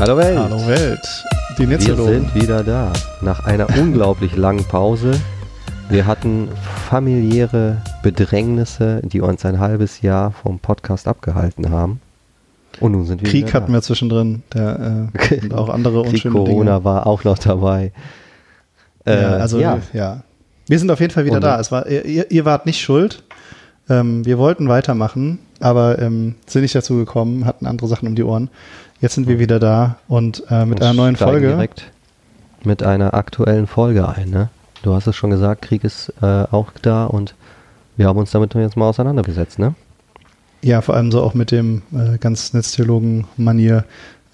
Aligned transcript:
Hallo 0.00 0.16
Welt. 0.16 0.38
Hallo 0.38 0.66
Welt. 0.66 1.06
Die 1.58 1.68
Wir 1.68 1.78
sind 1.78 2.34
wieder 2.34 2.64
da. 2.64 2.90
Nach 3.20 3.44
einer 3.44 3.68
unglaublich 3.78 4.34
langen 4.34 4.64
Pause. 4.64 5.12
Wir 5.90 6.06
hatten 6.06 6.48
familiäre 6.88 7.82
Bedrängnisse, 8.02 9.02
die 9.04 9.20
uns 9.20 9.44
ein 9.44 9.58
halbes 9.58 10.00
Jahr 10.00 10.30
vom 10.30 10.58
Podcast 10.58 11.06
abgehalten 11.06 11.68
haben. 11.68 12.00
Und 12.80 12.92
nun 12.92 13.04
sind 13.04 13.20
wir 13.20 13.28
Krieg 13.28 13.52
hatten 13.52 13.74
wir 13.74 13.82
zwischendrin. 13.82 14.42
Der, 14.54 15.10
äh, 15.12 15.40
und 15.42 15.52
auch 15.52 15.68
andere 15.68 16.00
Krieg, 16.04 16.12
unschöne 16.12 16.34
Corona 16.34 16.76
Dinge. 16.76 16.84
war 16.84 17.06
auch 17.06 17.24
noch 17.24 17.38
dabei. 17.38 17.92
Äh, 19.04 19.20
ja, 19.20 19.28
also 19.32 19.60
ja. 19.60 19.80
ja. 19.92 20.22
Wir 20.66 20.78
sind 20.78 20.90
auf 20.90 21.00
jeden 21.00 21.12
Fall 21.12 21.26
wieder 21.26 21.36
Und- 21.36 21.44
da. 21.44 21.60
Es 21.60 21.70
war, 21.70 21.86
ihr, 21.86 22.30
ihr 22.30 22.44
wart 22.46 22.64
nicht 22.64 22.80
schuld. 22.80 23.22
Ähm, 23.90 24.24
wir 24.24 24.38
wollten 24.38 24.66
weitermachen, 24.66 25.40
aber 25.60 25.98
ähm, 26.00 26.34
sind 26.46 26.62
nicht 26.62 26.74
dazu 26.74 26.96
gekommen, 26.96 27.44
hatten 27.46 27.66
andere 27.66 27.86
Sachen 27.88 28.08
um 28.08 28.14
die 28.14 28.22
Ohren. 28.24 28.48
Jetzt 29.00 29.14
sind 29.14 29.28
wir 29.28 29.38
wieder 29.38 29.58
da 29.58 29.96
und 30.08 30.42
äh, 30.50 30.64
mit 30.66 30.80
Und 30.80 30.84
einer 30.84 30.94
neuen 30.94 31.16
Folge. 31.16 31.48
direkt 31.48 31.90
mit 32.64 32.82
einer 32.82 33.14
aktuellen 33.14 33.66
Folge 33.66 34.08
ein. 34.08 34.28
Ne? 34.30 34.50
Du 34.82 34.94
hast 34.94 35.06
es 35.06 35.16
schon 35.16 35.30
gesagt, 35.30 35.62
Krieg 35.62 35.84
ist 35.84 36.12
äh, 36.20 36.26
auch 36.26 36.72
da 36.82 37.04
und 37.06 37.34
wir 37.96 38.06
haben 38.06 38.18
uns 38.18 38.30
damit 38.30 38.54
jetzt 38.54 38.76
mal 38.76 38.88
auseinandergesetzt. 38.88 39.58
Ne? 39.58 39.74
Ja, 40.62 40.82
vor 40.82 40.94
allem 40.96 41.10
so 41.10 41.22
auch 41.22 41.32
mit 41.34 41.50
dem 41.50 41.82
äh, 41.94 42.18
ganz 42.18 42.52
Netztheologen-Manier 42.52 43.84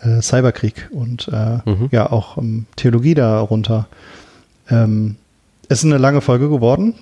äh, 0.01 0.21
Cyberkrieg 0.21 0.89
und 0.93 1.29
äh, 1.33 1.59
Mhm. 1.65 1.89
ja 1.93 2.11
auch 2.11 2.37
ähm, 2.39 2.67
Theologie 2.77 3.15
darunter. 3.15 3.87
Ähm, 4.69 5.17
es 5.69 5.79
ist 5.79 5.85
eine 5.85 5.99
lange 5.99 6.21
Folge 6.21 6.49
geworden. 6.49 6.95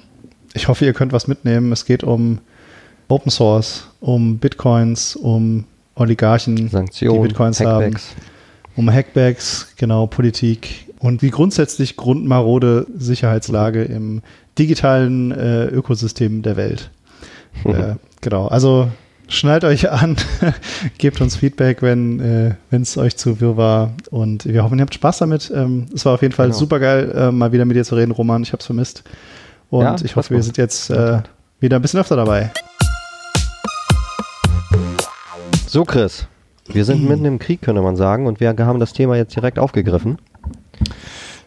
Ich 0.53 0.69
hoffe, 0.69 0.85
ihr 0.85 0.93
könnt 0.93 1.13
was 1.13 1.27
mitnehmen. 1.27 1.73
Es 1.73 1.85
geht 1.87 2.05
um 2.05 2.39
Open 3.09 3.31
Source, 3.31 3.89
um 4.01 4.39
Bitcoins, 4.39 5.17
um 5.17 5.65
Oligarchen, 5.97 6.69
Sanktionen, 6.69 7.23
die 7.23 7.29
Bitcoins 7.29 7.61
haben, 7.61 7.85
Hackbacks. 7.87 8.15
um 8.77 8.91
Hackbacks, 8.91 9.75
genau, 9.77 10.07
Politik 10.07 10.87
und 10.99 11.23
wie 11.23 11.31
grundsätzlich 11.31 11.97
grundmarode 11.97 12.87
Sicherheitslage 12.97 13.85
im 13.85 14.23
digitalen 14.59 15.31
äh, 15.33 15.67
Ökosystem 15.67 16.43
der 16.43 16.57
Welt. 16.57 16.91
äh, 17.65 17.95
genau, 18.21 18.47
also 18.49 18.89
schnallt 19.29 19.65
euch 19.65 19.91
an, 19.91 20.17
gebt 20.99 21.21
uns 21.21 21.37
Feedback, 21.37 21.83
wenn 21.83 22.21
äh, 22.21 22.55
es 22.71 22.97
euch 22.97 23.17
zu 23.17 23.41
wirr 23.41 23.57
war 23.57 23.93
und 24.11 24.45
wir 24.47 24.65
hoffen, 24.65 24.79
ihr 24.79 24.83
habt 24.83 24.95
Spaß 24.95 25.19
damit. 25.19 25.53
Ähm, 25.55 25.87
es 25.95 26.05
war 26.05 26.15
auf 26.15 26.23
jeden 26.23 26.35
Fall 26.35 26.47
Genau. 26.49 26.59
super 26.59 26.81
geil, 26.81 27.13
äh, 27.17 27.31
mal 27.31 27.53
wieder 27.53 27.65
mit 27.65 27.77
dir 27.77 27.85
zu 27.85 27.95
reden, 27.95 28.11
Roman. 28.11 28.43
Ich 28.43 28.53
habe 28.53 28.61
es 28.61 28.67
vermisst 28.67 29.05
und 29.71 29.83
Ja, 29.85 29.97
ich 30.03 30.17
hoffe, 30.17 30.35
wir 30.35 30.43
sind 30.43 30.57
jetzt 30.57 30.91
äh, 30.91 31.21
wieder 31.61 31.77
ein 31.77 31.83
bisschen 31.83 32.01
öfter 32.01 32.17
dabei. 32.17 32.51
So, 35.75 35.85
Chris, 35.85 36.29
wir 36.69 36.85
sind 36.85 37.03
mitten 37.09 37.25
im 37.25 37.41
Krieg, 37.41 37.61
könnte 37.61 37.83
man 37.83 37.97
sagen, 37.97 38.29
und 38.29 38.39
wir 38.39 38.55
haben 38.57 38.79
das 38.79 38.93
Thema 38.93 39.17
jetzt 39.17 39.35
direkt 39.35 39.59
aufgegriffen. 39.59 40.19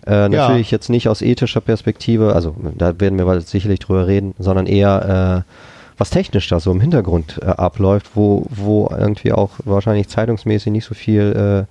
Äh, 0.05 0.27
natürlich 0.27 0.69
jetzt 0.69 0.89
nicht 0.89 1.07
aus 1.07 1.21
ethischer 1.21 1.61
Perspektive, 1.61 2.33
also 2.35 2.53
da 2.77 2.99
werden 2.99 3.17
wir 3.17 3.39
sicherlich 3.39 3.79
drüber 3.79 4.05
reden, 4.05 4.33
sondern 4.37 4.65
eher, 4.65 5.45
äh, 5.47 5.51
was 5.97 6.09
technisch 6.09 6.49
da 6.49 6.59
so 6.59 6.73
im 6.73 6.81
Hintergrund 6.81 7.39
äh, 7.41 7.45
abläuft, 7.45 8.07
wo, 8.15 8.45
wo 8.49 8.89
irgendwie 8.91 9.31
auch 9.31 9.51
wahrscheinlich 9.63 10.09
zeitungsmäßig 10.09 10.73
nicht 10.73 10.83
so 10.83 10.93
viel 10.93 11.65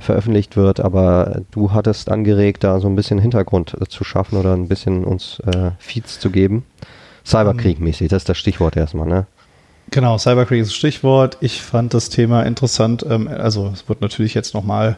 äh, 0.00 0.02
veröffentlicht 0.02 0.56
wird, 0.56 0.80
aber 0.80 1.42
du 1.50 1.72
hattest 1.72 2.10
angeregt, 2.10 2.64
da 2.64 2.80
so 2.80 2.88
ein 2.88 2.96
bisschen 2.96 3.18
Hintergrund 3.18 3.76
äh, 3.78 3.86
zu 3.86 4.02
schaffen 4.02 4.38
oder 4.38 4.54
ein 4.54 4.68
bisschen 4.68 5.04
uns 5.04 5.40
äh, 5.40 5.72
Feeds 5.78 6.18
zu 6.20 6.30
geben. 6.30 6.64
Cyberkrieg-mäßig, 7.26 8.08
das 8.08 8.22
ist 8.22 8.30
das 8.30 8.38
Stichwort 8.38 8.78
erstmal, 8.78 9.06
ne? 9.06 9.26
Genau, 9.92 10.16
Cyberkrieg 10.16 10.62
ist 10.62 10.68
das 10.68 10.74
Stichwort. 10.74 11.36
Ich 11.42 11.60
fand 11.60 11.92
das 11.92 12.08
Thema 12.08 12.44
interessant. 12.44 13.04
Ähm, 13.08 13.28
also 13.28 13.70
es 13.74 13.90
wird 13.90 14.00
natürlich 14.00 14.32
jetzt 14.32 14.54
nochmal 14.54 14.96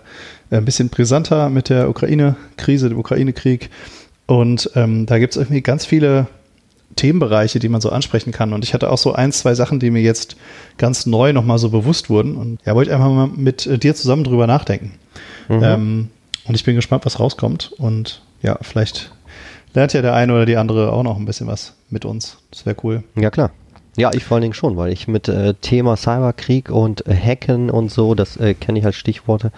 ein 0.50 0.64
bisschen 0.64 0.88
brisanter 0.88 1.50
mit 1.50 1.68
der 1.68 1.90
Ukraine-Krise, 1.90 2.88
dem 2.90 2.98
Ukraine-Krieg. 2.98 3.70
Und 4.26 4.70
ähm, 4.76 5.04
da 5.06 5.18
gibt 5.18 5.34
es 5.34 5.36
irgendwie 5.36 5.62
ganz 5.62 5.84
viele 5.84 6.28
Themenbereiche, 6.94 7.58
die 7.58 7.68
man 7.68 7.80
so 7.80 7.90
ansprechen 7.90 8.30
kann. 8.30 8.52
Und 8.52 8.62
ich 8.62 8.72
hatte 8.72 8.88
auch 8.88 8.98
so 8.98 9.12
ein, 9.12 9.32
zwei 9.32 9.54
Sachen, 9.54 9.80
die 9.80 9.90
mir 9.90 10.00
jetzt 10.00 10.36
ganz 10.78 11.06
neu 11.06 11.32
nochmal 11.32 11.58
so 11.58 11.70
bewusst 11.70 12.08
wurden. 12.08 12.36
Und 12.36 12.60
ja, 12.64 12.76
wollte 12.76 12.90
ich 12.90 12.94
einfach 12.94 13.10
mal 13.10 13.26
mit 13.26 13.66
äh, 13.66 13.78
dir 13.78 13.96
zusammen 13.96 14.22
drüber 14.22 14.46
nachdenken. 14.46 14.92
Mhm. 15.48 15.62
Ähm, 15.64 16.10
und 16.44 16.54
ich 16.54 16.62
bin 16.62 16.76
gespannt, 16.76 17.04
was 17.04 17.18
rauskommt. 17.18 17.72
Und 17.78 18.22
ja, 18.42 18.58
vielleicht 18.62 19.10
lernt 19.72 19.92
ja 19.92 20.02
der 20.02 20.14
eine 20.14 20.34
oder 20.34 20.46
die 20.46 20.56
andere 20.56 20.92
auch 20.92 21.02
noch 21.02 21.18
ein 21.18 21.24
bisschen 21.24 21.48
was 21.48 21.74
mit 21.90 22.04
uns. 22.04 22.38
Das 22.52 22.64
wäre 22.64 22.76
cool. 22.84 23.02
Ja, 23.16 23.30
klar. 23.30 23.50
Ja, 23.96 24.10
ich 24.12 24.24
vor 24.24 24.36
allen 24.36 24.42
Dingen 24.42 24.54
schon, 24.54 24.76
weil 24.76 24.92
ich 24.92 25.06
mit 25.06 25.28
äh, 25.28 25.54
Thema 25.54 25.96
Cyberkrieg 25.96 26.68
und 26.70 27.06
äh, 27.06 27.14
Hacken 27.14 27.70
und 27.70 27.90
so, 27.92 28.14
das 28.14 28.36
äh, 28.36 28.54
kenne 28.54 28.78
ich 28.80 28.84
als 28.84 28.96
Stichworte, 28.96 29.52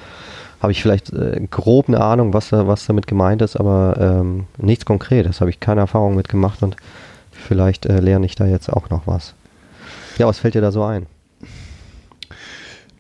habe 0.60 0.72
ich 0.72 0.82
vielleicht 0.82 1.10
äh, 1.12 1.40
grob 1.50 1.88
eine 1.88 2.00
Ahnung, 2.02 2.34
was, 2.34 2.50
da- 2.50 2.66
was 2.66 2.84
damit 2.86 3.06
gemeint 3.06 3.40
ist, 3.40 3.56
aber 3.56 3.96
ähm, 3.98 4.44
nichts 4.58 4.84
Konkretes, 4.84 5.40
habe 5.40 5.50
ich 5.50 5.58
keine 5.60 5.80
Erfahrung 5.80 6.14
mit 6.16 6.28
gemacht 6.28 6.62
und 6.62 6.76
vielleicht 7.30 7.86
äh, 7.86 8.00
lerne 8.00 8.26
ich 8.26 8.34
da 8.34 8.44
jetzt 8.46 8.70
auch 8.70 8.90
noch 8.90 9.06
was. 9.06 9.32
Ja, 10.18 10.26
was 10.26 10.38
fällt 10.38 10.54
dir 10.54 10.60
da 10.62 10.70
so 10.72 10.82
ein? 10.82 11.06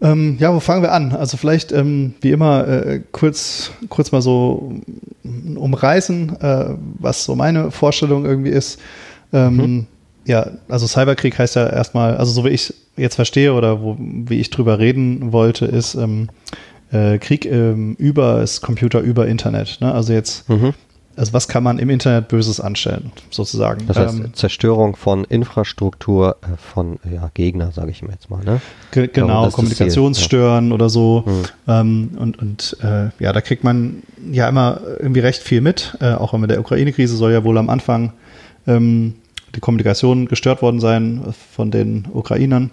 Ähm, 0.02 0.36
ja, 0.38 0.54
wo 0.54 0.60
fangen 0.60 0.82
wir 0.82 0.92
an? 0.92 1.12
Also 1.12 1.38
vielleicht, 1.38 1.72
ähm, 1.72 2.14
wie 2.20 2.30
immer, 2.30 2.68
äh, 2.68 3.00
kurz, 3.12 3.70
kurz 3.88 4.12
mal 4.12 4.20
so 4.20 4.74
umreißen, 5.54 6.36
äh, 6.40 6.64
was 6.98 7.24
so 7.24 7.34
meine 7.34 7.70
Vorstellung 7.70 8.26
irgendwie 8.26 8.50
ist. 8.50 8.78
Ähm, 9.32 9.86
Ja, 10.26 10.48
also 10.68 10.86
Cyberkrieg 10.86 11.38
heißt 11.38 11.56
ja 11.56 11.68
erstmal, 11.68 12.16
also 12.16 12.32
so 12.32 12.44
wie 12.44 12.48
ich 12.50 12.74
jetzt 12.96 13.14
verstehe 13.14 13.52
oder 13.54 13.80
wo, 13.80 13.96
wie 13.98 14.40
ich 14.40 14.50
drüber 14.50 14.78
reden 14.78 15.32
wollte, 15.32 15.66
ist 15.66 15.94
ähm, 15.94 16.28
äh, 16.92 17.18
Krieg 17.18 17.46
ähm, 17.46 17.94
über 17.98 18.40
das 18.40 18.60
Computer, 18.60 19.00
über 19.00 19.28
Internet. 19.28 19.78
Ne? 19.80 19.92
Also 19.92 20.12
jetzt, 20.12 20.48
Mhm. 20.48 20.72
also 21.16 21.32
was 21.32 21.46
kann 21.46 21.62
man 21.62 21.78
im 21.78 21.90
Internet 21.90 22.26
Böses 22.28 22.58
anstellen, 22.60 23.12
sozusagen. 23.30 23.86
Das 23.86 23.96
heißt, 23.98 24.14
Ähm, 24.14 24.34
Zerstörung 24.34 24.96
von 24.96 25.24
Infrastruktur 25.24 26.36
äh, 26.42 26.56
von 26.72 26.98
ja, 27.12 27.30
Gegner, 27.34 27.70
sage 27.72 27.90
ich 27.92 28.02
mir 28.02 28.10
jetzt 28.12 28.28
mal. 28.28 28.42
Ne? 28.44 28.60
Ge 28.90 29.08
genau, 29.12 29.44
das 29.44 29.54
Kommunikationsstören 29.54 30.72
oder 30.72 30.88
so. 30.88 31.22
Mhm. 31.26 31.42
Ähm, 31.68 32.10
und 32.18 32.38
und 32.40 32.76
äh, 32.82 33.10
ja, 33.22 33.32
da 33.32 33.40
kriegt 33.40 33.62
man 33.64 34.02
ja 34.32 34.48
immer 34.48 34.80
irgendwie 34.98 35.20
recht 35.20 35.42
viel 35.42 35.60
mit. 35.60 35.96
Äh, 36.00 36.14
auch 36.14 36.32
mit 36.36 36.50
der 36.50 36.60
Ukraine-Krise 36.60 37.16
soll 37.16 37.32
ja 37.32 37.44
wohl 37.44 37.58
am 37.58 37.70
Anfang 37.70 38.12
ähm, 38.66 39.14
die 39.56 39.60
Kommunikation 39.60 40.26
gestört 40.26 40.62
worden 40.62 40.80
sein 40.80 41.22
von 41.52 41.70
den 41.70 42.06
Ukrainern 42.12 42.70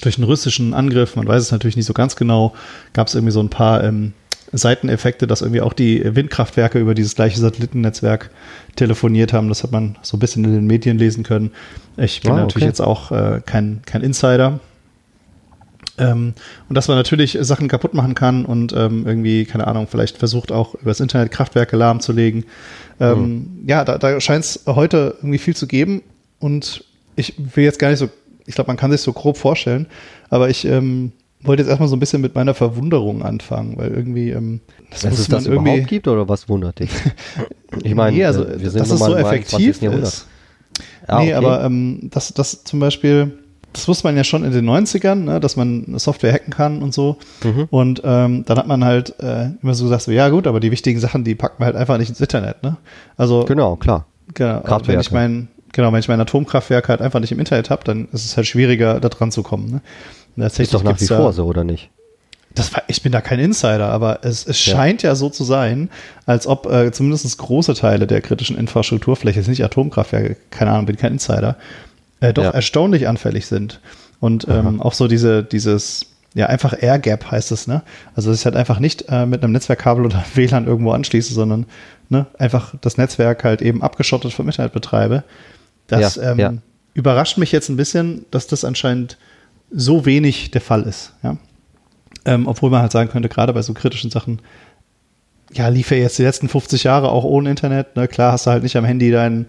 durch 0.00 0.16
einen 0.16 0.24
russischen 0.24 0.74
Angriff. 0.74 1.16
Man 1.16 1.28
weiß 1.28 1.42
es 1.42 1.52
natürlich 1.52 1.76
nicht 1.76 1.86
so 1.86 1.92
ganz 1.92 2.16
genau. 2.16 2.54
Gab 2.92 3.08
es 3.08 3.14
irgendwie 3.14 3.32
so 3.32 3.40
ein 3.40 3.50
paar 3.50 3.84
ähm, 3.84 4.14
Seiteneffekte, 4.52 5.26
dass 5.26 5.42
irgendwie 5.42 5.60
auch 5.60 5.72
die 5.72 6.02
Windkraftwerke 6.04 6.78
über 6.78 6.94
dieses 6.94 7.14
gleiche 7.14 7.38
Satellitennetzwerk 7.38 8.30
telefoniert 8.76 9.32
haben. 9.32 9.48
Das 9.48 9.62
hat 9.62 9.72
man 9.72 9.96
so 10.02 10.16
ein 10.16 10.20
bisschen 10.20 10.44
in 10.44 10.52
den 10.52 10.66
Medien 10.66 10.98
lesen 10.98 11.24
können. 11.24 11.52
Ich 11.96 12.22
bin 12.22 12.32
Ah, 12.32 12.36
natürlich 12.36 12.56
okay. 12.56 12.66
jetzt 12.66 12.80
auch 12.80 13.12
äh, 13.12 13.40
kein, 13.44 13.80
kein 13.86 14.02
Insider. 14.02 14.60
Ähm, 15.98 16.34
und 16.68 16.74
dass 16.74 16.88
man 16.88 16.96
natürlich 16.96 17.36
Sachen 17.42 17.68
kaputt 17.68 17.92
machen 17.92 18.14
kann 18.14 18.44
und 18.46 18.72
ähm, 18.72 19.06
irgendwie, 19.06 19.44
keine 19.44 19.66
Ahnung, 19.66 19.88
vielleicht 19.90 20.16
versucht 20.16 20.50
auch 20.50 20.74
übers 20.74 21.00
Internet 21.00 21.30
Kraftwerke 21.30 21.76
lahmzulegen. 21.76 22.44
Ähm, 23.02 23.64
Ja, 23.66 23.84
da, 23.84 23.98
da 23.98 24.20
scheint 24.20 24.44
es 24.44 24.62
heute 24.66 25.16
irgendwie 25.18 25.38
viel 25.38 25.56
zu 25.56 25.66
geben 25.66 26.02
und 26.38 26.84
ich 27.16 27.34
will 27.54 27.64
jetzt 27.64 27.78
gar 27.78 27.90
nicht 27.90 27.98
so, 27.98 28.08
ich 28.46 28.54
glaube, 28.54 28.68
man 28.68 28.76
kann 28.76 28.90
sich 28.90 29.00
so 29.00 29.12
grob 29.12 29.36
vorstellen, 29.36 29.86
aber 30.30 30.48
ich 30.48 30.64
ähm, 30.64 31.12
wollte 31.42 31.62
jetzt 31.62 31.68
erstmal 31.68 31.88
so 31.88 31.96
ein 31.96 32.00
bisschen 32.00 32.22
mit 32.22 32.34
meiner 32.34 32.54
Verwunderung 32.54 33.22
anfangen, 33.22 33.76
weil 33.76 33.90
irgendwie 33.90 34.30
ähm, 34.30 34.60
das 34.90 35.02
Dass 35.02 35.18
es 35.18 35.28
das 35.28 35.46
überhaupt 35.46 35.88
gibt 35.88 36.08
oder 36.08 36.28
was 36.28 36.48
wundert 36.48 36.78
dich? 36.78 36.90
Ich 37.84 37.94
meine, 37.94 38.14
nee, 38.14 38.24
also, 38.26 38.46
wir 38.46 38.70
sind 38.70 38.80
dass 38.80 38.90
es 38.90 38.98
so 38.98 39.16
effektiv 39.16 39.80
21. 39.80 39.80
Jahrhundert. 39.80 40.08
ist. 40.08 40.26
Ah, 41.06 41.20
nee, 41.20 41.34
okay. 41.34 41.34
aber 41.34 41.64
ähm, 41.64 42.10
das, 42.12 42.34
das 42.34 42.64
zum 42.64 42.80
Beispiel, 42.80 43.38
das 43.72 43.88
wusste 43.88 44.06
man 44.06 44.16
ja 44.16 44.24
schon 44.24 44.44
in 44.44 44.52
den 44.52 44.68
90ern, 44.68 45.14
ne, 45.16 45.40
dass 45.40 45.56
man 45.56 45.98
Software 45.98 46.32
hacken 46.32 46.52
kann 46.52 46.82
und 46.82 46.92
so. 46.94 47.16
Mhm. 47.42 47.66
Und 47.70 48.02
ähm, 48.04 48.44
dann 48.46 48.58
hat 48.58 48.66
man 48.66 48.84
halt 48.84 49.18
äh, 49.20 49.50
immer 49.62 49.74
so 49.74 49.84
gesagt, 49.84 50.02
so, 50.02 50.10
ja 50.12 50.28
gut, 50.28 50.46
aber 50.46 50.60
die 50.60 50.70
wichtigen 50.70 51.00
Sachen, 51.00 51.24
die 51.24 51.34
packen 51.34 51.60
wir 51.60 51.66
halt 51.66 51.76
einfach 51.76 51.98
nicht 51.98 52.08
ins 52.10 52.20
Internet. 52.20 52.62
Ne? 52.62 52.76
Also 53.16 53.44
Genau, 53.44 53.76
klar. 53.76 54.06
genau, 54.34 54.62
wenn 54.86 55.00
ich 55.00 55.10
mein, 55.12 55.48
genau, 55.72 55.92
wenn 55.92 56.00
ich 56.00 56.08
mein 56.08 56.20
Atomkraftwerk 56.20 56.88
halt 56.88 57.00
einfach 57.00 57.20
nicht 57.20 57.32
im 57.32 57.38
Internet 57.38 57.70
habe, 57.70 57.82
dann 57.84 58.08
ist 58.12 58.24
es 58.24 58.36
halt 58.36 58.46
schwieriger, 58.46 59.00
da 59.00 59.08
dran 59.08 59.30
zu 59.30 59.42
kommen. 59.42 59.66
Ne? 59.70 59.80
Und 60.36 60.42
Ist 60.42 60.50
tatsächlich 60.56 60.72
doch 60.72 60.82
nach 60.84 61.00
wie 61.00 61.06
da- 61.06 61.16
vor 61.16 61.32
so, 61.32 61.44
oder 61.46 61.64
nicht? 61.64 61.90
das 62.54 62.74
war, 62.74 62.82
ich 62.86 63.00
bin 63.02 63.12
da 63.12 63.22
kein 63.22 63.38
Insider, 63.38 63.88
aber 63.88 64.18
es, 64.24 64.46
es 64.46 64.66
Ja. 64.66 64.74
scheint 64.76 65.02
ja 65.02 65.14
so 65.14 65.30
zu 65.30 65.42
sein, 65.42 65.88
als 66.26 66.46
ob 66.46 66.66
äh, 66.70 66.92
zumindest 66.92 67.38
große 67.38 67.72
Teile 67.72 68.06
der 68.06 68.20
kritischen 68.20 68.58
Infrastruktur, 68.58 69.16
vielleicht 69.16 69.38
jetzt 69.38 69.48
nicht 69.48 69.64
Atomkraftwerke, 69.64 70.36
keine 70.50 70.72
Ahnung, 70.72 70.84
bin 70.84 70.96
kein 70.98 71.12
Insider, 71.14 71.56
äh, 72.22 72.32
doch 72.32 72.44
Ja. 72.44 72.50
erstaunlich 72.50 73.06
anfällig 73.08 73.46
sind. 73.46 73.80
Und 74.20 74.46
ähm, 74.48 74.80
auch 74.80 74.94
so 74.94 75.08
diese, 75.08 75.42
dieses, 75.42 76.06
ja, 76.34 76.46
einfach 76.46 76.74
Air 76.80 76.98
Gap 76.98 77.30
heißt 77.30 77.50
es, 77.52 77.66
ne? 77.66 77.82
Also, 78.14 78.30
dass 78.30 78.38
ich 78.38 78.44
halt 78.44 78.56
einfach 78.56 78.78
nicht 78.78 79.06
äh, 79.08 79.26
mit 79.26 79.42
einem 79.42 79.52
Netzwerkkabel 79.52 80.04
oder 80.06 80.24
WLAN 80.34 80.66
irgendwo 80.66 80.92
anschließe, 80.92 81.34
sondern 81.34 81.66
ne, 82.08 82.26
einfach 82.38 82.74
das 82.80 82.96
Netzwerk 82.96 83.42
halt 83.44 83.60
eben 83.62 83.82
abgeschottet 83.82 84.32
vom 84.32 84.46
Internet 84.46 84.72
betreibe. 84.72 85.24
Das 85.88 86.16
Ja, 86.16 86.30
ähm, 86.32 86.38
ja. 86.38 86.54
überrascht 86.94 87.36
mich 87.36 87.50
jetzt 87.52 87.68
ein 87.68 87.76
bisschen, 87.76 88.24
dass 88.30 88.46
das 88.46 88.64
anscheinend 88.64 89.18
so 89.72 90.06
wenig 90.06 90.50
der 90.52 90.60
Fall 90.60 90.82
ist, 90.82 91.12
ja. 91.22 91.36
Ähm, 92.24 92.46
obwohl 92.46 92.70
man 92.70 92.82
halt 92.82 92.92
sagen 92.92 93.10
könnte, 93.10 93.28
gerade 93.28 93.52
bei 93.52 93.62
so 93.62 93.72
kritischen 93.74 94.10
Sachen, 94.10 94.40
ja, 95.52 95.66
lief 95.68 95.90
ja 95.90 95.96
jetzt 95.96 96.18
die 96.18 96.22
letzten 96.22 96.48
50 96.48 96.84
Jahre 96.84 97.10
auch 97.10 97.24
ohne 97.24 97.50
Internet. 97.50 97.96
Ne? 97.96 98.06
Klar 98.06 98.32
hast 98.32 98.46
du 98.46 98.50
halt 98.52 98.62
nicht 98.62 98.76
am 98.76 98.84
Handy 98.84 99.10
deinen 99.10 99.46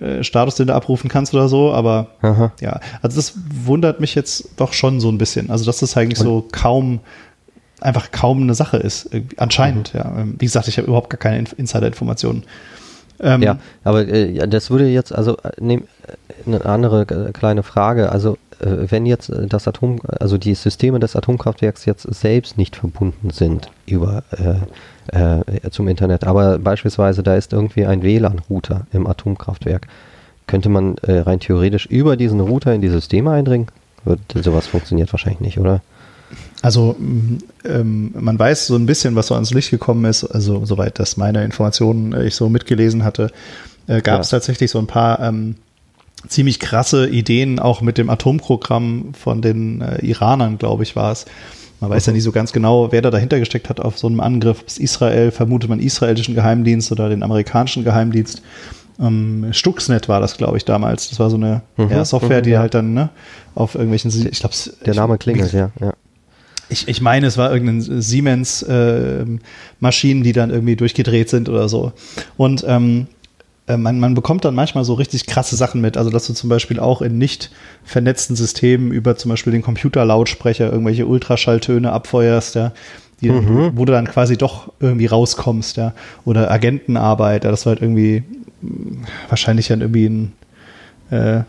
äh, 0.00 0.22
Status, 0.22 0.56
den 0.56 0.68
du 0.68 0.74
abrufen 0.74 1.08
kannst 1.08 1.34
oder 1.34 1.48
so, 1.48 1.72
aber 1.72 2.08
Aha. 2.22 2.52
ja, 2.60 2.80
also 3.02 3.16
das 3.16 3.34
wundert 3.64 4.00
mich 4.00 4.14
jetzt 4.14 4.50
doch 4.56 4.72
schon 4.72 5.00
so 5.00 5.10
ein 5.10 5.18
bisschen. 5.18 5.50
Also, 5.50 5.64
dass 5.64 5.78
das 5.78 5.96
eigentlich 5.96 6.20
Und 6.20 6.26
so 6.26 6.48
kaum, 6.52 7.00
einfach 7.80 8.10
kaum 8.10 8.42
eine 8.42 8.54
Sache 8.54 8.76
ist, 8.76 9.10
anscheinend, 9.36 9.94
mhm. 9.94 10.00
ja. 10.00 10.18
Ähm, 10.18 10.36
wie 10.38 10.46
gesagt, 10.46 10.68
ich 10.68 10.78
habe 10.78 10.86
überhaupt 10.86 11.10
gar 11.10 11.18
keine 11.18 11.44
Insider-Informationen. 11.56 12.44
Ähm, 13.20 13.42
ja, 13.42 13.58
aber 13.84 14.06
äh, 14.06 14.46
das 14.48 14.70
würde 14.70 14.86
jetzt, 14.86 15.14
also 15.14 15.36
äh, 15.38 15.80
eine 16.46 16.64
andere 16.64 17.02
äh, 17.02 17.32
kleine 17.32 17.62
Frage, 17.62 18.12
also 18.12 18.38
äh, 18.60 18.90
wenn 18.90 19.06
jetzt 19.06 19.32
das 19.48 19.66
Atom, 19.66 20.00
also 20.20 20.38
die 20.38 20.54
Systeme 20.54 21.00
des 21.00 21.16
Atomkraftwerks 21.16 21.84
jetzt 21.84 22.02
selbst 22.14 22.58
nicht 22.58 22.76
verbunden 22.76 23.30
sind 23.30 23.70
über 23.86 24.22
äh, 24.30 25.70
zum 25.70 25.88
Internet, 25.88 26.24
aber 26.24 26.58
beispielsweise 26.58 27.22
da 27.22 27.34
ist 27.34 27.54
irgendwie 27.54 27.86
ein 27.86 28.02
WLAN-Router 28.02 28.86
im 28.92 29.06
Atomkraftwerk, 29.06 29.86
könnte 30.46 30.68
man 30.68 30.96
rein 31.02 31.40
theoretisch 31.40 31.86
über 31.86 32.16
diesen 32.16 32.40
Router 32.40 32.74
in 32.74 32.82
die 32.82 32.88
Systeme 32.88 33.30
eindringen? 33.30 33.68
Sowas 34.34 34.66
funktioniert 34.66 35.10
wahrscheinlich 35.10 35.40
nicht, 35.40 35.58
oder? 35.58 35.80
Also 36.60 36.96
ähm, 37.64 38.10
man 38.18 38.38
weiß 38.38 38.66
so 38.66 38.74
ein 38.74 38.86
bisschen, 38.86 39.14
was 39.14 39.28
so 39.28 39.34
ans 39.34 39.52
Licht 39.52 39.70
gekommen 39.70 40.04
ist, 40.04 40.24
also 40.24 40.64
soweit 40.64 40.98
das 40.98 41.16
meine 41.16 41.44
Informationen 41.44 42.12
äh, 42.12 42.26
ich 42.26 42.34
so 42.34 42.48
mitgelesen 42.48 43.04
hatte, 43.04 43.30
äh, 43.86 44.00
gab 44.00 44.20
es 44.20 44.30
ja. 44.30 44.38
tatsächlich 44.38 44.70
so 44.70 44.78
ein 44.78 44.88
paar 44.88 45.20
ähm, 45.20 45.54
ziemlich 46.26 46.58
krasse 46.58 47.08
Ideen 47.08 47.60
auch 47.60 47.80
mit 47.80 47.96
dem 47.96 48.10
Atomprogramm 48.10 49.12
von 49.14 49.40
den 49.40 49.82
äh, 49.82 50.04
Iranern, 50.04 50.58
glaube 50.58 50.82
ich, 50.82 50.96
war 50.96 51.12
es. 51.12 51.26
Man 51.80 51.90
weiß 51.90 52.06
mhm. 52.06 52.10
ja 52.10 52.14
nicht 52.14 52.24
so 52.24 52.32
ganz 52.32 52.52
genau, 52.52 52.90
wer 52.90 53.02
da 53.02 53.12
dahinter 53.12 53.38
gesteckt 53.38 53.68
hat 53.68 53.78
auf 53.78 53.96
so 53.96 54.08
einem 54.08 54.18
Angriff. 54.18 54.60
Ob 54.60 54.66
es 54.66 54.78
Israel, 54.78 55.30
vermutet 55.30 55.70
man 55.70 55.78
israelischen 55.78 56.34
Geheimdienst 56.34 56.90
oder 56.90 57.08
den 57.08 57.22
amerikanischen 57.22 57.84
Geheimdienst. 57.84 58.42
Ähm, 58.98 59.46
Stuxnet 59.52 60.08
war 60.08 60.20
das, 60.20 60.36
glaube 60.36 60.56
ich, 60.56 60.64
damals. 60.64 61.08
Das 61.10 61.20
war 61.20 61.30
so 61.30 61.36
eine 61.36 61.62
mhm, 61.76 61.88
ja, 61.88 62.04
Software, 62.04 62.40
mhm, 62.40 62.44
die 62.44 62.50
ja. 62.50 62.58
halt 62.58 62.74
dann 62.74 62.94
ne, 62.94 63.10
auf 63.54 63.76
irgendwelchen, 63.76 64.10
ich 64.10 64.40
glaube, 64.40 64.56
der 64.84 64.94
Name 64.96 65.18
klingelt, 65.18 65.52
ja. 65.52 65.70
ja 65.78 65.92
ich, 66.68 66.88
ich 66.88 67.00
meine, 67.00 67.26
es 67.26 67.38
war 67.38 67.52
irgendein 67.52 68.00
Siemens-Maschinen, 68.00 70.20
äh, 70.20 70.24
die 70.24 70.32
dann 70.32 70.50
irgendwie 70.50 70.76
durchgedreht 70.76 71.28
sind 71.28 71.48
oder 71.48 71.68
so. 71.68 71.92
Und 72.36 72.64
ähm, 72.66 73.08
äh, 73.68 73.76
man, 73.76 74.00
man 74.00 74.14
bekommt 74.14 74.44
dann 74.44 74.54
manchmal 74.54 74.84
so 74.84 74.94
richtig 74.94 75.26
krasse 75.26 75.56
Sachen 75.56 75.80
mit. 75.80 75.96
Also, 75.96 76.10
dass 76.10 76.26
du 76.26 76.32
zum 76.32 76.48
Beispiel 76.48 76.80
auch 76.80 77.02
in 77.02 77.18
nicht 77.18 77.50
vernetzten 77.84 78.36
Systemen 78.36 78.92
über 78.92 79.16
zum 79.16 79.30
Beispiel 79.30 79.52
den 79.52 79.62
Computerlautsprecher 79.62 80.70
irgendwelche 80.70 81.06
Ultraschalltöne 81.06 81.92
abfeuerst, 81.92 82.54
ja, 82.54 82.72
die, 83.20 83.30
mhm. 83.30 83.72
wo 83.74 83.84
du 83.84 83.92
dann 83.92 84.06
quasi 84.06 84.36
doch 84.36 84.72
irgendwie 84.80 85.06
rauskommst, 85.06 85.76
ja. 85.76 85.92
Oder 86.24 86.50
Agentenarbeit, 86.50 87.44
ja, 87.44 87.50
das 87.50 87.66
war 87.66 87.72
halt 87.72 87.82
irgendwie 87.82 88.24
wahrscheinlich 89.28 89.68
dann 89.68 89.82
irgendwie 89.82 90.06
ein 90.06 90.32
äh, 91.10 91.42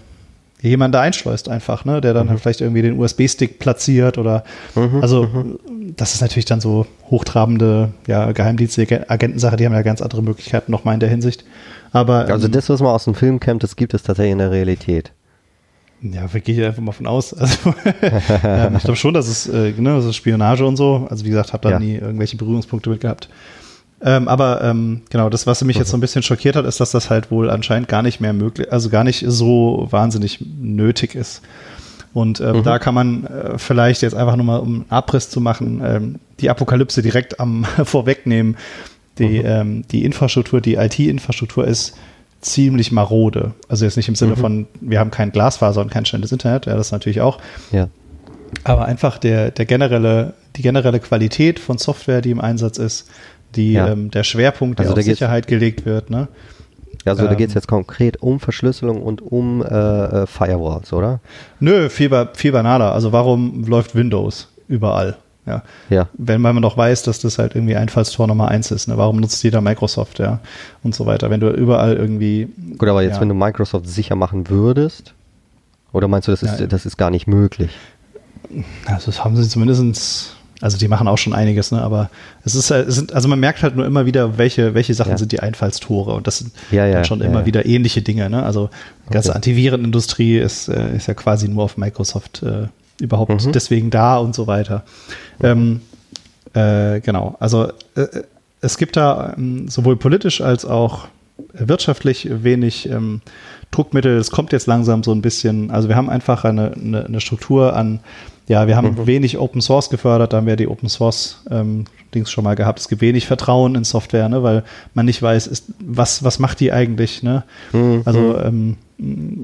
jemand 0.61 0.93
da 0.93 1.01
einschleust 1.01 1.49
einfach, 1.49 1.85
ne, 1.85 2.01
der 2.01 2.13
dann 2.13 2.25
mhm. 2.25 2.31
halt 2.31 2.39
vielleicht 2.41 2.61
irgendwie 2.61 2.81
den 2.81 2.99
USB-Stick 2.99 3.59
platziert 3.59 4.17
oder 4.17 4.43
mhm, 4.75 4.99
also 5.01 5.23
mhm. 5.23 5.59
das 5.95 6.15
ist 6.15 6.21
natürlich 6.21 6.45
dann 6.45 6.59
so 6.59 6.85
hochtrabende 7.09 7.93
ja, 8.07 8.31
Geheimdienste, 8.31 9.09
Agentensache, 9.09 9.55
die 9.55 9.65
haben 9.65 9.73
ja 9.73 9.81
ganz 9.81 10.01
andere 10.01 10.21
Möglichkeiten 10.21 10.71
nochmal 10.71 10.95
in 10.95 10.99
der 10.99 11.09
Hinsicht. 11.09 11.45
Aber 11.91 12.27
also 12.27 12.47
ähm, 12.47 12.51
das, 12.51 12.69
was 12.69 12.81
man 12.81 12.91
aus 12.91 13.05
dem 13.05 13.15
Film 13.15 13.39
kennt, 13.39 13.63
das 13.63 13.75
gibt 13.75 13.93
es 13.93 14.03
tatsächlich 14.03 14.33
in 14.33 14.39
der 14.39 14.51
Realität. 14.51 15.11
Ja, 16.01 16.27
gehe 16.27 16.55
ich 16.55 16.63
einfach 16.63 16.81
mal 16.81 16.91
von 16.91 17.07
aus. 17.07 17.35
Also, 17.39 17.73
ähm, 18.43 18.75
ich 18.75 18.83
glaube 18.83 18.95
schon, 18.95 19.13
dass 19.13 19.27
es, 19.27 19.47
äh, 19.47 19.73
ne, 19.77 19.95
das 19.95 20.05
ist 20.05 20.15
Spionage 20.15 20.65
und 20.65 20.77
so. 20.77 21.07
Also 21.09 21.25
wie 21.25 21.29
gesagt, 21.29 21.53
habe 21.53 21.63
da 21.63 21.71
ja. 21.71 21.79
nie 21.79 21.95
irgendwelche 21.95 22.37
Berührungspunkte 22.37 22.89
mit 22.89 23.01
gehabt. 23.01 23.29
Ähm, 24.01 24.27
aber 24.27 24.61
ähm, 24.63 25.01
genau, 25.09 25.29
das, 25.29 25.45
was 25.45 25.63
mich 25.63 25.77
jetzt 25.77 25.89
so 25.89 25.97
ein 25.97 26.01
bisschen 26.01 26.23
schockiert 26.23 26.55
hat, 26.55 26.65
ist, 26.65 26.79
dass 26.79 26.91
das 26.91 27.09
halt 27.09 27.31
wohl 27.31 27.49
anscheinend 27.49 27.89
gar 27.89 28.01
nicht 28.01 28.21
mehr 28.21 28.33
möglich, 28.33 28.71
also 28.71 28.89
gar 28.89 29.03
nicht 29.03 29.25
so 29.27 29.87
wahnsinnig 29.89 30.39
nötig 30.61 31.15
ist. 31.15 31.41
Und 32.13 32.39
ähm, 32.39 32.57
mhm. 32.57 32.63
da 32.63 32.79
kann 32.79 32.95
man 32.95 33.25
äh, 33.25 33.57
vielleicht 33.57 34.01
jetzt 34.01 34.15
einfach 34.15 34.35
nochmal, 34.35 34.61
um 34.61 34.75
einen 34.75 34.85
Abriss 34.89 35.29
zu 35.29 35.41
machen, 35.41 35.81
ähm, 35.83 36.15
die 36.39 36.49
Apokalypse 36.49 37.01
direkt 37.01 37.39
am 37.39 37.65
vorwegnehmen. 37.83 38.57
Die, 39.17 39.39
mhm. 39.39 39.45
ähm, 39.45 39.87
die 39.91 40.05
Infrastruktur, 40.05 40.61
die 40.61 40.75
IT-Infrastruktur 40.75 41.67
ist 41.67 41.95
ziemlich 42.41 42.91
marode. 42.91 43.53
Also 43.67 43.85
jetzt 43.85 43.97
nicht 43.97 44.07
im 44.07 44.15
Sinne 44.15 44.35
mhm. 44.35 44.39
von, 44.39 44.67
wir 44.79 44.99
haben 44.99 45.11
kein 45.11 45.31
Glasfaser 45.31 45.81
und 45.81 45.91
kein 45.91 46.05
schnelles 46.05 46.31
Internet, 46.31 46.65
ja, 46.67 46.75
das 46.75 46.91
natürlich 46.91 47.19
auch. 47.19 47.37
Ja. 47.71 47.89
Aber 48.63 48.85
einfach 48.85 49.17
der, 49.17 49.51
der 49.51 49.65
generelle, 49.65 50.33
die 50.55 50.61
generelle 50.61 50.99
Qualität 50.99 51.59
von 51.59 51.77
Software, 51.77 52.21
die 52.21 52.31
im 52.31 52.39
Einsatz 52.39 52.77
ist, 52.77 53.07
die, 53.55 53.73
ja. 53.73 53.89
ähm, 53.89 54.11
der 54.11 54.23
Schwerpunkt, 54.23 54.79
der 54.79 54.87
also 54.87 54.97
auf 54.97 55.03
Sicherheit 55.03 55.47
gelegt 55.47 55.85
wird. 55.85 56.09
Ne? 56.09 56.27
Also 57.05 57.23
ähm, 57.23 57.29
da 57.29 57.35
geht 57.35 57.49
es 57.49 57.55
jetzt 57.55 57.67
konkret 57.67 58.21
um 58.21 58.39
Verschlüsselung 58.39 59.01
und 59.01 59.21
um 59.21 59.61
äh, 59.63 59.65
äh, 59.65 60.27
Firewalls, 60.27 60.93
oder? 60.93 61.19
Nö, 61.59 61.89
viel, 61.89 62.27
viel 62.33 62.51
banaler. 62.51 62.93
Also 62.93 63.11
warum 63.11 63.65
läuft 63.65 63.95
Windows 63.95 64.49
überall? 64.67 65.17
Ja. 65.45 65.63
ja. 65.89 66.07
Wenn 66.13 66.41
man 66.41 66.55
noch 66.57 66.77
weiß, 66.77 67.03
dass 67.03 67.19
das 67.19 67.39
halt 67.39 67.55
irgendwie 67.55 67.75
Einfallstor 67.75 68.27
Nummer 68.27 68.49
eins 68.49 68.69
ist, 68.71 68.87
ne? 68.87 68.97
warum 68.97 69.17
nutzt 69.17 69.43
jeder 69.43 69.61
Microsoft, 69.61 70.19
ja? 70.19 70.39
Und 70.83 70.93
so 70.93 71.05
weiter. 71.07 71.31
Wenn 71.31 71.39
du 71.39 71.49
überall 71.49 71.95
irgendwie. 71.95 72.49
Gut, 72.77 72.87
aber 72.87 73.01
jetzt, 73.01 73.15
ja. 73.15 73.21
wenn 73.21 73.29
du 73.29 73.35
Microsoft 73.35 73.87
sicher 73.87 74.15
machen 74.15 74.49
würdest, 74.49 75.13
oder 75.91 76.07
meinst 76.07 76.27
du, 76.27 76.31
das 76.31 76.43
ist, 76.43 76.59
ja, 76.59 76.67
das 76.67 76.85
ist 76.85 76.97
gar 76.97 77.09
nicht 77.09 77.25
möglich? 77.25 77.71
Also 78.85 79.07
das 79.07 79.23
haben 79.23 79.35
sie 79.35 79.47
zumindest 79.47 80.35
also 80.61 80.77
die 80.77 80.87
machen 80.87 81.07
auch 81.07 81.17
schon 81.17 81.33
einiges, 81.33 81.71
ne? 81.71 81.81
aber 81.81 82.09
es 82.43 82.55
ist, 82.55 82.69
es 82.69 82.95
sind, 82.95 83.13
also 83.13 83.27
man 83.27 83.39
merkt 83.39 83.63
halt 83.63 83.75
nur 83.75 83.85
immer 83.85 84.05
wieder, 84.05 84.37
welche, 84.37 84.73
welche 84.73 84.93
Sachen 84.93 85.11
ja. 85.11 85.17
sind 85.17 85.31
die 85.31 85.39
Einfallstore 85.39 86.13
und 86.13 86.27
das 86.27 86.39
sind 86.39 86.51
ja, 86.71 86.85
ja, 86.85 87.03
schon 87.03 87.21
immer 87.21 87.45
wieder 87.45 87.65
ähnliche 87.65 88.01
Dinge. 88.01 88.29
Ne? 88.29 88.43
Also 88.43 88.69
die 89.07 89.13
ganze 89.13 89.29
okay. 89.29 89.37
Antivirenindustrie 89.37 90.37
ist, 90.37 90.67
äh, 90.67 90.95
ist 90.95 91.07
ja 91.07 91.13
quasi 91.13 91.47
nur 91.47 91.63
auf 91.63 91.77
Microsoft 91.77 92.43
äh, 92.43 92.67
überhaupt 93.01 93.45
mhm. 93.45 93.51
deswegen 93.53 93.89
da 93.89 94.17
und 94.17 94.35
so 94.35 94.47
weiter. 94.47 94.83
Ähm, 95.41 95.81
äh, 96.53 96.99
genau, 96.99 97.37
also 97.39 97.71
äh, 97.95 98.07
es 98.61 98.77
gibt 98.77 98.97
da 98.97 99.35
ähm, 99.37 99.69
sowohl 99.69 99.95
politisch 99.95 100.41
als 100.41 100.65
auch 100.65 101.07
wirtschaftlich 101.53 102.27
wenig 102.29 102.89
ähm, 102.89 103.21
Druckmittel. 103.71 104.17
Es 104.17 104.31
kommt 104.31 104.51
jetzt 104.51 104.67
langsam 104.67 105.03
so 105.03 105.13
ein 105.13 105.21
bisschen, 105.21 105.71
also 105.71 105.87
wir 105.87 105.95
haben 105.95 106.09
einfach 106.09 106.43
eine, 106.43 106.73
eine, 106.73 107.05
eine 107.05 107.21
Struktur 107.21 107.75
an 107.75 108.01
ja, 108.49 108.65
wir 108.65 108.75
haben 108.75 108.95
mhm. 108.95 109.07
wenig 109.07 109.37
Open 109.37 109.61
Source 109.61 109.91
gefördert, 109.91 110.33
da 110.33 110.37
haben 110.37 110.47
wir 110.47 110.55
die 110.55 110.67
Open 110.67 110.89
Source 110.89 111.43
ähm, 111.51 111.85
Dings 112.15 112.31
schon 112.31 112.43
mal 112.43 112.55
gehabt. 112.55 112.79
Es 112.79 112.87
gibt 112.87 113.01
wenig 113.01 113.27
Vertrauen 113.27 113.75
in 113.75 113.83
Software, 113.83 114.27
ne, 114.27 114.41
weil 114.41 114.63
man 114.95 115.05
nicht 115.05 115.21
weiß, 115.21 115.45
ist, 115.45 115.65
was, 115.79 116.23
was 116.23 116.39
macht 116.39 116.59
die 116.59 116.73
eigentlich, 116.73 117.21
ne? 117.21 117.43
Mhm. 117.73 118.01
Also, 118.05 118.39
ähm, 118.39 118.77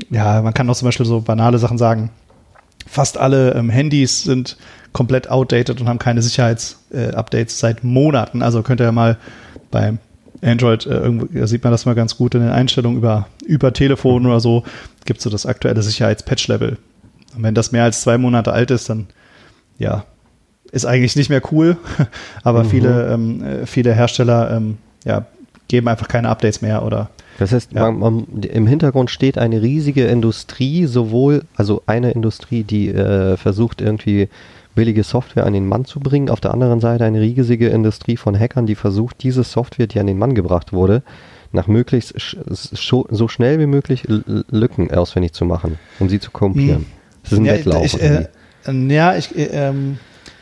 ja, 0.10 0.42
man 0.42 0.56
kann 0.56 0.68
auch 0.70 0.76
zum 0.76 0.88
Beispiel 0.88 1.06
so 1.06 1.22
banale 1.22 1.60
Sachen 1.60 1.78
sagen. 1.78 2.10
Fast 2.88 3.20
alle 3.20 3.54
ähm, 3.54 3.70
Handys 3.70 4.24
sind 4.24 4.58
komplett 4.92 5.30
outdated 5.30 5.80
und 5.80 5.88
haben 5.88 6.00
keine 6.00 6.24
Sicherheitsupdates 6.24 7.56
äh, 7.56 7.60
seit 7.60 7.84
Monaten. 7.84 8.42
Also 8.42 8.64
könnt 8.64 8.82
ihr 8.82 8.86
ja 8.86 8.92
mal 8.92 9.18
beim 9.70 10.00
Android, 10.42 10.88
äh, 10.88 11.46
sieht 11.46 11.64
man 11.64 11.72
das 11.72 11.86
mal 11.86 11.94
ganz 11.94 12.18
gut 12.18 12.34
in 12.34 12.42
den 12.42 12.50
Einstellungen 12.50 12.98
über, 12.98 13.28
über 13.46 13.72
Telefon 13.72 14.24
mhm. 14.24 14.30
oder 14.30 14.40
so, 14.40 14.64
gibt 15.06 15.20
es 15.20 15.24
so 15.24 15.30
das 15.30 15.46
aktuelle 15.46 15.84
Sicherheitspatch-Level. 15.84 16.78
Und 17.36 17.44
wenn 17.44 17.56
das 17.56 17.72
mehr 17.72 17.84
als 17.84 18.02
zwei 18.02 18.18
Monate 18.18 18.54
alt 18.54 18.72
ist, 18.72 18.90
dann 18.90 19.08
ja, 19.78 20.06
ist 20.72 20.86
eigentlich 20.86 21.16
nicht 21.16 21.30
mehr 21.30 21.42
cool. 21.52 21.78
Aber 22.44 22.64
mhm. 22.64 22.70
viele, 22.70 23.14
ähm, 23.14 23.44
äh, 23.44 23.66
viele 23.66 23.94
Hersteller 23.94 24.52
ähm, 24.52 24.78
ja, 25.04 25.26
geben 25.68 25.88
einfach 25.88 26.08
keine 26.08 26.30
Updates 26.30 26.62
mehr 26.62 26.84
oder 26.84 27.10
das 27.38 27.52
heißt, 27.52 27.74
ja. 27.74 27.92
man, 27.92 28.00
man, 28.00 28.44
im 28.44 28.66
Hintergrund 28.66 29.12
steht 29.12 29.38
eine 29.38 29.62
riesige 29.62 30.06
Industrie, 30.06 30.86
sowohl, 30.86 31.44
also 31.56 31.84
eine 31.86 32.12
Industrie, 32.12 32.64
die 32.64 32.90
äh, 32.90 33.36
versucht 33.36 33.82
irgendwie 33.82 34.30
billige 34.74 35.04
Software 35.04 35.46
an 35.46 35.54
den 35.54 35.68
Mann 35.68 35.86
zu 35.86 36.00
bringen, 36.00 36.30
auf 36.30 36.40
der 36.40 36.54
anderen 36.54 36.80
Seite 36.80 37.06
eine 37.06 37.22
riesige 37.22 37.70
Industrie 37.70 38.18
von 38.18 38.38
Hackern, 38.38 38.68
die 38.68 38.76
versucht, 38.76 39.24
diese 39.24 39.44
Software, 39.44 39.88
die 39.88 40.00
an 40.00 40.08
den 40.08 40.18
Mann 40.18 40.36
gebracht 40.36 40.74
wurde, 40.74 41.04
nach 41.52 41.68
möglichst 41.68 42.20
sch 42.20 42.38
so 42.82 43.28
schnell 43.28 43.60
wie 43.60 43.66
möglich 43.66 44.04
Lücken 44.08 44.94
ausfindig 44.94 45.34
zu 45.34 45.46
machen, 45.46 45.80
um 46.00 46.10
sie 46.10 46.20
zu 46.20 46.32
kompieren. 46.32 46.82
Mhm. 46.82 47.05
Das 47.26 47.34
ist 47.34 47.40
ein 47.40 47.46
ja, 47.46 47.54
Wettlauf. 47.54 47.86
Ich, 47.86 48.02
äh, 48.02 48.28
ja, 48.68 49.16
ich, 49.16 49.36
äh, 49.36 49.50
ähm, 49.52 49.98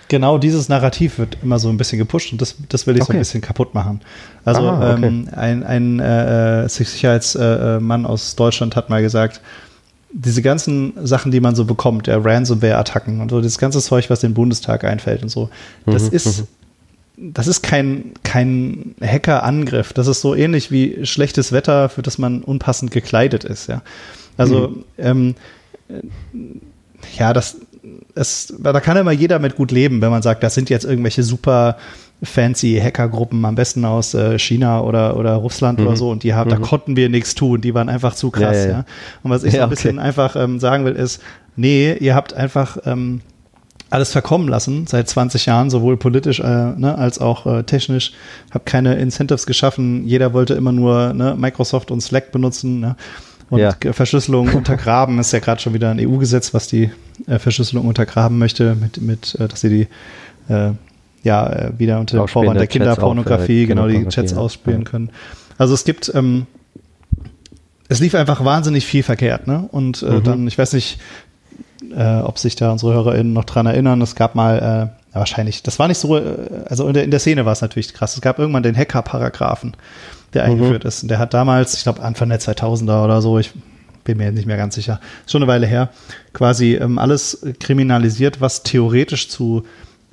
genau 0.10 0.38
dieses 0.38 0.70
Narrativ 0.70 1.18
wird 1.18 1.38
immer 1.42 1.60
so 1.60 1.70
ein 1.70 1.78
bisschen 1.78 1.98
gepusht 1.98 2.32
und 2.32 2.42
das, 2.42 2.56
das 2.70 2.86
will 2.86 2.96
ich 2.96 3.02
okay. 3.02 3.14
so 3.14 3.18
ein 3.18 3.20
bisschen 3.20 3.42
kaputt 3.42 3.74
machen. 3.74 4.02
Also 4.46 4.62
ah, 4.62 4.94
okay. 4.94 5.06
ähm, 5.06 5.30
ein, 5.36 5.64
ein 5.64 6.00
äh, 6.00 6.66
äh 6.66 6.70
Sicherheitsmann 6.70 8.06
aus 8.06 8.36
Deutschland 8.36 8.76
hat 8.76 8.90
mal 8.90 9.02
gesagt, 9.02 9.42
diese 10.12 10.44
ganzen 10.44 10.94
Sachen, 11.06 11.32
die 11.32 11.40
man 11.40 11.56
so 11.56 11.66
bekommt, 11.66 12.06
der 12.06 12.24
Ransomware-Attacken 12.24 13.20
und 13.20 13.32
so, 13.32 13.42
das 13.42 13.58
ganze 13.58 13.80
Zeug, 13.80 14.10
was 14.10 14.20
dem 14.20 14.36
Bundestag 14.36 14.84
einfällt 14.84 15.24
und 15.24 15.30
so, 15.30 15.50
das 15.88 16.04
mhm, 16.04 16.16
ist 16.16 16.48
mhm. 17.18 17.34
das 17.34 17.48
ist 17.48 17.64
kein, 17.64 18.12
kein 18.22 18.94
Hacker-Angriff. 19.02 19.94
Das 19.94 20.06
ist 20.06 20.22
so 20.22 20.36
ähnlich 20.36 20.70
wie 20.70 21.06
schlechtes 21.06 21.52
Wetter, 21.52 21.90
für 21.90 22.04
das 22.04 22.20
man 22.20 22.44
unpassend 22.44 22.92
gekleidet 22.92 23.44
ist, 23.44 23.68
ja. 23.68 23.82
Also, 24.38 24.70
mhm. 24.70 24.84
ähm, 24.98 25.36
ja, 27.18 27.34
das, 27.34 27.58
es, 28.16 28.54
da 28.60 28.80
kann 28.80 28.98
immer 28.98 29.12
jeder 29.12 29.40
mit 29.40 29.56
gut 29.56 29.72
leben, 29.72 30.02
wenn 30.02 30.12
man 30.12 30.22
sagt, 30.22 30.44
das 30.44 30.54
sind 30.54 30.70
jetzt 30.70 30.86
irgendwelche 30.86 31.24
super 31.24 31.78
fancy 32.22 32.80
Hackergruppen, 32.82 33.44
am 33.44 33.56
besten 33.56 33.84
aus 33.86 34.14
äh, 34.14 34.40
China 34.40 34.82
oder, 34.82 35.18
oder 35.18 35.36
Russland 35.36 35.80
mhm. 35.80 35.88
oder 35.88 35.98
so, 35.98 36.10
und 36.10 36.24
die 36.24 36.34
haben, 36.34 36.50
mhm. 36.50 36.56
da 36.56 36.60
konnten 36.60 36.96
wir 36.96 37.10
nichts 37.10 37.36
tun, 37.36 37.62
die 37.62 37.74
waren 37.74 37.90
einfach 37.90 38.16
zu 38.16 38.32
krass, 38.32 38.58
ja. 38.58 38.64
ja, 38.64 38.70
ja. 38.70 38.86
Und 39.24 39.32
was 39.32 39.44
ich 39.44 39.54
so 39.54 39.62
ein 39.62 39.70
bisschen 39.70 39.98
okay. 39.98 40.08
einfach 40.08 40.36
ähm, 40.36 40.60
sagen 40.60 40.86
will, 40.86 40.94
ist, 40.94 41.22
nee, 41.56 41.94
ihr 41.94 42.16
habt 42.16 42.34
einfach 42.34 42.78
ähm, 42.86 43.22
alles 43.94 44.12
verkommen 44.12 44.48
lassen 44.48 44.88
seit 44.88 45.08
20 45.08 45.46
Jahren, 45.46 45.70
sowohl 45.70 45.98
politisch 45.98 46.40
äh, 46.40 46.44
ne, 46.44 46.98
als 46.98 47.20
auch 47.20 47.46
äh, 47.46 47.64
technisch. 47.64 48.14
Habt 48.52 48.66
keine 48.66 48.96
Incentives 48.96 49.46
geschaffen. 49.46 50.08
Jeder 50.08 50.34
wollte 50.34 50.56
immer 50.56 50.72
nur 50.72 51.14
ne, 51.14 51.36
Microsoft 51.38 51.92
und 51.92 52.02
Slack 52.02 52.32
benutzen. 52.32 52.80
Ne? 52.80 52.96
Und 53.54 53.60
ja. 53.60 53.76
Verschlüsselung 53.92 54.50
untergraben 54.56 55.20
ist 55.20 55.32
ja 55.32 55.38
gerade 55.38 55.62
schon 55.62 55.76
wieder 55.76 55.92
ein 55.92 56.00
EU-Gesetz, 56.00 56.56
was 56.56 56.68
die 56.68 56.90
äh, 57.28 57.38
Verschlüsselung 57.38 57.88
untergraben 57.88 58.40
möchte, 58.40 58.74
mit, 58.74 59.00
mit 59.00 59.36
äh, 59.36 59.48
dass 59.48 59.62
sie 59.62 59.70
die 59.70 60.52
äh, 60.52 60.72
ja 61.22 61.50
äh, 61.52 61.72
wieder 61.78 62.00
unter 62.00 62.18
dem 62.18 62.28
Vorwand 62.28 62.60
der 62.60 62.66
Kinderpornografie, 62.66 63.68
genau, 63.68 63.88
die 63.88 64.08
Chats 64.08 64.34
ausspielen 64.34 64.86
können. 64.86 65.12
Also 65.60 65.76
es 65.76 65.84
gibt 65.84 66.12
ähm, 66.16 66.48
es 67.90 68.00
lief 68.00 68.16
einfach 68.16 68.44
wahnsinnig 68.44 68.88
viel 68.88 69.04
verkehrt, 69.04 69.46
ne? 69.46 69.70
Und 69.72 70.02
äh, 70.02 70.14
mhm. 70.14 70.24
dann, 70.24 70.48
ich 70.48 70.58
weiß 70.58 70.74
nicht, 70.74 71.00
äh, 71.96 72.22
ob 72.22 72.40
sich 72.40 72.56
da 72.56 72.72
unsere 72.72 72.96
HörerInnen 72.96 73.34
noch 73.34 73.46
dran 73.46 73.68
erinnern, 73.68 74.02
es 74.02 74.16
gab 74.16 74.34
mal, 74.34 74.96
ja, 75.14 75.20
wahrscheinlich, 75.20 75.62
das 75.62 75.80
war 75.80 75.88
nicht 75.88 76.00
so, 76.00 76.18
äh, 76.18 76.66
also 76.68 76.88
in 76.88 76.94
der, 76.94 77.04
in 77.04 77.12
der 77.12 77.20
Szene 77.20 77.46
war 77.46 77.54
es 77.54 77.62
natürlich 77.62 77.94
krass. 77.94 78.16
Es 78.16 78.22
gab 78.22 78.40
irgendwann 78.40 78.64
den 78.64 78.76
Hacker-Paragraphen, 78.76 79.76
der 80.34 80.44
mhm. 80.44 80.52
eingeführt 80.52 80.86
ist. 80.86 81.04
Und 81.04 81.10
der 81.10 81.20
hat 81.20 81.34
damals, 81.34 81.76
ich 81.76 81.84
glaube 81.84 82.02
Anfang 82.02 82.30
der 82.30 82.40
2000er 82.40 83.04
oder 83.04 83.22
so, 83.22 83.38
ich 83.38 83.52
bin 84.04 84.18
mir 84.18 84.32
nicht 84.32 84.48
mehr 84.48 84.58
ganz 84.58 84.76
sicher, 84.76 85.00
schon 85.28 85.44
eine 85.44 85.52
Weile 85.52 85.68
her, 85.68 85.90
quasi 86.34 86.76
ähm, 86.76 86.98
alles 86.98 87.46
kriminalisiert, 87.60 88.42
was 88.42 88.64
theoretisch 88.64 89.30
zu 89.30 89.64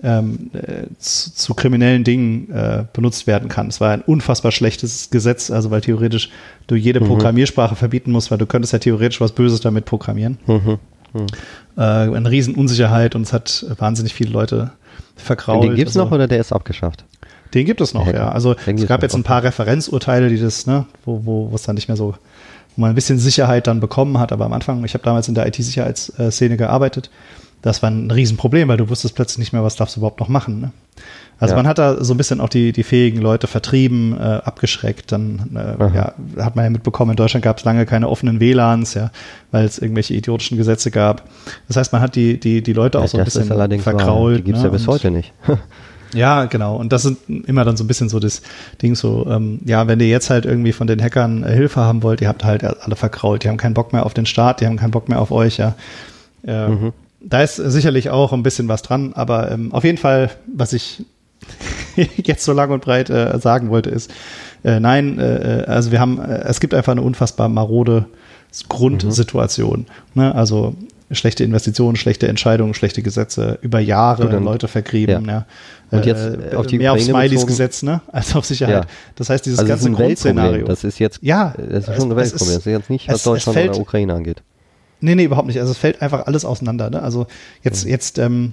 ähm, 0.02 0.50
äh, 0.54 0.87
zu, 0.99 1.35
zu, 1.35 1.54
kriminellen 1.54 2.04
Dingen 2.04 2.50
äh, 2.50 2.85
benutzt 2.90 3.26
werden 3.26 3.50
kann. 3.50 3.69
Es 3.69 3.83
war 3.83 3.90
ein 3.90 4.00
unfassbar 4.00 4.50
schlechtes 4.50 5.11
Gesetz, 5.11 5.50
also 5.50 5.71
weil 5.71 5.83
theoretisch 5.83 6.30
du 6.69 6.75
jede 6.75 7.00
mhm. 7.00 7.07
Programmiersprache 7.07 7.76
verbieten 7.76 8.11
musst, 8.11 8.30
weil 8.30 8.38
du 8.38 8.47
könntest 8.47 8.73
ja 8.73 8.78
theoretisch 8.78 9.21
was 9.21 9.33
Böses 9.33 9.61
damit 9.61 9.85
programmieren. 9.85 10.38
Mhm. 10.47 10.78
Hm. 11.12 11.26
Äh, 11.76 11.83
eine 11.83 12.30
Riesenunsicherheit 12.30 13.14
und 13.14 13.23
es 13.23 13.33
hat 13.33 13.66
wahnsinnig 13.78 14.14
viele 14.14 14.30
Leute 14.30 14.73
verkrault. 15.16 15.64
Den 15.64 15.75
gibt 15.75 15.90
es 15.90 15.97
also, 15.97 16.07
noch 16.07 16.12
oder 16.12 16.26
der 16.26 16.40
ist 16.40 16.52
abgeschafft? 16.52 17.04
Den 17.54 17.66
gibt 17.66 17.80
es 17.80 17.95
noch, 17.95 18.07
ja. 18.07 18.12
ja. 18.12 18.28
Also 18.30 18.54
es 18.66 18.87
gab 18.87 19.02
jetzt 19.02 19.14
ein 19.14 19.25
paar 19.25 19.42
Referinzurteile, 19.42 20.28
die 20.28 20.38
das, 20.38 20.66
ne, 20.66 20.87
wo, 21.04 21.25
wo 21.25 21.54
es 21.54 21.62
dann 21.62 21.75
nicht 21.75 21.88
mehr 21.88 21.97
so, 21.97 22.14
wo 22.76 22.80
man 22.80 22.90
ein 22.90 22.95
bisschen 22.95 23.19
Sicherheit 23.19 23.66
dann 23.66 23.80
bekommen 23.80 24.19
hat. 24.19 24.33
Aber 24.33 24.45
am 24.45 24.52
Anfang, 24.52 24.85
ich 24.85 24.95
habe 24.95 25.04
damals 25.04 25.28
in 25.28 25.35
der 25.35 25.47
IT-Sicherheitsszene 25.47 26.57
gearbeitet, 26.57 27.11
das 27.62 27.83
war 27.83 27.90
ein 27.90 28.11
Riesenproblem, 28.11 28.69
weil 28.69 28.76
du 28.76 28.88
wusstest 28.88 29.14
plötzlich 29.14 29.38
nicht 29.38 29.52
mehr, 29.52 29.62
was 29.62 29.76
darfst 29.76 29.97
du 29.97 30.00
überhaupt 30.00 30.21
noch 30.21 30.28
machen. 30.28 30.61
Ne? 30.61 30.73
Also 31.40 31.52
ja. 31.52 31.56
man 31.56 31.66
hat 31.66 31.78
da 31.78 32.04
so 32.04 32.12
ein 32.12 32.18
bisschen 32.18 32.40
auch 32.40 32.50
die, 32.50 32.73
die 32.73 32.82
fähigen 32.82 33.20
Leute 33.20 33.47
vertrieben, 33.47 34.16
äh, 34.16 34.23
abgeschreckt. 34.23 35.11
Dann 35.11 35.56
äh, 35.56 35.97
ja, 35.97 36.12
hat 36.38 36.54
man 36.54 36.66
ja 36.66 36.70
mitbekommen, 36.70 37.12
in 37.12 37.16
Deutschland 37.16 37.42
gab 37.42 37.59
es 37.59 37.64
lange 37.64 37.87
keine 37.87 38.09
offenen 38.11 38.40
WLANs, 38.40 38.92
ja, 38.92 39.11
weil 39.50 39.64
es 39.64 39.78
irgendwelche 39.78 40.14
idiotischen 40.14 40.59
Gesetze 40.59 40.90
gab. 40.90 41.25
Das 41.66 41.76
heißt, 41.76 41.92
man 41.92 42.02
hat 42.02 42.14
die, 42.14 42.38
die, 42.38 42.62
die 42.62 42.73
Leute 42.75 42.99
auch 43.00 43.09
so 43.09 43.16
ein 43.16 43.25
bisschen 43.25 43.47
verkrault. 43.47 44.32
Wahr. 44.32 44.37
Die 44.37 44.42
gibt 44.42 44.59
es 44.59 44.62
ne? 44.62 44.68
ja 44.68 44.73
bis 44.73 44.87
heute 44.87 45.11
nicht. 45.11 45.32
Ja, 46.12 46.47
genau. 46.47 46.76
Und 46.76 46.92
das 46.92 47.02
sind 47.02 47.18
immer 47.28 47.64
dann 47.64 47.76
so 47.76 47.85
ein 47.85 47.87
bisschen 47.87 48.09
so 48.09 48.18
das 48.18 48.42
Ding 48.82 48.97
so, 48.97 49.26
ähm, 49.30 49.61
ja, 49.64 49.87
wenn 49.87 50.00
ihr 50.00 50.09
jetzt 50.09 50.30
halt 50.30 50.44
irgendwie 50.44 50.73
von 50.73 50.88
den 50.88 51.00
Hackern 51.00 51.44
äh, 51.44 51.52
Hilfe 51.52 51.80
haben 51.80 52.02
wollt, 52.02 52.20
ihr 52.20 52.28
habt 52.28 52.44
halt 52.44 52.64
alle 52.64 52.97
verkrault. 52.97 53.44
Die 53.44 53.49
haben 53.49 53.59
keinen 53.59 53.75
Bock 53.75 53.92
mehr 53.92 54.04
auf 54.04 54.12
den 54.12 54.26
Staat, 54.26 54.61
die 54.61 54.66
haben 54.66 54.76
keinen 54.76 54.90
Bock 54.90 55.09
mehr 55.09 55.20
auf 55.20 55.30
euch, 55.30 55.59
ja. 55.59 55.75
Äh, 56.44 56.68
mhm. 56.68 56.92
Da 57.20 57.42
ist 57.42 57.56
sicherlich 57.56 58.11
auch 58.11 58.32
ein 58.32 58.42
bisschen 58.42 58.66
was 58.68 58.82
dran, 58.82 59.12
aber 59.14 59.50
ähm, 59.50 59.73
auf 59.73 59.85
jeden 59.85 59.99
Fall, 59.99 60.30
was 60.52 60.73
ich 60.73 61.04
jetzt 62.16 62.44
so 62.44 62.52
lang 62.52 62.70
und 62.70 62.82
breit 62.82 63.11
äh, 63.11 63.38
sagen 63.38 63.70
wollte, 63.70 63.90
ist, 63.90 64.11
äh, 64.64 64.80
nein, 64.80 65.18
äh, 65.18 65.61
äh 65.61 65.64
also 65.64 65.92
wir 65.92 66.00
haben, 66.00 66.18
äh, 66.20 66.44
es 66.44 66.61
gibt 66.61 66.75
einfach 66.75 66.92
eine 66.92 67.02
unfassbar 67.02 67.49
marode 67.49 68.06
Grundsituation. 68.68 69.87
Mhm. 70.14 70.23
Ne? 70.23 70.35
Also 70.35 70.75
schlechte 71.12 71.44
Investitionen, 71.44 71.97
schlechte 71.97 72.28
Entscheidungen, 72.28 72.75
schlechte 72.75 73.02
Gesetze, 73.02 73.59
über 73.62 73.80
Jahre 73.80 74.28
dann, 74.28 74.44
Leute 74.44 74.68
vergrieben, 74.68 75.26
ja. 75.26 75.32
ja. 75.32 75.47
Und 75.90 76.06
jetzt 76.06 76.23
äh, 76.23 76.54
auf 76.54 76.66
die 76.66 76.78
mehr 76.78 76.92
Ukraine 76.92 77.14
auf 77.14 77.20
Smileys 77.26 77.47
gesetzt, 77.47 77.82
ne? 77.82 78.00
Als 78.12 78.37
auf 78.37 78.44
Sicherheit. 78.44 78.85
Ja. 78.85 78.90
Das 79.16 79.28
heißt, 79.28 79.44
dieses 79.44 79.59
also 79.59 79.68
ganze 79.68 79.90
Grundszenario. 79.90 80.66
Das 80.66 80.85
ist 80.85 81.00
jetzt, 81.00 81.18
ja, 81.23 81.52
das 81.56 81.88
ist 81.88 81.97
schon 81.97 82.12
ein 82.12 82.16
Weltproblem. 82.16 82.28
Das 82.28 82.42
ist 82.59 82.64
jetzt 82.66 82.90
nicht, 82.90 83.09
was 83.09 83.16
es, 83.16 83.23
Deutschland 83.25 83.56
es 83.56 83.62
fällt, 83.62 83.75
oder 83.75 83.80
Ukraine 83.80 84.14
angeht. 84.14 84.42
Nee, 85.00 85.16
nee, 85.16 85.25
überhaupt 85.25 85.49
nicht. 85.49 85.59
Also 85.59 85.73
es 85.73 85.78
fällt 85.78 86.00
einfach 86.00 86.26
alles 86.26 86.44
auseinander. 86.44 86.90
Ne? 86.90 87.02
Also 87.02 87.26
jetzt, 87.62 87.85
mhm. 87.85 87.90
jetzt 87.90 88.18
ähm, 88.18 88.52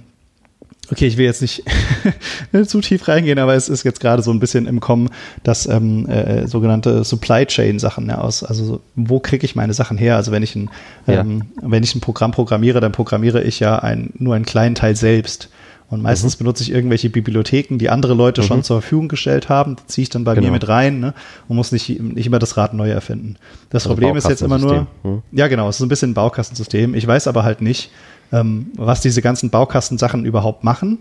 okay, 0.90 1.06
ich 1.06 1.16
will 1.16 1.26
jetzt 1.26 1.42
nicht 1.42 1.62
zu 2.66 2.80
tief 2.80 3.08
reingehen, 3.08 3.38
aber 3.38 3.54
es 3.54 3.68
ist 3.68 3.84
jetzt 3.84 4.00
gerade 4.00 4.22
so 4.22 4.30
ein 4.30 4.40
bisschen 4.40 4.66
im 4.66 4.80
Kommen, 4.80 5.10
dass 5.42 5.66
ähm, 5.66 6.06
äh, 6.08 6.46
sogenannte 6.46 7.04
Supply 7.04 7.46
Chain 7.46 7.78
Sachen 7.78 8.08
ja, 8.08 8.18
aus, 8.18 8.42
also 8.42 8.64
so, 8.64 8.80
wo 8.94 9.20
kriege 9.20 9.44
ich 9.44 9.54
meine 9.54 9.74
Sachen 9.74 9.98
her? 9.98 10.16
Also 10.16 10.32
wenn 10.32 10.42
ich 10.42 10.56
ein, 10.56 10.70
ähm, 11.06 11.42
ja. 11.56 11.70
wenn 11.70 11.82
ich 11.82 11.94
ein 11.94 12.00
Programm 12.00 12.32
programmiere, 12.32 12.80
dann 12.80 12.92
programmiere 12.92 13.42
ich 13.42 13.60
ja 13.60 13.78
ein, 13.78 14.10
nur 14.18 14.34
einen 14.34 14.46
kleinen 14.46 14.74
Teil 14.74 14.96
selbst. 14.96 15.48
Und 15.90 16.02
meistens 16.02 16.36
mhm. 16.36 16.44
benutze 16.44 16.62
ich 16.62 16.70
irgendwelche 16.70 17.08
Bibliotheken, 17.08 17.78
die 17.78 17.88
andere 17.88 18.14
Leute 18.14 18.42
mhm. 18.42 18.46
schon 18.46 18.62
zur 18.62 18.80
Verfügung 18.82 19.08
gestellt 19.08 19.48
haben, 19.48 19.76
die 19.76 19.86
ziehe 19.86 20.02
ich 20.02 20.08
dann 20.10 20.24
bei 20.24 20.34
genau. 20.34 20.48
mir 20.48 20.52
mit 20.52 20.68
rein 20.68 21.00
ne? 21.00 21.14
und 21.48 21.56
muss 21.56 21.72
nicht, 21.72 22.00
nicht 22.00 22.26
immer 22.26 22.38
das 22.38 22.56
Rad 22.56 22.74
neu 22.74 22.90
erfinden. 22.90 23.36
Das 23.70 23.84
also 23.84 23.94
Problem 23.94 24.16
ist 24.16 24.28
jetzt 24.28 24.42
immer 24.42 24.58
nur, 24.58 24.86
mhm. 25.02 25.22
ja 25.32 25.48
genau, 25.48 25.68
es 25.68 25.76
ist 25.76 25.82
ein 25.82 25.88
bisschen 25.88 26.10
ein 26.10 26.14
Baukastensystem. 26.14 26.94
Ich 26.94 27.06
weiß 27.06 27.26
aber 27.26 27.42
halt 27.42 27.62
nicht, 27.62 27.90
ähm, 28.32 28.66
was 28.76 29.00
diese 29.00 29.22
ganzen 29.22 29.48
Baukastensachen 29.50 30.24
überhaupt 30.26 30.62
machen. 30.62 30.98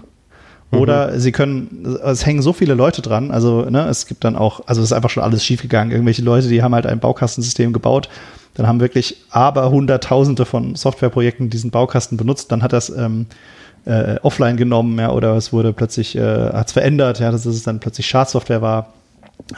Oder 0.72 1.14
mhm. 1.14 1.20
sie 1.20 1.32
können, 1.32 1.98
es 2.04 2.26
hängen 2.26 2.42
so 2.42 2.52
viele 2.52 2.74
Leute 2.74 3.02
dran, 3.02 3.32
also 3.32 3.70
ne, 3.70 3.88
es 3.88 4.06
gibt 4.06 4.26
dann 4.26 4.36
auch, 4.36 4.68
also 4.68 4.82
es 4.82 4.90
ist 4.90 4.94
einfach 4.94 5.10
schon 5.10 5.24
alles 5.24 5.46
schiefgegangen. 5.46 5.92
Irgendwelche 5.92 6.22
Leute, 6.22 6.50
die 6.50 6.62
haben 6.62 6.76
halt 6.76 6.86
ein 6.86 7.00
Baukastensystem 7.00 7.72
gebaut, 7.72 8.10
dann 8.54 8.68
haben 8.68 8.82
wirklich 8.82 9.24
aber 9.30 9.70
hunderttausende 9.70 10.44
von 10.46 10.76
Softwareprojekten 10.76 11.50
diesen 11.50 11.72
Baukasten 11.72 12.18
benutzt, 12.18 12.52
dann 12.52 12.64
hat 12.64 12.74
das 12.74 12.90
ähm, 12.90 13.28
äh, 13.88 14.18
offline 14.22 14.58
genommen, 14.58 15.00
ja, 15.00 15.12
oder 15.12 15.36
es 15.36 15.54
wurde 15.54 15.74
plötzlich, 15.74 16.16
äh, 16.16 16.52
hat 16.52 16.68
es 16.68 16.74
verändert, 16.74 17.20
ja, 17.20 17.32
dass 17.32 17.46
es 17.46 17.64
dann 17.64 17.80
plötzlich 17.80 18.08
Schadsoftware 18.08 18.62
war. 18.62 18.94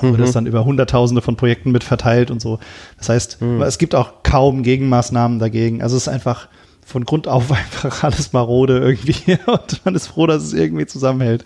Wurde 0.01 0.24
es 0.24 0.31
mhm. 0.31 0.33
dann 0.33 0.45
über 0.45 0.65
hunderttausende 0.65 1.21
von 1.21 1.36
Projekten 1.36 1.71
mit 1.71 1.83
verteilt 1.83 2.29
und 2.29 2.41
so. 2.41 2.59
Das 2.98 3.09
heißt, 3.09 3.41
mhm. 3.41 3.62
es 3.62 3.77
gibt 3.77 3.95
auch 3.95 4.24
kaum 4.24 4.62
Gegenmaßnahmen 4.62 5.39
dagegen. 5.39 5.81
Also 5.81 5.95
es 5.95 6.03
ist 6.03 6.09
einfach, 6.09 6.48
von 6.89 7.05
Grund 7.05 7.27
auf 7.27 7.51
einfach 7.51 8.03
alles 8.03 8.33
marode 8.33 8.79
irgendwie 8.79 9.38
und 9.45 9.86
man 9.86 9.95
ist 9.95 10.07
froh, 10.07 10.27
dass 10.27 10.43
es 10.43 10.53
irgendwie 10.53 10.86
zusammenhält. 10.86 11.45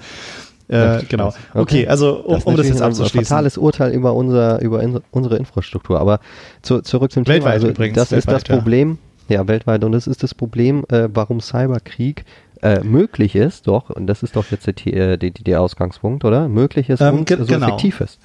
Äh, 0.69 1.03
genau. 1.09 1.27
Okay. 1.27 1.59
okay, 1.59 1.87
also 1.87 2.15
um 2.21 2.35
das, 2.35 2.43
um 2.45 2.57
das 2.57 2.67
jetzt 2.67 2.81
abzuschließen. 2.81 3.19
Ein 3.19 3.25
fatales 3.25 3.57
Urteil 3.57 3.91
über, 3.91 4.13
unser, 4.13 4.61
über 4.61 4.81
unsere 5.11 5.37
Infrastruktur. 5.37 5.99
Aber 5.99 6.19
zu, 6.61 6.81
zurück 6.81 7.11
zum 7.11 7.27
weltweit 7.27 7.41
Thema. 7.41 7.51
Also 7.51 7.67
übrigens. 7.67 7.95
Das 7.95 8.11
weltweit, 8.11 8.37
ist 8.37 8.47
das 8.49 8.57
Problem. 8.57 8.97
Ja. 9.27 9.41
ja. 9.41 9.47
weltweit. 9.47 9.83
Und 9.83 9.91
das 9.91 10.07
ist 10.07 10.23
das 10.23 10.33
Problem, 10.33 10.85
äh, 10.89 11.09
warum 11.13 11.41
Cyberkrieg 11.41 12.23
äh, 12.63 12.83
möglich 12.83 13.35
ist, 13.35 13.67
doch, 13.67 13.89
und 13.89 14.07
das 14.07 14.23
ist 14.23 14.35
doch 14.35 14.45
jetzt 14.51 14.67
der, 14.67 15.17
der, 15.17 15.29
der 15.31 15.61
Ausgangspunkt, 15.61 16.25
oder? 16.25 16.47
Möglich 16.47 16.89
ist 16.89 17.01
ähm, 17.01 17.19
und 17.19 17.29
so 17.29 17.45
genau. 17.45 17.67
effektiv 17.67 18.01
ist. 18.01 18.19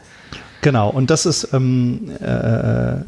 Genau, 0.60 0.88
und 0.90 1.10
das 1.10 1.26
ist 1.26 1.52
ähm, 1.52 2.10
äh, 2.20 2.98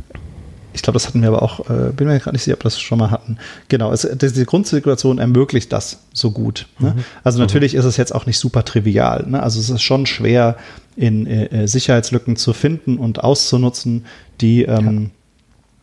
ich 0.73 0.83
glaube, 0.83 0.95
das 0.95 1.09
hatten 1.09 1.21
wir 1.21 1.29
aber 1.29 1.43
auch, 1.43 1.69
äh, 1.69 1.93
bin 1.93 2.07
mir 2.07 2.19
gerade 2.21 2.35
nicht 2.35 2.45
sicher, 2.45 2.55
ob 2.55 2.61
wir 2.61 2.65
das 2.65 2.81
schon 2.81 2.99
mal 2.99 3.11
hatten. 3.11 3.39
Genau, 3.69 3.93
es, 3.93 4.09
diese 4.21 4.47
Grundsituation 4.47 5.19
ermöglicht 5.19 5.73
das 5.73 6.05
so 6.13 6.31
gut. 6.31 6.69
Ne? 6.79 6.95
Mhm. 6.97 7.05
Also 7.25 7.39
mhm. 7.39 7.45
natürlich 7.45 7.73
mhm. 7.73 7.81
ist 7.81 7.85
es 7.87 7.97
jetzt 7.97 8.15
auch 8.15 8.27
nicht 8.27 8.39
super 8.39 8.65
trivial. 8.65 9.27
Ne? 9.29 9.43
Also 9.43 9.59
es 9.59 9.69
ist 9.69 9.83
schon 9.83 10.07
schwer, 10.07 10.57
in 10.97 11.27
äh, 11.27 11.47
äh 11.47 11.67
Sicherheitslücken 11.67 12.37
zu 12.37 12.53
finden 12.53 12.99
und 12.99 13.23
auszunutzen, 13.23 14.05
die 14.41 14.63
ähm, 14.63 15.11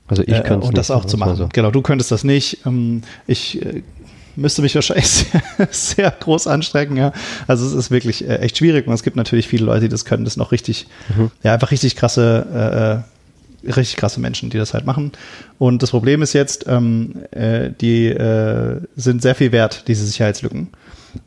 also 0.07 0.23
ich 0.23 0.43
könnte 0.43 0.65
äh, 0.65 0.69
und 0.69 0.77
das 0.77 0.89
auch 0.89 1.05
zu 1.05 1.17
machen. 1.17 1.35
So. 1.35 1.49
Genau, 1.51 1.71
du 1.71 1.81
könntest 1.81 2.11
das 2.11 2.23
nicht. 2.23 2.65
Ähm, 2.65 3.01
ich 3.25 3.61
äh, 3.65 3.83
müsste 4.38 4.62
mich 4.62 4.75
wahrscheinlich 4.75 5.08
sehr, 5.08 5.41
sehr, 5.72 6.12
groß 6.12 6.48
anstrengen, 6.48 6.96
ja. 6.96 7.12
Also 7.48 7.65
es 7.65 7.74
ist 7.74 7.91
wirklich 7.91 8.27
äh, 8.27 8.38
echt 8.38 8.58
schwierig 8.58 8.88
und 8.88 8.94
es 8.94 9.03
gibt 9.03 9.15
natürlich 9.15 9.48
viele 9.48 9.65
Leute, 9.65 9.82
die 9.82 9.89
das 9.89 10.06
können, 10.06 10.24
das 10.24 10.38
noch 10.38 10.51
richtig, 10.51 10.88
mhm. 11.15 11.32
ja, 11.44 11.53
einfach 11.53 11.72
richtig 11.72 11.96
krasse 11.96 13.03
äh, 13.03 13.17
richtig 13.65 13.98
krasse 13.98 14.20
Menschen, 14.20 14.50
die 14.50 14.58
das 14.58 14.74
halt 14.74 14.86
machen. 14.86 15.12
Und 15.58 15.84
das 15.84 15.91
Problem 15.91 16.22
ist 16.22 16.34
jetzt, 16.34 16.65
ähm, 16.67 17.15
äh, 17.32 17.72
die 17.82 18.08
äh, 18.08 18.82
sind 18.96 19.22
sehr 19.22 19.36
viel 19.36 19.51
wert, 19.51 19.86
diese 19.88 20.06
Sicherheitslücken. 20.06 20.70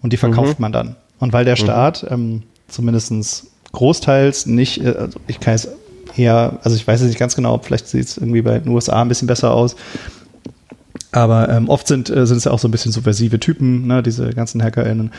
Und 0.02 0.12
die 0.12 0.16
verkauft 0.16 0.58
mhm. 0.58 0.62
man 0.62 0.72
dann. 0.72 0.96
Und 1.18 1.32
weil 1.32 1.44
der 1.44 1.54
mhm. 1.54 1.64
Staat 1.64 2.06
ähm, 2.08 2.42
zumindest 2.68 3.46
großteils 3.72 4.46
nicht, 4.46 4.82
äh, 4.82 4.94
also 4.96 5.20
ich 5.26 5.40
kann 5.40 5.54
es 5.54 5.68
eher, 6.16 6.58
also 6.62 6.76
ich 6.76 6.86
weiß 6.86 7.00
es 7.00 7.08
nicht 7.08 7.18
ganz 7.18 7.36
genau, 7.36 7.58
vielleicht 7.58 7.88
sieht 7.88 8.06
es 8.06 8.16
irgendwie 8.16 8.42
bei 8.42 8.58
den 8.58 8.70
USA 8.72 9.02
ein 9.02 9.08
bisschen 9.08 9.28
besser 9.28 9.52
aus. 9.52 9.76
Aber 11.12 11.48
ähm, 11.48 11.68
oft 11.68 11.88
sind, 11.88 12.08
äh, 12.10 12.26
sind 12.26 12.36
es 12.36 12.44
ja 12.44 12.52
auch 12.52 12.58
so 12.58 12.68
ein 12.68 12.70
bisschen 12.70 12.92
subversive 12.92 13.40
Typen, 13.40 13.86
ne, 13.86 14.02
diese 14.02 14.30
ganzen 14.30 14.62
HackerInnen. 14.62 15.10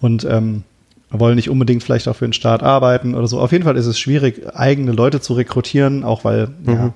Und 0.00 0.24
ähm, 0.24 0.64
wollen 1.10 1.36
nicht 1.36 1.50
unbedingt 1.50 1.82
vielleicht 1.82 2.08
auch 2.08 2.16
für 2.16 2.26
den 2.26 2.32
Staat 2.32 2.62
arbeiten 2.62 3.14
oder 3.14 3.26
so. 3.28 3.40
Auf 3.40 3.52
jeden 3.52 3.64
Fall 3.64 3.76
ist 3.76 3.86
es 3.86 3.98
schwierig, 3.98 4.42
eigene 4.54 4.92
Leute 4.92 5.20
zu 5.20 5.34
rekrutieren, 5.34 6.04
auch 6.04 6.24
weil, 6.24 6.48
mhm. 6.64 6.72
ja, 6.72 6.94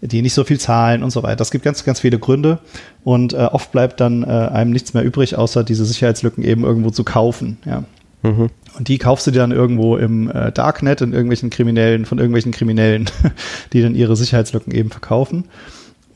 die 0.00 0.22
nicht 0.22 0.34
so 0.34 0.44
viel 0.44 0.60
zahlen 0.60 1.02
und 1.02 1.10
so 1.10 1.24
weiter. 1.24 1.36
Das 1.36 1.50
gibt 1.50 1.64
ganz, 1.64 1.84
ganz 1.84 1.98
viele 2.00 2.20
Gründe 2.20 2.60
und 3.02 3.32
äh, 3.32 3.38
oft 3.38 3.72
bleibt 3.72 4.00
dann 4.00 4.22
äh, 4.22 4.26
einem 4.26 4.70
nichts 4.70 4.94
mehr 4.94 5.02
übrig, 5.02 5.36
außer 5.36 5.64
diese 5.64 5.84
Sicherheitslücken 5.84 6.44
eben 6.44 6.62
irgendwo 6.62 6.90
zu 6.90 7.02
kaufen. 7.02 7.58
Ja. 7.64 7.82
Mhm. 8.22 8.50
Und 8.78 8.88
die 8.88 8.98
kaufst 8.98 9.26
du 9.26 9.32
dir 9.32 9.40
dann 9.40 9.50
irgendwo 9.50 9.96
im 9.96 10.30
äh, 10.30 10.52
Darknet 10.52 11.00
in 11.00 11.12
irgendwelchen 11.12 11.50
Kriminellen, 11.50 12.04
von 12.04 12.18
irgendwelchen 12.18 12.52
Kriminellen, 12.52 13.10
die 13.72 13.82
dann 13.82 13.96
ihre 13.96 14.14
Sicherheitslücken 14.14 14.72
eben 14.72 14.90
verkaufen. 14.90 15.44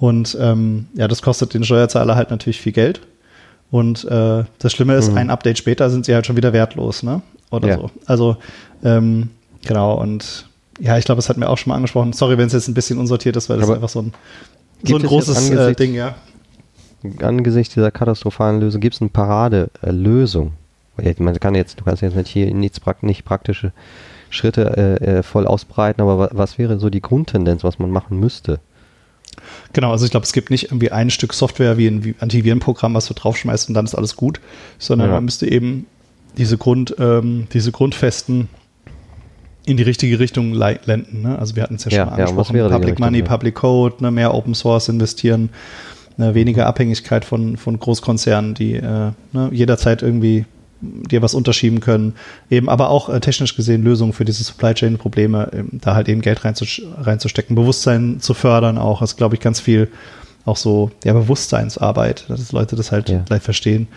Und 0.03 0.37
ähm, 0.41 0.89
ja, 0.95 1.07
das 1.07 1.23
kostet 1.23 1.55
den 1.55 1.63
Steuerzahler 1.63 2.17
halt 2.17 2.31
natürlich 2.31 2.61
viel 2.61 2.73
Geld. 2.73 3.03
Und 3.71 4.05
äh, 4.05 4.43
das 4.59 4.73
Schlimme 4.73 4.97
ist, 4.97 5.13
mhm. 5.13 5.19
ein 5.19 5.31
Update 5.31 5.59
später 5.59 5.91
sind 5.91 6.07
sie 6.07 6.13
halt 6.13 6.27
schon 6.27 6.37
wieder 6.37 6.53
wertlos, 6.53 7.05
ne? 7.05 7.23
Oder 7.53 7.69
ja. 7.69 7.77
so. 7.77 7.91
Also, 8.07 8.37
ähm, 8.83 9.31
genau, 9.65 9.95
und 9.95 10.49
ja, 10.81 10.99
ich 10.99 11.05
glaube, 11.05 11.21
das 11.21 11.29
hat 11.29 11.37
mir 11.37 11.49
auch 11.49 11.57
schon 11.57 11.71
mal 11.71 11.77
angesprochen. 11.77 12.13
Sorry, 12.15 12.37
wenn 12.37 12.49
es 12.49 12.53
jetzt 12.53 12.67
ein 12.67 12.75
bisschen 12.75 12.99
unsortiert 12.99 13.37
ist, 13.37 13.49
weil 13.49 13.59
das 13.59 13.67
Aber 13.67 13.75
ist 13.75 13.77
einfach 13.77 13.91
so 13.91 14.03
ein, 14.03 14.13
so 14.83 14.97
ein 14.97 15.03
großes 15.05 15.51
äh, 15.51 15.75
Ding, 15.77 15.95
ja. 15.95 16.17
Angesichts 17.21 17.75
dieser 17.75 17.93
katastrophalen 17.93 18.59
Lösung 18.59 18.81
gibt 18.81 18.97
es 18.97 19.03
eine 19.03 19.11
Paradelösung. 19.11 20.55
Man 21.19 21.39
kann 21.39 21.55
jetzt, 21.55 21.79
du 21.79 21.85
kannst 21.85 22.03
jetzt 22.03 22.17
nicht 22.17 22.29
hier 22.29 22.53
nichts 22.53 22.81
nicht 23.03 23.25
praktische 23.25 23.71
Schritte 24.31 24.99
äh, 25.01 25.19
äh, 25.19 25.23
voll 25.23 25.47
ausbreiten, 25.47 26.03
aber 26.03 26.31
was 26.33 26.59
wäre 26.59 26.81
so 26.81 26.91
die 26.91 27.01
Grundtendenz, 27.01 27.63
was 27.63 27.79
man 27.79 27.91
machen 27.91 28.19
müsste? 28.19 28.59
Genau, 29.73 29.91
also 29.91 30.05
ich 30.05 30.11
glaube, 30.11 30.25
es 30.25 30.33
gibt 30.33 30.51
nicht 30.51 30.65
irgendwie 30.65 30.93
ein 30.93 31.11
Stück 31.11 31.33
Software 31.33 31.79
wie 31.79 31.87
ein 31.87 32.15
Antivirenprogramm, 32.21 32.95
was 32.95 33.07
du 33.07 33.15
draufschmeißt 33.15 33.69
und 33.69 33.75
dann 33.75 33.85
ist 33.85 33.95
alles 33.95 34.17
gut, 34.17 34.41
sondern 34.79 35.09
ja. 35.09 35.15
man 35.15 35.25
müsste 35.25 35.51
eben 35.51 35.87
diese 36.37 36.59
Grund, 36.59 36.95
ähm, 36.99 37.47
diese 37.53 37.73
Grundfesten 37.73 38.49
in 39.65 39.77
die 39.77 39.83
richtige 39.83 40.19
Richtung 40.19 40.53
lenken. 40.55 41.23
Ne? 41.23 41.39
Also 41.39 41.57
wir 41.57 41.63
hatten 41.63 41.77
es 41.77 41.85
ja, 41.85 41.91
ja 41.91 41.97
schon 41.97 42.07
mal 42.07 42.15
angesprochen, 42.15 42.57
ja, 42.57 42.69
Public 42.69 42.89
Richtung, 42.91 43.07
Money, 43.07 43.23
Public 43.23 43.55
Code, 43.55 43.97
ne? 44.01 44.11
mehr 44.11 44.35
Open 44.35 44.55
Source 44.55 44.89
investieren, 44.89 45.51
ne? 46.17 46.35
weniger 46.35 46.67
Abhängigkeit 46.67 47.25
von, 47.25 47.57
von 47.57 47.79
Großkonzernen, 47.79 48.55
die 48.55 48.75
äh, 48.75 49.13
ne? 49.33 49.51
jederzeit 49.53 50.03
irgendwie 50.03 50.47
dir 50.83 51.23
was 51.23 51.35
unterschieben 51.35 51.81
können. 51.81 52.15
Eben 52.51 52.69
aber 52.69 52.91
auch 52.91 53.09
äh, 53.09 53.21
technisch 53.21 53.57
gesehen 53.57 53.83
Lösungen 53.83 54.13
für 54.13 54.25
diese 54.25 54.45
Supply 54.45 54.75
Chain 54.75 54.99
Probleme, 54.99 55.51
äh, 55.53 55.63
da 55.73 55.95
halt 55.95 56.09
eben 56.09 56.21
Geld 56.21 56.45
reinzus 56.45 56.83
reinzustecken, 56.99 57.57
Bewusstsein 57.57 58.21
zu 58.21 58.35
fördern 58.35 58.79
auch. 58.79 59.01
Das 59.01 59.13
ist, 59.13 59.17
glaube 59.17 59.37
ich, 59.37 59.41
ganz 59.41 59.61
viel 59.61 59.89
auch 60.45 60.57
so 60.57 60.91
ja, 61.05 61.13
Bewusstseinsarbeit, 61.13 62.25
dass 62.29 62.53
Leute 62.53 62.77
das 62.77 62.93
halt 62.93 63.09
ja. 63.09 63.21
gleich 63.21 63.43
verstehen. 63.43 63.89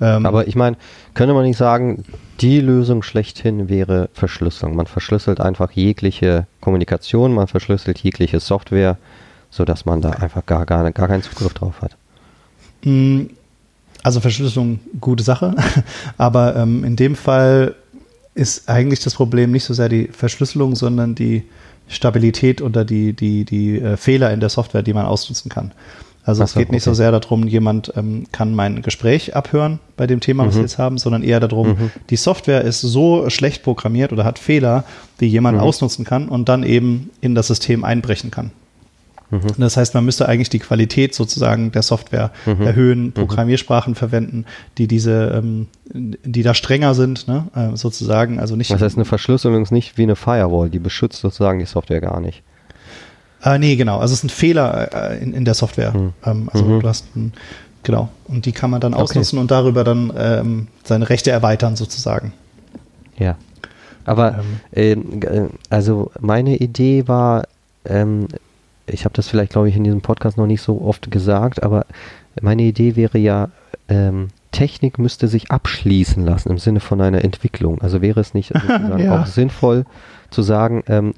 Ähm, 0.00 0.24
aber 0.24 0.48
ich 0.48 0.56
meine, 0.56 0.76
könnte 1.12 1.34
man 1.34 1.44
nicht 1.44 1.58
sagen, 1.58 2.04
die 2.40 2.60
Lösung 2.60 3.02
schlechthin 3.02 3.68
wäre 3.68 4.08
Verschlüsselung. 4.14 4.74
Man 4.74 4.86
verschlüsselt 4.86 5.40
einfach 5.40 5.72
jegliche 5.72 6.46
Kommunikation, 6.60 7.34
man 7.34 7.48
verschlüsselt 7.48 7.98
jegliche 7.98 8.40
Software, 8.40 8.96
sodass 9.50 9.84
man 9.84 10.00
da 10.00 10.10
einfach 10.10 10.46
gar, 10.46 10.64
gar, 10.64 10.90
gar 10.90 11.08
keinen 11.08 11.22
Zugriff 11.22 11.52
drauf 11.52 11.82
hat. 11.82 11.96
Mm, 12.82 13.24
also 14.02 14.20
Verschlüsselung, 14.20 14.80
gute 15.00 15.22
Sache. 15.22 15.54
Aber 16.18 16.56
ähm, 16.56 16.84
in 16.84 16.96
dem 16.96 17.16
Fall 17.16 17.74
ist 18.34 18.68
eigentlich 18.68 19.00
das 19.00 19.14
Problem 19.14 19.50
nicht 19.50 19.64
so 19.64 19.74
sehr 19.74 19.88
die 19.88 20.08
Verschlüsselung, 20.08 20.74
sondern 20.74 21.14
die 21.14 21.44
Stabilität 21.88 22.62
oder 22.62 22.84
die, 22.84 23.12
die, 23.12 23.44
die 23.44 23.80
äh, 23.80 23.96
Fehler 23.96 24.32
in 24.32 24.40
der 24.40 24.48
Software, 24.48 24.82
die 24.82 24.94
man 24.94 25.06
ausnutzen 25.06 25.50
kann. 25.50 25.72
Also 26.22 26.44
es 26.44 26.54
geht 26.54 26.66
okay. 26.66 26.76
nicht 26.76 26.84
so 26.84 26.94
sehr 26.94 27.10
darum, 27.10 27.46
jemand 27.46 27.92
ähm, 27.96 28.26
kann 28.30 28.54
mein 28.54 28.82
Gespräch 28.82 29.34
abhören 29.34 29.80
bei 29.96 30.06
dem 30.06 30.20
Thema, 30.20 30.46
was 30.46 30.54
mhm. 30.54 30.58
wir 30.58 30.62
jetzt 30.62 30.78
haben, 30.78 30.98
sondern 30.98 31.22
eher 31.22 31.40
darum, 31.40 31.68
mhm. 31.68 31.90
die 32.10 32.16
Software 32.16 32.62
ist 32.62 32.82
so 32.82 33.28
schlecht 33.30 33.62
programmiert 33.62 34.12
oder 34.12 34.24
hat 34.24 34.38
Fehler, 34.38 34.84
die 35.18 35.26
jemand 35.26 35.56
mhm. 35.56 35.64
ausnutzen 35.64 36.04
kann 36.04 36.28
und 36.28 36.48
dann 36.48 36.62
eben 36.62 37.10
in 37.20 37.34
das 37.34 37.48
System 37.48 37.84
einbrechen 37.84 38.30
kann. 38.30 38.52
Mhm. 39.30 39.40
Das 39.58 39.76
heißt, 39.76 39.94
man 39.94 40.04
müsste 40.04 40.28
eigentlich 40.28 40.50
die 40.50 40.58
Qualität 40.58 41.14
sozusagen 41.14 41.72
der 41.72 41.82
Software 41.82 42.32
mhm. 42.46 42.62
erhöhen, 42.62 43.04
mhm. 43.04 43.12
Programmiersprachen 43.12 43.94
verwenden, 43.94 44.44
die 44.78 44.86
diese, 44.86 45.42
ähm, 45.42 45.68
die 45.92 46.42
da 46.42 46.54
strenger 46.54 46.94
sind, 46.94 47.28
ne? 47.28 47.46
äh, 47.54 47.76
sozusagen. 47.76 48.38
Also 48.38 48.56
nicht. 48.56 48.70
Das 48.70 48.82
heißt, 48.82 48.96
eine 48.96 49.04
Verschlüsselung 49.04 49.62
ist 49.62 49.72
nicht 49.72 49.98
wie 49.98 50.02
eine 50.02 50.16
Firewall, 50.16 50.70
die 50.70 50.78
beschützt 50.78 51.20
sozusagen 51.20 51.58
die 51.58 51.66
Software 51.66 52.00
gar 52.00 52.20
nicht. 52.20 52.42
Äh, 53.42 53.58
nee, 53.58 53.76
genau. 53.76 53.98
Also 53.98 54.12
es 54.12 54.20
ist 54.20 54.24
ein 54.24 54.30
Fehler 54.30 55.12
äh, 55.12 55.22
in, 55.22 55.32
in 55.32 55.44
der 55.44 55.54
Software. 55.54 55.92
Mhm. 55.92 56.12
Ähm, 56.24 56.50
also 56.52 56.64
mhm. 56.64 56.80
du 56.80 56.88
hast 56.88 57.16
ein, 57.16 57.32
genau. 57.82 58.08
Und 58.26 58.46
die 58.46 58.52
kann 58.52 58.70
man 58.70 58.80
dann 58.80 58.94
ausnutzen 58.94 59.38
okay. 59.38 59.42
und 59.42 59.50
darüber 59.50 59.84
dann 59.84 60.12
ähm, 60.16 60.68
seine 60.84 61.08
Rechte 61.08 61.30
erweitern 61.30 61.76
sozusagen. 61.76 62.32
Ja. 63.18 63.36
Aber 64.04 64.40
ähm. 64.72 65.20
äh, 65.22 65.48
also 65.68 66.10
meine 66.20 66.56
Idee 66.56 67.06
war, 67.06 67.44
ähm, 67.84 68.28
ich 68.92 69.04
habe 69.04 69.14
das 69.14 69.28
vielleicht, 69.28 69.52
glaube 69.52 69.68
ich, 69.68 69.76
in 69.76 69.84
diesem 69.84 70.00
Podcast 70.00 70.36
noch 70.36 70.46
nicht 70.46 70.62
so 70.62 70.82
oft 70.82 71.10
gesagt, 71.10 71.62
aber 71.62 71.86
meine 72.40 72.62
Idee 72.62 72.96
wäre 72.96 73.18
ja, 73.18 73.48
ähm, 73.88 74.28
Technik 74.52 74.98
müsste 74.98 75.28
sich 75.28 75.50
abschließen 75.50 76.24
lassen 76.24 76.50
im 76.50 76.58
Sinne 76.58 76.80
von 76.80 77.00
einer 77.00 77.24
Entwicklung. 77.24 77.80
Also 77.80 78.02
wäre 78.02 78.20
es 78.20 78.34
nicht 78.34 78.52
ja. 78.98 79.20
auch 79.22 79.26
sinnvoll 79.26 79.84
zu 80.30 80.42
sagen, 80.42 80.82
ähm, 80.86 81.14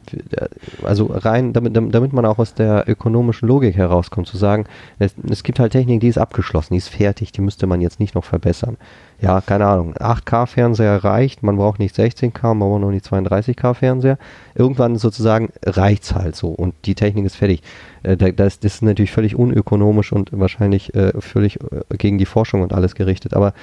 also 0.83 1.07
rein, 1.07 1.53
damit, 1.53 1.77
damit 1.77 2.13
man 2.13 2.25
auch 2.25 2.39
aus 2.39 2.55
der 2.55 2.89
ökonomischen 2.89 3.49
Logik 3.49 3.77
herauskommt, 3.77 4.27
zu 4.27 4.37
sagen, 4.37 4.67
es, 4.99 5.15
es 5.31 5.43
gibt 5.43 5.59
halt 5.59 5.73
Technik, 5.73 6.01
die 6.01 6.09
ist 6.09 6.19
abgeschlossen, 6.19 6.75
die 6.75 6.79
ist 6.79 6.89
fertig, 6.89 7.33
die 7.33 7.41
müsste 7.41 7.67
man 7.67 7.81
jetzt 7.81 8.01
nicht 8.01 8.15
noch 8.15 8.25
verbessern. 8.25 8.77
Ja, 9.21 9.41
keine 9.41 9.67
Ahnung, 9.67 9.95
8K-Fernseher 9.95 11.05
reicht, 11.05 11.43
man 11.43 11.57
braucht 11.57 11.79
nicht 11.79 11.95
16K, 11.95 12.55
man 12.55 12.69
braucht 12.69 12.81
noch 12.81 12.91
nicht 12.91 13.07
32K-Fernseher. 13.07 14.19
Irgendwann 14.55 14.97
sozusagen 14.97 15.51
reicht 15.65 16.05
es 16.05 16.15
halt 16.15 16.35
so 16.35 16.49
und 16.49 16.75
die 16.85 16.95
Technik 16.95 17.25
ist 17.27 17.37
fertig. 17.37 17.63
Äh, 18.03 18.17
das, 18.17 18.59
das, 18.61 18.75
ist 18.75 18.83
natürlich 18.83 19.13
völlig 19.13 19.37
unökonomisch 19.37 20.13
und 20.13 20.31
wahrscheinlich 20.33 20.95
äh, 20.95 21.13
völlig 21.21 21.61
äh, 21.61 21.97
gegen 21.99 22.19
die 22.19 22.27
Forschung 22.27 22.63
und 22.63 22.73
alles 22.73 22.95
gerichtet, 22.95 23.35
aber 23.35 23.55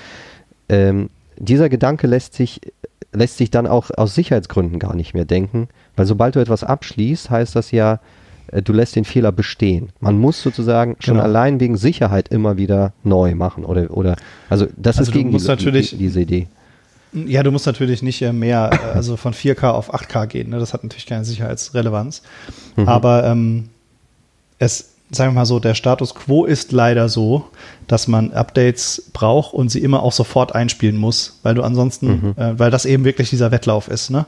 ähm, 0.69 1.09
dieser 1.39 1.69
Gedanke 1.69 2.05
lässt 2.05 2.33
sich 2.33 2.62
lässt 3.11 3.37
sich 3.37 3.49
dann 3.49 3.67
auch 3.67 3.89
aus 3.95 4.15
Sicherheitsgründen 4.15 4.79
gar 4.79 4.95
nicht 4.95 5.13
mehr 5.13 5.25
denken, 5.25 5.67
weil 5.95 6.05
sobald 6.05 6.35
du 6.35 6.39
etwas 6.39 6.63
abschließt, 6.63 7.29
heißt 7.29 7.55
das 7.55 7.71
ja, 7.71 7.99
äh, 8.51 8.61
du 8.61 8.73
lässt 8.73 8.95
den 8.95 9.05
Fehler 9.05 9.31
bestehen. 9.31 9.89
Man 9.99 10.17
muss 10.17 10.41
sozusagen 10.41 10.95
schon 10.99 11.15
genau. 11.15 11.25
allein 11.25 11.59
wegen 11.59 11.77
Sicherheit 11.77 12.29
immer 12.29 12.57
wieder 12.57 12.93
neu 13.03 13.35
machen 13.35 13.65
oder 13.65 13.95
oder 13.95 14.15
also 14.49 14.67
das 14.77 14.97
also 14.97 15.09
ist 15.09 15.15
gegen 15.15 15.31
diese, 15.31 15.55
die, 15.55 15.97
diese 15.97 16.21
Idee. 16.21 16.47
Ja, 17.11 17.41
du 17.41 17.51
musst 17.51 17.65
natürlich 17.65 18.03
nicht 18.03 18.21
äh, 18.21 18.31
mehr, 18.31 18.69
äh, 18.71 18.95
also 18.95 19.17
von 19.17 19.33
4K 19.33 19.69
auf 19.69 19.93
8K 19.93 20.27
gehen. 20.27 20.49
Ne? 20.49 20.59
Das 20.59 20.73
hat 20.73 20.83
natürlich 20.83 21.07
keine 21.07 21.25
Sicherheitsrelevanz. 21.25 22.21
Mhm. 22.75 22.87
Aber 22.87 23.23
ähm, 23.23 23.69
es 24.59 24.91
sagen 25.11 25.31
wir 25.31 25.39
mal 25.39 25.45
so, 25.45 25.59
der 25.59 25.75
Status 25.75 26.13
quo 26.13 26.45
ist 26.45 26.71
leider 26.71 27.09
so, 27.09 27.45
dass 27.87 28.07
man 28.07 28.31
Updates 28.31 29.09
braucht 29.13 29.53
und 29.53 29.69
sie 29.69 29.79
immer 29.79 30.03
auch 30.03 30.11
sofort 30.11 30.53
einspielen 30.53 30.97
muss, 30.97 31.39
weil 31.43 31.55
du 31.55 31.63
ansonsten, 31.63 32.07
mhm. 32.07 32.41
äh, 32.41 32.59
weil 32.59 32.71
das 32.71 32.85
eben 32.85 33.05
wirklich 33.05 33.29
dieser 33.29 33.51
Wettlauf 33.51 33.87
ist, 33.87 34.09
ne? 34.09 34.25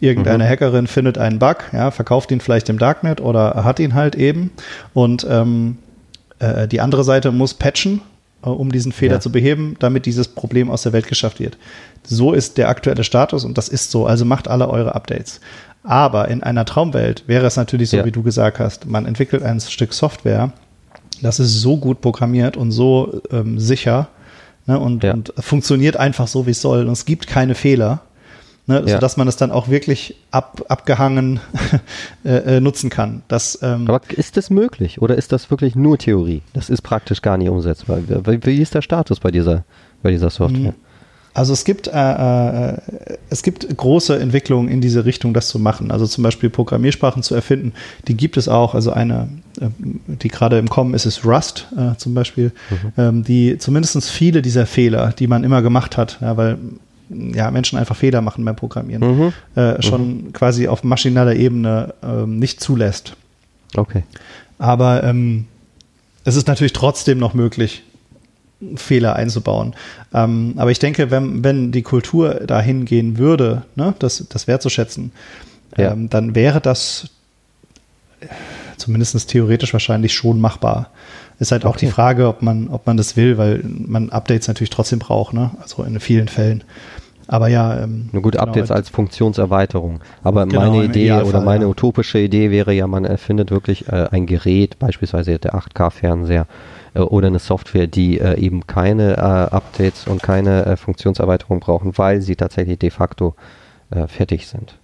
Irgendeine 0.00 0.44
mhm. 0.44 0.48
Hackerin 0.48 0.86
findet 0.86 1.18
einen 1.18 1.40
Bug, 1.40 1.56
ja, 1.72 1.90
verkauft 1.90 2.30
ihn 2.30 2.40
vielleicht 2.40 2.68
im 2.68 2.78
Darknet 2.78 3.20
oder 3.20 3.64
hat 3.64 3.80
ihn 3.80 3.94
halt 3.94 4.14
eben 4.14 4.52
und 4.94 5.26
ähm, 5.28 5.78
äh, 6.38 6.68
die 6.68 6.80
andere 6.80 7.02
Seite 7.02 7.32
muss 7.32 7.54
patchen, 7.54 8.00
äh, 8.44 8.48
um 8.48 8.70
diesen 8.70 8.92
Fehler 8.92 9.14
ja. 9.14 9.20
zu 9.20 9.32
beheben, 9.32 9.76
damit 9.80 10.06
dieses 10.06 10.28
Problem 10.28 10.70
aus 10.70 10.82
der 10.82 10.92
Welt 10.92 11.08
geschafft 11.08 11.40
wird. 11.40 11.58
So 12.04 12.32
ist 12.32 12.58
der 12.58 12.68
aktuelle 12.68 13.02
Status 13.02 13.44
und 13.44 13.58
das 13.58 13.68
ist 13.68 13.90
so. 13.90 14.06
Also 14.06 14.24
macht 14.24 14.46
alle 14.46 14.68
eure 14.68 14.94
Updates. 14.94 15.40
Aber 15.82 16.28
in 16.28 16.42
einer 16.42 16.64
Traumwelt 16.64 17.24
wäre 17.26 17.46
es 17.46 17.56
natürlich 17.56 17.90
so, 17.90 17.98
ja. 17.98 18.04
wie 18.04 18.12
du 18.12 18.22
gesagt 18.22 18.58
hast, 18.58 18.86
man 18.86 19.06
entwickelt 19.06 19.42
ein 19.42 19.60
Stück 19.60 19.94
Software, 19.94 20.52
das 21.22 21.40
ist 21.40 21.60
so 21.60 21.76
gut 21.76 22.00
programmiert 22.00 22.56
und 22.56 22.70
so 22.70 23.22
ähm, 23.30 23.58
sicher 23.58 24.08
ne, 24.66 24.78
und, 24.78 25.02
ja. 25.02 25.12
und, 25.12 25.32
funktioniert 25.38 25.96
einfach 25.96 26.28
so, 26.28 26.46
wie 26.46 26.52
es 26.52 26.60
soll. 26.60 26.86
Und 26.86 26.92
es 26.92 27.04
gibt 27.04 27.26
keine 27.26 27.54
Fehler, 27.54 28.02
ne, 28.66 28.82
ja. 28.86 28.94
sodass 28.94 29.16
man 29.16 29.26
es 29.26 29.36
dann 29.36 29.50
auch 29.50 29.68
wirklich 29.68 30.16
ab, 30.30 30.62
abgehangen 30.68 31.40
äh, 32.24 32.56
äh, 32.56 32.60
nutzen 32.60 32.90
kann. 32.90 33.22
Das, 33.26 33.58
ähm, 33.62 33.88
Aber 33.88 34.00
ist 34.10 34.36
das 34.36 34.50
möglich 34.50 35.02
oder 35.02 35.16
ist 35.16 35.32
das 35.32 35.50
wirklich 35.50 35.74
nur 35.74 35.98
Theorie? 35.98 36.42
Das 36.52 36.70
ist 36.70 36.82
praktisch 36.82 37.22
gar 37.22 37.36
nicht 37.36 37.48
umsetzbar. 37.48 38.00
Wie, 38.06 38.44
wie 38.44 38.62
ist 38.62 38.74
der 38.74 38.82
Status 38.82 39.18
bei 39.18 39.30
dieser, 39.30 39.64
bei 40.02 40.10
dieser 40.10 40.30
Software? 40.30 40.74
Also 41.38 41.52
es 41.52 41.64
gibt, 41.64 41.86
äh, 41.86 41.92
äh, 41.92 42.78
es 43.30 43.44
gibt 43.44 43.76
große 43.76 44.18
Entwicklungen 44.18 44.68
in 44.68 44.80
diese 44.80 45.04
Richtung, 45.04 45.34
das 45.34 45.46
zu 45.46 45.60
machen. 45.60 45.92
Also 45.92 46.04
zum 46.04 46.24
Beispiel 46.24 46.50
Programmiersprachen 46.50 47.22
zu 47.22 47.36
erfinden, 47.36 47.74
die 48.08 48.16
gibt 48.16 48.36
es 48.36 48.48
auch. 48.48 48.74
Also 48.74 48.90
eine, 48.90 49.28
äh, 49.60 49.68
die 50.08 50.26
gerade 50.26 50.58
im 50.58 50.68
Kommen 50.68 50.94
ist, 50.94 51.06
ist 51.06 51.24
Rust 51.24 51.68
äh, 51.76 51.96
zum 51.96 52.12
Beispiel, 52.12 52.50
mhm. 52.70 52.92
ähm, 52.96 53.22
die 53.22 53.56
zumindest 53.56 54.10
viele 54.10 54.42
dieser 54.42 54.66
Fehler, 54.66 55.14
die 55.16 55.28
man 55.28 55.44
immer 55.44 55.62
gemacht 55.62 55.96
hat, 55.96 56.18
ja, 56.20 56.36
weil 56.36 56.58
ja, 57.08 57.52
Menschen 57.52 57.78
einfach 57.78 57.94
Fehler 57.94 58.20
machen 58.20 58.44
beim 58.44 58.56
Programmieren, 58.56 59.02
mhm. 59.02 59.32
Äh, 59.54 59.80
schon 59.80 60.08
mhm. 60.08 60.32
quasi 60.32 60.66
auf 60.66 60.82
maschineller 60.82 61.36
Ebene 61.36 61.94
ähm, 62.02 62.40
nicht 62.40 62.60
zulässt. 62.60 63.14
Okay. 63.76 64.02
Aber 64.58 65.04
ähm, 65.04 65.44
es 66.24 66.34
ist 66.34 66.48
natürlich 66.48 66.72
trotzdem 66.72 67.18
noch 67.18 67.32
möglich, 67.32 67.84
Fehler 68.76 69.16
einzubauen. 69.16 69.74
Ähm, 70.12 70.54
aber 70.56 70.70
ich 70.70 70.78
denke, 70.78 71.10
wenn, 71.10 71.44
wenn 71.44 71.70
die 71.72 71.82
Kultur 71.82 72.34
dahin 72.34 72.84
gehen 72.84 73.18
würde, 73.18 73.62
ne, 73.76 73.94
das, 73.98 74.24
das 74.28 74.46
wertzuschätzen, 74.46 75.12
ja. 75.76 75.92
ähm, 75.92 76.10
dann 76.10 76.34
wäre 76.34 76.60
das 76.60 77.10
zumindest 78.76 79.28
theoretisch 79.30 79.72
wahrscheinlich 79.72 80.12
schon 80.14 80.40
machbar. 80.40 80.90
Ist 81.38 81.52
halt 81.52 81.64
okay. 81.64 81.70
auch 81.72 81.76
die 81.76 81.86
Frage, 81.86 82.26
ob 82.26 82.42
man, 82.42 82.68
ob 82.68 82.86
man 82.86 82.96
das 82.96 83.16
will, 83.16 83.38
weil 83.38 83.62
man 83.64 84.10
Updates 84.10 84.48
natürlich 84.48 84.70
trotzdem 84.70 84.98
braucht, 84.98 85.34
ne? 85.34 85.52
Also 85.60 85.84
in 85.84 86.00
vielen 86.00 86.26
Fällen. 86.26 86.64
Aber 87.28 87.48
ja. 87.48 87.80
Ähm, 87.80 88.08
Nur 88.10 88.22
gut, 88.22 88.32
genau, 88.32 88.44
Updates 88.44 88.72
als 88.72 88.88
Funktionserweiterung. 88.88 90.00
Aber 90.24 90.46
genau, 90.46 90.70
meine 90.70 90.84
Idee 90.84 91.04
Idealfall, 91.04 91.28
oder 91.28 91.40
meine 91.42 91.64
ja. 91.64 91.70
utopische 91.70 92.18
Idee 92.18 92.50
wäre 92.50 92.72
ja, 92.72 92.88
man 92.88 93.04
erfindet 93.04 93.52
wirklich 93.52 93.86
äh, 93.86 94.08
ein 94.10 94.26
Gerät, 94.26 94.78
beispielsweise 94.80 95.38
der 95.38 95.54
8K-Fernseher 95.54 96.42
äh, 96.42 96.46
oder 97.02 97.28
eine 97.28 97.38
Software, 97.38 97.86
die 97.86 98.18
äh, 98.18 98.38
eben 98.38 98.66
keine 98.66 99.16
äh, 99.16 99.20
Updates 99.20 100.06
und 100.06 100.22
keine 100.22 100.66
äh, 100.66 100.76
Funktionserweiterung 100.76 101.60
brauchen, 101.60 101.96
weil 101.96 102.22
sie 102.22 102.36
tatsächlich 102.36 102.78
de 102.78 102.90
facto 102.90 103.34
äh, 103.90 104.06
fertig 104.06 104.46
sind. 104.46 104.74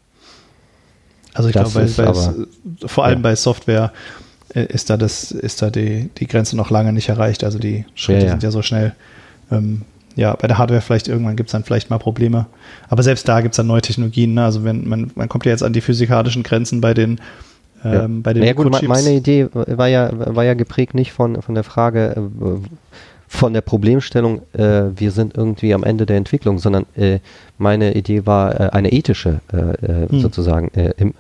Also 1.35 1.49
ich 1.49 1.53
glaube, 1.53 2.49
vor 2.87 3.05
allem 3.05 3.19
ja. 3.19 3.23
bei 3.23 3.37
Software 3.37 3.93
äh, 4.55 4.67
ist 4.67 4.89
da 4.89 4.97
das, 4.97 5.33
ist 5.33 5.63
da 5.63 5.71
die, 5.71 6.11
die 6.17 6.27
Grenze 6.27 6.57
noch 6.57 6.71
lange 6.71 6.93
nicht 6.93 7.09
erreicht. 7.09 7.45
Also 7.45 7.59
die 7.59 7.85
Schritte 7.95 8.21
ja, 8.21 8.25
ja. 8.27 8.31
sind 8.31 8.43
ja 8.43 8.51
so 8.51 8.63
schnell. 8.63 8.95
Ähm, 9.51 9.83
ja, 10.17 10.35
bei 10.37 10.47
der 10.47 10.59
Hardware 10.59 10.81
vielleicht 10.81 11.09
irgendwann 11.09 11.35
gibt 11.35 11.49
es 11.49 11.53
dann 11.53 11.65
vielleicht 11.65 11.91
mal 11.91 11.99
Probleme. 11.99 12.47
Aber 12.89 13.03
selbst 13.03 13.29
da 13.29 13.41
gibt 13.41 13.55
es 13.55 13.57
dann 13.57 13.67
neue 13.67 13.83
Technologien. 13.83 14.35
Ne? 14.35 14.45
Also 14.45 14.63
wenn 14.63 14.89
man, 14.89 15.11
man 15.17 15.29
kommt 15.29 15.45
ja 15.45 15.51
jetzt 15.51 15.65
an 15.65 15.73
die 15.73 15.81
physikalischen 15.81 16.45
Grenzen 16.45 16.81
bei 16.81 16.95
den 16.95 17.21
ähm, 17.85 17.93
ja. 17.93 18.07
bei 18.23 18.33
den 18.33 18.43
ja, 18.43 18.53
gut, 18.53 18.71
meine 18.89 19.13
Idee 19.13 19.49
war 19.53 19.89
ja, 19.89 20.11
war 20.35 20.45
ja 20.45 20.55
geprägt 20.55 20.95
nicht 20.95 21.13
von, 21.13 21.41
von 21.43 21.55
der 21.55 21.65
Frage, 21.65 22.15
äh, 22.17 22.69
von 23.29 23.53
der 23.53 23.63
Problemstellung, 23.63 24.43
äh, 24.53 24.85
wir 24.95 25.11
sind 25.11 25.37
irgendwie 25.37 25.75
am 25.75 25.83
Ende 25.83 26.07
der 26.07 26.17
Entwicklung, 26.17 26.59
sondern 26.59 26.87
äh, 26.95 27.19
meine 27.59 27.95
Idee 27.95 28.27
war 28.27 28.61
äh, 28.61 28.69
eine 28.71 28.93
ethische, 28.93 29.41
äh, 29.53 30.09
hm. 30.09 30.21
sozusagen, 30.21 30.69
im, 30.69 31.15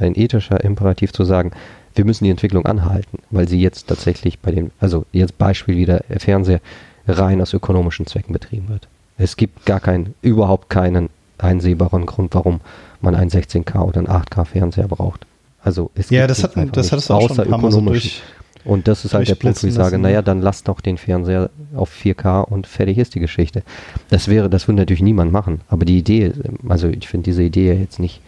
ein 0.00 0.18
ethischer 0.18 0.62
Imperativ 0.64 1.12
zu 1.12 1.24
sagen, 1.24 1.52
wir 1.94 2.04
müssen 2.04 2.24
die 2.24 2.30
Entwicklung 2.30 2.66
anhalten, 2.66 3.18
weil 3.30 3.48
sie 3.48 3.60
jetzt 3.60 3.88
tatsächlich 3.88 4.38
bei 4.40 4.50
dem, 4.50 4.70
also 4.80 5.06
jetzt 5.12 5.38
Beispiel 5.38 5.76
wieder 5.76 6.02
Fernseher 6.18 6.60
rein 7.06 7.40
aus 7.40 7.54
ökonomischen 7.54 8.06
Zwecken 8.06 8.32
betrieben 8.32 8.68
wird. 8.68 8.88
Es 9.18 9.36
gibt 9.36 9.66
gar 9.66 9.80
keinen, 9.80 10.14
überhaupt 10.22 10.70
keinen 10.70 11.08
einsehbaren 11.38 12.06
Grund, 12.06 12.34
warum 12.34 12.60
man 13.00 13.14
einen 13.14 13.30
16K 13.30 13.80
oder 13.80 13.98
einen 13.98 14.08
8K 14.08 14.44
Fernseher 14.44 14.88
braucht. 14.88 15.26
Also 15.62 15.90
es 15.94 16.10
ja, 16.10 16.26
das 16.26 16.42
hat, 16.42 16.54
das 16.76 16.92
hat 16.92 16.98
es 16.98 17.10
auch 17.10 17.28
schon 17.28 17.40
ein 17.40 17.48
paar 17.48 17.58
Mal 17.58 17.70
so 17.70 17.80
durch, 17.80 18.22
Und 18.64 18.88
das 18.88 19.04
ist 19.04 19.14
halt 19.14 19.28
der 19.28 19.34
Punkt, 19.34 19.62
wo 19.62 19.66
ich 19.66 19.74
sage, 19.74 19.98
naja, 19.98 20.22
dann 20.22 20.40
lass 20.40 20.64
doch 20.64 20.80
den 20.80 20.96
Fernseher 20.96 21.50
auf 21.74 21.92
4K 21.92 22.42
und 22.42 22.66
fertig 22.66 22.98
ist 22.98 23.14
die 23.14 23.20
Geschichte. 23.20 23.62
Das 24.08 24.28
wäre, 24.28 24.48
das 24.48 24.68
würde 24.68 24.80
natürlich 24.80 25.02
niemand 25.02 25.32
machen. 25.32 25.60
Aber 25.68 25.84
die 25.84 25.98
Idee, 25.98 26.32
also 26.68 26.88
ich 26.88 27.08
finde 27.08 27.24
diese 27.24 27.42
Idee 27.42 27.74
jetzt 27.74 27.98
nicht 27.98 28.22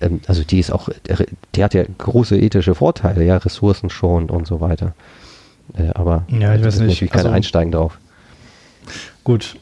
ähm, 0.00 0.20
also 0.26 0.42
die 0.44 0.58
ist 0.58 0.70
auch, 0.70 0.88
die 1.54 1.64
hat 1.64 1.74
ja 1.74 1.84
große 1.98 2.38
ethische 2.38 2.74
Vorteile, 2.74 3.24
ja, 3.24 3.36
ressourcenschonend 3.36 4.30
und 4.30 4.46
so 4.46 4.60
weiter. 4.60 4.94
Äh, 5.76 5.90
aber 5.94 6.24
ja, 6.28 6.54
ich 6.54 6.64
weiß 6.64 6.78
nicht. 6.80 6.88
natürlich 6.88 7.12
keine 7.12 7.24
also, 7.26 7.36
Einsteigen 7.36 7.72
drauf. 7.72 7.98
Gut. 9.24 9.56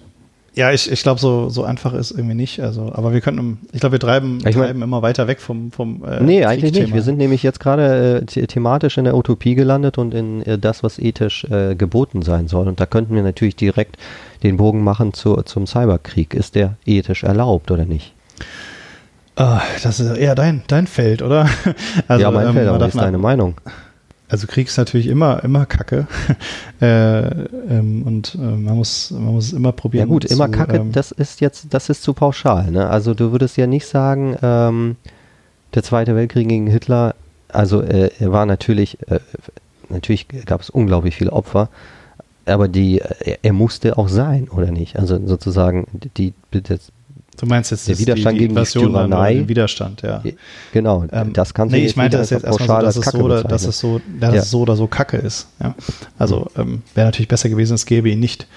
Ja, 0.59 0.73
ich, 0.73 0.91
ich 0.91 1.05
glaube, 1.05 1.21
so, 1.21 1.51
so 1.51 1.63
einfach 1.63 1.95
ist 1.95 2.11
irgendwie 2.11 2.35
nicht. 2.35 2.59
Also, 2.59 2.91
aber 2.93 3.13
wir 3.13 3.21
könnten, 3.21 3.61
ich 3.71 3.79
glaube, 3.79 3.93
wir 3.93 4.01
treiben, 4.01 4.41
ich 4.45 4.57
mein, 4.57 4.83
immer 4.83 5.03
weiter 5.03 5.29
weg 5.29 5.39
vom, 5.41 5.71
vom 5.71 6.03
äh, 6.05 6.21
Nee, 6.21 6.45
eigentlich 6.45 6.73
nicht. 6.73 6.93
Wir 6.93 7.03
sind 7.03 7.17
nämlich 7.17 7.45
jetzt 7.45 7.61
gerade 7.61 8.25
äh, 8.27 8.47
thematisch 8.49 8.99
in 8.99 9.05
der 9.05 9.17
Utopie 9.17 9.55
gelandet 9.55 9.99
und 9.99 10.13
in 10.15 10.43
äh, 10.43 10.59
das, 10.59 10.83
was 10.83 10.99
ethisch 10.99 11.45
äh, 11.45 11.77
geboten 11.77 12.23
sein 12.23 12.49
soll. 12.49 12.67
Und 12.67 12.81
da 12.81 12.87
könnten 12.87 13.15
wir 13.15 13.23
natürlich 13.23 13.55
direkt 13.55 13.99
den 14.43 14.57
Bogen 14.57 14.83
machen 14.83 15.13
zu, 15.13 15.37
zum 15.43 15.69
Cyberkrieg. 15.69 16.35
Ist 16.35 16.57
der 16.57 16.75
ethisch 16.85 17.23
erlaubt 17.23 17.71
oder 17.71 17.85
nicht? 17.85 18.13
Oh, 19.37 19.61
das 19.85 20.01
ist 20.01 20.19
eher 20.19 20.35
dein, 20.35 20.65
dein 20.67 20.89
Feld, 20.89 21.23
oder? 21.23 21.49
Also, 22.09 22.23
ja, 22.25 22.33
mein 22.33 22.49
ähm, 22.49 22.55
Feld, 22.55 22.67
aber 22.67 22.81
was 22.81 22.97
ist 22.97 23.01
deine 23.01 23.19
Meinung? 23.19 23.55
Also 24.29 24.47
Krieg 24.47 24.69
ist 24.69 24.77
natürlich 24.77 25.07
immer, 25.07 25.43
immer 25.43 25.65
Kacke. 25.65 26.07
äh, 26.81 27.21
ähm, 27.27 28.03
und 28.05 28.35
äh, 28.35 28.39
man 28.39 28.77
muss, 28.77 29.11
man 29.11 29.35
muss 29.35 29.53
immer 29.53 29.73
probieren. 29.73 30.09
Ja 30.09 30.13
gut, 30.13 30.25
immer 30.27 30.47
zu, 30.47 30.53
Kacke, 30.53 30.77
ähm, 30.77 30.93
das 30.93 31.13
ist 31.13 31.41
jetzt, 31.41 31.73
das 31.73 31.89
ist 31.89 32.03
zu 32.03 32.13
pauschal. 32.13 32.71
Ne? 32.71 32.89
Also 32.89 33.15
du 33.15 33.33
würdest 33.33 33.57
ja 33.57 33.67
nicht 33.67 33.87
sagen, 33.87 34.37
ähm, 34.43 34.97
der 35.75 35.83
Zweite 35.83 36.15
Weltkrieg 36.15 36.49
gegen 36.49 36.67
Hitler, 36.67 37.15
also 37.49 37.81
äh, 37.81 38.11
er 38.19 38.33
war 38.33 38.45
natürlich, 38.45 38.99
äh, 39.09 39.21
natürlich 39.89 40.29
gab 40.45 40.61
es 40.61 40.69
unglaublich 40.69 41.17
viele 41.17 41.33
Opfer, 41.33 41.71
aber 42.45 42.69
die, 42.69 42.99
er, 42.99 43.39
er 43.43 43.53
musste 43.53 43.97
auch 43.97 44.09
sein, 44.09 44.49
oder 44.49 44.71
nicht? 44.71 44.99
Also 44.99 45.19
sozusagen 45.27 45.87
die, 45.93 46.35
die, 46.53 46.63
Du 47.39 47.47
meinst 47.47 47.71
jetzt 47.71 47.89
der 47.89 47.99
Widerstand 47.99 48.35
die, 48.35 48.41
die 48.41 48.49
gegen 48.49 48.57
die 48.57 48.65
Tyrannei? 48.65 49.35
Den 49.35 49.49
Widerstand, 49.49 50.03
ja. 50.03 50.23
Genau, 50.73 51.05
ähm, 51.13 51.33
das 51.33 51.55
kannst 51.55 51.73
du 51.73 51.79
nee, 51.79 51.87
ich 51.87 51.97
meinte 51.97 52.17
das 52.17 52.31
jetzt 52.31 52.45
erstmal 52.45 52.81
so, 52.81 52.85
dass, 52.85 52.97
es 52.97 53.05
so, 53.07 53.19
oder, 53.19 53.45
dass, 53.45 53.65
es 53.65 53.79
so, 53.79 54.01
dass 54.21 54.35
ja. 54.35 54.41
es 54.41 54.51
so 54.51 54.61
oder 54.63 54.75
so 54.75 54.89
Kacke 54.89 55.19
ist. 55.19 55.49
Ja? 55.63 55.75
Also 56.19 56.49
ähm, 56.57 56.83
wäre 56.95 57.07
natürlich 57.07 57.29
besser 57.29 57.49
gewesen, 57.49 57.75
es 57.75 57.87
gäbe 57.87 58.11
ihn 58.11 58.19
nicht. 58.19 58.49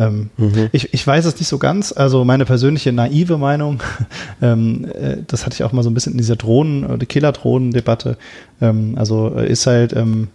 Ähm, 0.00 0.30
mhm. 0.36 0.68
ich, 0.70 0.94
ich 0.94 1.04
weiß 1.04 1.24
es 1.24 1.36
nicht 1.38 1.48
so 1.48 1.58
ganz, 1.58 1.92
also 1.92 2.24
meine 2.24 2.44
persönliche 2.44 2.92
naive 2.92 3.36
Meinung, 3.36 3.82
ähm, 4.42 4.86
äh, 4.94 5.16
das 5.26 5.44
hatte 5.44 5.54
ich 5.54 5.64
auch 5.64 5.72
mal 5.72 5.82
so 5.82 5.90
ein 5.90 5.94
bisschen 5.94 6.12
in 6.12 6.18
dieser 6.18 6.36
Drohnen- 6.36 6.86
oder 6.86 7.04
Killer-Drohnen-Debatte, 7.04 8.16
ähm, 8.60 8.94
also 8.96 9.34
äh, 9.36 9.50
ist 9.50 9.66
halt, 9.66 9.94
ähm, 9.94 10.28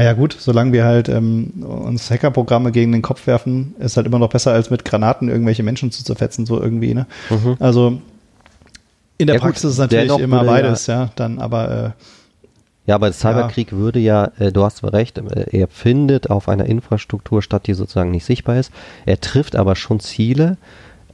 Ah 0.00 0.04
ja 0.04 0.12
gut, 0.14 0.34
solange 0.38 0.72
wir 0.72 0.86
halt 0.86 1.10
ähm, 1.10 1.62
uns 1.62 2.10
Hackerprogramme 2.10 2.72
gegen 2.72 2.90
den 2.90 3.02
Kopf 3.02 3.26
werfen, 3.26 3.74
ist 3.80 3.98
halt 3.98 4.06
immer 4.06 4.18
noch 4.18 4.30
besser, 4.30 4.50
als 4.50 4.70
mit 4.70 4.86
Granaten 4.86 5.28
irgendwelche 5.28 5.62
Menschen 5.62 5.92
zu 5.92 6.02
zerfetzen, 6.02 6.46
so 6.46 6.58
irgendwie. 6.58 6.94
Ne? 6.94 7.06
Mhm. 7.28 7.56
Also 7.60 8.00
in 9.18 9.26
der 9.26 9.36
ja, 9.36 9.42
Praxis 9.42 9.62
gut, 9.62 9.68
ist 9.68 9.74
es 9.74 9.78
natürlich 9.78 10.18
immer 10.18 10.42
beides, 10.42 10.86
ja, 10.86 11.02
ja, 11.02 11.10
dann 11.16 11.38
aber 11.38 11.70
äh, 11.70 11.90
ja, 12.86 12.94
aber 12.94 13.12
Cyberkrieg 13.12 13.72
ja. 13.72 13.76
würde 13.76 13.98
ja, 13.98 14.30
äh, 14.38 14.50
du 14.50 14.64
hast 14.64 14.82
recht, 14.82 15.18
äh, 15.18 15.54
er 15.54 15.68
findet 15.68 16.30
auf 16.30 16.48
einer 16.48 16.64
Infrastruktur 16.64 17.42
statt, 17.42 17.66
die 17.66 17.74
sozusagen 17.74 18.10
nicht 18.10 18.24
sichtbar 18.24 18.56
ist. 18.56 18.72
Er 19.04 19.20
trifft 19.20 19.54
aber 19.54 19.76
schon 19.76 20.00
Ziele, 20.00 20.56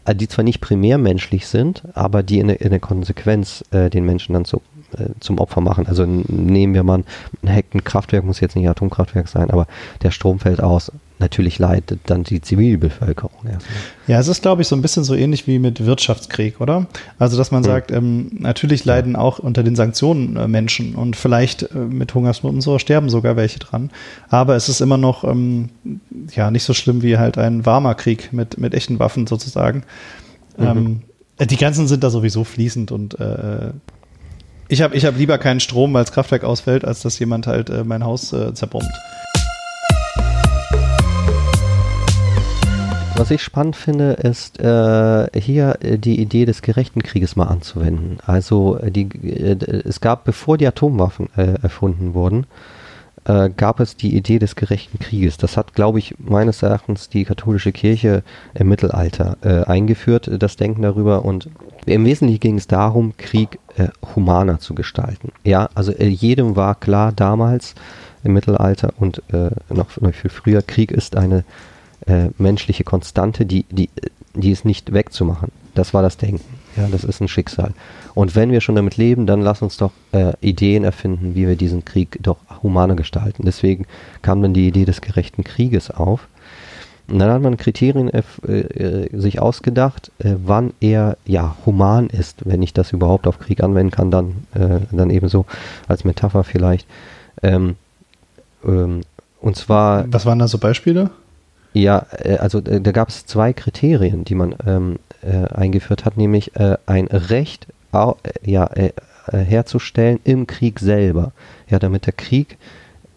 äh, 0.05 0.15
die 0.15 0.29
zwar 0.29 0.45
nicht 0.45 0.61
primär 0.61 0.97
menschlich 0.97 1.49
sind, 1.49 1.83
aber 1.95 2.23
die 2.23 2.39
in, 2.39 2.51
in 2.51 2.71
der 2.71 2.79
Konsequenz 2.79 3.65
äh, 3.73 3.91
den 3.91 4.07
Menschen 4.07 4.35
dann 4.35 4.45
zu 4.45 4.63
äh, 4.97 5.11
zum 5.21 5.39
Opfer 5.39 5.61
machen. 5.61 5.87
Also 5.87 6.05
nehmen 6.07 6.75
wir 6.75 6.83
mal 6.83 7.03
ein 7.43 7.55
hackten 7.55 7.85
Kraftwerk, 7.85 8.25
muss 8.25 8.41
jetzt 8.41 8.57
nicht 8.57 8.69
Atomkraftwerk 8.69 9.29
sein, 9.29 9.51
aber 9.51 9.67
der 10.03 10.11
Strom 10.11 10.39
fällt 10.39 10.63
aus. 10.63 10.93
Natürlich 11.19 11.59
leidet 11.59 12.01
dann 12.07 12.25
die 12.25 12.43
Zivilbevölkerung 12.43 13.47
erstmal. 13.47 13.79
Ja, 14.07 14.21
es 14.21 14.29
ist, 14.29 14.43
glaube 14.43 14.61
ich, 14.61 14.69
so 14.69 14.77
ein 14.77 14.83
bisschen 14.83 15.03
so 15.03 15.15
ähnlich 15.15 15.47
wie 15.47 15.59
mit 15.59 15.87
Wirtschaftskrieg, 15.87 16.61
oder? 16.61 16.87
Also, 17.19 17.39
dass 17.39 17.51
man 17.51 17.65
hm. 17.65 17.71
sagt, 17.71 17.91
ähm, 17.91 18.33
natürlich 18.39 18.85
leiden 18.85 19.15
ja. 19.15 19.19
auch 19.19 19.39
unter 19.39 19.63
den 19.63 19.77
Sanktionen 19.77 20.37
äh, 20.37 20.47
Menschen 20.47 20.95
und 20.95 21.17
vielleicht 21.17 21.63
äh, 21.63 21.79
mit 21.79 22.13
Hungersnot 22.13 22.53
und 22.53 22.61
so 22.61 22.79
sterben 22.79 23.09
sogar 23.09 23.35
welche 23.37 23.59
dran. 23.59 23.91
Aber 24.29 24.57
es 24.57 24.69
ist 24.69 24.83
immer 24.83 24.99
noch 24.99 25.25
ähm, 25.25 25.71
ja 26.35 26.51
nicht 26.51 26.65
so 26.65 26.75
schlimm 26.75 27.03
wie 27.03 27.17
halt 27.17 27.39
ein 27.39 27.65
warmer 27.65 27.95
Krieg 27.95 28.35
mit, 28.35 28.59
mit 28.59 28.75
echten 28.75 28.99
Waffen 28.99 29.27
sozusagen. 29.27 29.85
Mhm. 30.59 30.67
Ähm, 30.67 31.03
die 31.45 31.57
Grenzen 31.57 31.87
sind 31.87 32.05
da 32.05 32.11
sowieso 32.11 32.45
fließend 32.45 32.93
und 32.93 33.19
äh, 33.21 33.71
ich 34.69 34.83
habe 34.83 34.97
ich 34.97 35.05
hab 35.05 35.17
lieber 35.17 35.39
keinen 35.39 35.61
Strom, 35.61 35.95
weil 35.95 36.05
das 36.05 36.13
Kraftwerk 36.13 36.45
ausfällt, 36.45 36.85
als 36.85 37.01
dass 37.01 37.19
jemand 37.19 37.47
halt 37.47 37.71
äh, 37.71 37.85
mein 37.85 38.05
Haus 38.05 38.33
äh, 38.33 38.53
zerbombt. 38.55 38.93
Was 43.17 43.31
ich 43.31 43.43
spannend 43.43 43.77
finde, 43.77 44.13
ist 44.13 44.61
äh, 44.61 45.29
hier 45.41 45.79
äh, 45.81 45.99
die 45.99 46.21
Idee 46.21 46.45
des 46.45 46.61
gerechten 46.61 47.03
Krieges 47.03 47.35
mal 47.35 47.47
anzuwenden. 47.47 48.19
Also 48.27 48.79
äh, 48.79 48.91
die, 48.91 49.05
äh, 49.05 49.57
es 49.85 50.01
gab, 50.01 50.25
bevor 50.25 50.59
die 50.59 50.67
Atomwaffen 50.67 51.29
erfunden 51.35 52.15
wurden, 52.15 52.47
gab 53.57 53.81
es 53.81 53.97
die 53.97 54.15
Idee 54.15 54.39
des 54.39 54.55
gerechten 54.55 55.01
Krieges. 55.01 55.37
Das 55.37 55.57
hat, 55.57 55.75
glaube 55.75 55.99
ich, 55.99 56.15
meines 56.19 56.63
Erachtens 56.63 57.09
die 57.09 57.25
katholische 57.25 57.73
Kirche 57.73 58.23
im 58.55 58.69
Mittelalter 58.69 59.37
eingeführt, 59.69 60.31
das 60.39 60.55
Denken 60.55 60.83
darüber. 60.83 61.25
Und 61.25 61.49
im 61.87 62.05
Wesentlichen 62.05 62.39
ging 62.39 62.57
es 62.57 62.69
darum, 62.69 63.17
Krieg 63.17 63.59
äh, 63.77 63.89
humaner 64.15 64.59
zu 64.59 64.75
gestalten. 64.75 65.33
Ja, 65.45 65.69
also 65.75 65.93
äh, 65.93 66.07
jedem 66.07 66.57
war 66.57 66.75
klar 66.75 67.13
damals 67.13 67.75
im 68.25 68.33
Mittelalter 68.33 68.93
und 68.99 69.23
äh, 69.33 69.51
noch, 69.69 70.01
noch 70.01 70.15
viel 70.15 70.31
früher, 70.31 70.63
Krieg 70.63 70.91
ist 70.91 71.17
eine 71.17 71.45
äh, 72.07 72.29
menschliche 72.39 72.85
Konstante, 72.85 73.47
die, 73.47 73.65
die, 73.71 73.91
die 74.35 74.51
ist 74.51 74.65
nicht 74.65 74.93
wegzumachen. 74.93 75.51
Das 75.75 75.93
war 75.93 76.03
das 76.03 76.17
Denken. 76.17 76.57
Ja, 76.77 76.89
das 76.89 77.05
ist 77.05 77.21
ein 77.21 77.29
Schicksal. 77.29 77.73
Und 78.15 78.35
wenn 78.35 78.51
wir 78.51 78.61
schon 78.61 78.75
damit 78.75 78.97
leben, 78.97 79.27
dann 79.27 79.41
lass 79.41 79.63
uns 79.63 79.77
doch 79.77 79.93
äh, 80.13 80.33
Ideen 80.41 80.85
erfinden, 80.85 81.35
wie 81.35 81.47
wir 81.47 81.57
diesen 81.57 81.85
Krieg 81.85 82.19
doch 82.23 82.39
humaner 82.63 82.97
gestalten. 82.97 83.45
Deswegen 83.45 83.87
kam 84.23 84.43
dann 84.43 84.55
die 84.55 84.69
Idee 84.69 84.85
des 84.85 85.01
gerechten 85.01 85.43
Krieges 85.45 85.91
auf. 85.91 86.29
Und 87.09 87.21
dann 87.21 87.31
hat 87.31 87.43
man 87.43 87.57
Kriterien 87.57 88.11
äh, 88.11 88.23
äh, 88.49 89.17
sich 89.17 89.41
ausgedacht, 89.41 90.11
äh, 90.19 90.35
wann 90.45 90.73
er 90.81 91.17
ja 91.25 91.57
human 91.65 92.09
ist, 92.09 92.45
wenn 92.45 92.63
ich 92.63 92.73
das 92.73 92.93
überhaupt 92.93 93.27
auf 93.27 93.39
Krieg 93.39 93.63
anwenden 93.63 93.93
kann, 93.93 94.11
dann, 94.11 94.47
äh, 94.55 94.81
dann 94.91 95.11
ebenso 95.11 95.47
als 95.87 96.05
Metapher 96.05 96.43
vielleicht. 96.43 96.87
Ähm, 97.43 97.77
ähm, 98.65 99.03
und 99.41 99.57
zwar. 99.57 100.05
Was 100.13 100.27
waren 100.27 100.41
da 100.41 100.49
so 100.49 100.59
Beispiele? 100.59 101.11
Ja, 101.73 102.07
äh, 102.19 102.39
also 102.39 102.59
äh, 102.59 102.81
da 102.81 102.91
gab 102.91 103.09
es 103.09 103.27
zwei 103.27 103.53
Kriterien, 103.53 104.25
die 104.25 104.35
man 104.35 104.57
ähm, 104.67 104.99
äh, 105.23 105.47
eingeführt 105.55 106.05
hat, 106.05 106.17
nämlich 106.17 106.53
ein 106.87 107.07
Recht 107.07 107.67
ja, 108.45 108.69
herzustellen 109.33 110.21
im 110.25 110.47
Krieg 110.47 110.81
selber. 110.81 111.33
Ja, 111.69 111.79
damit 111.79 112.05
der 112.05 112.13
Krieg, 112.13 112.59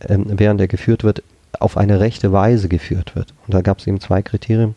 ähm, 0.07 0.25
während 0.29 0.61
er 0.61 0.69
geführt 0.69 1.03
wird, 1.03 1.21
auf 1.59 1.77
eine 1.77 1.99
rechte 1.99 2.31
Weise 2.31 2.69
geführt 2.69 3.15
wird. 3.15 3.33
Und 3.47 3.53
da 3.53 3.61
gab 3.61 3.79
es 3.79 3.87
eben 3.87 3.99
zwei 3.99 4.21
Kriterien. 4.21 4.75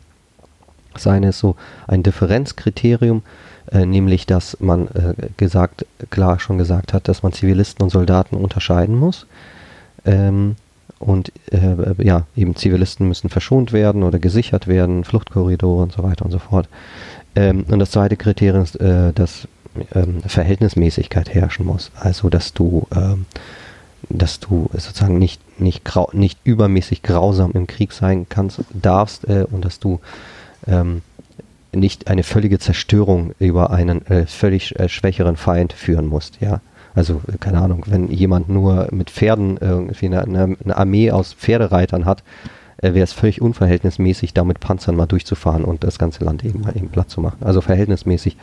Das 0.92 1.06
eine 1.06 1.30
ist 1.30 1.38
so 1.38 1.56
ein 1.86 2.02
Differenzkriterium, 2.02 3.22
äh, 3.70 3.86
nämlich 3.86 4.26
dass 4.26 4.58
man 4.60 4.88
äh, 4.88 5.14
gesagt, 5.36 5.86
klar 6.10 6.38
schon 6.38 6.58
gesagt 6.58 6.92
hat, 6.92 7.08
dass 7.08 7.22
man 7.22 7.32
Zivilisten 7.32 7.82
und 7.82 7.90
Soldaten 7.90 8.36
unterscheiden 8.36 8.98
muss. 8.98 9.26
Ähm, 10.04 10.56
und 10.98 11.32
äh, 11.50 12.04
ja, 12.04 12.26
eben 12.36 12.54
Zivilisten 12.54 13.08
müssen 13.08 13.28
verschont 13.28 13.72
werden 13.72 14.02
oder 14.02 14.18
gesichert 14.18 14.68
werden, 14.68 15.04
Fluchtkorridore 15.04 15.82
und 15.82 15.92
so 15.92 16.02
weiter 16.02 16.24
und 16.24 16.30
so 16.30 16.38
fort. 16.38 16.68
Ähm, 17.34 17.64
und 17.68 17.78
das 17.78 17.90
zweite 17.90 18.16
Kriterium 18.16 18.62
ist, 18.62 18.76
äh, 18.80 19.12
dass 19.12 19.48
ähm, 19.94 20.22
Verhältnismäßigkeit 20.22 21.34
herrschen 21.34 21.66
muss. 21.66 21.90
Also 21.98 22.28
dass 22.28 22.52
du, 22.52 22.86
ähm, 22.94 23.26
dass 24.18 24.40
du 24.40 24.68
sozusagen 24.72 25.18
nicht, 25.18 25.40
nicht, 25.60 25.84
grau, 25.84 26.10
nicht 26.12 26.38
übermäßig 26.44 27.02
grausam 27.02 27.52
im 27.52 27.66
Krieg 27.66 27.92
sein 27.92 28.26
kannst, 28.28 28.60
darfst 28.72 29.28
äh, 29.28 29.46
und 29.50 29.64
dass 29.64 29.78
du 29.78 30.00
ähm, 30.66 31.02
nicht 31.72 32.08
eine 32.08 32.22
völlige 32.22 32.58
Zerstörung 32.58 33.34
über 33.38 33.70
einen 33.70 34.06
äh, 34.06 34.26
völlig 34.26 34.78
äh, 34.78 34.88
schwächeren 34.88 35.36
Feind 35.36 35.72
führen 35.72 36.06
musst, 36.06 36.40
ja. 36.40 36.60
Also, 36.94 37.22
keine 37.40 37.62
Ahnung, 37.62 37.84
wenn 37.86 38.08
jemand 38.08 38.50
nur 38.50 38.88
mit 38.90 39.08
Pferden 39.08 39.56
irgendwie 39.58 40.06
eine, 40.06 40.20
eine 40.22 40.76
Armee 40.76 41.10
aus 41.10 41.32
Pferdereitern 41.32 42.04
hat, 42.04 42.22
äh, 42.82 42.94
wäre 42.94 43.04
es 43.04 43.12
völlig 43.12 43.40
unverhältnismäßig, 43.40 44.34
da 44.34 44.44
mit 44.44 44.60
Panzern 44.60 44.96
mal 44.96 45.06
durchzufahren 45.06 45.64
und 45.64 45.84
das 45.84 45.98
ganze 45.98 46.24
Land 46.24 46.44
eben 46.44 46.60
mal 46.60 46.76
eben 46.76 46.88
platt 46.88 47.08
zu 47.08 47.20
machen. 47.20 47.38
Also 47.40 47.60
verhältnismäßig 47.60 48.36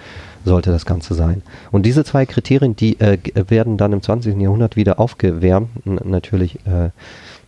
sollte 0.45 0.71
das 0.71 0.85
Ganze 0.85 1.13
sein. 1.13 1.43
Und 1.71 1.85
diese 1.85 2.03
zwei 2.03 2.25
Kriterien, 2.25 2.75
die 2.75 2.99
äh, 2.99 3.17
werden 3.49 3.77
dann 3.77 3.93
im 3.93 4.01
20. 4.01 4.39
Jahrhundert 4.41 4.75
wieder 4.75 4.99
aufgewärmt, 4.99 5.85
natürlich 5.85 6.55
äh, 6.65 6.89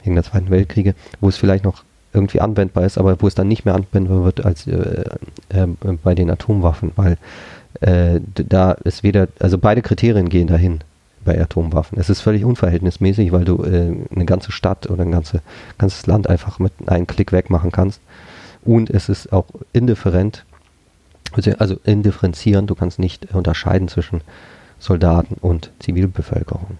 wegen 0.04 0.16
der 0.16 0.24
Zweiten 0.24 0.50
Weltkriege, 0.50 0.94
wo 1.20 1.30
es 1.30 1.38
vielleicht 1.38 1.64
noch 1.64 1.84
irgendwie 2.14 2.42
anwendbar 2.42 2.86
ist, 2.86 2.98
aber 2.98 3.22
wo 3.22 3.28
es 3.28 3.36
dann 3.36 3.48
nicht 3.48 3.64
mehr 3.66 3.76
anwendbar 3.76 4.24
wird 4.24 4.46
als 4.46 4.68
äh, 4.68 5.06
äh, 5.50 5.68
bei 6.04 6.14
den 6.14 6.30
Atomwaffen, 6.30 6.92
weil 6.98 7.18
äh, 7.80 8.20
da 8.34 8.74
ist 8.74 9.04
weder, 9.04 9.30
also 9.40 9.58
beide 9.58 9.82
Kriterien 9.82 10.28
gehen 10.28 10.48
dahin 10.48 10.82
bei 11.24 11.40
Atomwaffen. 11.42 12.00
Es 12.00 12.10
ist 12.10 12.22
völlig 12.22 12.46
unverhältnismäßig, 12.46 13.32
weil 13.32 13.46
du 13.46 13.64
äh, 13.64 13.96
eine 14.14 14.26
ganze 14.26 14.52
Stadt 14.52 14.90
oder 14.90 15.04
ein 15.04 15.12
ganze, 15.12 15.42
ganzes 15.78 16.08
Land 16.08 16.30
einfach 16.30 16.60
mit 16.60 16.74
einem 16.88 17.08
Klick 17.08 17.32
wegmachen 17.32 17.72
kannst. 17.72 18.02
Und 18.64 18.90
es 18.90 19.10
ist 19.10 19.34
auch 19.34 19.46
indifferent, 19.74 20.46
also, 21.58 21.80
indifferenzierend, 21.86 22.70
du 22.70 22.76
kannst 22.76 23.00
nicht 23.00 23.34
unterscheiden 23.34 23.88
zwischen 23.88 24.22
Soldaten 24.80 25.36
und 25.42 25.72
Zivilbevölkerung. 25.80 26.78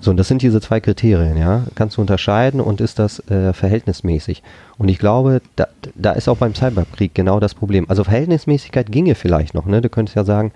So, 0.00 0.10
und 0.10 0.18
das 0.18 0.28
sind 0.28 0.42
diese 0.42 0.60
zwei 0.60 0.80
Kriterien, 0.80 1.38
ja. 1.38 1.62
Kannst 1.76 1.96
du 1.96 2.02
unterscheiden 2.02 2.60
und 2.60 2.82
ist 2.82 2.98
das 2.98 3.26
äh, 3.30 3.54
verhältnismäßig? 3.54 4.42
Und 4.76 4.90
ich 4.90 4.98
glaube, 4.98 5.40
da, 5.56 5.66
da 5.94 6.12
ist 6.12 6.28
auch 6.28 6.36
beim 6.36 6.54
Cyberkrieg 6.54 7.14
genau 7.14 7.40
das 7.40 7.54
Problem. 7.54 7.86
Also 7.88 8.04
Verhältnismäßigkeit 8.04 8.92
ginge 8.92 9.14
vielleicht 9.14 9.54
noch, 9.54 9.64
ne? 9.64 9.80
Du 9.80 9.88
könntest 9.88 10.14
ja 10.14 10.24
sagen, 10.24 10.52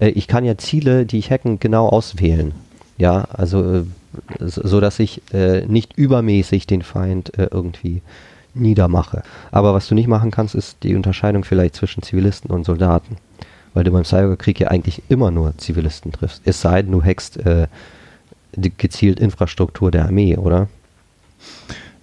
äh, 0.00 0.08
ich 0.08 0.28
kann 0.28 0.44
ja 0.44 0.56
Ziele, 0.58 1.06
die 1.06 1.18
ich 1.18 1.30
hacken, 1.30 1.60
genau 1.60 1.88
auswählen. 1.88 2.52
Ja, 2.96 3.28
also 3.32 3.76
äh, 3.76 3.84
so 4.40 4.80
dass 4.80 4.98
ich 4.98 5.22
äh, 5.32 5.64
nicht 5.66 5.96
übermäßig 5.96 6.66
den 6.66 6.82
Feind 6.82 7.38
äh, 7.38 7.48
irgendwie 7.50 8.02
niedermache. 8.54 9.22
Aber 9.50 9.74
was 9.74 9.88
du 9.88 9.94
nicht 9.94 10.08
machen 10.08 10.30
kannst, 10.30 10.54
ist 10.54 10.78
die 10.82 10.94
Unterscheidung 10.94 11.44
vielleicht 11.44 11.76
zwischen 11.76 12.02
Zivilisten 12.02 12.50
und 12.50 12.64
Soldaten. 12.64 13.16
Weil 13.74 13.84
du 13.84 13.92
beim 13.92 14.04
Cyberkrieg 14.04 14.58
ja 14.60 14.68
eigentlich 14.68 15.02
immer 15.08 15.30
nur 15.30 15.56
Zivilisten 15.58 16.12
triffst. 16.12 16.42
Es 16.44 16.60
sei 16.60 16.82
denn, 16.82 16.92
du 16.92 17.02
hackst 17.02 17.36
äh, 17.36 17.68
gezielt 18.56 19.20
Infrastruktur 19.20 19.90
der 19.90 20.06
Armee, 20.06 20.36
oder? 20.36 20.68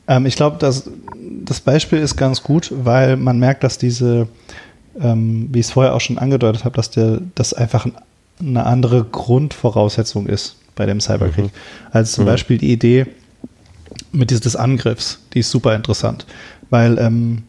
Ähm, 0.07 0.25
ich 0.25 0.35
glaube, 0.35 0.57
das, 0.59 0.89
das 1.43 1.59
Beispiel 1.59 1.99
ist 1.99 2.15
ganz 2.15 2.43
gut, 2.43 2.71
weil 2.71 3.17
man 3.17 3.39
merkt, 3.39 3.63
dass 3.63 3.77
diese 3.77 4.27
ähm, 4.99 5.49
wie 5.51 5.59
ich 5.59 5.67
es 5.67 5.71
vorher 5.71 5.93
auch 5.93 6.01
schon 6.01 6.17
angedeutet 6.17 6.65
habe, 6.65 6.75
dass 6.75 6.91
der, 6.91 7.19
das 7.35 7.53
einfach 7.53 7.87
eine 8.39 8.65
andere 8.65 9.03
Grundvoraussetzung 9.03 10.27
ist 10.27 10.57
bei 10.75 10.85
dem 10.85 10.99
Cyberkrieg. 10.99 11.45
Mhm. 11.45 11.51
Also 11.91 12.15
zum 12.15 12.23
mhm. 12.25 12.29
Beispiel 12.29 12.57
die 12.57 12.71
Idee 12.71 13.05
mit 14.11 14.29
dieses, 14.29 14.41
des 14.41 14.55
Angriffs, 14.55 15.19
die 15.33 15.39
ist 15.39 15.51
super 15.51 15.75
interessant, 15.75 16.25
weil 16.69 16.97
ähm, 16.99 17.43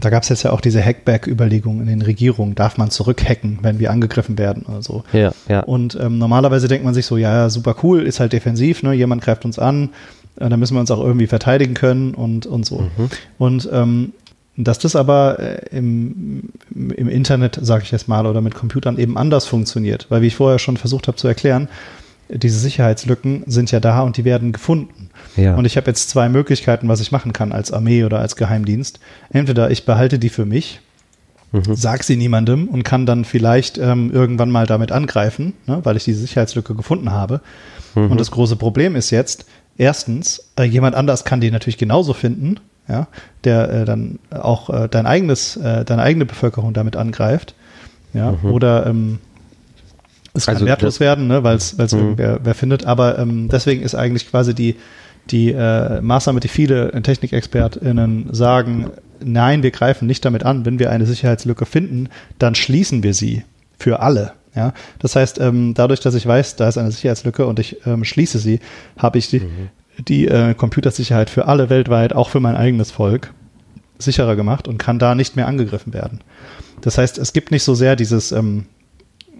da 0.00 0.10
gab 0.10 0.22
es 0.22 0.28
jetzt 0.28 0.44
ja 0.44 0.52
auch 0.52 0.60
diese 0.60 0.82
Hackback-Überlegungen 0.82 1.80
in 1.80 1.88
den 1.88 2.02
Regierungen. 2.02 2.54
Darf 2.54 2.78
man 2.78 2.90
zurückhacken, 2.90 3.58
wenn 3.62 3.80
wir 3.80 3.90
angegriffen 3.90 4.38
werden 4.38 4.64
oder 4.64 4.82
so? 4.82 5.02
Ja, 5.12 5.32
ja. 5.48 5.60
Und 5.60 5.98
ähm, 6.00 6.18
normalerweise 6.18 6.68
denkt 6.68 6.84
man 6.84 6.94
sich 6.94 7.06
so, 7.06 7.16
ja, 7.16 7.50
super 7.50 7.74
cool, 7.82 8.02
ist 8.02 8.20
halt 8.20 8.32
defensiv, 8.32 8.82
ne? 8.82 8.92
jemand 8.92 9.22
greift 9.22 9.44
uns 9.44 9.58
an, 9.58 9.90
äh, 10.36 10.48
da 10.48 10.56
müssen 10.56 10.74
wir 10.74 10.80
uns 10.80 10.90
auch 10.90 11.00
irgendwie 11.00 11.26
verteidigen 11.26 11.74
können 11.74 12.14
und, 12.14 12.46
und 12.46 12.64
so. 12.64 12.80
Mhm. 12.80 13.10
Und 13.38 13.68
ähm, 13.72 14.12
dass 14.56 14.78
das 14.78 14.96
aber 14.96 15.38
äh, 15.38 15.76
im, 15.76 16.50
im 16.74 17.08
Internet, 17.08 17.58
sage 17.62 17.84
ich 17.84 17.90
jetzt 17.90 18.08
mal, 18.08 18.26
oder 18.26 18.40
mit 18.40 18.54
Computern 18.54 18.98
eben 18.98 19.16
anders 19.16 19.46
funktioniert. 19.46 20.06
Weil, 20.10 20.22
wie 20.22 20.26
ich 20.26 20.36
vorher 20.36 20.58
schon 20.58 20.76
versucht 20.76 21.08
habe 21.08 21.16
zu 21.16 21.26
erklären, 21.26 21.68
diese 22.28 22.58
Sicherheitslücken 22.58 23.44
sind 23.46 23.70
ja 23.72 23.80
da 23.80 24.00
und 24.00 24.16
die 24.16 24.24
werden 24.24 24.52
gefunden. 24.52 25.10
Ja. 25.36 25.54
Und 25.54 25.64
ich 25.64 25.76
habe 25.76 25.88
jetzt 25.88 26.08
zwei 26.10 26.28
Möglichkeiten, 26.28 26.88
was 26.88 27.00
ich 27.00 27.12
machen 27.12 27.32
kann 27.32 27.52
als 27.52 27.72
Armee 27.72 28.04
oder 28.04 28.20
als 28.20 28.36
Geheimdienst. 28.36 29.00
Entweder 29.30 29.70
ich 29.70 29.84
behalte 29.84 30.18
die 30.18 30.30
für 30.30 30.46
mich, 30.46 30.80
mhm. 31.52 31.74
sag 31.74 32.04
sie 32.04 32.16
niemandem 32.16 32.68
und 32.68 32.84
kann 32.84 33.06
dann 33.06 33.24
vielleicht 33.24 33.78
ähm, 33.78 34.10
irgendwann 34.12 34.50
mal 34.50 34.66
damit 34.66 34.92
angreifen, 34.92 35.54
ne, 35.66 35.80
weil 35.82 35.96
ich 35.96 36.04
diese 36.04 36.20
Sicherheitslücke 36.20 36.74
gefunden 36.74 37.10
habe. 37.10 37.40
Mhm. 37.94 38.10
Und 38.10 38.20
das 38.20 38.30
große 38.30 38.56
Problem 38.56 38.96
ist 38.96 39.10
jetzt, 39.10 39.44
erstens, 39.76 40.52
äh, 40.56 40.64
jemand 40.64 40.94
anders 40.94 41.24
kann 41.24 41.40
die 41.40 41.50
natürlich 41.50 41.78
genauso 41.78 42.14
finden 42.14 42.60
ja, 42.88 43.06
der 43.44 43.70
äh, 43.70 43.84
dann 43.84 44.18
auch 44.30 44.70
äh, 44.70 44.88
dein 44.88 45.06
eigenes, 45.06 45.56
äh, 45.56 45.84
deine 45.84 46.02
eigene 46.02 46.26
Bevölkerung 46.26 46.72
damit 46.72 46.96
angreift. 46.96 47.54
Ja, 48.12 48.32
mhm. 48.32 48.50
oder 48.50 48.86
ähm, 48.86 49.18
es 50.34 50.46
kann 50.46 50.56
also 50.56 50.66
wertlos 50.66 51.00
werden, 51.00 51.26
ne, 51.26 51.44
weil 51.44 51.56
es 51.56 51.76
mhm. 51.76 51.98
irgendwer 51.98 52.40
wer 52.42 52.54
findet. 52.54 52.84
Aber 52.84 53.18
ähm, 53.18 53.48
deswegen 53.48 53.82
ist 53.82 53.94
eigentlich 53.94 54.28
quasi 54.30 54.54
die, 54.54 54.76
die 55.30 55.52
äh, 55.52 56.00
Maßnahme, 56.00 56.40
die 56.40 56.48
viele 56.48 56.90
TechnikexpertInnen 57.02 58.32
sagen, 58.34 58.90
nein, 59.24 59.62
wir 59.62 59.70
greifen 59.70 60.06
nicht 60.06 60.24
damit 60.24 60.44
an. 60.44 60.66
Wenn 60.66 60.78
wir 60.78 60.90
eine 60.90 61.06
Sicherheitslücke 61.06 61.66
finden, 61.66 62.08
dann 62.38 62.54
schließen 62.54 63.02
wir 63.02 63.14
sie 63.14 63.44
für 63.78 64.00
alle. 64.00 64.32
Ja, 64.54 64.74
das 64.98 65.16
heißt, 65.16 65.40
ähm, 65.40 65.72
dadurch, 65.72 66.00
dass 66.00 66.14
ich 66.14 66.26
weiß, 66.26 66.56
da 66.56 66.68
ist 66.68 66.76
eine 66.76 66.90
Sicherheitslücke 66.90 67.46
und 67.46 67.58
ich 67.58 67.86
ähm, 67.86 68.04
schließe 68.04 68.38
sie, 68.38 68.60
habe 68.98 69.16
ich 69.16 69.28
die, 69.30 69.40
mhm 69.40 69.70
die 69.98 70.26
äh, 70.26 70.54
Computersicherheit 70.54 71.30
für 71.30 71.48
alle 71.48 71.70
weltweit, 71.70 72.14
auch 72.14 72.30
für 72.30 72.40
mein 72.40 72.56
eigenes 72.56 72.90
Volk, 72.90 73.32
sicherer 73.98 74.36
gemacht 74.36 74.68
und 74.68 74.78
kann 74.78 74.98
da 74.98 75.14
nicht 75.14 75.36
mehr 75.36 75.46
angegriffen 75.46 75.92
werden. 75.92 76.20
Das 76.80 76.98
heißt, 76.98 77.18
es 77.18 77.32
gibt 77.32 77.50
nicht 77.50 77.62
so 77.62 77.74
sehr 77.74 77.96
dieses, 77.96 78.32
ähm, 78.32 78.66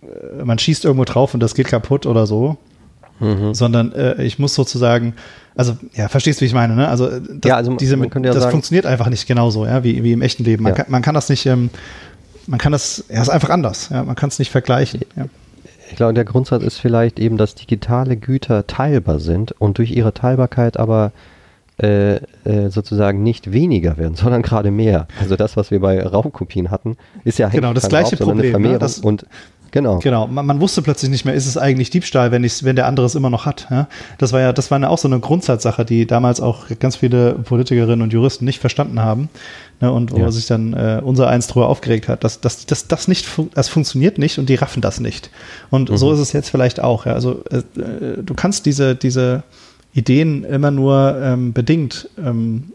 äh, 0.03 0.45
man 0.45 0.59
schießt 0.59 0.85
irgendwo 0.85 1.05
drauf 1.05 1.35
und 1.35 1.41
das 1.41 1.55
geht 1.55 1.69
kaputt 1.69 2.07
oder 2.07 2.27
so, 2.27 2.57
mhm. 3.19 3.55
sondern 3.55 3.93
äh, 3.93 4.23
ich 4.23 4.39
muss 4.39 4.55
sozusagen, 4.55 5.15
also 5.55 5.77
ja, 5.95 6.09
verstehst 6.09 6.41
du, 6.41 6.43
wie 6.43 6.47
ich 6.47 6.55
meine, 6.55 6.75
ne? 6.75 6.89
Also, 6.89 7.09
das, 7.09 7.49
ja, 7.49 7.57
also 7.57 7.75
diese, 7.77 7.97
ja 7.97 8.07
das 8.07 8.37
sagen, 8.37 8.51
funktioniert 8.51 8.87
einfach 8.87 9.09
nicht 9.09 9.27
genauso, 9.27 9.67
ja, 9.67 9.83
wie, 9.85 10.03
wie 10.03 10.13
im 10.13 10.23
echten 10.23 10.45
Leben. 10.45 10.63
Man, 10.63 10.73
ja. 10.73 10.83
kann, 10.83 10.91
man 10.91 11.03
kann 11.03 11.15
das 11.15 11.29
nicht, 11.29 11.47
ähm, 11.47 11.71
man 12.47 12.59
kann 12.59 12.73
das, 12.73 13.05
ja, 13.09 13.21
ist 13.21 13.29
einfach 13.29 13.51
anders, 13.51 13.89
ja, 13.91 14.05
man 14.05 14.15
kann 14.15 14.29
es 14.29 14.39
nicht 14.39 14.51
vergleichen. 14.51 15.01
Ja. 15.17 15.27
Ich 15.93 15.97
glaube, 15.97 16.15
der 16.15 16.25
Grundsatz 16.25 16.63
ist 16.63 16.79
vielleicht 16.79 17.19
eben, 17.19 17.37
dass 17.37 17.55
digitale 17.55 18.17
Güter 18.17 18.67
teilbar 18.67 19.19
sind 19.19 19.53
und 19.53 19.77
durch 19.77 19.91
ihre 19.91 20.15
Teilbarkeit 20.15 20.79
aber 20.79 21.13
äh, 21.83 22.15
äh, 22.15 22.71
sozusagen 22.71 23.23
nicht 23.23 23.53
weniger 23.53 23.99
werden, 23.99 24.15
sondern 24.17 24.41
gerade 24.41 24.71
mehr. 24.71 25.07
Also 25.21 25.37
das, 25.37 25.55
was 25.59 25.71
wir 25.71 25.81
bei 25.81 26.03
Raubkopien 26.03 26.71
hatten, 26.71 26.97
ist 27.25 27.39
ja 27.39 27.51
genau 27.51 27.75
das 27.75 27.91
gleiche 27.91 28.17
Raub, 28.19 28.29
Problem. 28.29 28.63
Ne? 28.63 28.79
Das, 28.79 29.01
und 29.01 29.27
Genau. 29.73 29.99
Genau. 30.01 30.27
Man, 30.27 30.45
man, 30.45 30.61
wusste 30.61 30.83
plötzlich 30.83 31.11
nicht 31.11 31.25
mehr, 31.25 31.35
ist 31.35 31.47
es 31.47 31.57
eigentlich 31.57 31.89
Diebstahl, 31.89 32.31
wenn, 32.31 32.45
ich, 32.45 32.63
wenn 32.63 32.77
der 32.77 32.87
andere 32.87 33.07
es 33.07 33.15
immer 33.15 33.31
noch 33.31 33.47
hat. 33.47 33.67
Ja? 33.71 33.89
Das 34.19 34.33
war 34.33 34.41
ja, 34.41 34.53
das 34.53 34.71
war 34.71 34.79
ja 34.79 34.89
auch 34.89 34.99
so 34.99 35.09
eine 35.09 35.19
Grundsatzsache, 35.19 35.87
die 35.87 36.07
damals 36.07 36.43
auch 36.43 36.67
ganz 36.79 36.97
viele 36.97 37.33
Politikerinnen 37.33 38.03
und 38.03 38.13
Juristen 38.13 38.45
nicht 38.45 38.61
verstanden 38.61 39.01
haben. 39.01 39.31
Ne? 39.81 39.91
Und 39.91 40.13
wo 40.13 40.19
ja. 40.19 40.31
sich 40.31 40.47
dann 40.47 40.75
äh, 40.75 41.01
unser 41.03 41.29
eins 41.29 41.47
drüber 41.47 41.71
aufgeregt 41.71 42.07
hat, 42.09 42.23
dass 42.23 42.41
das, 42.41 42.67
das, 42.67 42.87
das 42.87 43.09
nicht, 43.09 43.27
das 43.55 43.71
funktioniert 43.71 44.19
nicht 44.19 44.39
und 44.39 44.51
die 44.51 44.57
raffen 44.57 44.83
das 44.83 45.01
nicht. 45.01 45.31
Und 45.71 45.91
mhm. 45.91 45.97
so 45.97 46.13
ist 46.13 46.21
es 46.21 46.35
jetzt 46.35 46.51
vielleicht 46.51 46.79
auch. 46.81 47.07
Ja? 47.07 47.15
Also 47.15 47.43
äh, 47.51 47.81
äh, 47.81 48.23
du 48.23 48.35
kannst 48.35 48.67
diese, 48.67 48.95
diese 48.95 49.43
Ideen 49.95 50.45
immer 50.45 50.71
nur 50.71 51.19
ähm, 51.23 51.55
bedingt 51.55 52.11
ähm, 52.19 52.73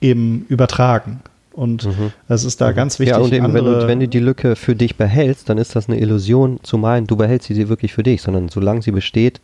eben 0.00 0.46
übertragen. 0.48 1.20
Und 1.52 1.86
mhm. 1.86 2.12
es 2.28 2.44
ist 2.44 2.60
da 2.60 2.70
mhm. 2.70 2.76
ganz 2.76 2.98
wichtig. 2.98 3.16
Ja, 3.16 3.22
und 3.22 3.32
eben, 3.32 3.52
wenn, 3.52 3.64
du, 3.64 3.86
wenn 3.86 4.00
du 4.00 4.08
die 4.08 4.20
Lücke 4.20 4.54
für 4.56 4.76
dich 4.76 4.96
behältst, 4.96 5.48
dann 5.48 5.58
ist 5.58 5.74
das 5.74 5.88
eine 5.88 5.98
Illusion 5.98 6.60
zu 6.62 6.78
meinen, 6.78 7.06
du 7.06 7.16
behältst 7.16 7.48
sie 7.48 7.68
wirklich 7.68 7.92
für 7.92 8.02
dich, 8.02 8.22
sondern 8.22 8.48
solange 8.48 8.82
sie 8.82 8.92
besteht, 8.92 9.40